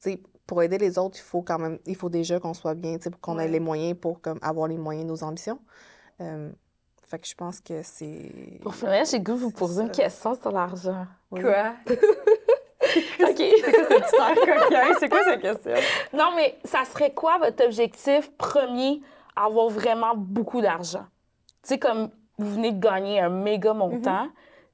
tu 0.00 0.10
sais, 0.12 0.22
pour 0.46 0.60
aider 0.62 0.78
les 0.78 0.98
autres, 0.98 1.16
il 1.18 1.22
faut 1.22 1.42
quand 1.42 1.58
même, 1.60 1.78
il 1.86 1.94
faut 1.94 2.08
déjà 2.08 2.40
qu'on 2.40 2.54
soit 2.54 2.74
bien, 2.74 2.96
tu 2.96 3.04
sais, 3.04 3.10
pour 3.10 3.20
qu'on 3.20 3.38
ait 3.38 3.46
les 3.48 3.60
moyens 3.60 3.96
pour 3.98 4.20
comme, 4.20 4.40
avoir 4.42 4.66
les 4.66 4.76
moyens 4.76 5.06
de 5.06 5.10
nos 5.12 5.22
ambitions. 5.22 5.60
Euh, 6.20 6.50
fait 7.02 7.18
que 7.20 7.28
je 7.28 7.34
pense 7.34 7.60
que 7.60 7.82
c'est. 7.84 8.58
Pour 8.62 8.74
finir, 8.74 9.04
j'ai 9.04 9.20
goût 9.20 9.36
vous 9.36 9.50
poser 9.52 9.82
une 9.82 9.90
question 9.90 10.34
sur 10.34 10.50
l'argent. 10.50 11.06
Quoi? 11.40 11.72
OK. 13.20 13.36
C'est 13.36 14.18
air 14.18 14.34
coquin. 14.34 14.94
C'est 14.98 15.08
quoi 15.08 15.24
cette 15.24 15.40
question? 15.40 15.72
non, 16.12 16.32
mais 16.36 16.58
ça 16.64 16.84
serait 16.84 17.12
quoi 17.12 17.38
votre 17.38 17.64
objectif 17.64 18.30
premier, 18.36 19.00
avoir 19.36 19.68
vraiment 19.68 20.14
beaucoup 20.16 20.60
d'argent? 20.60 21.04
Tu 21.62 21.68
sais, 21.70 21.78
comme 21.78 22.10
vous 22.38 22.54
venez 22.54 22.72
de 22.72 22.80
gagner 22.80 23.20
un 23.20 23.28
méga 23.28 23.72
montant, 23.72 24.28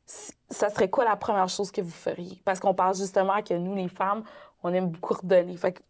c- 0.06 0.32
ça 0.50 0.70
serait 0.70 0.88
quoi 0.88 1.04
la 1.04 1.16
première 1.16 1.48
chose 1.48 1.70
que 1.70 1.82
vous 1.82 1.90
feriez? 1.90 2.40
Parce 2.44 2.60
qu'on 2.60 2.72
parle 2.74 2.94
justement 2.94 3.42
que 3.42 3.54
nous, 3.54 3.74
les 3.74 3.88
femmes, 3.88 4.24
on 4.62 4.72
aime 4.72 4.88
beaucoup 4.88 5.14
redonner. 5.14 5.56
Fait 5.56 5.72
que, 5.72 5.80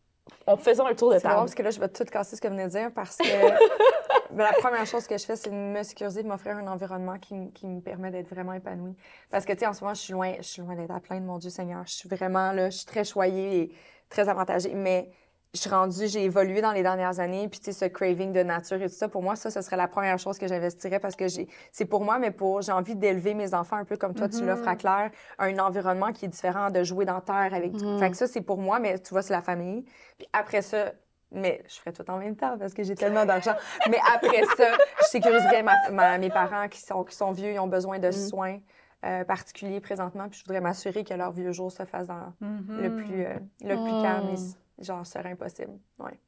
on 0.47 0.57
faisait 0.57 0.83
un 0.83 0.95
tour 0.95 1.12
de 1.14 1.19
table. 1.21 1.37
parce 1.37 1.55
que 1.55 1.62
là, 1.62 1.71
je 1.71 1.79
vais 1.81 1.89
tout 1.89 2.05
casser 2.05 2.37
ce 2.37 2.41
que 2.41 2.49
vous 2.49 2.55
venez 2.55 2.64
de 2.66 2.71
dire 2.71 2.91
parce 2.95 3.16
que 3.16 3.25
ben, 4.31 4.45
la 4.45 4.53
première 4.53 4.87
chose 4.87 5.07
que 5.07 5.16
je 5.16 5.24
fais, 5.24 5.37
c'est 5.37 5.51
de 5.51 5.55
me 5.55 5.83
sécuriser, 5.83 6.22
de 6.22 6.29
m'offrir 6.29 6.57
un 6.57 6.66
environnement 6.66 7.18
qui, 7.18 7.51
qui 7.53 7.66
me 7.66 7.81
permet 7.81 8.11
d'être 8.11 8.29
vraiment 8.29 8.53
épanouie. 8.53 8.97
Parce 9.31 9.45
que, 9.45 9.53
tu 9.53 9.61
sais, 9.61 9.66
en 9.66 9.72
ce 9.72 9.83
moment, 9.83 9.95
je 9.95 10.01
suis 10.01 10.12
loin, 10.12 10.35
je 10.39 10.43
suis 10.43 10.62
loin 10.62 10.74
d'être 10.76 10.91
à 10.91 11.01
plein 11.01 11.20
de 11.20 11.24
mon 11.24 11.39
Dieu 11.39 11.51
Seigneur. 11.51 11.83
Je 11.87 11.95
suis 11.95 12.09
vraiment 12.09 12.53
là, 12.53 12.70
je 12.70 12.76
suis 12.79 12.87
très 12.87 13.05
choyée 13.05 13.61
et 13.61 13.72
très 14.09 14.29
avantagée. 14.29 14.74
Mais 14.74 15.11
je 15.55 15.61
suis 15.61 15.70
rendue, 15.70 16.07
j'ai 16.07 16.24
évolué 16.24 16.61
dans 16.61 16.72
les 16.72 16.83
dernières 16.83 17.20
années. 17.20 17.49
Puis, 17.49 17.61
tu 17.61 17.66
sais, 17.66 17.72
ce 17.72 17.85
craving 17.87 18.33
de 18.33 18.43
nature 18.43 18.83
et 18.83 18.89
tout 18.89 18.95
ça, 18.95 19.09
pour 19.09 19.22
moi, 19.22 19.35
ça, 19.35 19.51
ce 19.51 19.62
serait 19.62 19.76
la 19.76 19.89
première 19.89 20.18
chose 20.18 20.39
que 20.39 20.47
j'investirais 20.47 21.01
parce 21.01 21.16
que 21.16 21.26
j'ai, 21.26 21.49
c'est 21.72 21.87
pour 21.87 22.05
moi, 22.05 22.18
mais 22.18 22.31
pour, 22.31 22.61
j'ai 22.61 22.72
envie 22.72 22.97
d'élever 22.97 23.33
mes 23.33 23.55
enfants 23.55 23.76
un 23.76 23.85
peu 23.85 23.97
comme 23.97 24.14
toi, 24.14 24.29
tu 24.29 24.45
l'offres 24.45 24.68
à 24.68 24.76
Claire, 24.76 25.11
un 25.39 25.59
environnement 25.59 26.12
qui 26.12 26.26
est 26.26 26.29
différent 26.29 26.70
de 26.70 26.83
jouer 26.85 27.07
dans 27.07 27.20
terre 27.20 27.55
avec. 27.55 27.72
Fait 27.99 28.11
que 28.11 28.16
ça, 28.16 28.26
c'est 28.26 28.43
pour 28.43 28.59
moi, 28.59 28.79
mais 28.79 28.99
tu 28.99 29.11
vois, 29.11 29.22
c'est 29.22 29.33
la 29.33 29.43
famille. 29.43 29.85
Puis 30.18 30.29
après 30.33 30.61
ça, 30.61 30.93
mais 31.33 31.62
je 31.68 31.74
ferais 31.76 31.93
tout 31.93 32.09
en 32.11 32.18
même 32.18 32.37
temps 32.37 32.57
parce 32.59 32.74
que 32.74 32.83
j'ai 32.83 32.95
tellement 32.97 33.24
d'argent. 33.26 33.55
Mais 33.91 33.99
après 34.14 34.45
ça, 34.57 34.76
je 35.01 35.05
sécuriserais 35.07 35.62
ma- 35.62 35.91
ma- 35.91 36.18
mes 36.18 36.31
parents 36.31 36.68
qui 36.68 36.81
sont, 36.81 37.05
qui 37.05 37.14
sont 37.16 37.33
vieux, 37.33 37.53
ils 37.53 37.59
ont 37.59 37.66
besoin 37.66 37.99
de 37.99 38.11
soins 38.11 38.59
euh, 39.05 39.24
particuliers 39.24 39.81
présentement. 39.81 40.29
Puis 40.29 40.41
je 40.41 40.45
voudrais 40.45 40.61
m'assurer 40.61 41.05
que 41.05 41.14
leur 41.14 41.33
vieux 41.33 41.53
jour 41.53 41.70
se 41.70 41.85
fasse 41.85 42.07
dans 42.09 42.33
le 42.41 42.95
plus, 42.97 43.24
euh, 43.24 43.35
le 43.62 43.76
plus 43.76 44.03
calme 44.03 44.29
et 44.31 44.35
s- 44.35 44.59
genre 44.81 45.07
serein 45.07 45.35
possible. 45.37 45.72
Ouais. 45.99 46.18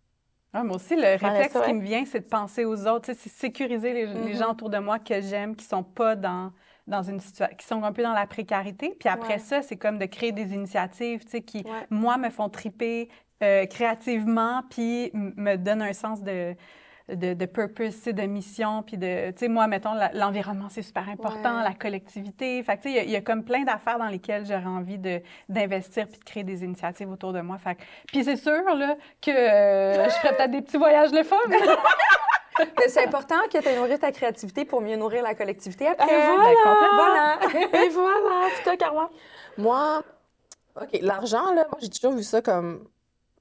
Ah, 0.52 0.64
moi 0.64 0.76
aussi, 0.76 0.96
le 0.96 1.02
réflexe 1.02 1.54
ouais. 1.54 1.64
qui 1.66 1.74
me 1.74 1.82
vient, 1.82 2.04
c'est 2.04 2.20
de 2.20 2.28
penser 2.28 2.64
aux 2.64 2.86
autres. 2.88 3.12
C'est 3.16 3.28
sécuriser 3.28 3.92
les, 3.92 4.06
les 4.06 4.34
gens 4.34 4.50
autour 4.50 4.68
de 4.68 4.78
moi 4.78 4.98
que 4.98 5.20
j'aime, 5.20 5.54
qui 5.54 5.64
sont 5.64 5.84
pas 5.84 6.16
dans, 6.16 6.52
dans 6.88 7.02
une 7.02 7.20
situation, 7.20 7.56
qui 7.56 7.64
sont 7.64 7.84
un 7.84 7.92
peu 7.92 8.02
dans 8.02 8.12
la 8.14 8.26
précarité. 8.26 8.96
Puis 8.98 9.08
après 9.08 9.34
Ouais. 9.34 9.38
ça, 9.38 9.62
c'est 9.62 9.76
comme 9.76 9.98
de 9.98 10.06
créer 10.06 10.32
des 10.32 10.52
initiatives, 10.52 11.24
tu 11.24 11.30
sais, 11.30 11.42
qui, 11.42 11.58
Ouais. 11.58 11.86
moi, 11.90 12.16
me 12.18 12.30
font 12.30 12.48
triper 12.48 13.08
euh, 13.42 13.66
créativement, 13.66 14.62
puis 14.70 15.10
me 15.14 15.56
donnent 15.56 15.82
un 15.82 15.92
sens 15.92 16.22
de, 16.22 16.54
de, 17.08 17.34
de 17.34 17.46
purpose, 17.46 18.04
de 18.04 18.22
mission, 18.22 18.82
puis 18.82 18.96
de, 18.98 19.30
tu 19.32 19.38
sais, 19.38 19.48
moi, 19.48 19.66
mettons, 19.66 19.94
l'environnement, 20.14 20.68
c'est 20.68 20.82
super 20.82 21.08
important, 21.08 21.58
Ouais. 21.58 21.64
la 21.64 21.72
collectivité. 21.74 22.62
Fait 22.62 22.76
que, 22.76 22.82
tu 22.82 22.88
sais, 22.88 22.94
il 22.94 22.96
y 22.96 22.98
a- 23.00 23.02
il 23.04 23.10
y, 23.10 23.16
a 23.16 23.20
comme 23.20 23.42
plein 23.44 23.64
d'affaires 23.64 23.98
dans 23.98 24.06
lesquelles 24.08 24.44
j'aurais 24.46 24.64
envie 24.66 24.98
d'investir 25.48 26.06
puis 26.06 26.18
de 26.18 26.24
créer 26.24 26.44
des 26.44 26.62
initiatives 26.64 27.10
autour 27.10 27.32
de 27.32 27.40
moi. 27.40 27.58
Fait 27.58 27.76
puis 28.08 28.22
c'est 28.24 28.36
sûr, 28.36 28.62
là, 28.76 28.96
que 29.20 29.30
euh, 29.30 30.04
je 30.04 30.10
ferais 30.10 30.36
peut-être 30.36 30.50
des 30.52 30.62
petits 30.62 30.76
voyages 30.78 31.10
le 31.12 31.22
fun. 31.24 31.36
Mais 32.58 32.88
c'est 32.88 33.06
important 33.06 33.36
que 33.50 33.56
tu 33.58 33.66
aies 33.66 33.76
nourri 33.76 33.98
ta 33.98 34.12
créativité 34.12 34.64
pour 34.66 34.82
mieux 34.82 34.96
nourrir 34.96 35.22
la 35.22 35.34
collectivité 35.34 35.86
après. 35.88 36.04
Et 36.12 36.18
Ben, 36.18 36.36
voilà! 36.36 37.38
voilà. 37.40 37.84
Et 37.84 37.88
voilà! 37.88 38.46
Toi, 38.64 38.76
Carmen? 38.76 39.06
Moi, 39.56 40.02
OK, 40.80 40.98
l'argent, 41.00 41.54
là, 41.54 41.64
moi, 41.70 41.78
j'ai 41.80 41.88
toujours 41.88 42.12
vu 42.12 42.22
ça 42.22 42.42
comme, 42.42 42.86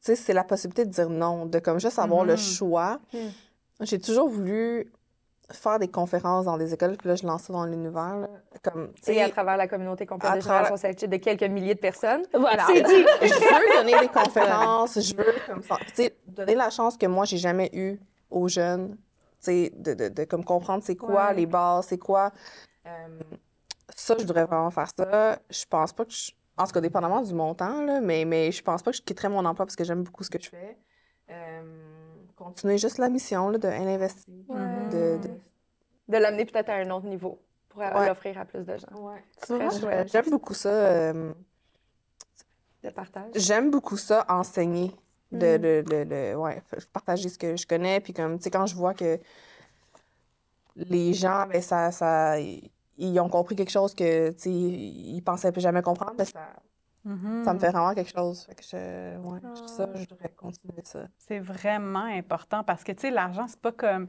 sais, 0.01 0.15
c'est 0.15 0.33
la 0.33 0.43
possibilité 0.43 0.85
de 0.85 0.91
dire 0.91 1.09
non, 1.09 1.45
de 1.45 1.59
comme 1.59 1.79
juste 1.79 1.99
avoir 1.99 2.23
le 2.25 2.33
Mhm. 2.33 2.37
choix. 2.39 2.99
Mhm. 3.13 3.31
J'ai 3.81 3.99
toujours 3.99 4.29
voulu 4.29 4.91
faire 5.51 5.79
des 5.79 5.87
conférences 5.87 6.45
dans 6.45 6.57
des 6.57 6.73
écoles, 6.75 6.95
puis 6.97 7.09
là, 7.09 7.15
je 7.15 7.25
lance 7.25 7.43
ça 7.43 7.53
dans 7.53 7.65
l'univers, 7.65 8.27
comme, 8.63 8.91
tu 9.03 9.11
Et 9.11 9.21
à 9.23 9.29
travers 9.29 9.57
la 9.57 9.67
communauté 9.67 10.05
complète 10.05 10.31
À 10.31 10.35
de 10.35 10.41
travers- 10.41 10.75
Génération 10.77 11.07
de 11.07 11.17
quelques 11.17 11.43
milliers 11.43 11.73
de 11.73 11.79
personnes. 11.79 12.21
Voilà. 12.33 12.65
C'est 12.67 12.83
dit! 12.83 13.03
je 13.21 13.33
veux 13.33 13.77
donner 13.83 13.99
des 13.99 14.09
conférences, 14.09 14.99
je 14.99 15.15
veux, 15.15 15.33
comme 15.47 15.63
ça, 15.63 15.77
tu 15.87 15.95
sais, 15.95 16.15
donner 16.27 16.53
la 16.55 16.69
chance 16.69 16.97
que 16.97 17.07
moi, 17.07 17.25
j'ai 17.25 17.37
jamais 17.39 17.69
eu 17.73 17.99
aux 18.29 18.47
jeunes, 18.47 18.91
tu 18.91 18.97
sais, 19.39 19.71
de, 19.75 19.95
de, 19.95 20.09
de 20.09 20.23
comme 20.25 20.43
comprendre 20.45 20.83
c'est 20.83 20.95
quoi 20.95 21.29
Ouais. 21.29 21.33
les 21.35 21.45
bases, 21.47 21.87
c'est 21.87 21.97
quoi. 21.97 22.31
euh, 22.85 22.89
ça, 23.95 24.13
je 24.19 24.23
voudrais 24.23 24.45
vraiment 24.45 24.69
faire 24.69 24.87
ça. 24.95 25.39
Je 25.49 25.65
pense 25.67 25.91
pas 25.93 26.05
que 26.05 26.11
je- 26.11 26.31
En 26.59 26.65
tout 26.65 26.73
cas, 26.73 26.81
dépendamment 26.81 27.21
du 27.21 27.33
montant, 27.33 27.81
là, 27.83 28.01
mais, 28.01 28.25
mais 28.25 28.51
je 28.51 28.61
pense 28.61 28.83
pas 28.83 28.91
que 28.91 28.97
je 28.97 29.01
quitterais 29.01 29.29
mon 29.29 29.45
emploi 29.45 29.65
parce 29.65 29.75
que 29.77 29.83
j'aime 29.85 30.03
beaucoup 30.03 30.23
ce 30.23 30.29
que 30.29 30.39
je 30.41 30.49
fais. 30.49 30.77
Euh, 31.31 31.61
continuer 32.35 32.77
juste 32.77 32.97
la 32.97 33.07
mission 33.09 33.49
là, 33.49 33.57
de 33.57 33.67
investir. 33.67 34.33
Ouais. 34.49 34.59
De, 34.91 35.17
de... 35.27 35.29
De 36.09 36.17
l'amener 36.17 36.45
peut-être 36.45 36.69
à 36.69 36.73
un 36.75 36.89
autre 36.89 37.05
niveau 37.05 37.39
pour 37.69 37.81
euh, 37.81 37.91
Ouais. 37.93 38.07
l'offrir 38.07 38.37
à 38.39 38.45
plus 38.45 38.65
de 38.65 38.77
gens. 38.77 38.87
Très 39.39 39.79
chouette. 39.79 40.11
J'aime 40.11 40.29
beaucoup 40.29 40.53
ça. 40.53 40.69
euh, 40.69 41.31
De 42.83 42.89
partage. 42.89 43.31
J'aime 43.35 43.69
beaucoup 43.71 43.97
ça, 43.97 44.25
enseigner. 44.27 44.91
De, 45.31 45.57
Mm. 45.57 45.61
de, 45.61 45.83
de- 45.85 46.03
de- 46.05 46.35
ouais, 46.35 46.63
partager 46.91 47.29
ce 47.29 47.37
que 47.37 47.55
je 47.55 47.67
connais. 47.67 47.99
Puis 48.01 48.13
comme, 48.13 48.37
tu 48.37 48.43
sais, 48.45 48.49
quand 48.51 48.65
je 48.65 48.75
vois 48.75 48.95
que 48.95 49.19
les 50.75 51.13
gens, 51.13 51.45
ben, 51.47 51.61
ça, 51.61 51.91
ça, 51.91 52.39
ils 52.39 52.69
ils 52.99 53.19
ont 53.19 53.29
compris 53.29 53.55
quelque 53.55 53.71
chose 53.71 53.93
que, 53.95 54.33
ils 54.47 55.21
pensaient 55.21 55.51
plus 55.51 55.61
jamais 55.61 55.81
comprendre, 55.81 56.13
ben, 56.17 56.25
ça, 56.25 56.39
Mhm. 57.05 57.43
ça 57.45 57.53
me 57.53 57.59
fait 57.59 57.69
vraiment 57.71 57.93
quelque 57.93 58.11
chose. 58.13 58.43
Fait 58.45 58.55
que 58.55 58.63
je, 58.63 59.17
ouais, 59.19 59.39
je- 59.55 59.67
ça, 59.71 59.87
Ah. 59.93 59.97
je 59.97 60.05
devrais 60.05 60.29
continuer 60.29 60.81
ça. 60.83 61.07
C'est 61.17 61.39
vraiment 61.39 62.03
important 62.05 62.63
parce 62.63 62.83
que, 62.83 62.91
tu 62.91 63.01
sais, 63.01 63.11
l'argent, 63.11 63.45
c'est 63.47 63.59
pas 63.61 63.71
comme. 63.71 64.07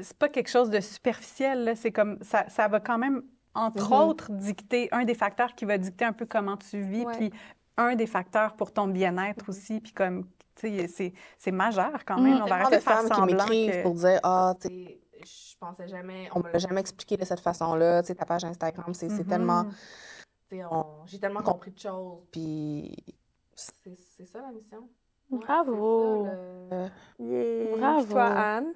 C'est 0.00 0.16
pas 0.18 0.28
quelque 0.28 0.48
chose 0.50 0.68
de 0.70 0.80
superficiel. 0.80 1.74
C'est 1.76 1.92
comme. 1.92 2.18
Ça, 2.22 2.44
ça 2.48 2.66
va 2.66 2.80
quand 2.80 2.98
même, 2.98 3.22
entre 3.54 3.86
Mhm. 3.90 3.92
autres, 4.00 4.32
dicter 4.32 4.88
un 4.92 5.04
des 5.04 5.14
facteurs 5.14 5.54
qui 5.54 5.64
va 5.64 5.78
dicter 5.78 6.04
un 6.04 6.12
peu 6.12 6.26
comment 6.26 6.56
tu 6.56 6.80
vis, 6.80 7.04
puis 7.16 7.30
un 7.76 7.94
des 7.94 8.06
facteurs 8.06 8.54
pour 8.56 8.72
ton 8.72 8.88
bien-être 8.88 9.48
aussi. 9.48 9.80
Puis, 9.80 9.92
comme, 9.92 10.26
tu 10.56 10.68
sais, 10.88 11.12
c'est- 11.38 11.52
majeur 11.52 12.04
quand 12.04 12.20
même. 12.20 12.42
On 12.42 12.46
va 12.46 12.56
arrêter 12.56 12.76
de 12.78 12.80
faire 12.82 12.96
femmes 13.02 13.08
qui 13.08 13.14
semblant 13.16 13.26
m'écrivent 13.46 13.70
que- 13.76 13.82
pour 13.84 13.94
dire 13.94 14.18
Ah, 14.24 14.54
tu 14.60 14.68
sais, 14.68 15.00
je 15.24 15.56
pensais 15.58 15.88
jamais, 15.88 16.28
on 16.34 16.40
me 16.40 16.50
l'a 16.52 16.58
jamais 16.58 16.80
expliqué 16.80 17.16
de 17.16 17.24
cette 17.24 17.40
façon-là. 17.40 18.02
Tu 18.02 18.08
sais, 18.08 18.14
ta 18.14 18.24
page 18.24 18.44
Instagram, 18.44 18.92
c'est 18.94 19.08
c'est 19.08 19.22
Mhm. 19.22 19.28
tellement. 19.28 19.64
J'ai 21.06 21.18
tellement 21.18 21.42
compris 21.42 21.70
de 21.70 21.78
choses. 21.78 22.20
Puis 22.30 22.94
c'est 23.54 24.24
ça 24.26 24.40
la 24.40 24.52
mission? 24.52 24.88
Ouais, 25.30 25.38
Bravo. 25.46 26.26
c'est 26.70 26.76
ça, 26.76 26.88
le- 27.18 27.26
Yeah. 27.70 27.76
Bravo. 27.78 28.12
Toi, 28.12 28.22
Anne, 28.24 28.72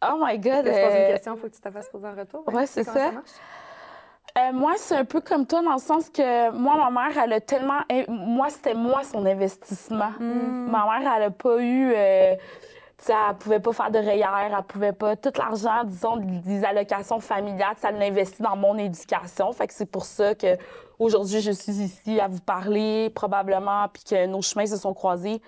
Oh 0.00 0.16
my 0.24 0.38
God. 0.38 0.64
je 0.64 0.70
te 0.70 0.84
pose 0.86 0.94
une 0.94 1.00
euh, 1.02 1.06
question, 1.12 1.34
il 1.34 1.40
faut 1.40 1.48
que 1.48 1.54
tu 1.54 1.60
te 1.60 1.70
fasses 1.70 1.88
poser 1.90 2.06
en 2.06 2.14
retour? 2.14 2.44
Sais 2.52 2.66
c'est 2.66 2.84
ça. 2.84 3.10
Euh, 4.38 4.52
moi, 4.52 4.74
c'est 4.76 4.94
un 4.96 5.04
peu 5.04 5.20
comme 5.20 5.44
toi 5.46 5.60
dans 5.62 5.72
le 5.72 5.78
sens 5.80 6.08
que 6.10 6.50
moi, 6.52 6.76
ma 6.76 7.08
mère, 7.08 7.18
elle 7.18 7.32
a 7.32 7.40
tellement. 7.40 7.80
Moi, 8.08 8.48
c'était 8.50 8.74
moi 8.74 9.02
son 9.02 9.26
investissement. 9.26 10.10
Mm. 10.20 10.70
Ma 10.70 10.84
mère, 11.00 11.12
elle 11.16 11.22
a 11.24 11.30
pas 11.30 11.60
eu. 11.60 11.92
euh, 11.94 12.36
tu 12.98 13.06
sais, 13.06 13.12
elle 13.12 13.36
pouvait 13.36 13.60
pas 13.60 13.72
faire 13.72 13.90
de 13.90 13.98
REER, 13.98 14.50
elle 14.50 14.62
pouvait 14.64 14.92
pas. 14.92 15.16
Tout 15.16 15.32
l'argent, 15.38 15.84
disons, 15.84 16.16
des 16.16 16.64
allocations 16.64 17.20
familiales, 17.20 17.76
ça 17.78 17.90
l'investit 17.90 18.42
dans 18.42 18.56
mon 18.56 18.76
éducation. 18.76 19.52
Fait 19.52 19.68
que 19.68 19.74
c'est 19.74 19.90
pour 19.90 20.04
ça 20.04 20.34
que 20.34 20.56
aujourd'hui 20.98 21.40
je 21.40 21.52
suis 21.52 21.72
ici 21.72 22.18
à 22.20 22.28
vous 22.28 22.40
parler, 22.40 23.10
probablement, 23.10 23.86
puis 23.92 24.02
que 24.04 24.26
nos 24.26 24.42
chemins 24.42 24.66
se 24.66 24.76
sont 24.76 24.94
croisés 24.94 25.40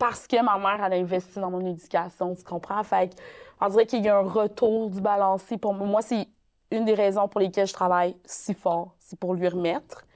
parce 0.00 0.26
que 0.26 0.42
ma 0.42 0.58
mère, 0.58 0.82
elle 0.84 0.94
a 0.94 0.96
investi 0.96 1.38
dans 1.38 1.50
mon 1.50 1.64
éducation, 1.64 2.34
tu 2.34 2.42
comprends? 2.42 2.82
Fait 2.82 3.10
que, 3.10 3.20
on 3.60 3.68
dirait 3.68 3.84
qu'il 3.84 4.02
y 4.02 4.08
a 4.08 4.16
un 4.16 4.22
retour 4.22 4.88
du 4.88 5.00
balancier 5.00 5.58
pour. 5.58 5.74
Moi, 5.74 6.00
c'est 6.00 6.26
une 6.70 6.86
des 6.86 6.94
raisons 6.94 7.28
pour 7.28 7.40
lesquelles 7.40 7.66
je 7.66 7.74
travaille 7.74 8.16
si 8.24 8.54
fort, 8.54 8.94
c'est 8.98 9.18
pour 9.18 9.34
lui 9.34 9.46
remettre. 9.46 10.06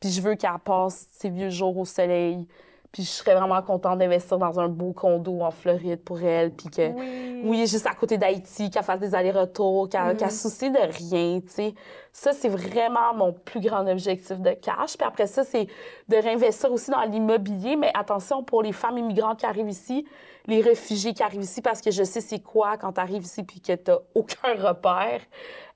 Puis 0.00 0.10
je 0.10 0.22
veux 0.22 0.34
qu'elle 0.34 0.58
passe 0.64 1.06
ses 1.10 1.28
vieux 1.28 1.50
jours 1.50 1.76
au 1.76 1.84
soleil. 1.84 2.48
Puis 2.94 3.02
je 3.02 3.08
serais 3.08 3.34
vraiment 3.34 3.60
contente 3.60 3.98
d'investir 3.98 4.38
dans 4.38 4.60
un 4.60 4.68
beau 4.68 4.92
condo 4.92 5.40
en 5.40 5.50
Floride 5.50 5.98
pour 6.04 6.22
elle. 6.22 6.52
Puis 6.52 6.68
que, 6.70 6.92
Oui. 6.92 7.42
oui, 7.44 7.66
juste 7.66 7.88
à 7.88 7.94
côté 7.94 8.18
d'Haïti, 8.18 8.70
qu'elle 8.70 8.84
fasse 8.84 9.00
des 9.00 9.16
allers-retours, 9.16 9.88
qu'elle 9.88 10.16
qu'elle 10.16 10.30
se 10.30 10.48
soucie 10.48 10.70
de 10.70 10.78
rien, 10.78 11.40
tu 11.40 11.48
sais. 11.48 11.74
Ça, 12.16 12.32
c'est 12.32 12.48
vraiment 12.48 13.12
mon 13.12 13.32
plus 13.32 13.58
grand 13.60 13.84
objectif 13.88 14.38
de 14.40 14.52
cash. 14.52 14.96
Puis 14.96 15.04
après 15.04 15.26
ça, 15.26 15.42
c'est 15.42 15.66
de 16.08 16.16
réinvestir 16.16 16.70
aussi 16.72 16.92
dans 16.92 17.02
l'immobilier. 17.02 17.74
Mais 17.74 17.90
attention, 17.92 18.44
pour 18.44 18.62
les 18.62 18.70
femmes 18.72 18.98
immigrantes 18.98 19.40
qui 19.40 19.46
arrivent 19.46 19.68
ici, 19.68 20.06
les 20.46 20.60
réfugiés 20.60 21.12
qui 21.12 21.24
arrivent 21.24 21.42
ici, 21.42 21.60
parce 21.60 21.80
que 21.80 21.90
je 21.90 22.04
sais 22.04 22.20
c'est 22.20 22.38
quoi 22.38 22.76
quand 22.76 22.92
tu 22.92 23.00
arrives 23.00 23.24
ici 23.24 23.42
puis 23.42 23.60
que 23.60 23.72
tu 23.74 23.90
aucun 24.14 24.54
repère 24.54 25.22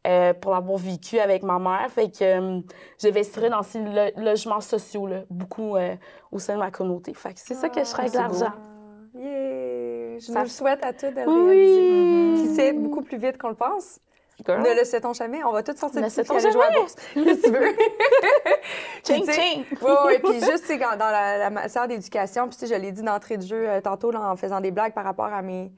euh, 0.06 0.32
pour 0.32 0.52
l'avoir 0.52 0.78
vécu 0.78 1.18
avec 1.18 1.42
ma 1.42 1.58
mère. 1.58 1.88
Fait 1.90 2.08
que 2.08 2.22
euh, 2.22 2.60
j'investirais 3.02 3.50
dans 3.50 3.64
ces 3.64 3.80
lo- 3.80 4.12
logements 4.22 4.60
sociaux, 4.60 5.08
là, 5.08 5.22
beaucoup 5.30 5.74
euh, 5.74 5.96
au 6.30 6.38
sein 6.38 6.54
de 6.54 6.60
ma 6.60 6.70
communauté. 6.70 7.14
Fait 7.14 7.34
que 7.34 7.40
c'est 7.40 7.54
ça 7.54 7.68
que 7.68 7.80
je 7.80 7.84
ferais 7.86 8.02
avec 8.02 8.12
c'est 8.12 8.18
beau. 8.18 8.38
l'argent. 8.40 8.54
Ah, 8.56 9.18
Yeah. 9.18 10.18
Je 10.20 10.26
Ça 10.26 10.32
nous 10.34 10.38
le 10.40 10.44
fait- 10.44 10.50
souhaite 10.54 10.84
à 10.84 10.92
tous 10.92 11.06
de 11.06 11.20
le 11.20 11.28
Oui. 11.28 11.48
réaliser. 11.48 12.42
Qui 12.48 12.54
sait 12.54 12.72
beaucoup 12.74 13.02
plus 13.02 13.18
vite 13.18 13.38
qu'on 13.38 13.48
le 13.48 13.54
pense. 13.56 13.98
Girl. 14.46 14.62
Ne 14.62 14.74
le 14.78 14.84
sait-on 14.84 15.12
jamais? 15.12 15.42
On 15.44 15.52
va 15.52 15.62
tous 15.62 15.76
sortir 15.76 16.02
de 16.02 16.08
sait-on 16.08 16.36
aller 16.36 16.52
jouer 16.52 16.62
à 16.62 16.70
la 16.70 16.72
jamais. 16.72 16.80
bourse. 16.80 16.94
Que 17.14 17.42
tu 17.44 17.50
veux? 17.50 17.76
Ching, 19.04 19.30
ching. 19.30 19.64
Oui, 19.82 19.92
oui. 20.06 20.18
Puis 20.22 20.34
juste, 20.50 20.66
tu 20.66 20.66
sais, 20.66 20.78
dans 20.78 20.96
la, 21.10 21.38
la 21.38 21.50
matière 21.50 21.88
d'éducation, 21.88 22.48
puis 22.48 22.56
tu 22.58 22.66
sais, 22.66 22.74
je 22.74 22.80
l'ai 22.80 22.92
dit 22.92 23.02
d'entrée 23.02 23.36
de 23.36 23.42
jeu 23.42 23.68
euh, 23.68 23.80
tantôt 23.80 24.10
là, 24.10 24.20
en 24.20 24.36
faisant 24.36 24.60
des 24.60 24.70
blagues 24.70 24.92
par 24.92 25.04
rapport 25.04 25.32
à 25.32 25.42
mes, 25.42 25.72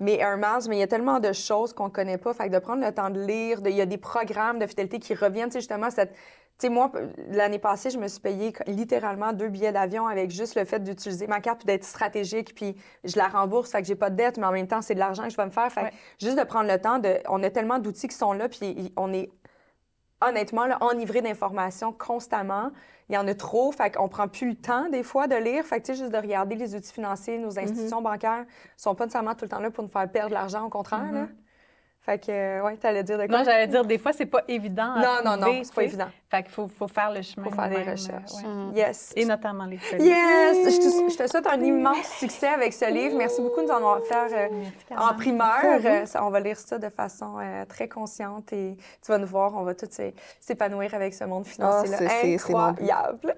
mes 0.00 0.18
Air 0.18 0.36
Miles, 0.36 0.68
mais 0.68 0.76
il 0.76 0.80
y 0.80 0.82
a 0.82 0.86
tellement 0.86 1.20
de 1.20 1.32
choses 1.32 1.72
qu'on 1.72 1.84
ne 1.86 1.90
connaît 1.90 2.18
pas. 2.18 2.32
Fait 2.34 2.48
que 2.48 2.52
de 2.54 2.58
prendre 2.58 2.84
le 2.84 2.92
temps 2.92 3.10
de 3.10 3.20
lire, 3.20 3.60
de- 3.62 3.70
il 3.70 3.76
y 3.76 3.80
a 3.80 3.86
des 3.86 3.98
programmes 3.98 4.58
de 4.58 4.66
fidélité 4.66 4.98
qui 4.98 5.14
reviennent, 5.14 5.48
tu 5.48 5.54
sais, 5.54 5.60
justement, 5.60 5.90
cette... 5.90 6.14
Sais, 6.62 6.68
moi, 6.68 6.92
l'année 7.28 7.58
passée, 7.58 7.90
je 7.90 7.98
me 7.98 8.06
suis 8.06 8.20
payé 8.20 8.52
littéralement 8.68 9.32
deux 9.32 9.48
billets 9.48 9.72
d'avion 9.72 10.06
avec 10.06 10.30
juste 10.30 10.54
le 10.54 10.64
fait 10.64 10.78
d'utiliser 10.78 11.26
ma 11.26 11.40
carte 11.40 11.58
puis 11.58 11.66
d'être 11.66 11.82
stratégique, 11.82 12.54
puis 12.54 12.76
je 13.02 13.16
la 13.16 13.26
rembourse, 13.26 13.72
fait 13.72 13.82
que 13.82 13.88
j'ai 13.88 13.96
pas 13.96 14.10
de 14.10 14.14
dette, 14.14 14.38
mais 14.38 14.46
en 14.46 14.52
même 14.52 14.68
temps, 14.68 14.80
c'est 14.80 14.94
de 14.94 15.00
l'argent 15.00 15.24
que 15.24 15.30
je 15.30 15.36
vais 15.36 15.44
me 15.44 15.50
faire. 15.50 15.72
Fait 15.72 15.90
que 15.90 15.94
juste 16.20 16.38
de 16.38 16.44
prendre 16.44 16.70
le 16.70 16.80
temps 16.80 17.00
de... 17.00 17.18
On 17.28 17.42
a 17.42 17.50
tellement 17.50 17.80
d'outils 17.80 18.06
qui 18.06 18.14
sont 18.14 18.32
là, 18.32 18.48
puis 18.48 18.92
on 18.96 19.12
est 19.12 19.28
honnêtement 20.20 20.66
là, 20.66 20.78
enivré 20.82 21.20
d'informations 21.20 21.92
constamment. 21.92 22.70
Il 23.08 23.16
y 23.16 23.18
en 23.18 23.26
a 23.26 23.34
trop, 23.34 23.72
fait 23.72 23.90
qu'on 23.96 24.08
prend 24.08 24.28
plus 24.28 24.50
le 24.50 24.54
temps 24.54 24.88
des 24.88 25.02
fois 25.02 25.26
de 25.26 25.34
lire. 25.34 25.64
Fait 25.64 25.80
que 25.80 25.86
tu 25.86 25.94
sais, 25.94 25.98
juste 25.98 26.12
de 26.12 26.16
regarder 26.16 26.54
les 26.54 26.76
outils 26.76 26.92
financiers, 26.92 27.38
nos 27.38 27.58
institutions 27.58 28.02
bancaires 28.02 28.44
sont 28.76 28.94
pas 28.94 29.06
nécessairement 29.06 29.34
tout 29.34 29.46
le 29.46 29.48
temps 29.48 29.58
là 29.58 29.72
pour 29.72 29.82
nous 29.82 29.90
faire 29.90 30.08
perdre 30.08 30.32
l'argent, 30.32 30.64
au 30.64 30.70
contraire. 30.70 31.10
là. 31.10 31.26
Fait 32.04 32.18
que, 32.18 32.32
euh, 32.32 32.62
ouais, 32.64 32.76
t'allais 32.78 33.04
dire 33.04 33.16
de 33.16 33.26
quoi? 33.28 33.38
Non, 33.38 33.44
j'allais 33.44 33.68
dire, 33.68 33.84
des 33.84 33.96
fois, 33.96 34.12
c'est 34.12 34.26
pas 34.26 34.42
évident. 34.48 34.94
à 34.96 35.00
non, 35.00 35.30
non, 35.30 35.36
trouver, 35.40 35.58
non, 35.58 35.64
c'est 35.64 35.72
pas 35.74 35.82
évident. 35.84 36.08
Fait 36.28 36.42
qu'il 36.42 36.50
faut, 36.50 36.66
faut 36.66 36.88
faire 36.88 37.12
le 37.12 37.22
chemin. 37.22 37.48
Faut 37.48 37.54
faire 37.54 37.68
des 37.68 37.76
recherches. 37.88 38.32
ouais. 38.42 38.74
Yes. 38.80 39.12
Et 39.14 39.24
notamment 39.24 39.66
les 39.66 39.76
feuilles. 39.78 40.02
Yes! 40.08 40.56
Je 40.64 40.78
te, 40.78 41.12
je 41.12 41.16
te 41.16 41.30
souhaite 41.30 41.46
un 41.46 41.60
immense 41.62 42.08
succès 42.18 42.48
avec 42.48 42.72
ce 42.72 42.90
livre. 42.92 43.16
Merci 43.16 43.40
beaucoup 43.40 43.60
de 43.60 43.66
nous 43.66 43.70
en 43.72 43.76
avoir 43.76 43.98
offert 44.00 44.26
euh, 44.32 44.48
en 44.96 45.14
primeur. 45.14 45.60
Euh, 45.84 46.04
ça, 46.06 46.24
on 46.26 46.30
va 46.30 46.40
lire 46.40 46.56
ça 46.58 46.76
de 46.78 46.88
façon 46.88 47.36
euh, 47.40 47.64
très 47.66 47.86
consciente 47.86 48.52
et 48.52 48.76
tu 49.00 49.12
vas 49.12 49.18
nous 49.18 49.26
voir, 49.28 49.52
on 49.54 49.62
va 49.62 49.74
tous 49.76 49.88
s'é- 49.90 50.14
s'épanouir 50.40 50.92
avec 50.94 51.14
ce 51.14 51.22
monde 51.22 51.46
financier-là. 51.46 51.98
Ah, 52.00 52.14
mon 52.14 52.22
but. 52.32 52.34
Incroyable! 52.34 53.36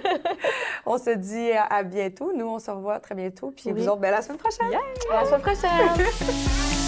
on 0.86 0.96
se 0.96 1.10
dit 1.10 1.50
à, 1.52 1.82
bientôt. 1.82 2.32
Nous, 2.34 2.46
on 2.46 2.58
se 2.58 2.70
revoit 2.70 2.98
très 3.00 3.14
bientôt. 3.14 3.50
Puis 3.54 3.64
Oui. 3.72 3.82
vous 3.82 3.88
autres, 3.88 4.00
ben, 4.00 4.10
la 4.10 4.22
semaine 4.22 4.38
prochaine! 4.38 4.72
À 5.12 5.20
la 5.20 5.26
semaine 5.26 5.42
prochaine. 5.42 6.06